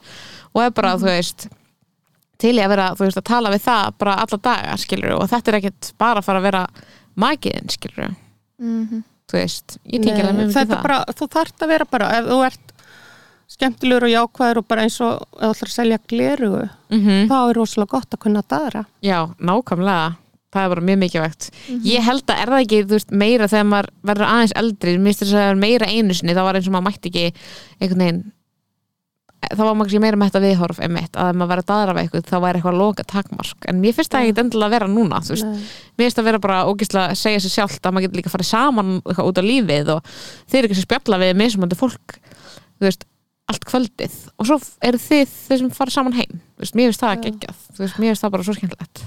Og 0.55 0.63
er 0.65 0.73
bara, 0.75 0.95
þú 0.97 1.09
veist 1.11 1.47
til 2.41 2.55
ég 2.57 2.65
að 2.65 2.73
vera, 2.73 2.87
þú 2.97 3.05
veist, 3.05 3.21
að 3.21 3.27
tala 3.29 3.53
við 3.53 3.61
það 3.67 3.91
bara 4.01 4.17
alla 4.23 4.41
daga, 4.49 4.77
skilur 4.81 5.13
og 5.19 5.29
þetta 5.29 5.51
er 5.53 5.59
ekkert 5.61 5.91
bara 6.01 6.19
að 6.23 6.27
fara 6.29 6.41
að 6.41 6.47
vera 6.49 6.65
magiðin, 7.21 7.69
skilur 7.77 8.11
Mhm. 8.61 9.03
þú 9.31 9.37
veist, 9.39 9.77
ég 9.85 10.01
alveg 10.25 10.35
Nei, 10.35 10.45
mjög 10.45 10.53
þetta 10.57 10.75
það 10.75 10.81
bara, 10.83 10.97
þú 11.17 11.27
þarft 11.33 11.63
að 11.65 11.67
vera 11.71 11.85
bara 11.89 12.09
ef 12.17 12.25
þú 12.25 12.39
ert 12.45 12.73
skemmtilegur 13.51 14.03
og 14.07 14.11
jákvæður 14.11 14.57
og 14.61 14.67
bara 14.67 14.81
eins 14.85 14.97
og 15.01 15.21
ef 15.33 15.39
þú 15.41 15.49
ætlar 15.51 15.69
að 15.69 15.75
selja 15.75 15.97
glerugu 16.07 16.69
mm 16.91 16.99
þá 17.29 17.35
er 17.49 17.57
rosalega 17.57 17.91
gott 17.91 18.09
að 18.15 18.21
kunna 18.25 18.43
nákvæmlega 19.39 20.15
það 20.51 20.65
er 20.65 20.73
bara 20.75 20.85
mjög 20.89 20.99
mikilvægt. 21.05 21.49
Mhm. 21.67 21.81
ég 21.87 22.05
held 22.05 22.25
að 22.27 22.41
er 22.41 22.53
það 22.53 22.65
ekki, 22.65 22.83
veist, 22.91 23.11
meira 23.11 23.47
þegar 23.47 23.71
maður 23.71 23.89
verður 24.11 24.31
aðeins 24.33 24.57
eldri, 24.61 24.97
að 25.31 25.57
meira 25.57 25.87
einu 25.87 26.13
sinni, 26.13 26.35
þá 26.35 26.43
var 26.43 26.59
eins 26.59 26.67
og 26.67 26.75
maður 26.75 26.87
mætti 26.89 27.11
ekki 27.11 27.25
einhvern 27.79 28.05
veginn 28.05 28.23
þá 29.49 29.61
var 29.65 29.75
maður 29.75 29.89
ekki 29.89 30.01
meira 30.03 30.17
með 30.19 30.29
þetta 30.29 30.41
viðhorf 30.43 30.79
emitt 30.85 31.17
að 31.17 31.29
ef 31.31 31.37
maður 31.39 31.51
verður 31.51 31.63
að 31.63 31.69
daðra 31.71 31.93
við 31.95 32.03
eitthvað, 32.03 32.25
þá 32.29 32.35
væri 32.43 32.59
eitthvað 32.59 32.77
loka 32.77 33.05
takmark. 33.09 33.67
En 33.71 33.79
mér 33.81 33.95
finnst 33.97 34.13
það 34.13 34.25
ekkit 34.27 34.41
endilega 34.43 34.67
að 34.67 34.75
vera 34.75 34.89
núna 34.91 35.21
mér 35.21 36.05
finnst 36.05 36.17
það 36.17 36.21
að 36.21 36.27
vera 36.29 36.41
bara 36.43 36.59
ógislega 36.69 37.13
að 37.13 37.21
segja 37.21 37.41
sér 37.41 37.53
sjálft 37.55 37.87
að 37.87 37.95
maður 37.95 38.05
getur 38.05 38.21
líka 38.21 38.29
að 38.29 38.35
fara 38.35 38.49
saman 38.51 38.91
út 39.01 39.41
á 39.41 39.43
lífið 39.45 39.93
og 39.95 40.11
þeir 40.45 40.59
eru 40.59 40.69
ekki 40.69 40.77
sem 40.77 40.85
spjalla 40.85 41.21
við 41.21 41.79
fólk 41.81 42.19
þú 42.77 42.85
veist, 42.85 43.07
allt 43.51 43.65
kvöldið. 43.67 44.19
Og 44.37 44.47
svo 44.47 44.59
eru 44.85 45.01
þið 45.01 45.33
þeir 45.47 45.63
sem 45.63 45.73
fara 45.73 45.95
saman 45.97 46.19
heim 46.19 46.37
veist, 46.61 46.77
mér 46.77 46.91
finnst 46.91 47.01
það 47.01 47.25
þú 47.73 47.81
veist, 47.81 47.97
mér 47.97 48.13
finnst 48.13 48.27
það 48.27 48.37
bara 48.37 48.47
svo 48.47 48.57
skemmtilegt 48.59 49.03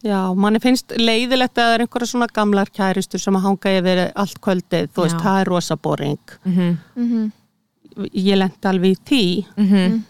Já, 0.00 0.32
manni 0.32 0.60
finnst 0.62 0.94
leiðilegt 0.96 1.58
að 1.58 1.66
það 1.66 1.74
er 1.74 1.82
einhverja 1.84 2.08
svona 2.08 2.28
gamlar 2.32 2.70
kæristur 2.72 3.20
sem 3.20 3.36
að 3.36 3.44
hanga 3.44 3.72
yfir 3.80 3.98
allt 4.14 4.38
kvöldið, 4.40 4.88
þú 4.94 5.04
veist, 5.04 5.18
það 5.20 5.40
er 5.40 5.50
rosa 5.52 5.76
boring. 5.76 6.18
mm 6.44 6.52
-hmm. 6.56 6.76
Mhm. 6.96 7.32
Ég 8.14 8.36
lendi 8.36 8.68
alveg 8.68 8.90
í 8.90 8.98
því. 9.04 9.46
Mm 9.56 10.04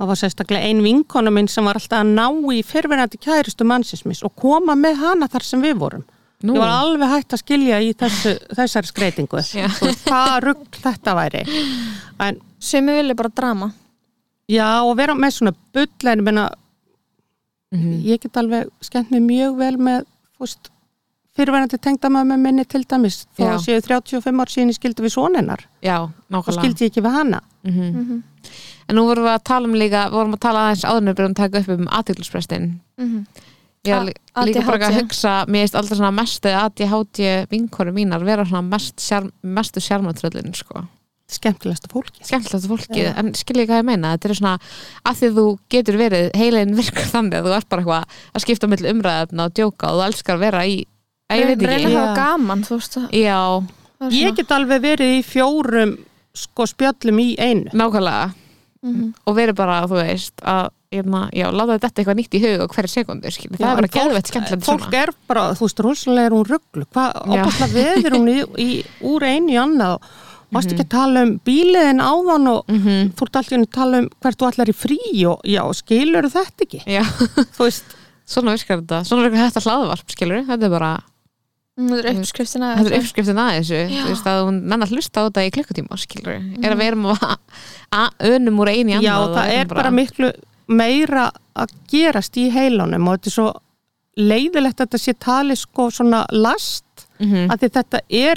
Það 0.00 0.06
var 0.06 0.16
sérstaklega 0.16 0.64
ein 0.64 0.78
vinkonu 0.82 1.30
minn 1.30 1.48
sem 1.48 1.64
var 1.64 1.76
alltaf 1.76 2.00
að 2.00 2.14
ná 2.14 2.52
í 2.54 2.62
fyrfinandi 2.64 3.18
kæristu 3.20 3.64
mannsismis 3.64 4.22
og 4.24 4.32
koma 4.34 4.74
með 4.74 4.94
hana 4.96 5.28
þar 5.28 5.42
sem 5.42 5.62
við 5.62 5.74
vorum. 5.76 6.04
Nú, 6.40 6.54
Ég 6.54 6.62
var 6.62 6.68
alveg 6.68 7.10
hægt 7.10 7.34
að 7.36 7.42
skilja 7.42 7.80
í 7.84 7.90
þessu, 7.92 8.32
þessari 8.56 8.88
skreitingu. 8.88 9.42
Hvað 10.06 10.38
rugg 10.46 10.78
þetta 10.80 11.14
væri. 11.18 11.42
En 12.18 12.40
Sumi 12.58 12.94
vilja 12.96 13.14
bara 13.14 13.28
drama 13.28 13.72
já, 14.48 14.82
og 14.82 14.96
vera 14.96 15.14
með 15.14 15.36
svona 15.36 15.52
bull, 15.74 16.08
en 16.08 16.24
ég 16.24 16.48
meina, 17.72 17.86
Mhm. 17.86 18.02
ég 18.04 18.20
get 18.20 18.36
alveg 18.36 18.68
skemmt 18.80 19.10
mig 19.10 19.22
mjög 19.22 19.56
vel 19.58 19.76
með, 19.78 20.04
veist, 20.40 20.70
fyrirverandi 21.36 21.78
tengdamömmu 21.78 22.36
minni 22.38 22.64
til 22.66 22.82
dæmis, 22.84 23.26
þó 23.38 23.44
Já. 23.44 23.54
að 23.54 23.60
séu 23.66 23.80
35 23.82 24.40
ár 24.40 24.46
síðan 24.50 24.68
ég 24.72 24.78
skildi 24.78 25.02
við 25.02 25.12
soninnar 25.14 25.60
já, 25.82 26.10
og 26.32 26.44
skildi 26.44 26.84
ég 26.84 26.90
ekki 26.90 27.02
við 27.02 27.12
hana. 27.12 27.40
Mhm. 27.64 27.92
Mhm. 27.94 28.22
En 28.88 28.96
nú 28.96 29.04
vorum 29.06 29.24
við 29.24 29.38
að 29.38 29.44
tala 29.44 29.66
um 29.68 29.74
líka 29.74 30.10
vorum 30.10 30.34
að 30.34 30.40
tala 30.40 30.58
aðeins 30.72 30.84
áðurnum 30.84 31.14
byrjum 31.14 31.30
að 31.30 31.36
taka 31.36 31.58
upp 31.60 31.68
um 31.68 31.86
aðtöklusprestin 31.86 32.80
Mhm. 32.98 33.26
ég 33.84 34.04
lí- 34.06 34.14
líka 34.46 34.66
bara 34.66 34.78
að 34.90 35.00
hugsa 35.02 35.46
mér 35.46 35.70
aldrei 35.74 35.96
svona 35.96 36.12
mestu 36.12 36.48
ADHD 36.48 37.46
vinkoru 37.48 37.92
mínar 37.94 38.24
vera 38.24 38.44
svona 38.44 38.68
mest 38.68 38.96
sjarm, 38.96 39.30
mestu 39.44 39.78
sjarmatröllin 39.80 40.52
sko 40.54 40.88
skemmtilegsta 41.36 41.90
fólki 41.92 42.24
skemmtilegt 42.26 42.68
fólki, 42.70 43.02
Já. 43.04 43.12
en 43.20 43.32
skilja 43.38 43.66
hvað 43.68 43.82
ég 43.82 43.86
meina. 43.88 44.12
Þetta 44.16 44.28
er 44.30 44.38
svona, 44.40 44.54
að 45.06 45.18
því 45.20 45.28
að 45.30 45.38
þú 45.40 45.46
getur 45.76 45.98
verið 46.00 46.26
heilin 46.40 46.74
virkur 46.78 47.08
þannig 47.14 47.38
að 47.40 47.48
þú 47.48 47.54
ert 47.58 47.68
bara 47.68 47.84
eitthvað 47.84 48.18
að 48.34 48.44
skipta 48.46 48.70
mill 48.72 48.90
umræðefna 48.94 49.46
og 49.48 49.54
djóka 49.60 49.92
og 49.92 50.00
þú 50.00 50.06
elskar 50.08 50.38
að 50.38 50.44
vera 50.46 50.64
í, 50.66 50.76
að 51.30 51.42
ég 51.42 51.50
veit 51.52 51.64
reyna 51.64 51.78
ekki 51.78 51.90
að 51.90 51.98
hafa 52.00 52.10
Já. 52.10 52.20
gaman 52.24 52.66
þú 52.66 52.80
veist. 52.80 52.98
Það 52.98 53.16
já, 53.20 53.40
það 54.00 54.10
er 54.10 54.18
ég 54.20 54.36
get 54.40 54.54
alveg 54.58 54.84
verið 54.88 55.16
í 55.16 55.24
fjórum 55.30 55.96
sko 56.40 56.66
spjöllum 56.70 57.22
í 57.24 57.30
einu. 57.38 57.70
Nákvæmlega. 57.74 58.30
Mhm. 58.80 59.10
og 59.28 59.34
verið 59.36 59.56
bara, 59.58 59.82
þú 59.84 59.98
veist, 60.00 60.40
að 60.40 60.70
hérna, 60.90 61.28
já, 61.36 61.46
láta 61.52 61.76
þetta 61.78 62.00
eitthvað 62.00 62.16
nýtt 62.16 62.34
í 62.34 62.40
hug 62.40 62.62
og 62.64 62.72
hverju 62.74 62.90
sekundu 62.90 63.30
skilja, 63.30 63.58
það 63.58 63.66
Já, 63.66 63.70
er 63.70 63.78
bara 63.78 63.90
geðvett 63.94 64.30
skemmtilegt 64.30 64.64
fólk 64.64 64.86
svona 64.86 65.02
er 65.02 65.12
bara, 65.28 65.42
þú 65.54 65.66
veist, 65.66 65.82
rosalega 65.84 66.30
er 66.30 66.34
hún 66.34 66.48
rugglu 66.48 66.86
hvað 66.88 67.18
Varst 70.52 70.72
ekki 70.72 70.82
að 70.84 70.88
tala 70.96 71.22
um 71.26 71.32
bíliðin 71.46 72.00
áðan 72.02 72.48
og 72.50 72.64
Mhm. 72.68 73.12
þú 73.14 73.22
ert 73.26 73.36
alltaf 73.40 73.58
að 73.58 73.70
tala 73.72 73.98
um 74.02 74.08
hvert 74.20 74.38
þú 74.40 74.46
allar 74.50 74.68
í 74.72 74.74
frí 74.74 74.98
og 75.30 75.40
já, 75.46 75.62
skilur 75.74 76.26
þetta 76.30 76.66
ekki? 76.66 76.80
Já, 76.86 77.02
þú 77.56 77.64
veist, 77.68 77.84
svona 78.26 78.54
virkar 78.56 78.80
þetta. 78.82 78.98
Svona 79.06 79.26
er 79.30 79.36
þetta 79.38 79.62
hlaðvarp, 79.66 80.10
skilur 80.16 80.44
þetta 80.50 80.64
er 80.70 80.70
bara, 80.78 80.92
Mm, 81.80 81.88
þetta 81.94 82.10
er 82.10 82.16
uppskriftina 82.18 82.68
þetta 82.76 82.90
er 82.90 82.98
uppskriftin 83.00 83.38
að 83.40 83.50
þessu. 83.56 83.76
Já. 83.88 84.00
þú 84.04 84.08
veist, 84.10 84.26
að 84.26 84.40
hún 84.44 84.56
menn 84.68 84.82
að 84.84 84.90
hlusta 84.92 85.20
á 85.22 85.26
þetta 85.30 85.44
í 85.46 85.52
klukkutíma 85.54 85.96
skilur, 86.02 86.40
er 86.60 86.74
að 86.74 86.80
við 86.82 86.88
erum 86.90 87.06
að, 87.06 87.38
að 87.94 88.26
önum 88.34 88.58
úr 88.60 88.68
einu 88.74 88.90
í 88.90 88.96
annað 88.98 89.06
já, 89.06 89.14
það 89.36 89.52
erum 89.54 89.60
er 89.60 89.70
bara 89.70 89.90
miklu 89.94 90.30
meira 90.68 91.30
að 91.56 91.72
gerast 91.88 92.36
í 92.36 92.50
heilanum 92.52 93.08
og 93.08 93.16
þetta 93.16 93.30
er 93.30 93.36
svo 93.38 93.48
leiðilegt 94.18 94.80
að 94.82 94.86
þetta 94.90 95.00
sé 95.00 95.14
talið 95.24 95.60
sko 95.62 95.88
svona 95.94 96.24
last 96.32 96.84
Mhm. 97.20 97.48
að 97.52 97.58
því 97.62 97.70
þetta 97.78 98.00
er 98.10 98.36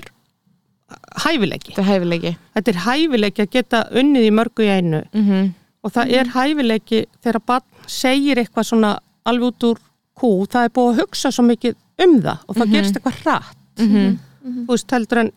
hæfileiki. 1.24 1.74
Þetta 1.74 1.82
er 1.82 1.90
hæfileiki. 1.92 2.32
Þetta 2.56 2.72
er 2.74 2.80
hæfileiki 2.86 3.42
að 3.46 3.50
geta 3.58 3.84
unnið 3.92 4.28
í 4.30 4.32
mörgu 4.40 4.64
í 4.68 4.72
einu. 4.78 5.04
Mm 5.14 5.54
og 5.84 5.92
það 5.92 6.12
er 6.16 6.30
hæfileiki 6.32 7.00
þegar 7.20 7.42
barn 7.46 7.64
segir 7.92 8.40
eitthvað 8.40 8.64
svona 8.70 8.92
alveg 9.28 9.50
út 9.50 9.64
úr 9.68 9.80
kú, 10.16 10.30
það 10.48 10.64
er 10.64 10.70
búið 10.78 10.92
að 10.94 11.00
hugsa 11.02 11.32
svo 11.36 11.44
mikið 11.44 11.76
um 12.06 12.14
það 12.24 12.38
og 12.48 12.56
það 12.56 12.66
Mhm. 12.68 12.72
gerist 12.74 12.96
eitthvað 12.96 13.20
hratt. 13.24 13.58
-hmm. 13.78 14.18
þú 14.64 14.68
veist 14.72 14.92
heldur 14.92 15.18
en 15.20 15.32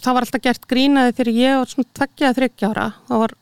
það 0.00 0.12
var 0.14 0.22
alltaf 0.26 0.42
gert 0.44 0.66
grínaði 0.68 1.12
þegar 1.16 1.32
ég 1.32 1.58
var 1.60 1.66
svona 1.66 1.88
tveggja 1.94 2.28
eða 2.30 2.36
þryggja 2.38 2.70
ára. 2.70 2.86
Það 3.08 3.18
var 3.22 3.34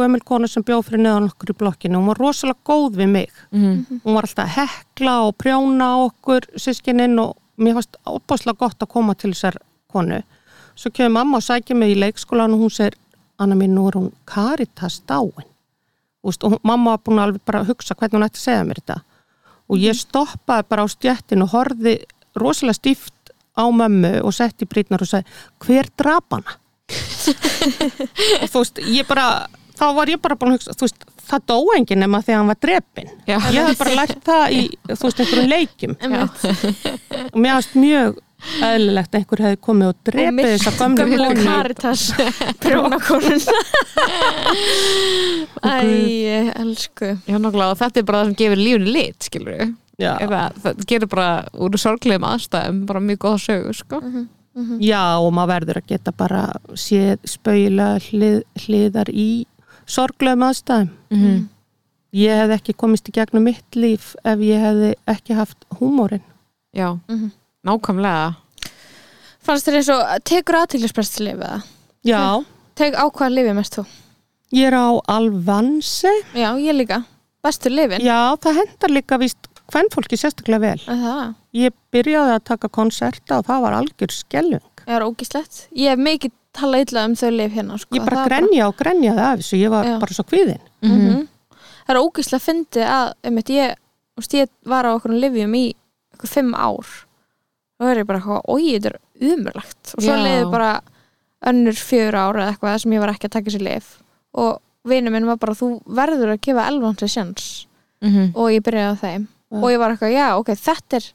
gömul 0.00 0.20
kona 0.24 0.48
sem 0.48 0.62
bjóð 0.64 0.84
fyrir 0.88 1.02
neðan 1.04 1.28
okkur 1.30 1.50
í 1.50 1.58
blokkinu. 1.60 1.96
Og 1.96 2.00
hún 2.02 2.06
var 2.06 2.20
rosalega 2.20 2.64
góð 2.64 2.96
við 2.96 3.08
mig. 3.08 3.30
Mhm. 3.52 4.00
hún 4.04 4.14
var 4.14 4.22
alltaf 4.22 4.46
að 4.48 4.56
hekla 4.56 5.14
og 5.28 5.36
prjóna 5.36 5.88
okkur 6.06 6.40
sískininn 6.56 7.18
og 7.18 7.36
mér 7.58 7.74
fannst 7.74 7.96
opaslega 8.06 8.56
gott 8.58 8.78
að 8.80 8.88
koma 8.88 9.14
til 9.14 9.32
þessar 9.32 9.56
konu. 9.92 10.22
Svo 10.78 10.90
kemur 10.94 11.18
mamma 11.18 11.40
og 11.40 11.46
sækja 11.46 11.76
mig 11.76 11.94
í 11.94 12.00
leikskólan 12.00 12.56
og 12.56 12.64
hún 12.64 12.74
segir 12.74 12.98
Anna 13.40 13.56
mín, 13.56 13.72
nú 13.72 13.86
er 13.88 13.96
hún 13.96 14.10
Caritas 14.28 15.00
dáin. 15.08 15.46
Úst, 16.20 16.44
og 16.44 16.58
mamma 16.62 16.92
var 16.96 17.04
búin 17.04 17.20
að 17.20 17.28
alveg 17.28 17.44
bara 17.48 17.62
að 17.62 17.70
hugsa 17.72 17.94
hvernig 17.96 18.18
hún 18.18 18.26
ætti 18.26 18.40
að 18.40 18.44
segja 18.44 18.66
mér 18.68 18.80
þetta. 18.82 18.96
Og 19.70 19.80
ég 19.80 19.96
stoppaði 19.96 20.66
bara 20.68 20.84
á 20.84 20.88
stjættin 20.92 21.44
og 21.46 21.54
horfði 21.54 21.94
rosalega 22.36 22.76
stíft 22.76 23.32
á 23.56 23.64
mömmu 23.72 24.20
og 24.20 24.34
setti 24.36 24.66
í 24.66 24.70
brýtnar 24.70 25.00
og 25.00 25.08
sagði 25.08 25.38
hver 25.64 25.88
drap 25.96 26.36
hana? 26.36 26.58
Og 28.42 28.48
þú 28.50 28.60
veist, 28.60 28.80
ég 28.90 29.06
bara 29.06 29.46
þá 29.78 29.86
var 29.96 30.10
ég 30.12 30.20
bara 30.20 30.36
búin 30.36 30.52
að 30.52 30.58
hugsa, 30.58 30.74
þú 30.76 30.86
veist 30.86 31.04
það 31.30 31.44
dó 31.48 31.56
enginn 31.76 32.02
nema 32.02 32.20
þegar 32.24 32.40
hann 32.40 32.50
var 32.50 32.58
drepin 32.60 33.12
Já. 33.28 33.36
ég 33.54 33.68
hef 33.68 33.78
bara 33.80 33.96
lært 34.00 34.24
það 34.26 34.56
í, 34.56 34.62
þú 34.88 35.06
veist, 35.06 35.22
einhverjum 35.22 35.94
Einmitt. 36.00 36.44
og 37.30 37.38
mér 37.38 37.60
finnst 37.60 37.78
mjög 37.78 38.18
eðlilegt 38.64 39.14
að 39.14 39.18
einhver 39.20 39.42
hefði 39.44 39.58
komið 39.66 39.88
og 39.92 39.96
drepið 40.08 40.48
þessa 40.54 40.72
gömlu 40.78 41.00
gömlu 41.04 41.26
konu 41.28 41.44
Caritas 41.44 42.04
prjónakonun 42.62 43.42
Æ, 45.64 46.52
elsku 46.60 47.10
Já, 47.28 47.36
nákvæmlega, 47.36 47.70
og 47.74 47.78
þetta 47.80 48.00
er 48.02 48.06
bara 48.08 48.22
það 48.22 48.30
sem 48.30 48.36
gefur 48.40 48.60
lífinu 48.64 48.92
lit, 48.94 49.18
skilur 49.26 49.56
við. 49.58 49.72
Já. 50.00 50.12
Það 50.64 50.84
gerir 50.88 51.10
bara 51.12 51.28
úr 51.60 51.76
sorglegum 51.80 52.24
aðstæðum 52.30 52.78
bara 52.88 53.02
mjög 53.04 53.20
góða 53.26 53.40
sögu, 53.44 53.74
sko. 53.76 54.00
Já, 54.82 55.02
og 55.20 55.30
maður 55.36 55.52
verður 55.54 55.80
að 55.82 55.90
geta 55.92 56.12
bara 56.16 56.40
séð 56.78 57.20
spauðilega 57.28 58.00
hlið, 58.08 58.38
hliðar 58.64 59.10
í 59.12 59.28
sorglegum 59.90 60.46
aðstæðum. 60.48 60.90
Mhm. 61.14 61.40
Ég 62.16 62.40
hef 62.42 62.50
ekki 62.56 62.74
komist 62.74 63.06
í 63.06 63.12
gegnum 63.14 63.44
mitt 63.46 63.76
líf 63.78 64.16
ef 64.26 64.40
ég 64.42 64.58
hefði 64.64 64.94
ekki 65.12 65.36
haft 65.38 65.60
húmórin. 65.78 66.24
Já, 66.74 66.98
Mhm. 67.08 67.30
Nákvæmlega. 67.66 68.34
Fannst 69.44 69.66
þér 69.68 69.78
eins 69.80 69.90
og, 69.94 70.02
tekur 70.28 70.58
aðteglisprest 70.60 71.16
til 71.16 71.26
lifið 71.30 71.46
það? 71.46 71.68
Já, 72.08 72.22
Teg 72.80 72.94
á 72.96 73.04
hvað 73.12 73.34
lifið 73.36 73.56
mest 73.58 73.76
þú? 73.78 73.84
ég 74.56 74.66
er 74.66 74.74
á 74.74 74.88
alvansi. 75.14 76.10
Já, 76.34 76.50
ég 76.58 76.74
líka 76.74 77.02
Bestur 77.44 77.72
lifin? 77.72 78.02
Já, 78.04 78.36
það 78.36 78.58
hendar 78.60 78.90
líka 78.92 79.16
víst 79.20 79.46
hvern 79.70 79.88
fólki 79.94 80.18
sérstaklega 80.18 80.60
vel. 80.60 80.80
Er 80.90 80.98
Það 81.00 81.34
Ég 81.56 81.72
byrjaði 81.94 82.34
að 82.36 82.44
taka 82.50 82.68
konserta 82.68 83.38
og 83.40 83.46
það 83.48 83.62
var 83.64 83.76
algjör 83.78 84.12
skellung. 84.14 84.66
Ég 84.86 84.94
er 84.96 85.04
ógislegt 85.06 85.60
Ég 85.76 85.88
hef 85.94 85.98
mikið 86.04 86.34
talað 86.52 86.84
illa 86.84 87.04
um 87.08 87.14
þau 87.16 87.30
lif 87.30 87.52
hérna 87.54 87.78
sko. 87.78 87.94
Ég 87.96 88.04
bara 88.04 88.20
Það 88.24 88.28
grenja 88.30 88.68
og 88.68 88.76
grenjaði 88.76 89.24
af 89.24 89.38
þessu, 89.40 89.56
ég 89.60 89.70
var 89.70 89.84
Já. 89.86 89.98
bara 90.02 90.16
svo 90.18 90.24
kvíðin. 90.26 90.60
Mhm. 90.82 91.28
Það 91.86 91.94
er 91.94 92.00
ógislega 92.02 92.44
fyndið 92.44 92.86
að 92.86 93.12
einmitt, 93.24 93.50
ég, 93.50 93.74
þú 94.14 94.20
veist, 94.22 94.34
ég 94.34 94.48
var 94.66 94.84
á 94.84 94.90
okkur 94.94 95.14
lifjum 95.16 95.54
í 95.58 95.64
okkur 96.14 96.28
fimm 96.28 96.54
ár 96.54 96.86
og 97.80 97.86
það 97.86 97.90
er 97.94 97.98
ég 98.02 98.06
bara 98.06 98.18
eitthvað, 98.20 98.42
oi, 98.52 98.64
þetta 98.76 98.90
er 98.92 98.98
umurlegt 99.32 99.94
og 99.96 100.02
svo 100.04 100.16
leiði 100.20 100.50
bara 100.52 100.70
önnur 101.50 101.72
fjör 101.80 102.14
ára 102.20 102.42
eða 102.44 102.52
eitthvað 102.54 102.78
sem 102.82 102.92
ég 102.92 103.00
var 103.00 103.08
ekki 103.14 103.26
að 103.30 103.32
taka 103.38 103.50
sér 103.50 103.64
lif 103.64 103.86
og 104.36 104.60
vinur 104.84 105.12
minn 105.12 105.26
var 105.26 105.36
bara 105.40 105.54
þú 105.56 105.70
verður 105.88 106.34
að 106.36 106.40
gefa 106.46 106.68
elvansi 106.68 107.08
sjans 107.08 107.66
Mm 108.00 108.30
og 108.34 108.46
ég 108.48 108.62
byrjaði 108.64 108.92
á 108.96 109.00
þeim 109.00 109.24
Já. 109.50 109.58
og 109.60 109.66
ég 109.72 109.78
var 109.78 109.90
eitthvað, 109.92 110.12
já, 110.14 110.28
ok, 110.38 110.50
þetta 110.56 110.96
er 110.96 111.08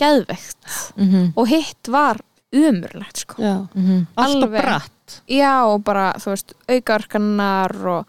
geðveikt 0.00 0.66
-hmm. 0.96 1.32
og 1.36 1.48
hitt 1.48 1.88
var 1.88 2.20
umurlegt 2.52 3.16
sko 3.16 3.42
Já, 3.42 3.68
Mhm. 3.74 4.06
allt 4.16 4.36
og 4.36 4.42
Alveg. 4.42 4.62
bratt. 4.62 5.22
já 5.28 5.64
og 5.64 5.84
bara, 5.84 6.12
þú 6.18 6.30
veist, 6.30 6.52
aukaorkanar 6.68 7.86
og 7.86 8.06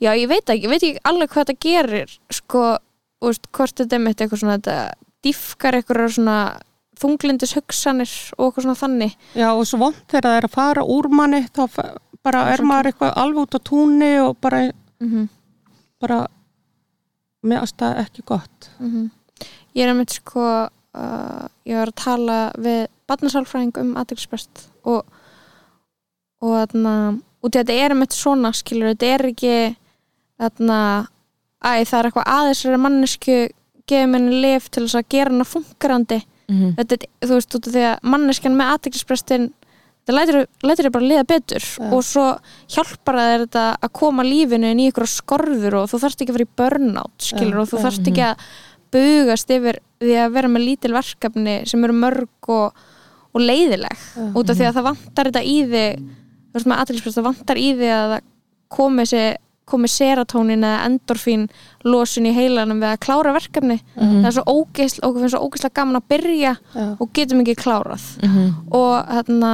já, 0.00 0.12
ég 0.16 0.28
veit 0.28 0.44
ekki, 0.48 0.64
ég 0.64 0.68
veit 0.70 0.82
ekki 0.82 0.98
alveg 1.04 1.28
hvað 1.30 1.44
þetta 1.44 1.58
gerir 1.60 2.18
sko, 2.30 2.78
þú 3.20 3.26
veist, 3.28 3.46
hvort 3.52 3.74
þetta 3.76 3.92
er 3.96 3.98
mitt 3.98 4.16
eitthvað 4.20 4.38
svona, 4.40 4.58
þetta 4.58 4.92
diffkar 5.22 5.74
eitthvað 5.74 6.12
svona 6.14 6.38
þunglindis 7.02 7.54
hugsanir 7.58 8.14
og 8.38 8.46
eitthvað 8.48 8.66
svona 8.66 8.80
þannig. 8.80 9.16
Já, 9.38 9.48
og 9.52 9.66
svo 9.68 9.82
vond 9.82 10.00
þegar 10.06 10.28
það 10.28 10.38
er 10.38 10.48
að 10.48 10.56
fara 10.56 10.86
úr 10.96 11.10
manni, 11.12 11.42
þá 11.52 11.62
bara 12.22 12.42
er 12.52 12.62
maður 12.66 12.92
eitthvað 12.92 13.16
alveg 13.22 13.42
út 13.46 13.58
á 13.58 13.60
túnni 13.66 14.12
og 14.22 14.36
bara, 14.42 14.64
mm 15.02 15.28
bara 16.02 16.24
með 17.46 17.60
aðstæða 17.62 18.02
ekki 18.02 18.24
gott. 18.26 18.70
ég 19.74 19.84
er 19.84 19.92
einmitt 19.92 20.14
sko 20.16 20.42
uh, 20.42 21.44
ég 21.66 21.78
var 21.78 21.90
að 21.92 22.00
tala 22.02 22.38
við 22.58 22.86
barnasálfræðing 23.10 23.78
um 23.82 23.92
aðeinsprest 24.00 24.66
og 24.82 25.06
og 26.42 26.56
þarna 26.58 26.94
að 27.42 27.56
þetta 27.56 27.74
er 27.78 27.94
einmitt 27.94 28.14
svona 28.16 28.50
skilur, 28.54 28.92
þetta 28.92 29.06
er 29.14 29.26
ekki 29.30 29.54
þarna 30.42 30.78
æ, 31.62 31.84
það 31.86 31.98
er 31.98 32.08
eitthvað 32.08 32.30
aðeins 32.34 32.64
er 32.66 32.82
mannesku 32.82 33.36
gefið 33.86 34.10
minni 34.10 34.42
lif 34.42 34.68
til 34.70 34.84
þess 34.86 34.98
að 34.98 35.10
gera 35.14 35.30
hana 35.30 35.46
funkarandi 35.46 36.20
Mhm. 36.48 36.74
þetta, 36.78 36.92
er- 36.98 37.28
þú 37.28 37.34
veist, 37.38 37.54
út 37.58 37.66
af 37.68 37.72
því 37.74 37.84
að 37.90 37.98
manneskjan 38.14 38.56
með 38.58 38.70
aðeinsprestin 38.76 39.46
þetta 40.02 40.14
lætur, 40.18 40.38
lætur 40.66 40.84
þér 40.88 40.92
bara 40.96 41.08
liða 41.12 41.24
betur 41.30 41.62
Já. 41.62 41.92
og 41.94 42.02
svo 42.02 42.24
hjálpar 42.74 43.14
það 43.20 43.30
þér 43.32 43.44
þetta 43.46 43.64
að 43.86 43.92
koma 43.92 44.22
lífinu 44.26 44.70
inn 44.72 44.80
í 44.82 44.88
ykkur 44.90 45.06
skorður 45.06 45.76
og 45.82 45.90
þú 45.92 46.00
þarft 46.02 46.20
ekki 46.24 46.32
að 46.32 46.38
fara 46.38 46.48
í 46.48 46.54
burnout 46.58 47.18
skilur 47.28 47.54
Já, 47.54 47.62
og 47.62 47.68
þú 47.70 47.78
já. 47.78 47.82
þarft 47.86 48.10
ekki 48.10 48.24
að 48.26 48.46
bugast 48.92 49.50
yfir 49.54 49.78
því 50.02 50.16
að 50.24 50.32
vera 50.34 50.48
með 50.52 50.64
lítil 50.66 50.92
verkefni 50.92 51.54
sem 51.70 51.84
eru 51.86 51.94
mörg 51.96 52.48
og, 52.50 52.74
og 53.32 53.40
leiðileg 53.40 54.02
út 54.34 54.50
af 54.50 54.58
því 54.58 54.66
að 54.68 54.74
það 54.80 54.88
vantar 54.90 55.30
þetta 55.30 55.44
í 55.46 55.56
þig 55.70 56.02
þú 56.02 56.58
veist 56.58 56.66
með 56.68 56.82
aðeinsprest, 56.82 57.16
það 57.16 57.28
vantar 57.30 57.56
í 57.62 57.68
þig 57.78 57.92
að 57.94 58.10
það 58.12 58.26
komi, 58.72 59.06
sér, 59.08 59.38
komi 59.68 59.88
serotónin 59.88 60.64
eða 60.66 60.86
endorfín 60.88 61.46
losun 61.84 62.26
í 62.26 62.32
heilanum 62.34 62.80
við 62.82 62.90
að 62.92 63.02
klára 63.06 63.32
verkefni. 63.36 63.78
Það 63.96 64.26
er 64.26 64.34
svo 64.36 64.44
ógeðslega, 64.50 65.06
okkur 65.08 65.22
finnst 65.22 65.36
svo 65.36 65.44
ógeðslega 65.46 65.76
gaman 65.78 66.00
að 66.00 66.08
byrja 66.12 66.56
Já. 66.74 66.86
og 66.98 67.12
getum 67.14 67.40
ekki 67.44 67.54
klárað. 67.62 68.08
Mhm. 68.22 68.48
og 68.72 69.06
þarna 69.06 69.52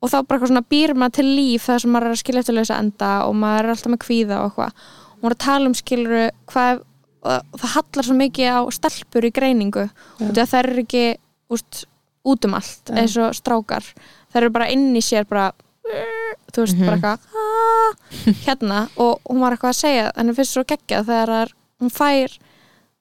og 0.00 0.08
þá 0.08 0.16
bara 0.26 0.38
eitthvað 0.38 0.48
svona 0.48 0.68
býr 0.70 0.94
maður 0.96 1.12
til 1.18 1.26
líf 1.36 1.66
það 1.68 1.80
sem 1.80 1.90
maður 1.92 2.06
er 2.06 2.14
að 2.14 2.22
skilja 2.22 2.40
eftir 2.40 2.54
lausa 2.56 2.78
enda 2.80 3.10
og 3.28 3.34
maður 3.36 3.64
er 3.64 3.70
alltaf 3.74 3.92
með 3.92 4.04
kvíða 4.04 4.38
og 4.40 4.46
eitthvað. 4.50 4.72
Og 5.10 5.18
maður 5.20 5.30
er 5.30 5.36
að 5.36 5.44
tala 5.44 5.66
um 5.66 5.74
skiluru 5.74 6.22
hvað 6.52 6.80
og 7.20 7.58
það 7.60 7.74
hallar 7.74 8.06
svo 8.06 8.16
mikið 8.16 8.48
á 8.48 8.60
stelpur 8.72 9.26
í 9.28 9.32
greiningu. 9.36 9.90
Og 10.24 10.30
það 10.32 10.54
er 10.62 10.70
ekki 10.84 11.04
úst, 11.52 11.84
út 12.24 12.44
um 12.48 12.54
allt 12.56 12.88
Já. 12.88 12.96
eins 12.96 13.16
og 13.20 13.34
strákar. 13.36 13.84
Það 14.32 14.40
eru 14.42 14.50
bara 14.50 14.70
inn 14.72 14.94
í 14.96 15.02
sér 15.04 15.28
bara 15.28 15.50
þú 16.54 16.64
veist, 16.64 16.78
bara 16.78 16.96
eitthvað 16.96 17.18
"Ah", 17.42 17.92
hérna 18.46 18.80
og 18.96 19.20
hún 19.28 19.40
var 19.40 19.52
eitthvað 19.56 19.74
að 19.74 19.80
segja 19.80 20.06
henni 20.16 20.34
finnst 20.38 20.54
svo 20.56 20.64
geggjað 20.64 21.06
þegar 21.10 21.32
það 21.34 21.52
hún 21.80 21.90
fær 21.96 22.38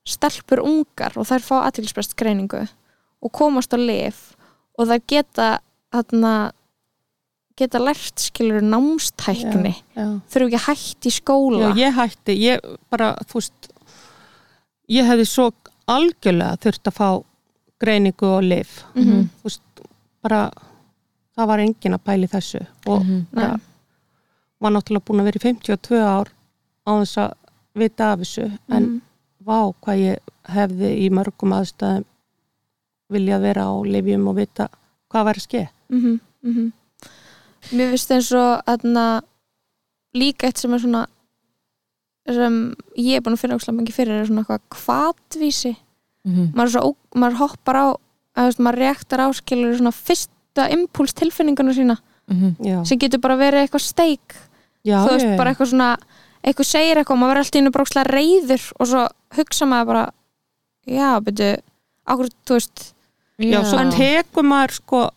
stelpur 0.10 0.62
ungar 0.66 1.18
og 1.20 1.28
þær 1.30 1.44
fá 1.46 1.56
aðtilsprest 1.68 2.16
greiningu 2.20 2.64
og 3.22 3.32
komast 3.36 3.74
á 3.76 3.78
lif 3.78 4.36
og 4.80 4.88
þær 4.88 5.02
geta 5.08 5.50
þarna 5.94 6.34
geta 7.60 7.80
lært 7.84 8.22
skilur 8.24 8.62
námstækni 8.64 9.74
þurfu 10.32 10.48
ekki 10.48 10.62
hætti 10.66 11.10
í 11.12 11.16
skóla 11.18 11.74
Já, 11.74 11.76
ég 11.90 11.98
hætti, 11.98 12.36
ég 12.40 12.78
bara, 12.90 13.10
þú 13.28 13.42
veist, 13.42 13.68
ég 14.90 15.06
hefði 15.10 15.26
svo 15.28 15.50
algjörlega 15.90 16.56
þurft 16.64 16.88
að 16.88 16.96
fá 16.96 17.10
greiningu 17.80 18.28
og 18.38 18.44
lif. 18.44 18.84
Mhm. 18.96 19.28
Þú 19.42 19.44
veist, 19.50 19.62
bara, 20.24 20.40
það 21.40 21.48
var 21.52 21.60
engin 21.64 21.96
að 21.98 22.04
pæli 22.10 22.28
þessu 22.32 22.62
og 22.88 23.04
Mhm. 23.06 23.26
bara, 23.34 23.52
Nei. 23.56 23.60
var 24.62 24.72
náttúrulega 24.76 25.06
búin 25.08 25.22
að 25.22 25.28
vera 25.30 25.40
í 25.40 25.46
52 25.48 26.02
ár 26.04 26.28
á 26.88 26.92
þess 27.02 27.18
að 27.18 27.34
vita 27.76 28.12
af 28.14 28.20
þessu, 28.20 28.46
en 28.70 28.84
Mhm. 28.84 29.02
vá 29.46 29.74
hvað 29.82 29.98
ég 30.04 30.18
hefði 30.50 30.90
í 31.06 31.10
mörgum 31.10 31.54
aðstæðum 31.56 32.06
vilja 33.10 33.40
vera 33.42 33.64
á 33.66 33.74
lifjum 33.86 34.28
og 34.28 34.36
vita 34.36 34.68
hvað 35.10 35.24
var 35.26 35.34
að 35.36 35.42
ske. 35.48 35.70
mm 35.90 36.20
-hmm, 36.44 36.72
Mér 37.74 37.90
finnst 37.92 38.12
eins 38.12 38.32
og 38.32 38.62
aðna, 38.66 39.22
líka 40.16 40.48
eitt 40.48 40.58
sem 40.58 40.74
er 40.74 40.80
svona 40.80 41.08
sem 42.30 42.76
ég 42.98 43.16
er 43.18 43.22
búin 43.22 43.34
að 43.36 43.40
finna 43.40 43.56
ókslega 43.58 43.78
mikið 43.82 43.94
fyrir 43.98 44.22
er 44.22 44.26
svona 44.26 44.44
eitthvað 44.46 44.62
kvatvísi 44.70 45.76
Mhm. 46.26 46.52
maður, 46.54 46.66
er 46.68 46.70
svo, 46.70 46.82
ó- 46.92 47.20
maður 47.20 47.38
hoppar 47.38 47.76
á 47.76 47.88
að, 48.36 48.46
veist, 48.46 48.60
maður 48.60 48.78
reaktar 48.78 49.20
áskilur 49.20 49.78
svona 49.78 49.94
fyrsta 50.56 50.70
impuls 50.74 51.14
tilfinningunum 51.14 51.74
sína 51.74 51.98
Mhm. 52.30 52.56
Já, 52.62 52.86
sem 52.86 53.00
getur 53.00 53.20
bara 53.20 53.36
verið 53.38 53.64
eitthvað 53.68 53.82
steik. 53.82 54.36
Já, 54.86 55.02
þú 55.04 55.10
veist 55.16 55.26
já, 55.26 55.38
bara 55.38 55.50
eitthvað 55.54 55.70
svona 55.72 55.98
eitthvað 56.44 56.66
segir 56.70 56.96
eitthvað, 56.98 57.18
maður 57.18 57.32
verður 57.34 57.44
alltaf 57.44 57.56
innu 57.60 57.72
brókslega 57.72 58.12
reyður 58.14 58.72
og 58.80 58.88
svo 58.88 59.08
hugsa 59.36 59.66
maður 59.66 59.86
bara 59.88 60.12
já, 60.88 61.20
byrju, 61.26 61.58
ákveð, 62.08 62.30
þú 62.46 62.54
veist. 62.54 62.94
Já, 63.40 63.64
svo 63.64 63.80
En- 63.80 63.92
tekur 63.92 64.44
maður 64.44 64.72
sko 64.78 65.10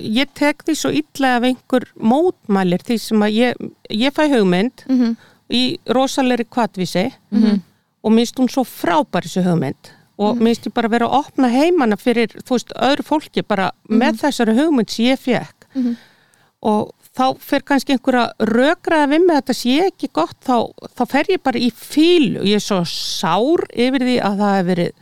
ég 0.00 0.26
tek 0.34 0.64
því 0.64 0.74
svo 0.74 0.90
illa 0.90 1.36
ef 1.36 1.42
einhver 1.44 1.84
mótmælir 2.02 2.82
því 2.82 2.98
sem 3.00 3.20
að 3.20 3.32
ég, 3.32 3.54
ég 3.90 4.10
fæ 4.12 4.28
hugmynd 4.28 4.84
mm 4.88 5.16
í 5.50 5.78
rosalegri 5.86 6.46
kvatvísi 6.50 7.12
Mhm. 7.30 7.60
og 8.02 8.12
minnst 8.12 8.34
hún 8.40 8.48
svo 8.50 8.64
frábær 8.64 9.22
þessu 9.22 9.44
hugmynd 9.44 9.90
og 10.18 10.38
minnst 10.40 10.66
ég 10.68 10.74
bara 10.74 10.88
vera 10.88 11.06
að 11.08 11.18
opna 11.24 11.48
heimana 11.50 11.96
fyrir, 11.98 12.28
þú 12.44 12.54
veist, 12.56 12.72
öðru 12.76 13.02
fólki 13.08 13.42
bara 13.46 13.70
með 13.90 14.20
þessari 14.22 14.54
hugmynd 14.58 14.90
sem 14.90 15.06
ég 15.06 15.18
fekk 15.18 15.66
Mhm. 15.74 15.96
og 16.62 16.92
þá 17.16 17.36
fer 17.38 17.60
kannski 17.62 17.92
einhverja 17.94 18.32
rökraða 18.40 19.08
við 19.10 19.24
með 19.26 19.40
þetta 19.40 19.54
sé 19.54 19.74
ekki 19.88 20.08
gott, 20.12 20.36
þá, 20.44 20.70
þá 20.96 21.04
fer 21.10 21.24
ég 21.30 21.42
bara 21.42 21.58
í 21.58 21.70
fílu, 21.70 22.42
ég 22.46 22.54
er 22.54 22.64
svo 22.64 22.80
sár 22.84 23.66
yfir 23.74 24.00
því 24.06 24.16
að 24.22 24.38
það 24.38 24.54
hefur 24.56 24.70
verið 24.74 24.92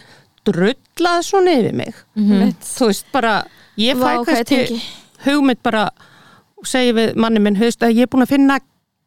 drullað 0.44 1.22
svona 1.24 1.54
yfir 1.60 1.74
mig. 1.74 1.94
Mm. 2.16 2.52
þú 2.60 2.86
veist, 2.90 3.06
bara 3.12 3.44
ég 3.78 3.94
fæ 3.96 4.02
Vá, 4.02 4.24
kannski 4.24 4.80
hugmynd 5.24 5.62
bara 5.62 5.90
og 6.58 6.66
segi 6.66 6.92
við 6.96 7.14
manni 7.16 7.40
minn, 7.40 7.56
höfst, 7.56 7.82
að 7.82 7.94
ég 7.96 8.02
er 8.02 8.06
búin 8.12 8.22
að 8.26 8.32
finna 8.34 8.58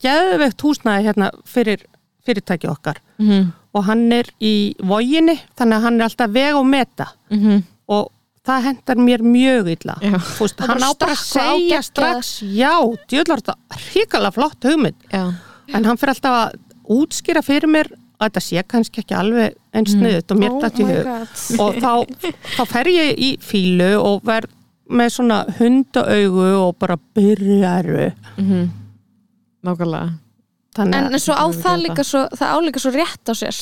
geðveikt 0.03 0.61
húsnæði 0.61 1.05
hérna 1.07 1.29
fyrir 1.47 1.83
fyrirtæki 2.25 2.67
okkar. 2.71 2.97
Mhm. 3.19 3.51
Og 3.75 3.83
hann 3.89 4.05
er 4.15 4.29
í 4.39 4.53
voginni 4.79 5.35
þannig 5.59 5.77
að 5.77 5.85
hann 5.89 5.99
er 5.99 6.05
alltaf 6.07 6.31
veg 6.35 6.55
og 6.59 6.65
meta. 6.71 7.09
Mhm. 7.31 7.63
og 7.91 8.11
það 8.45 8.63
hendar 8.69 8.99
mér 9.01 9.21
mjög 9.25 9.67
illa. 9.73 9.95
Já. 10.01 10.15
Þú 10.21 10.45
veist, 10.45 10.61
Og 10.61 10.67
hann 10.69 10.83
á 10.85 10.91
bara 10.99 11.13
að 11.13 11.21
segja 11.25 11.79
strax 11.83 12.31
já, 12.45 12.73
djöðlar 13.09 13.41
þetta 13.41 13.55
hrikalega 13.89 14.33
flott 14.33 14.63
hugmynd. 14.69 14.95
Já. 15.11 15.33
en 15.73 15.83
hann 15.85 15.97
fyrir 15.97 16.13
alltaf 16.13 16.35
að 16.39 16.59
útskýra 16.95 17.41
fyrir 17.43 17.67
mér 17.67 17.87
að 18.19 18.29
þetta 18.29 18.41
sé 18.45 18.63
kannski 18.69 19.01
ekki 19.01 19.15
alveg 19.17 19.55
eins 19.73 19.91
sniðut 19.95 20.31
og 20.31 20.37
mér 20.39 20.51
Oh 20.53 20.61
dætt 20.61 20.79
í 20.79 20.85
my 20.85 20.93
hug. 20.93 21.07
Og 21.59 21.79
þá, 21.81 22.33
þá 22.55 22.65
fer 22.69 22.85
ég 22.93 23.17
í 23.17 23.31
fílu 23.41 23.89
og 23.99 24.21
verð 24.23 24.49
með 24.89 25.09
svona 25.17 25.39
hundaaugu 25.57 26.45
og 26.67 26.77
bara 26.79 26.97
byrjaru 27.17 28.11
Mhm. 28.37 28.69
Nákvæmlega 29.65 30.13
þannig 30.75 30.95
en, 30.99 31.13
en 31.15 31.23
svo 31.23 31.35
á 31.37 31.45
það 31.55 31.83
líka 31.85 32.03
svo, 32.07 32.23
það 32.35 32.53
á 32.53 32.57
líka 32.65 32.83
svo 32.83 32.91
rétt 32.95 33.31
á 33.31 33.33
sér 33.41 33.59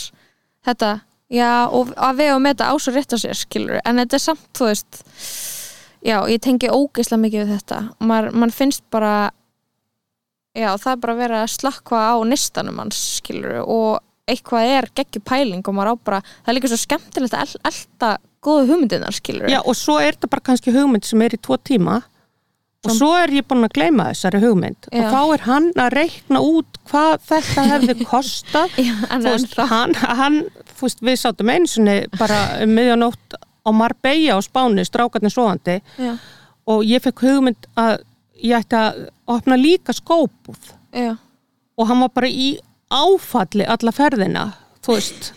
þetta, 0.68 0.92
já, 1.34 1.52
og 1.70 1.92
að 1.98 2.20
við 2.22 2.32
og 2.36 2.42
með 2.46 2.56
þetta 2.56 2.72
á 2.72 2.76
svo 2.80 2.94
rétt 2.96 3.14
á 3.16 3.18
sér, 3.24 3.38
skilur 3.38 3.80
en 3.84 4.02
þetta 4.04 4.20
er 4.20 4.24
samt, 4.28 4.46
þú 4.58 4.70
veist 4.72 5.04
já, 6.04 6.18
ég 6.32 6.42
tengi 6.44 6.68
ógeislega 6.72 7.22
mikið 7.24 7.44
við 7.46 7.52
þetta. 7.58 7.78
Man, 8.04 8.30
mann 8.36 8.52
finnst 8.52 8.84
bara 8.92 9.32
já, 10.56 10.72
það 10.78 10.90
er 10.94 11.00
bara 11.04 11.14
að 11.16 11.22
vera 11.24 11.44
að 11.46 11.54
slakka 11.56 12.02
á 12.12 12.16
nistanum 12.28 12.82
hans, 12.84 13.00
skilur 13.20 13.62
og 13.64 14.02
eitthvað 14.30 14.70
er 14.78 14.88
geggjur 14.96 15.24
pæling 15.28 15.64
og 15.68 15.76
maður 15.76 15.96
á 15.96 15.96
bara, 16.08 16.20
það 16.46 16.52
er 16.52 16.58
líka 16.60 16.72
svo 16.72 16.80
skemmtilegt 16.80 17.34
að 17.36 17.42
el- 17.48 17.62
elta 17.72 18.12
góðu 18.44 18.68
hugmyndinar, 18.72 19.16
skilur 19.16 19.52
Já, 19.52 19.60
og 19.64 19.76
svo 19.80 19.98
er 20.00 20.14
þetta 20.16 20.30
bara 20.32 20.46
kannski 20.52 20.72
hugmynd 20.76 21.08
sem 21.08 21.22
er 21.26 21.36
í 21.36 21.40
tvo 21.44 21.58
tíma 21.60 22.02
og 22.84 22.96
svo 22.98 23.10
er 23.16 23.32
ég 23.32 23.46
búin 23.48 23.64
að 23.68 23.76
gleyma 23.78 24.10
þessari 24.12 24.42
hugmynd. 24.44 24.90
Já. 24.92 25.00
og 25.00 25.14
þá 25.14 25.22
er 25.38 25.44
hann 25.48 25.70
að 25.86 25.94
reikna 25.98 26.42
út 26.44 26.80
hvað 26.92 27.14
þetta 27.30 27.66
hefði 27.72 28.08
kostað. 28.10 28.78
Já, 28.82 28.94
en, 29.10 29.24
þú 29.24 29.34
veist, 29.34 29.58
hann, 29.72 29.96
hann, 30.20 30.40
þú 30.74 30.88
veist, 30.88 31.04
við 31.08 31.20
sátum 31.22 31.52
einsunni 31.54 31.98
bara 32.20 32.40
um 32.66 32.74
miðjanótt 32.76 33.38
á 33.64 33.70
Marbella 33.72 34.36
á 34.36 34.40
Spáni, 34.44 34.84
strákarnir 34.84 35.32
svoandi 35.32 35.78
já, 35.98 36.18
og 36.68 36.84
ég 36.84 37.04
fekk 37.04 37.24
hugmynd 37.24 37.70
að 37.80 38.04
ég 38.44 38.60
ætti 38.60 38.76
að 38.76 39.06
opna 39.32 39.56
líka 39.60 39.96
skópúð 39.96 40.74
já, 40.92 41.16
og 41.80 41.88
hann 41.88 42.04
var 42.04 42.12
bara 42.12 42.28
í 42.28 42.58
áfalli 42.92 43.64
alla 43.64 43.94
ferðina, 43.96 44.50
þú 44.84 44.98
veist 44.98 45.32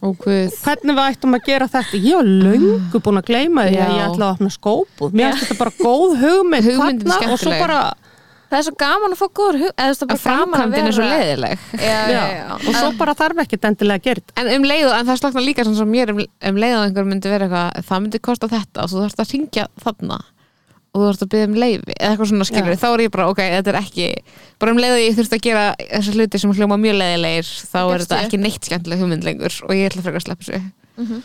Guð. 0.00 0.56
Hvernig 0.62 0.96
við 0.96 1.04
ættum 1.04 1.36
að 1.36 1.46
gera 1.46 1.68
þetta? 1.72 2.00
Ég 2.02 2.18
var 2.18 2.32
löngu 2.46 3.02
búin 3.04 3.20
að 3.20 3.30
gleyma 3.30 3.68
því 3.68 3.78
að 3.82 3.94
ég 3.96 4.08
ætla 4.08 4.26
að 4.26 4.34
opna 4.36 4.50
skópúð 4.54 5.16
mér 5.16 5.32
finnst 5.32 5.46
þetta 5.46 5.60
bara 5.62 5.76
góð 5.80 6.18
hugmynd 6.24 6.68
þarna 6.76 7.20
og 7.32 7.40
svo 7.42 7.54
bara 7.56 7.80
það 8.46 8.58
er 8.60 8.66
svo 8.66 8.74
gaman 8.78 9.14
að 9.14 9.20
fá 9.20 9.26
góður 9.40 9.58
hug 9.64 9.72
eða 9.74 9.86
þú 9.86 9.90
veist, 9.90 10.00
það 10.00 10.06
er 10.06 10.16
Að 10.16 10.22
bara 10.22 10.36
gaman 10.36 10.54
að 10.54 10.76
framkvæmdin 10.76 10.90
er 10.90 10.96
svo 10.96 11.08
leiðileg 11.10 11.64
já, 11.72 11.98
já, 12.12 12.22
já, 12.36 12.46
og 12.56 12.78
svo 12.78 12.90
bara 13.00 13.16
þarf 13.18 13.42
ekkert 13.42 13.68
endilega 13.70 13.98
að 13.98 14.06
gera 14.06 14.36
En 14.42 14.50
um 14.54 14.68
leið, 14.70 14.86
en 14.92 15.08
það 15.10 15.20
sloknar 15.22 15.46
líka 15.46 15.66
sem 15.66 15.90
mér 15.90 16.14
um, 16.14 16.22
um 16.22 16.60
leið 16.62 16.76
að 16.76 16.86
einhver 16.86 17.08
myndi 17.10 17.32
vera 17.32 17.48
eitthvað 17.48 17.88
það 17.90 18.04
myndi 18.04 18.22
kosta 18.28 18.50
þetta 18.52 18.84
og 18.84 18.92
þú 18.92 19.02
þarfst 19.02 19.22
að 19.24 19.34
ringja 19.34 19.66
þarna 19.82 20.20
og 20.96 21.02
þú 21.02 21.06
þarfst 21.10 21.24
að 21.26 21.30
byggja 21.34 21.48
um 21.50 21.56
leiði 21.60 21.94
eða 22.00 22.10
eitthvað 22.14 22.30
svona 22.32 22.46
skilur, 22.48 22.72
Já. 22.72 22.80
þá 22.80 22.88
er 22.96 23.02
ég 23.04 23.12
bara, 23.12 23.26
ok, 23.32 23.40
þetta 23.52 23.72
er 23.74 23.78
ekki 23.82 24.06
bara 24.62 24.72
um 24.72 24.80
leið 24.80 24.94
að 24.96 25.02
ég 25.04 25.16
þurft 25.20 25.36
að 25.36 25.42
gera 25.46 25.64
þessar 25.84 26.16
hluti 26.16 26.40
sem 26.40 26.54
hljóma 26.56 26.78
mjög 26.80 26.96
leiðilegir 27.02 27.50
þá 27.68 27.76
er 27.82 27.90
Gefstu 27.92 28.06
þetta 28.06 28.16
upp. 28.16 28.24
ekki 28.30 28.40
neitt 28.40 28.70
skemmtileg 28.70 29.02
hugmynd 29.04 29.28
lengur 29.28 29.58
og 29.68 29.74
ég 29.76 29.90
ætla 29.92 30.06
frekar 30.06 30.22
að 30.22 30.26
sleppa 30.30 30.46
þessu 30.48 30.62
Mhm. 30.96 31.22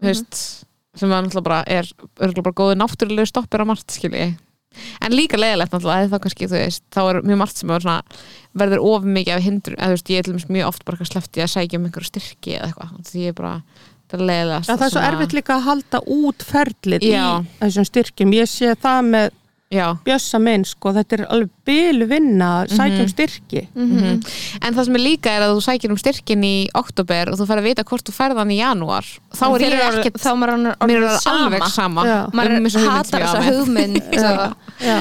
þú 0.00 0.06
veist, 0.10 0.36
sem 1.00 1.08
að 1.10 1.24
náttúrulega 1.24 1.48
bara 1.48 1.64
er 1.66 1.88
örgulega 2.20 2.42
bara 2.50 2.58
góðu 2.60 2.76
náttúrulegu 2.76 3.26
stoppir 3.30 3.62
á 3.64 3.66
margt 3.66 3.90
skilji 3.96 4.36
en 5.02 5.12
líka 5.16 5.38
leiðilegt 5.40 5.72
náttúrulega 5.72 6.04
eða 6.06 6.12
þá 6.14 6.20
kannski, 6.26 6.46
þú 6.46 6.58
veist, 6.60 6.82
þá 6.94 7.00
er 7.10 7.22
mjög 7.26 7.38
margt 7.40 7.56
sem 7.58 7.70
er 7.74 7.80
svona, 7.80 8.02
verður 8.54 8.84
of 8.86 9.02
mikið 9.08 9.34
af 9.34 9.42
hindur 9.42 9.74
eða 9.76 9.88
þú 9.88 9.96
veist, 9.96 10.10
ég 10.12 10.18
er 10.18 10.22
til 10.28 10.32
dæmis 10.34 10.46
mjög 10.50 10.68
oft 10.68 10.84
bara 10.84 11.08
sleppti 11.10 11.42
að 11.42 11.50
sækja 11.54 11.78
um 11.80 11.86
einhverju 11.88 12.10
styrki 12.10 12.54
eða 12.58 12.68
eitthvað 12.70 13.00
því 13.10 13.24
ég 13.24 13.32
er 13.32 13.38
bara, 13.40 13.54
það 14.10 14.22
er 14.26 14.30
Já, 14.50 14.76
það 14.76 14.86
er 14.86 14.94
svo 14.94 15.02
erfitt 15.08 15.36
líka 15.38 15.56
að 15.56 15.66
halda 15.68 16.00
út 16.16 16.46
ferlið 16.46 17.04
Já. 17.06 17.26
í 17.40 17.60
þessum 17.64 17.86
styrkjum. 17.90 18.34
Ég 18.40 18.50
sé 18.50 18.74
það 18.80 19.04
með 19.14 19.28
Já, 19.70 19.92
bjössa 20.02 20.40
minn 20.42 20.64
sko, 20.66 20.90
þetta 20.96 21.14
er 21.14 21.20
alveg 21.30 21.50
bylu 21.68 22.06
vinna 22.10 22.46
að 22.64 22.72
sækja 22.74 23.02
um 23.04 23.10
styrki. 23.12 23.60
Mhm. 23.78 24.16
En 24.66 24.74
það 24.74 24.84
sem 24.88 24.96
er 24.98 25.02
líka 25.04 25.30
er 25.30 25.44
að 25.46 25.52
þú 25.54 25.60
sækir 25.62 25.92
um 25.94 26.00
styrkin 26.00 26.42
í 26.42 26.54
oktober 26.74 27.30
og 27.30 27.38
þú 27.38 27.46
færð 27.46 27.62
að 27.62 27.68
vita 27.68 27.84
hvort 27.86 28.02
þú 28.02 28.14
færð 28.16 28.40
hann 28.42 28.50
í 28.50 28.56
janúar. 28.58 29.06
Þá 29.30 29.44
er 29.46 29.62
Þeir 29.62 29.76
ég 29.76 29.98
ekkert 30.00 30.18
þá 30.18 30.30
er 30.32 30.38
mér 30.40 30.50
er 30.58 31.06
alveg 31.30 31.68
sama. 31.70 32.02
maður 32.34 32.56
um 32.58 32.66
hatar 32.90 33.20
ég 33.22 33.30
þessa 33.30 33.46
hugmynd 33.46 34.02
Já. 34.10 34.98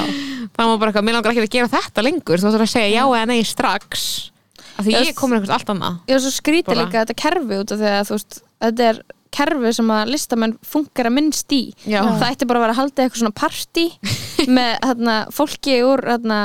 það 0.54 0.70
var 0.70 0.78
bara 0.78 0.92
eitthvað, 0.92 1.08
mér 1.10 1.18
langar 1.18 1.34
ekki 1.34 1.48
að 1.48 1.56
gera 1.58 1.72
þetta 1.74 2.04
lengur. 2.06 2.38
Þú 2.38 2.52
ætlar 2.52 2.66
að 2.68 2.74
segja 2.76 2.94
já 2.94 3.04
eða 3.10 3.26
nei 3.26 3.42
strax. 3.42 4.30
Af 4.78 4.86
því 4.86 4.94
ég 4.94 5.10
er 5.10 5.18
komin 5.18 5.42
eitthvað 5.42 5.58
allt 5.58 5.74
annað. 5.74 5.98
Ég 6.06 6.14
er 6.14 6.22
svo 6.22 6.36
skrítið 6.38 6.78
líka 6.78 7.02
þetta 7.02 7.18
kerfi 7.18 7.58
út 7.58 7.74
af 7.74 7.82
því 7.82 7.90
að 7.90 8.06
þú 8.06 8.20
veist 8.20 8.42
þetta 8.64 8.88
er 8.92 9.02
kerfi 9.36 9.74
sem 9.78 9.92
að 9.94 10.10
listamenn 10.16 10.56
funkar 10.66 11.10
að 11.10 11.16
minnst 11.20 11.54
í 11.54 11.62
Já. 11.86 12.02
það 12.02 12.32
ætti 12.32 12.48
bara 12.50 12.62
að 12.62 12.66
vera 12.66 12.74
að 12.76 12.80
halda 12.82 13.04
eitthvað 13.04 13.22
svona 13.22 13.38
partí 13.38 13.86
með 14.58 14.72
þarna, 14.88 15.18
fólki 15.36 15.76
úr 15.86 16.04
þarna, 16.08 16.40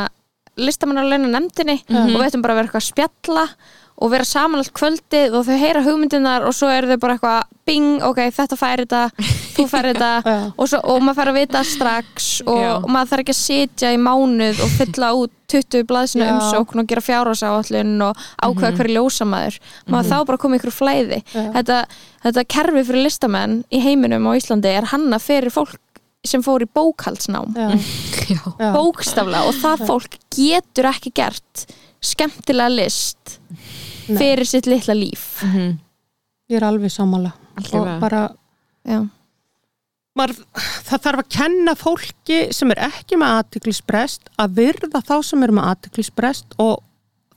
listamannarleina 0.61 1.31
nefndinni 1.33 1.79
og 1.89 2.13
við 2.13 2.27
ættum 2.29 2.45
bara 2.45 2.55
að 2.55 2.61
vera 2.61 2.69
eitthvað 2.69 2.85
að 2.85 2.91
spjalla 2.91 3.47
og 4.03 4.11
vera 4.11 4.25
saman 4.27 4.59
allt 4.59 4.73
kvöldið 4.75 5.37
og 5.39 5.45
þau 5.47 5.59
heyra 5.61 5.83
hugmyndinar 5.87 6.43
og 6.49 6.55
svo 6.57 6.67
eru 6.69 6.89
þau 6.91 6.99
bara 7.05 7.15
eitthvað 7.15 7.43
bing, 7.65 8.03
ok, 8.05 8.19
þetta 8.35 8.57
fær 8.59 8.83
þetta 8.83 9.03
þú 9.55 9.65
fær 9.71 9.87
þetta. 9.93 10.09
Og, 10.59 10.67
svo, 10.69 10.81
og 10.91 10.99
maður 11.01 11.17
fær 11.21 11.29
að 11.31 11.37
vita 11.39 11.61
strax 11.65 12.27
og, 12.43 12.59
og 12.83 12.89
maður 12.91 13.11
þarf 13.13 13.23
ekki 13.23 13.35
að 13.35 13.39
sitja 13.39 13.93
í 13.95 14.01
mánuð 14.03 14.61
og 14.65 14.73
fylla 14.75 15.13
út 15.15 15.33
20 15.55 15.87
blaðsina 15.87 16.27
Já. 16.27 16.33
umsókn 16.35 16.83
og 16.83 16.89
gera 16.91 17.05
fjárhásáallun 17.07 17.95
og 18.09 18.19
ákveða 18.43 18.73
Mhm. 18.73 18.77
hverju 18.81 18.97
ljósa 18.99 19.25
maður 19.31 19.59
maður 19.87 20.11
þá 20.11 20.17
bara 20.27 20.43
komið 20.43 20.61
ykkur 20.61 20.75
flæði. 20.81 21.21
Þetta, 21.55 21.79
þetta 22.27 22.45
kerfi 22.57 22.85
fyrir 22.91 23.05
listamenn 23.07 23.57
í 23.71 23.81
heiminum 23.87 24.27
á 24.27 24.33
Íslandi 24.35 24.75
er 24.75 24.91
hanna 24.91 25.19
fyrir 25.23 25.55
fólk 25.55 25.79
sem 26.27 26.43
fór 26.43 26.65
í 26.67 26.69
bókhaldsnám. 26.75 27.55
Bókstaflega. 28.75 29.47
Og 29.49 29.55
það 29.63 29.87
fólk 29.89 30.19
getur 30.35 30.89
ekki 30.91 31.13
gert 31.15 31.67
skemmtilega 32.05 32.73
list. 32.75 33.39
Fyrir 34.07 34.47
sitt 34.47 34.67
litla 34.67 34.95
líf 34.95 35.43
Mhm. 35.45 35.79
ég 36.51 36.57
er 36.61 36.67
alveg 36.69 36.91
sammála 36.93 37.33
og 37.73 38.01
bara 38.01 38.25
maður, 40.17 40.37
það 40.87 41.03
þarf 41.07 41.21
að 41.23 41.29
kenna 41.37 41.75
fólki 41.79 42.41
sem 42.55 42.71
er 42.71 42.81
ekki 42.89 43.17
með 43.21 43.33
aðtiklisbrest 43.41 44.29
að 44.39 44.59
virða 44.61 45.01
þá 45.03 45.15
sem 45.25 45.43
eru 45.47 45.57
með 45.59 45.71
aðtiklisbrest 45.73 46.55
og 46.63 46.83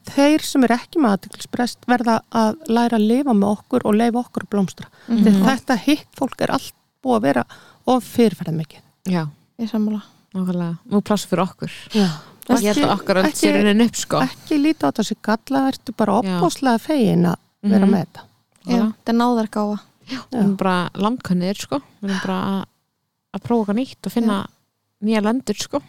þeir 0.07 0.43
sem 0.45 0.63
er 0.63 0.75
ekki 0.77 1.01
með 1.03 1.15
aðtiklisbrest 1.17 1.87
verða 1.89 2.19
að 2.31 2.59
læra 2.71 2.99
að 2.99 3.07
lifa 3.09 3.33
með 3.35 3.49
okkur 3.57 3.85
og 3.89 3.97
leifa 3.97 4.21
okkur 4.23 4.45
að 4.45 4.51
blómstra. 4.53 4.85
Mhm. 5.07 5.23
Þegar 5.25 5.47
þetta 5.49 5.77
hitt 5.87 6.07
fólk 6.15 6.41
er 6.45 6.53
allt 6.55 6.73
búið 7.03 7.17
að 7.17 7.21
vera 7.27 7.43
og 7.87 8.03
fyrirferða 8.03 8.53
mikið. 8.55 8.81
Já, 9.07 9.25
ég 9.59 9.69
sammála 9.71 10.01
nákvæmlega 10.35 10.77
Nú 10.91 11.01
pláss 11.01 11.25
fyrir 11.25 11.43
okkur 11.47 11.71
Já. 11.95 12.07
Og 12.49 12.61
ég 12.63 12.75
held 12.77 12.85
að 12.87 12.93
okkur 12.99 13.17
öll 13.21 13.31
sér 13.35 13.57
henni 13.59 13.85
upp 13.89 13.95
sko 13.99 14.21
ekki 14.23 14.57
líta 14.61 14.87
á 14.87 14.95
þessi 14.95 15.15
galla, 15.21 15.67
ertu 15.71 15.93
bara 15.97 16.21
Já. 16.21 16.37
opbóslega 16.39 16.79
fegin 16.79 17.25
að 17.27 17.35
vera 17.63 17.85
Mhm. 17.85 17.91
með 17.93 18.05
þetta. 18.05 18.21
já, 18.67 18.81
þetta 18.93 19.11
er 19.13 19.17
náðargáfa 19.21 19.79
Við 20.07 20.39
erum 20.39 20.55
bara 20.57 20.89
landkannir 20.95 21.57
sko 21.59 21.81
Við 22.01 22.09
erum 22.09 22.21
bara 22.23 22.37
að, 22.47 22.65
að 23.35 23.41
prófa 23.43 23.61
okkar 23.65 23.75
nýtt 23.75 24.05
og 24.07 24.11
finna 24.11 24.37
nýja 25.03 25.21
lendur 25.21 25.55
sko 25.59 25.81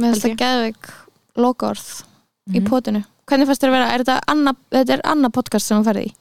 með 0.00 0.14
þetta 0.16 0.36
geðveik 0.40 0.90
lokaorð 1.36 2.04
í 2.48 2.60
Mhm. 2.60 2.66
potinu 2.70 3.04
hvernig 3.26 3.46
fannst 3.46 3.60
þér 3.62 3.68
að 3.68 3.76
vera, 3.76 3.92
er 3.94 3.98
þetta 4.04 4.20
anna, 4.28 4.52
þetta 4.72 4.90
er 4.96 5.02
annað 5.04 5.32
podcast 5.32 5.66
sem 5.66 5.82
þú 5.82 5.84
ferði 5.86 6.06
í? 6.06 6.14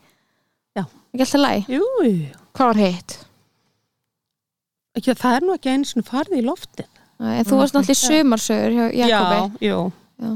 Já. 0.78 0.84
ekki 1.14 1.24
alltaf 1.26 1.42
læg? 1.42 1.66
Jú, 1.68 1.84
jú. 2.04 2.36
Hvað 2.54 2.68
var 2.68 2.76
hitt? 2.76 3.18
Ekki, 4.98 5.16
það 5.16 5.36
er 5.38 5.42
nú 5.48 5.54
ekki 5.56 5.72
einu 5.74 5.86
svona 5.86 6.06
farið 6.10 6.38
í 6.42 6.46
loftið. 6.46 6.88
En 7.20 7.46
þú 7.46 7.58
varst 7.60 7.76
náttúrulega 7.76 7.96
í 7.96 8.00
sumarsögur 8.00 8.76
hjá 8.78 8.86
Jakobi 9.10 9.40
Já, 9.66 9.72
jú. 9.72 9.80
Já. 10.24 10.32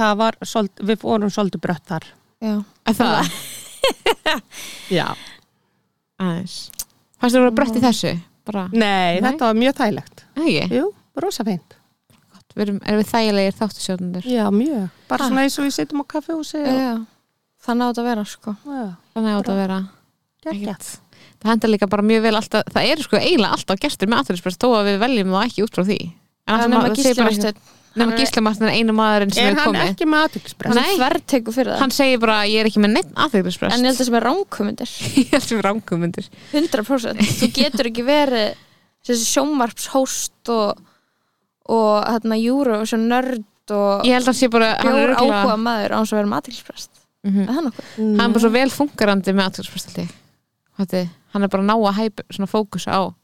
Það 0.00 0.12
var, 0.20 0.36
svold, 0.46 0.70
við 0.86 1.00
fórum 1.02 1.30
svolítið 1.34 1.60
brött 1.60 1.86
þar. 1.90 2.04
já, 2.40 2.54
Er 2.86 2.94
Það, 2.94 3.32
Já. 4.98 5.06
aðeins 6.20 6.56
Fannst 7.20 7.34
þér 7.34 7.40
að 7.40 7.44
vera 7.44 7.56
brött 7.58 7.76
í 7.76 7.82
þessu? 7.84 8.14
Bara, 8.48 8.62
Nei, 8.72 9.18
Nei. 9.20 9.24
þetta 9.26 9.50
var 9.50 9.58
mjög 9.60 9.74
þægilegt. 9.80 10.22
ekki, 10.40 10.62
Jú, 10.78 10.86
rosa 11.20 11.44
feint. 11.44 11.76
gott 12.32 12.54
Við 12.56 12.62
erum, 12.64 12.78
erum 12.86 13.02
við 13.02 13.10
þægilegir 13.10 13.56
þáttusjóðundur 13.60 14.28
Já, 14.30 14.44
mjög. 14.54 14.86
Bara 15.10 15.24
Ah. 15.24 15.28
svona 15.28 15.42
eins 15.44 15.58
og 15.58 15.64
við 15.66 15.74
sittum 15.76 16.00
á 16.00 16.04
kaffehúsi 16.14 16.62
og 16.62 16.80
já. 16.80 16.94
þannig 17.66 17.90
átt 17.90 17.98
að 18.00 18.08
vera 18.10 18.24
sko 18.24 18.56
já, 18.64 18.86
Þannig 19.14 19.36
átt 19.40 19.48
að 19.52 19.60
vera 19.60 19.78
geggjað. 20.46 20.62
ekkert 20.62 21.00
Það 21.40 21.50
hendar 21.54 21.70
líka 21.72 21.86
bara 21.88 22.02
mjög 22.04 22.22
vel 22.26 22.36
alltaf 22.36 22.64
Það 22.74 22.88
eru 22.92 23.02
sko 23.06 23.16
eiginlega 23.16 23.52
alltaf 23.56 23.78
gestur 23.80 24.08
með 24.12 24.18
aðhverjuspress 24.22 24.58
þó 24.60 24.68
að 24.76 24.88
við 24.90 24.98
veljum 25.04 25.30
það 25.36 25.44
ekki 25.48 25.62
út 25.66 25.74
frá 25.78 25.84
því. 25.88 25.98
En 26.46 26.54
það 26.54 26.64
er 26.64 26.68
nema 26.68 26.80
maður- 26.80 26.90
það 26.90 27.02
segir 27.04 27.16
bara 27.22 27.30
gísli 27.30 27.50
ekki- 27.54 27.76
Nema 27.90 28.14
Gísli 28.20 28.40
Martin 28.46 28.68
er 28.68 28.74
einu 28.78 28.92
maðurinn 28.94 29.32
sem 29.34 29.44
Er 29.44 29.50
er 29.50 29.56
hann 29.58 29.74
komið. 29.74 29.88
ekki 29.90 30.06
með 30.06 30.20
aðtökspress? 30.28 30.76
hann 30.78 30.94
þverrtekur 30.94 31.52
fyrir 31.56 31.70
það. 31.72 31.78
Hann 31.80 31.90
segir 31.90 32.20
bara 32.22 32.36
ég 32.46 32.60
er 32.60 32.66
ekki 32.70 32.78
með 32.84 32.92
neitt 32.94 33.08
aðhverjuspress 33.18 33.74
en 33.74 33.80
ég 33.82 33.88
held 33.90 33.98
að 34.00 34.06
sem 34.06 34.14
er 34.14 34.26
ránkumundir 34.28 34.90
Ég 35.18 35.30
held 35.34 35.42
sem 35.48 35.60
ránkumundir 35.66 36.28
100% 36.52 37.24
þú 37.40 37.48
getur 37.56 37.88
ekki 37.90 38.04
verið 38.06 38.54
sjómarpshóst 39.26 40.52
og, 40.54 40.78
og 41.66 42.06
hérna 42.06 42.38
júru 42.38 42.78
og 42.78 42.86
nörd 43.10 43.42
og 43.74 44.06
Ég 44.06 44.14
held 44.14 44.22
að 44.22 44.30
hann 44.30 44.38
sé 44.38 44.50
bara 44.54 44.70
hann 44.78 44.94
er 44.94 45.10
bjór 45.10 45.16
áhuga 45.18 45.58
maður 45.66 45.90
á 45.90 45.96
hans 45.98 46.12
að 46.14 46.20
vera 46.22 46.30
Mhm. 47.26 47.42
er 47.42 47.50
það 47.58 47.64
nokkuð? 47.66 47.84
Hann 47.98 48.20
er 48.20 48.34
bara 48.38 48.44
svo 48.46 48.50
vel 48.54 48.70
funkarandi 48.70 49.34
með 49.34 49.48
aðhverjuspress 49.50 49.90
Hann 51.30 51.46
er 51.46 51.52
bara 51.52 51.66
ná 51.66 51.74
að 51.76 51.98
hæpa 52.00 52.26
svona 52.30 52.50
fókus 52.50 52.86
á 52.90 53.14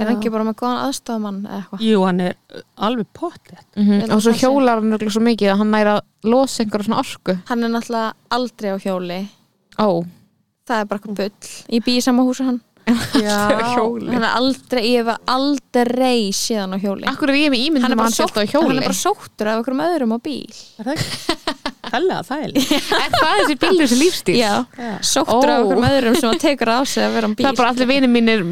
er 0.00 0.06
hann 0.08 0.16
ekki 0.16 0.30
bara 0.32 0.46
með 0.46 0.56
góðan 0.60 0.78
aðstofamann 0.86 1.40
eða 1.44 1.58
eitthvað? 1.58 1.82
Jú, 1.84 1.98
hann 2.06 2.22
er 2.24 2.36
uh, 2.54 2.62
alveg 2.86 3.10
pottet. 3.16 3.66
mm 3.76 3.90
held 4.00 4.14
Og 4.14 4.22
svo 4.24 4.32
hjólar 4.38 4.80
hann 4.80 5.10
svo 5.10 5.22
mikið 5.24 5.52
að 5.52 5.60
hann 5.60 5.74
næra 5.74 5.96
að 5.98 6.30
losa 6.30 6.62
einhverja 6.62 6.86
svona 6.88 7.02
orku. 7.02 7.36
Hann 7.50 7.64
er 7.66 7.74
náttúrulega 7.74 8.14
aldrei 8.30 8.70
á 8.70 8.76
hjóli. 8.80 9.20
Ó, 9.80 10.04
það 10.68 10.82
er 10.82 10.88
bara 10.90 11.00
eitthvað 11.00 11.18
bull 11.20 11.76
ég 11.76 11.84
bý 11.86 11.96
í 11.98 12.04
sama 12.04 12.24
húsi 12.26 12.46
hann 12.46 12.60
hann 12.90 14.24
er 14.24 14.30
aldrei, 14.30 14.82
ég 14.94 15.04
hef 15.04 15.30
aldrei 15.30 16.30
síðan 16.36 16.74
á 16.74 16.78
hjóli. 16.82 17.06
Akkur 17.10 17.32
er 17.32 17.40
ég 17.40 17.52
með 17.52 17.66
ímyndum 17.66 17.86
hann 17.86 17.96
er 17.96 18.00
bara, 18.00 18.10
hann 18.10 18.18
sótt, 18.18 18.40
hann 18.40 18.76
er 18.76 18.88
bara 18.88 19.00
sóttur 19.00 19.52
af 19.52 19.62
okkur 19.62 19.78
öðrum 19.86 20.16
á 20.16 20.18
bíl. 20.24 20.60
Er 20.80 20.90
það. 20.90 21.04
Er 21.90 22.04
þessi 23.40 23.56
bílur 23.58 23.88
sem 23.90 24.02
Já. 24.36 24.52
sóttur 25.02 25.50
af 25.50 25.64
okkur 25.64 25.86
öðrum 25.88 26.16
sem 26.20 26.30
að 26.30 26.40
tekur 26.44 26.70
á 26.70 26.78
sig 26.86 27.02
að 27.02 27.16
vera 27.16 27.30
á 27.30 27.32
bíl 27.34 27.46
Það 27.46 27.50
er 27.50 27.58
bara 27.58 27.72
allir 27.74 27.88
vinir 27.90 28.12
mínir 28.12 28.44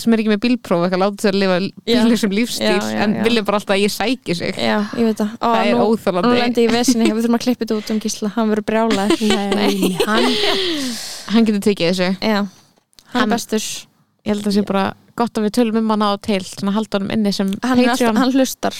sem 0.00 0.14
er 0.14 0.22
ekki 0.22 0.32
með 0.32 0.42
bílpróf 0.46 0.86
eitthvað 0.86 1.02
láta 1.02 1.26
sér 1.26 1.36
að 1.36 1.42
lifa 1.42 1.58
bílur 1.90 2.20
sem 2.22 2.34
já, 2.64 2.76
en 3.04 3.16
vilja 3.26 3.44
bara 3.46 3.60
alltaf 3.60 3.76
að 3.76 3.82
ég 3.84 3.92
sæki 3.92 4.36
sig. 4.38 4.56
Já, 4.56 4.78
ég 4.96 5.10
veit 5.10 5.20
það. 5.20 5.32
Ó, 5.36 5.46
Það 5.46 5.62
er 5.66 5.80
nú, 5.80 5.88
nú 6.26 6.36
lendi 6.36 6.64
ég 6.64 6.70
í 6.70 6.76
vesinni, 6.76 7.10
við 7.10 7.24
þurfum 7.26 7.40
að 7.40 7.44
klippa 7.46 7.64
þetta 7.64 7.80
út 7.80 7.92
um 7.92 8.04
gísla. 8.06 8.32
Hann 8.36 8.54
verður 8.54 8.68
brjálað 8.70 9.16
hann, 10.06 10.30
Hann 11.34 11.50
getur 11.50 11.66
tekið 11.68 11.92
þessu 11.92 12.14
hann, 13.12 13.22
er 13.22 13.34
bestur 13.36 13.60
Ég 14.26 14.32
held 14.34 14.42
að 14.42 14.46
það 14.50 14.54
sé 14.58 14.62
bara 14.66 14.84
gott 15.16 15.38
að 15.38 15.44
við 15.46 15.52
tölum 15.58 15.76
um 15.78 15.90
hann 15.90 16.02
á 16.02 16.10
til 16.20 16.40
svona 16.44 16.72
halda 16.74 16.98
honum 16.98 17.10
inni 17.14 17.32
sem 17.32 17.46
hann, 17.62 17.78
er 17.78 17.84
alltaf, 17.84 17.98
Patreon 17.98 18.16
hann 18.16 18.32
hlustar 18.32 18.74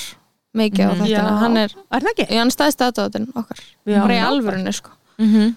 mikið 0.57 0.83
á 0.83 0.93
Mhm. 0.93 1.01
þetta 1.05 1.11
Já. 1.13 1.39
hann 1.39 1.57
er, 1.57 1.71
er 1.93 2.01
það 2.01 2.11
ekki? 2.13 2.27
já, 2.35 2.39
hann 2.41 2.51
staðist 2.51 2.81
aðdáðin 2.83 3.29
okkar 3.37 3.61
Já, 3.87 4.01
bara 4.03 4.15
í 4.15 4.23
alvörunni 4.27 4.73
sko 4.75 4.91
Mhm. 5.19 5.57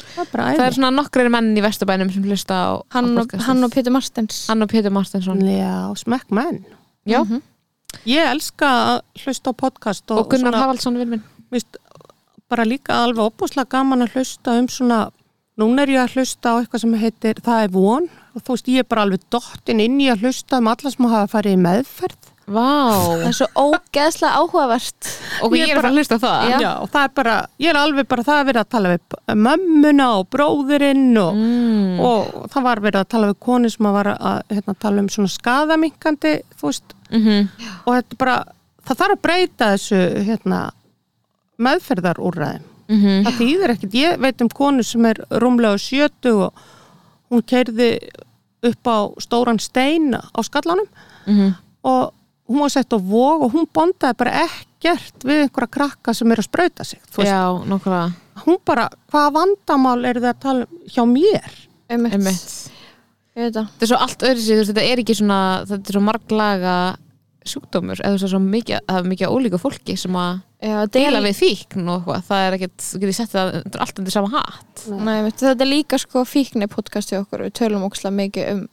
Það 0.00 0.20
er 0.24 0.28
bara 0.32 0.44
Það 0.56 0.60
er 0.64 0.70
æði. 0.70 0.74
svona 0.78 0.90
nokkrir 0.96 1.28
menn 1.30 1.56
í 1.56 1.60
Vesturbænum 1.60 2.10
sem 2.12 2.22
hlusta 2.24 2.54
á, 2.56 2.80
á 2.80 2.82
hann, 2.94 3.18
og, 3.18 3.26
podcastið. 3.28 3.44
hann 3.46 3.64
og 3.64 3.70
Pétur 3.70 3.92
Martins 3.92 4.46
hann 4.48 4.62
og 4.62 4.68
Pétur 4.70 4.90
Martinsson 4.92 5.40
Já, 5.44 5.92
smekk 5.94 6.30
menn. 6.30 6.64
Já, 7.06 7.20
Mhm. 7.24 7.42
Ég 8.06 8.24
elska 8.32 8.66
að 8.66 9.00
hlusta 9.26 9.50
á 9.50 9.54
podcast 9.54 10.10
og, 10.10 10.18
og 10.18 10.28
Gunnar 10.30 10.52
svona, 10.52 10.58
Haraldsson 10.62 10.96
vinn 10.96 11.10
minn 11.10 11.22
mist, 11.52 11.76
bara 12.48 12.64
líka 12.64 12.94
alveg 13.04 13.30
opbúslega 13.30 13.68
gaman 13.68 14.02
að 14.02 14.12
hlusta 14.14 14.58
um 14.58 14.66
svona, 14.68 15.10
núna 15.60 15.84
er 15.84 15.94
ég 15.94 16.02
að 16.02 16.16
hlusta 16.18 16.56
á 16.56 16.58
eitthvað 16.60 16.82
sem 16.84 16.98
heitir 17.00 17.40
Það 17.44 17.62
er 17.66 17.70
von. 17.74 18.08
Og 18.34 18.42
þú 18.46 18.56
veist, 18.56 18.68
ég 18.70 18.84
er 18.84 18.90
bara 18.90 19.06
alveg 19.06 19.22
dottin 19.32 19.80
inn 19.82 20.00
í 20.00 20.10
að 20.12 20.26
hlusta 20.26 20.60
um 20.60 20.68
alla 20.70 20.92
sem 20.92 21.08
hafa 21.10 21.30
farið 21.32 21.56
í 21.56 21.62
meðferð. 21.64 22.28
Vá, 22.50 22.66
það 23.06 23.24
er 23.28 23.34
svo 23.36 23.46
ógeðslega 23.62 24.38
áhugavert. 24.40 25.10
Og 25.46 25.52
Ég 25.54 25.68
ég 25.68 25.70
er 25.70 25.78
bara- 25.78 25.90
að 25.90 25.98
hlusta 26.00 26.16
á 26.18 26.20
það. 26.24 26.60
Já. 26.60 26.70
og 26.82 26.90
það 26.90 27.04
er 27.04 27.12
bara, 27.14 27.34
ég 27.60 27.70
er 27.70 27.78
alveg 27.78 28.08
bara, 28.08 28.22
það 28.26 28.40
er 28.40 28.48
verið 28.48 28.62
að 28.64 28.70
tala 28.74 28.88
við 28.90 29.36
mömmuna 29.38 30.08
og 30.18 30.24
bróðurinn 30.30 31.18
og, 31.20 31.34
mm. 31.34 32.00
og 32.00 32.48
það 32.50 32.62
var 32.66 32.80
verið 32.80 33.00
að 33.00 33.08
tala 33.14 33.30
við 33.30 33.38
koni 33.38 33.70
sem 33.70 33.86
að 33.86 33.92
var 33.92 34.06
að 34.16 34.42
hérna, 34.50 34.74
tala 34.80 34.98
um 35.04 35.08
svona 35.08 35.28
skadaminkandi, 35.28 36.34
þú 36.58 36.66
veist, 36.70 36.96
mm 37.10 37.48
og 37.86 37.94
þetta 37.94 38.18
bara, 38.18 38.44
það 38.86 38.96
þarf 38.96 39.14
að 39.14 39.22
breyta 39.22 39.70
þessu 39.76 40.02
hérna, 40.26 40.60
meðferðarúrræðum. 42.90 43.00
-hmm. 43.02 43.24
Það 43.24 43.38
þýðir 43.40 43.70
ekkert, 43.74 43.94
ég 43.94 44.18
veit 44.20 44.40
um 44.42 44.48
konu 44.48 44.82
sem 44.82 45.04
er 45.06 45.14
rúmlega 45.30 45.78
sjötu 45.78 46.32
og 46.46 46.52
hún 47.30 47.42
keirði 47.42 47.98
upp 48.62 48.84
á 48.86 48.98
stóran 49.20 49.60
stein 49.60 50.14
á 50.14 50.40
skallanum 50.42 50.86
Mhm. 51.26 51.54
og 51.84 52.12
hún 52.48 52.60
var 52.60 52.68
sett 52.70 52.90
á 52.92 52.98
vog 52.98 53.42
og 53.42 53.52
hún 53.52 53.66
bondaði 53.72 54.16
bara 54.16 54.30
ekkert 54.46 55.22
við 55.24 55.42
einhverja 55.48 55.70
krakka 55.70 56.14
sem 56.14 56.30
er 56.32 56.36
að 56.36 56.48
sprauta 56.48 56.84
sig. 56.84 56.98
Já, 57.16 57.64
nokkura 57.66 58.12
hún 58.46 58.56
bara, 58.64 58.88
hvaða 59.12 59.32
vandamál 59.32 60.04
eru 60.04 60.20
þið 60.20 60.34
að 60.34 60.40
tala 60.40 60.66
um 60.70 60.78
hjá 60.88 61.04
mér? 61.06 61.52
það 62.10 62.20
Þetta 63.70 63.82
er 63.82 63.86
svo 63.86 63.96
allt 63.96 64.22
öðru 64.26 64.40
sér, 64.42 64.64
þetta 64.64 64.82
er 64.84 64.98
ekki 64.98 65.14
svona 65.14 65.64
þetta 65.64 65.88
er 65.88 65.92
svo 65.92 66.00
marglaga 66.02 66.96
sjúkdómur 67.48 68.00
eða 68.04 68.18
svo 68.28 68.40
mikið, 68.42 68.82
það 68.88 68.98
er 69.00 69.10
mikið 69.10 69.26
af 69.28 69.36
ólíku 69.36 69.60
fólki 69.62 69.96
sem 69.98 70.16
að 70.20 70.40
Já, 70.60 70.82
er- 70.84 71.22
við 71.24 71.38
fíkn 71.40 71.86
og 71.88 72.02
eitthvað, 72.04 72.26
það 72.28 72.42
er 72.46 72.56
ekkert, 72.58 72.82
þú 72.84 72.98
getur 73.00 73.16
sett 73.16 73.32
það 73.32 73.52
þetta 73.54 73.78
er 73.78 73.84
allt 73.86 73.98
undir 74.02 74.12
sama 74.12 74.30
hatt. 74.34 74.82
Nei, 74.90 75.14
einmitt, 75.20 75.40
þetta 75.40 75.64
er 75.64 75.70
líka 75.70 75.98
sko 75.98 76.24
fíkni 76.28 76.68
podcast 76.68 77.10
hjá 77.10 77.22
okkur. 77.22 77.46
Við 77.48 77.54
tölum 77.56 77.86
ókslega 77.88 78.16
mikið 78.18 78.52
um 78.56 78.68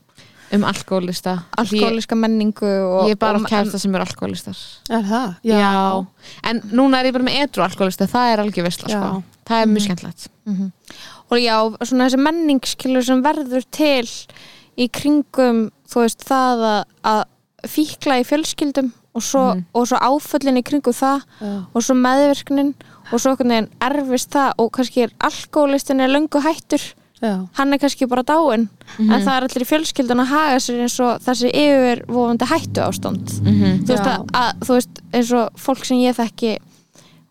um 0.56 0.64
alkoholista 0.64 1.34
alkoholiska 1.60 2.16
menningu 2.16 2.64
og, 2.64 3.10
Ég, 3.10 3.18
er 3.18 3.20
bara 3.20 3.36
og, 3.36 3.44
á 3.44 3.52
kærasta 3.52 3.80
sem 3.82 3.96
er 3.96 4.04
alkoholistar 4.06 4.56
Er 4.96 5.04
það? 5.04 5.34
Já. 5.44 6.06
En 6.48 6.62
núna 6.72 7.02
er 7.02 7.10
ég 7.10 7.18
bara 7.18 7.28
með 7.28 7.42
edru 7.44 7.66
alkoholista 7.66 8.08
það 8.08 8.32
er 8.32 8.44
algjör 8.46 8.68
veistla, 8.70 8.88
Já. 8.88 9.00
sko 9.02 9.24
Það 9.48 9.62
er 9.62 9.68
mjög 9.74 9.84
skemmtilegt. 9.88 10.28
Mhm. 10.48 10.72
og 11.28 11.38
já, 11.44 11.56
svona 11.84 12.08
þessi 12.08 12.20
menningskilur 12.24 13.04
sem 13.04 13.24
verður 13.24 13.66
til 13.72 14.08
í 14.80 14.88
kringum 14.88 15.66
þú 15.92 16.04
veist 16.06 16.24
það 16.24 16.64
að, 16.64 16.84
að 17.04 17.24
fíkla 17.68 18.20
í 18.22 18.26
fjölskyldum 18.28 18.92
og 19.16 19.22
svo, 19.24 19.56
Mhm. 19.56 19.66
og 19.74 19.88
svo 19.88 19.98
áföllin 19.98 20.58
í 20.60 20.64
kringum 20.64 20.94
það 20.94 21.22
Já. 21.42 21.66
og 21.74 21.82
svo 21.84 21.96
meðvirknin 21.96 22.74
og 23.12 23.20
svo 23.20 23.36
erfist 23.82 24.30
það 24.32 24.54
og 24.58 24.72
kannski 24.72 25.04
er 25.04 25.12
alkoholistin 25.20 26.00
er 26.02 26.10
löngu 26.10 26.42
hættur 26.42 26.94
Já. 27.22 27.48
hann 27.54 27.74
er 27.74 27.78
kannski 27.80 28.08
bara 28.08 28.24
dáinn 28.24 28.70
Mhm. 29.00 29.12
en 29.12 29.22
það 29.26 29.38
er 29.38 29.44
allir 29.44 29.64
í 29.66 29.72
fjölskyldun 29.72 30.22
að 30.22 30.26
haga 30.26 30.56
sér 30.60 30.82
eins 30.82 31.00
og 31.00 31.20
þessi 31.22 31.52
yfirvofandi 31.52 32.46
hættu 32.46 32.82
ástand 32.82 33.42
Mhm. 33.42 33.86
þú 33.86 33.88
veist, 33.88 34.04
að, 34.06 34.26
að, 34.34 34.54
þú 34.60 34.74
veist 34.74 35.02
eins 35.14 35.32
og 35.34 35.50
fólk 35.56 35.86
sem 35.86 35.98
ég 35.98 36.16
þekki 36.16 36.58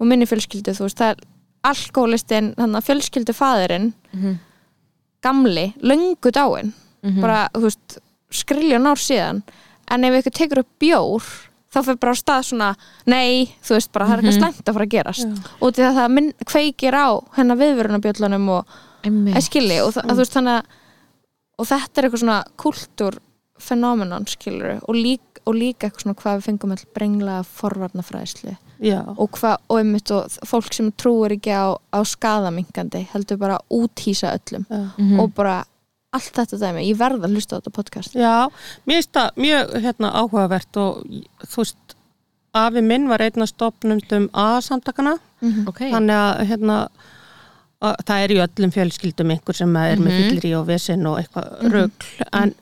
og 0.00 0.06
minni 0.06 0.26
fjölskyldu, 0.26 0.74
þú 0.74 0.82
veist, 0.82 0.96
það 0.98 1.10
er 1.10 1.16
alkoholistin, 1.64 2.54
þannig 2.56 2.76
að 2.76 2.86
fjölskyldufaðurinn 2.88 3.92
Mhm. 4.12 4.38
gamli, 5.22 5.74
löngu 5.82 6.30
dáinn 6.32 6.72
Mhm. 7.02 7.20
bara, 7.20 7.48
þú 7.54 7.60
veist, 7.62 7.98
skriljón 8.30 8.86
ár 8.86 8.98
síðan 8.98 9.42
en 9.90 10.04
ef 10.08 10.18
ykkur 10.20 10.36
tekur 10.38 10.62
upp 10.64 10.72
bjór 10.82 11.28
þá 11.76 11.78
fyrir 11.82 12.00
bara 12.00 12.14
á 12.16 12.22
stað 12.22 12.48
svona 12.48 12.70
nei, 13.06 13.52
þú 13.64 13.76
veist 13.76 13.92
bara, 13.92 14.06
það 14.08 14.16
er 14.16 14.22
eitthvað 14.22 14.38
slæmt 14.40 14.68
að 14.70 14.76
fara 14.78 14.86
að 14.86 14.94
gerast. 14.94 15.40
Og 15.60 15.74
því 15.76 15.86
að 15.86 15.98
það 16.00 16.12
minn, 16.16 16.32
kveikir 16.46 16.96
á 16.96 17.08
hennar 17.36 17.60
viðvörunabjöllunum 17.60 18.48
og 18.56 18.76
skilji 19.44 19.80
og, 19.84 19.92
það, 19.94 20.02
að, 20.04 20.12
þú 20.12 20.22
veist, 20.22 20.36
að 20.40 20.60
og 21.56 21.68
þetta 21.70 22.00
er 22.00 22.06
eitthvað 22.08 22.22
svona 22.22 22.40
kultúr 22.60 23.18
fenómenon 23.66 24.26
skilur 24.28 24.80
og, 24.82 24.94
lík, 24.96 25.40
og 25.48 25.56
líka 25.56 25.88
eitthvað 25.88 26.04
svona 26.04 26.20
hvað 26.20 26.38
við 26.38 26.48
fengum 26.50 26.74
all 26.74 26.82
brengla 26.96 27.36
forvarnafræðislu 27.48 28.56
já, 28.84 28.98
og, 29.16 29.30
hvað, 29.38 29.56
og, 29.68 29.78
einmitt, 29.80 30.12
og 30.12 30.36
fólk 30.48 30.76
sem 30.76 30.90
trúir 31.00 31.36
ekki 31.38 31.54
á, 31.56 31.72
á 31.72 32.00
skadamingandi 32.04 33.06
heldur 33.14 33.40
bara 33.40 33.56
að 33.60 33.80
úthýsa 33.80 34.34
öllum. 34.36 34.66
Já. 34.68 34.82
Mhm. 34.98 35.20
og 35.20 35.32
bara 35.34 35.64
allt 36.16 36.32
þetta 36.40 36.58
dæmi, 36.62 36.84
ég 36.88 36.98
verð 37.00 37.24
að 37.26 37.36
hlusta 37.36 37.56
á 37.56 37.58
þetta 37.60 37.74
podcast. 37.76 38.16
Já, 38.18 38.34
mér 38.86 38.98
finnst 39.00 39.12
það 39.16 39.42
mjög 39.44 39.74
hérna, 39.86 40.10
áhugavert 40.22 40.80
og 40.82 41.02
þú 41.46 41.62
veist, 41.62 41.96
afi 42.56 42.82
minn 42.82 43.08
var 43.10 43.20
einn 43.26 43.44
af 43.44 43.50
stopnumdum 43.52 44.30
A-samtakana, 44.32 45.16
ok, 45.68 45.82
þannig 45.92 46.16
að 46.16 46.44
hérna, 46.50 46.78
að, 47.84 47.98
það 48.08 48.22
er 48.24 48.32
í 48.32 48.38
öllum 48.46 48.72
fjölskyldum 48.72 49.34
einhver 49.34 49.54
sem 49.58 49.76
er 49.76 49.96
með 50.00 50.14
Mhm. 50.16 50.28
fyllir 50.40 50.58
og 50.60 50.66
vesinn 50.70 51.06
og 51.06 51.18
eitthvað 51.20 51.70
rugl. 51.74 52.06
En, 52.32 52.54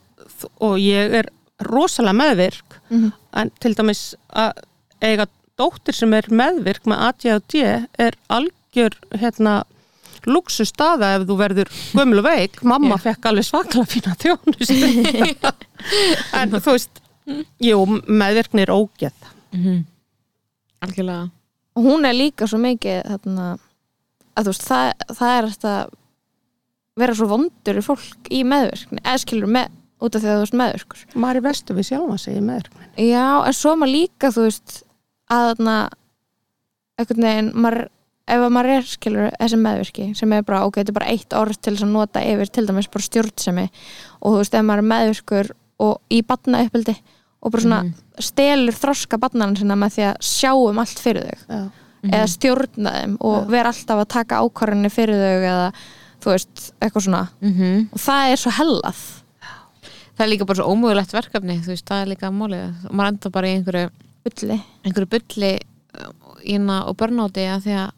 og 0.60 0.74
ég 0.82 1.14
er 1.22 1.30
rosalega 1.62 2.18
meðvirk. 2.18 2.80
Mhm. 2.90 3.12
en 3.34 3.50
til 3.60 3.74
dæmis 3.74 4.14
að 4.36 4.52
eiga 5.02 5.26
dóttir 5.58 5.94
sem 5.94 6.12
er 6.14 6.22
meðvirk 6.30 6.84
með 6.86 7.00
ADHD 7.08 7.86
er 7.98 8.12
algjör 8.30 8.94
hérna 9.14 9.62
luxu 10.30 10.66
staða 10.68 11.14
ef 11.18 11.26
þú 11.28 11.36
verður 11.38 11.70
gömul 11.94 12.20
og 12.22 12.26
veik. 12.28 12.60
Mamma 12.66 12.98
fekk 13.00 13.30
alveg 13.30 13.46
svakla 13.48 13.84
fína 13.88 14.14
þjónust 14.20 14.74
en 16.40 16.54
þú 16.54 16.64
veist 16.70 17.02
jú, 17.64 17.80
meðvirkni 18.06 18.64
er 18.64 18.72
ógeð. 18.74 19.30
Mhm. 19.54 19.84
algjörlega. 20.84 21.30
Og 21.74 21.82
hún 21.84 22.04
er 22.06 22.14
líka 22.14 22.46
svo 22.46 22.58
mikið 22.62 23.00
þarna, 23.08 23.46
að 24.36 24.44
þú 24.46 24.52
veist, 24.52 24.66
það, 24.68 24.90
það 25.18 25.32
er 25.38 25.48
þetta 25.54 25.72
vera 27.00 27.14
svo 27.18 27.26
vondur 27.30 27.80
í 27.80 27.82
fólk 27.82 28.30
í 28.30 28.42
meðvirkni, 28.46 29.00
eða 29.02 29.22
skilur 29.24 29.50
með 29.50 29.72
út 30.04 30.14
af 30.14 30.22
því 30.22 30.30
að 30.30 30.36
þú 30.36 30.44
veist 30.44 30.58
meðvirkur. 30.60 31.04
Maður 31.14 31.40
er 31.40 31.46
vestu 31.48 31.74
við 31.74 31.88
sjálfa 31.88 32.18
sig 32.20 32.38
í 32.38 32.44
meðvirkni? 32.44 32.88
Já, 33.08 33.26
en 33.48 33.56
svo 33.56 33.74
maður 33.80 33.94
líka, 33.96 34.30
þú 34.34 34.46
veist 34.46 34.76
að 35.32 35.48
þarna 35.50 35.76
einhvern 37.00 37.26
veginn, 37.26 37.50
maður 37.56 37.88
ef 38.24 38.40
að 38.40 38.52
maður 38.56 38.70
er 38.78 38.86
skilur 38.88 39.30
þessi 39.36 39.58
meðvirki 39.60 40.06
sem 40.16 40.32
er 40.32 40.44
bara, 40.46 40.62
ok, 40.64 40.78
þetta 40.80 40.92
er 40.94 40.98
bara 40.98 41.12
eitt 41.12 41.36
orð 41.36 41.58
til 41.60 41.74
þess 41.74 41.84
að 41.84 41.92
nota 41.92 42.22
yfir 42.24 42.52
til 42.54 42.66
dæmis 42.68 42.88
bara 42.92 43.06
stjórnsemi 43.08 43.64
og 44.20 44.30
þú 44.30 44.38
veist, 44.40 44.54
ef 44.56 44.64
maður 44.64 44.82
er 44.84 44.90
meðvirkur 44.92 45.50
og 45.84 45.94
í 46.14 46.20
batna 46.24 46.62
uppbildi 46.64 46.94
og 47.44 47.52
bara 47.52 47.64
svona 47.66 47.80
stelur 48.24 48.78
þroska 48.78 49.18
batnarinn 49.20 49.58
sinna 49.60 49.76
með 49.76 49.98
því 49.98 50.06
að 50.08 50.22
sjáum 50.24 50.80
allt 50.80 51.02
fyrir 51.04 51.26
þau 51.28 51.58
já, 51.58 51.66
eða 52.08 52.30
stjórna 52.32 52.94
þeim 52.94 53.18
og 53.20 53.36
Já. 53.42 53.50
vera 53.52 53.72
alltaf 53.74 54.00
að 54.00 54.08
taka 54.14 54.40
ákvarðinni 54.44 54.92
fyrir 54.92 55.20
þau 55.20 55.44
eða 55.50 55.66
þú 56.24 56.30
veist, 56.32 56.62
eitthvað 56.80 57.04
svona. 57.04 57.22
Mhm. 57.44 57.88
og 57.92 58.00
það 58.00 58.30
er 58.32 58.40
svo 58.40 58.50
hellað. 58.56 59.02
Það 60.14 60.24
er 60.24 60.30
líka 60.30 60.46
bara 60.46 60.56
svo 60.56 60.72
ómögulegt 60.72 61.12
verkefni 61.12 61.58
þú 61.60 61.72
veist, 61.74 61.84
það 61.90 62.00
er 62.00 62.10
líka 62.14 62.30
málið. 62.32 62.86
Og 62.88 62.94
maður 62.94 63.10
enda 63.12 63.30
bara 63.34 63.48
í 63.50 63.56
einhverju, 63.58 63.90
bulli. 64.24 64.58
einhverju 64.86 65.10
bulli 65.10 65.52
ína 66.54 66.78
og 66.88 66.96
börnáti 66.96 67.44
að 67.50 67.66
því 67.66 67.76
að 67.82 67.92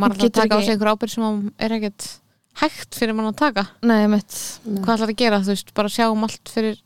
maður 0.00 0.16
ætlar 0.16 0.30
að 0.30 0.36
taka 0.40 0.54
á 0.54 0.58
ekki- 0.58 0.64
sig 0.66 0.74
einhver 0.76 0.92
ábyrg 0.94 1.10
sem 1.14 1.24
að 1.28 1.52
er 1.66 1.74
ekkert 1.78 2.08
hægt 2.60 2.98
fyrir 2.98 3.14
mann 3.14 3.30
að 3.30 3.36
taka. 3.40 3.66
Nei, 3.82 4.06
mitt, 4.10 4.34
hvað 4.66 4.94
ætlar 4.96 5.12
að 5.12 5.16
gera, 5.22 5.38
þú 5.40 5.52
veist, 5.54 5.74
bara 5.74 5.88
sjáum 5.88 6.24
allt 6.26 6.50
fyrir 6.52 6.80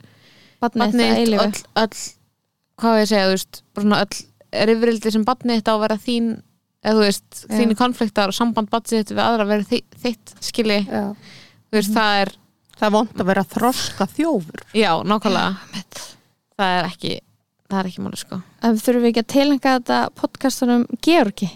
barnið 0.63 0.83
barnið 0.85 1.01
þetta 1.01 1.15
þitt, 1.15 1.25
eilífu. 1.25 1.45
öll, 1.45 1.65
öll 1.83 1.99
hvað 2.79 2.91
á 2.91 2.97
ég 2.99 3.05
að 3.05 3.11
segja, 3.13 3.27
þú 3.29 3.35
veist, 3.39 3.63
bara 3.75 3.85
svona 3.87 4.01
öll 4.05 4.67
rifrildi 4.71 5.13
sem 5.15 5.25
barnið 5.25 5.59
þetta 5.61 5.73
á 5.73 5.77
að 5.77 5.85
vera 5.85 5.97
þín 6.05 6.29
eða 6.85 6.95
þú 6.95 7.03
veist, 7.05 7.31
Já. 7.49 7.57
þínu 7.59 7.77
konfliktar 7.81 8.29
og 8.29 8.35
samband 8.37 8.71
barnið 8.71 9.01
þetta 9.01 9.15
við 9.17 9.25
aðra 9.25 9.47
vera 9.49 9.63
þi- 9.65 9.85
þitt 10.05 10.35
skilji, 10.45 10.81
já. 10.87 11.05
þú 11.73 11.79
veist, 11.79 11.93
það 11.97 12.21
er 12.23 12.33
það 12.75 12.87
er 12.87 12.91
vond 12.99 13.15
að 13.23 13.27
vera 13.31 13.45
þroska 13.45 14.07
þjófur. 14.11 14.63
Já, 14.75 14.91
nákvæmlega, 15.07 15.57
það 16.59 16.73
er 16.79 16.89
ekki 16.91 17.13
það 17.71 17.79
er 17.81 17.89
ekki 17.89 18.03
máli, 18.05 18.19
sko. 18.21 18.43
En 18.63 18.77
þurfum 18.79 19.03
við 19.05 19.11
ekki 19.15 19.23
að 19.25 19.33
tilhenga 19.35 19.73
þetta 19.79 19.99
podcastunum 20.21 20.85
Georgi, 21.03 21.49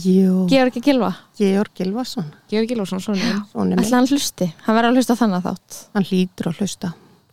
Georgi 0.00 0.80
Gilva 0.84 1.10
Georg 1.38 1.72
Gilvason 1.76 2.28
Georg 2.50 2.68
Gilvarsson, 2.70 3.00
svona 3.02 3.32
ætla 3.76 3.96
hann 4.00 4.08
hlusti, 4.10 4.48
hann 4.66 4.76
verður 4.78 4.90
að 4.92 5.00
hlusta 5.00 5.16
þannig 5.18 5.44
þátt. 5.46 5.78
Hann 5.96 6.06
hlýtur 6.10 6.50
að 6.50 6.60
hlusta. 6.62 6.92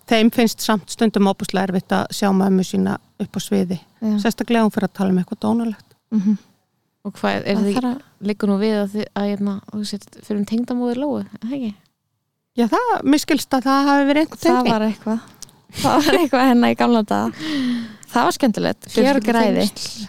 Þeim 0.10 0.31
finnst 0.35 0.64
samt 0.65 0.91
stundum 0.91 1.30
óbúslega 1.31 1.69
erfitt 1.69 1.94
að 1.95 2.10
sjá 2.15 2.30
mömmu 2.35 2.65
sína 2.68 2.98
upp 3.23 3.38
á 3.38 3.40
sviði. 3.44 3.77
Já. 4.03 4.18
sérstaklega 4.19 4.65
hún 4.65 4.73
fyrir 4.76 4.90
að 4.90 4.95
tala 4.99 5.14
um 5.14 5.19
eitthvað 5.22 5.40
dónalegt. 5.45 5.90
Mhm. 6.11 6.38
og 7.03 7.14
hvað, 7.19 7.41
er 7.45 7.56
Það 7.56 7.65
þið, 7.68 8.02
liggur 8.23 8.48
nú 8.48 8.57
við 8.61 8.76
að 8.80 8.91
þið, 8.94 9.07
að 9.19 9.26
hérna, 9.27 9.53
þú 9.73 9.85
sett, 9.88 10.06
fyrir 10.23 10.40
um 10.40 10.45
tengdamóður 10.45 10.99
það 11.03 11.53
ekki? 11.57 11.73
já 12.56 12.68
það, 12.72 12.91
mér 13.03 13.19
skilst 13.19 13.53
að 13.57 13.65
það 13.68 13.88
hafi 13.90 14.06
verið 14.07 14.22
einhver 14.23 14.40
það 14.40 14.53
tenging. 14.53 14.72
var 14.72 14.85
eitthvað. 14.88 15.19
Það 15.73 16.06
var 16.06 16.18
eitthvað 16.19 16.48
hennar 16.48 16.69
í 16.72 16.77
gamla 16.80 17.02
daga. 17.03 17.48
Það 18.14 18.23
var 18.23 18.35
skemmtilegt, 18.38 18.88
Georg 18.94 19.27
ræði 19.35 19.68
þannig 19.68 20.07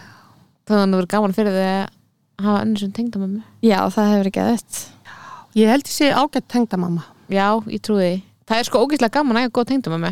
að 0.69 0.81
það 0.85 0.95
verður 0.95 1.07
gaman 1.15 1.33
fyrir 1.35 1.55
þið 1.57 2.04
hafa 2.41 2.61
önnur 2.65 2.79
sem 2.79 2.91
tengdamömmu 2.91 3.41
já, 3.63 3.79
það 3.95 4.11
hefur 4.13 4.29
ekki 4.31 4.43
aðeitt 4.43 4.79
ég 5.55 5.69
held 5.71 5.85
ég 5.87 5.95
sé 5.95 6.11
ágætt 6.11 6.47
tengdamamma 6.51 7.03
já, 7.31 7.47
ég 7.71 7.81
trúi 7.81 8.01
því, 8.03 8.21
það 8.47 8.57
er 8.59 8.63
sko 8.69 8.81
ógeðslega 8.85 9.13
gaman 9.19 9.37
að 9.37 9.45
eiga 9.45 9.53
góð 9.59 9.67
tengdamömmu 9.71 10.11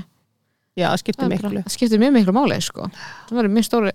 já, 0.79 0.87
það 0.89 0.97
skiptir 1.03 1.23
það, 1.23 1.31
er 1.33 1.41
bara- 1.41 1.49
miklu. 1.53 1.63
það 1.67 1.75
skiptir 1.77 1.99
mjög 1.99 2.13
miklu 2.17 2.33
máli 2.33 2.61
sko. 2.61 2.87
það 3.27 3.35
verður 3.37 3.53
mjög 3.57 3.67
stóri 3.69 3.91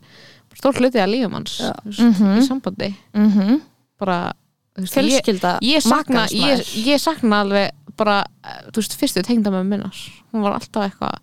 stór 0.59 0.75
hluti 0.81 0.99
að 0.99 1.11
lífum 1.13 1.35
hans 1.39 1.59
Já. 1.61 1.73
þú 1.85 1.89
veist, 1.89 2.21
Mhm. 2.21 2.39
í 2.39 2.47
sambandi. 2.47 2.95
Mm 3.15 3.31
-hmm. 3.33 3.61
bara, 3.99 4.33
þú 4.75 4.81
veist, 4.83 4.95
ég, 4.97 5.23
fjölskylda 5.23 5.59
ég, 5.63 5.81
sakna, 5.83 6.27
ég, 6.31 6.59
ég 6.87 6.99
sakna 7.01 7.41
alveg 7.43 7.71
bara, 7.97 8.25
eh, 8.45 8.63
þú 8.73 8.77
veist, 8.81 8.95
fyrstu 8.99 9.23
tengdamömmu 9.23 9.69
minnar. 9.69 9.95
Hún 10.33 10.43
var 10.43 10.53
alltaf 10.55 10.91
eitthvað 10.91 11.19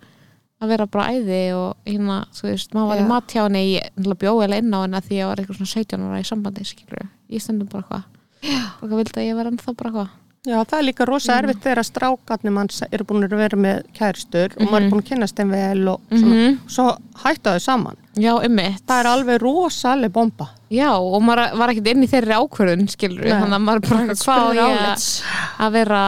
að 0.66 0.74
vera 0.76 0.88
bara 0.92 1.08
æði 1.16 1.40
og 1.56 1.78
hérna, 1.88 2.18
þú 2.36 2.50
veist, 2.50 2.74
maður 2.76 2.92
var 2.92 3.04
í 3.04 3.08
mat 3.14 3.32
hjá 3.36 3.42
henni 3.46 3.64
ég 3.78 4.04
bjóði 4.26 4.46
eða 4.50 4.60
inn 4.62 4.74
á 4.76 4.80
henni 4.84 5.00
að 5.00 5.08
því 5.10 5.22
ég 5.22 5.30
var 5.32 5.42
eitthvað 5.42 5.62
svona 5.62 5.74
17 5.78 6.06
ára 6.10 6.20
í 6.22 6.28
sambandi, 6.30 6.66
skilur 6.68 7.08
ég 7.30 7.42
stendum 7.42 7.72
bara 7.72 7.84
eitthvað. 7.86 8.06
Bara 8.46 8.92
hvað 8.92 9.00
vildi 9.02 9.20
að 9.22 9.28
ég 9.30 9.36
vera 9.40 9.52
ennþá 9.54 9.74
bara 9.80 9.90
eitthvað? 9.92 10.14
Já, 10.46 10.60
það 10.70 10.76
er 10.78 10.84
líka 10.86 11.06
rosa 11.10 11.36
erfitt 11.42 11.62
þegar 11.64 11.80
að 11.82 11.88
strákarnir 11.88 12.54
manns 12.54 12.84
eru 12.94 13.06
búin 13.10 13.24
að 13.26 13.32
vera 13.40 13.58
með 13.58 13.80
kæristur 13.98 14.52
og 14.60 14.68
maður 14.70 14.84
er 14.86 14.92
búin 14.92 15.02
að 15.02 15.08
kynast 15.08 15.40
þeim 15.40 15.54
vel 15.56 15.88
og 15.90 16.02
svona, 16.12 16.36
Mhm. 16.36 16.60
svo 16.70 16.86
hætta 17.24 17.56
þau 17.56 17.62
saman. 17.66 17.98
Já, 18.14 18.34
ymmit 18.46 18.84
það 18.86 19.00
er 19.00 19.10
alveg 19.10 19.42
rosaleg 19.42 20.12
bomba. 20.14 20.50
Já, 20.70 20.92
og 20.94 21.18
maður 21.26 21.58
var 21.58 21.70
ekkert 21.74 21.88
inn 21.96 22.04
í 22.06 22.12
þeirri 22.14 22.38
ákvörðun 22.38 22.86
skilur, 22.94 23.26
Nei. 23.26 23.34
þannig 23.42 23.58
að 23.58 23.66
maður 23.66 23.90
bara 23.90 24.06
hvað 24.14 24.46
á 24.46 24.54
ég 24.54 25.26
að 25.66 25.72
vera 25.80 26.04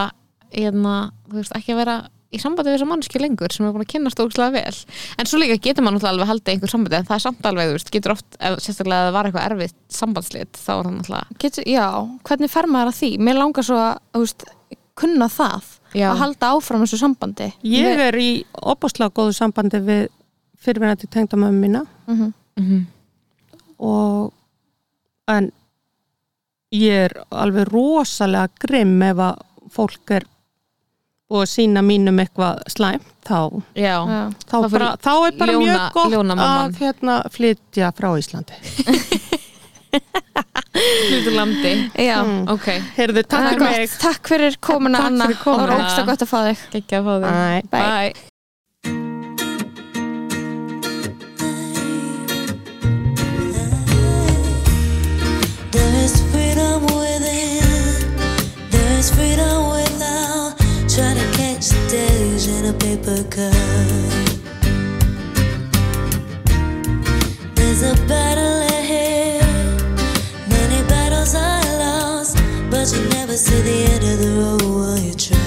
hérna, 0.54 1.12
þú 1.32 1.34
veist, 1.42 1.56
ekki 1.58 1.74
að 1.74 1.82
vera 1.82 1.98
í 2.28 2.42
sambandi 2.42 2.72
við 2.72 2.78
þessa 2.78 2.90
mannski 2.90 3.22
lengur 3.22 3.54
sem 3.56 3.66
er 3.68 3.76
búin 3.76 3.86
að 3.86 3.92
kynnast 3.94 4.20
ógslag 4.24 4.56
vel, 4.58 4.76
en 5.18 5.30
svo 5.30 5.40
líka 5.40 5.60
getur 5.64 5.86
maður 5.86 5.98
náttúrulega 5.98 6.14
alveg 6.16 6.32
haldið 6.32 6.54
einhver 6.54 6.74
sambandi, 6.74 6.98
en 7.00 7.08
það 7.08 7.16
er 7.18 7.24
samt 7.24 7.48
alveg 7.48 7.70
þú 7.70 7.78
veist, 7.78 7.92
getur 7.96 8.16
oft, 8.18 8.28
ef, 8.36 8.58
sérstaklega 8.66 9.00
að 9.00 9.08
það 9.08 9.16
var 9.18 9.30
eitthvað 9.30 9.48
erfitt 9.52 9.78
sambandslit, 9.98 10.60
þá 10.60 10.72
er 10.74 10.82
það 10.90 10.94
náttúrulega 10.98 11.40
Getur, 11.44 11.70
já, 11.72 11.86
hvernig 12.28 12.52
fer 12.52 12.70
maður 12.74 12.92
að 12.92 13.00
því? 13.00 13.12
Mér 13.24 13.40
langar 13.40 13.68
svo 13.68 13.80
að 13.80 13.94
þú 14.18 14.24
veist, 14.26 14.48
kunna 14.98 15.30
það 15.32 15.72
Já. 15.94 16.10
að 16.12 16.22
halda 16.24 16.52
áfram 16.58 16.84
þessu 16.84 17.00
sambandi. 17.00 17.48
Ég 17.70 18.02
er 18.08 18.18
í 18.20 18.30
opaslega 18.58 19.14
góðu 19.14 19.36
sambandi 19.38 19.82
við 19.86 20.08
fyrirvinandi 20.66 21.10
tengdamömmu 21.14 21.64
mína. 21.64 21.84
Mm 22.10 22.32
mm 22.58 22.86
og 23.78 24.34
en 25.30 25.52
ég 26.74 27.04
er 27.06 27.14
alveg 27.30 27.70
rosalega 27.70 28.50
grimm 28.64 29.04
ef 29.06 29.20
að 29.22 29.44
fólk 29.76 30.14
er 30.18 30.26
og 31.30 31.44
sína 31.52 31.82
mínum 31.84 32.20
eitthvað 32.24 32.62
slæmt 32.72 33.08
þá, 33.28 33.40
Já, 33.76 33.96
þá, 34.48 34.56
Þá 34.64 34.70
bara, 34.72 34.92
þá 35.04 35.12
er 35.28 35.34
bara 35.42 35.52
ljóna- 35.58 35.66
mjög 35.66 35.98
gott 35.98 36.14
að 36.38 36.78
hérna, 36.80 37.18
flytja 37.34 37.92
frá 37.98 38.10
Íslandi. 38.16 38.56
Hlutur 40.78 41.34
landi. 41.34 41.74
Já. 41.98 42.22
Mm. 42.22 42.48
Ok, 42.54 42.68
Heyrðu, 42.98 43.24
takk 43.26 43.60
Takk 44.02 44.30
fyrir 44.30 44.58
komuna 44.62 45.06
Anna. 45.10 45.26
og 45.26 45.68
rókst 45.72 46.04
að 46.04 46.10
gott 46.12 46.26
að 46.28 46.32
fá 46.32 46.40
þig. 46.52 46.66
Ekki 46.82 47.00
að 47.02 47.10
fá 47.10 47.14
þig. 47.18 47.30
Æ. 47.34 47.62
Bye. 47.72 47.86
Bye. 48.14 48.27
Days 61.60 62.48
in 62.48 62.66
a 62.66 62.74
paper 62.74 63.24
cup. 63.24 63.52
There's 67.56 67.82
a 67.82 67.96
battle 68.08 68.62
ahead. 68.78 69.44
Many 70.50 70.88
battles 70.88 71.34
are 71.34 71.64
lost, 71.80 72.38
but 72.70 72.94
you 72.94 73.10
never 73.10 73.34
see 73.34 73.60
the 73.62 73.92
end 73.92 74.04
of 74.04 74.20
the 74.20 74.32
road 74.40 74.62
while 74.62 75.00
you're 75.00 75.16
traveling 75.16 75.47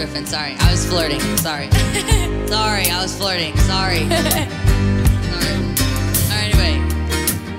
Riffing. 0.00 0.26
Sorry, 0.26 0.56
I 0.58 0.70
was 0.70 0.86
flirting. 0.86 1.20
Sorry. 1.36 1.70
Sorry, 2.48 2.90
I 2.90 3.02
was 3.02 3.14
flirting. 3.16 3.54
Sorry. 3.58 4.08
Sorry. 4.08 4.40
Alright, 6.30 6.48
anyway. 6.48 6.74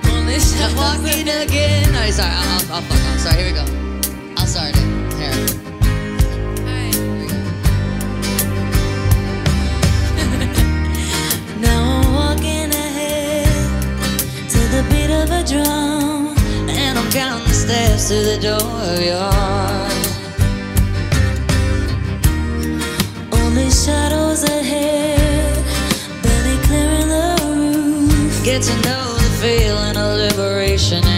Only 0.09 0.35
I'm 0.35 0.75
walking 0.75 1.29
again. 1.29 1.93
No, 1.93 2.09
sorry. 2.09 2.31
I'll, 2.33 2.49
I'll, 2.49 2.73
I'll 2.73 2.81
fuck 2.81 2.97
off. 2.97 3.19
Sorry, 3.19 3.37
here 3.37 3.51
we 3.51 3.53
go. 3.53 3.65
I'll 4.37 4.47
start 4.47 4.71
it. 4.71 4.77
Here. 5.21 5.37
Alright, 6.65 6.95
here 6.95 7.15
we 7.19 7.27
go. 7.27 7.37
Now 11.61 12.01
I'm 12.01 12.13
walking 12.13 12.69
ahead 12.73 13.69
to 14.49 14.59
the 14.73 14.81
beat 14.89 15.11
of 15.11 15.29
a 15.29 15.43
drum, 15.43 16.35
and 16.69 16.97
I'm 16.97 17.11
counting 17.11 17.47
the 17.47 17.53
steps 17.53 18.07
to 18.07 18.15
the 18.15 18.37
door 18.41 18.81
of 18.81 18.99
your 18.99 19.17
heart. 19.17 19.70
Shadows 23.85 24.43
ahead, 24.43 25.55
barely 26.21 26.57
clearing 26.67 27.07
the 27.07 27.35
roof. 27.47 28.43
Get 28.45 28.61
to 28.61 28.75
know 28.81 29.15
the 29.15 29.29
feeling 29.41 29.97
of 29.97 30.17
liberation. 30.17 31.10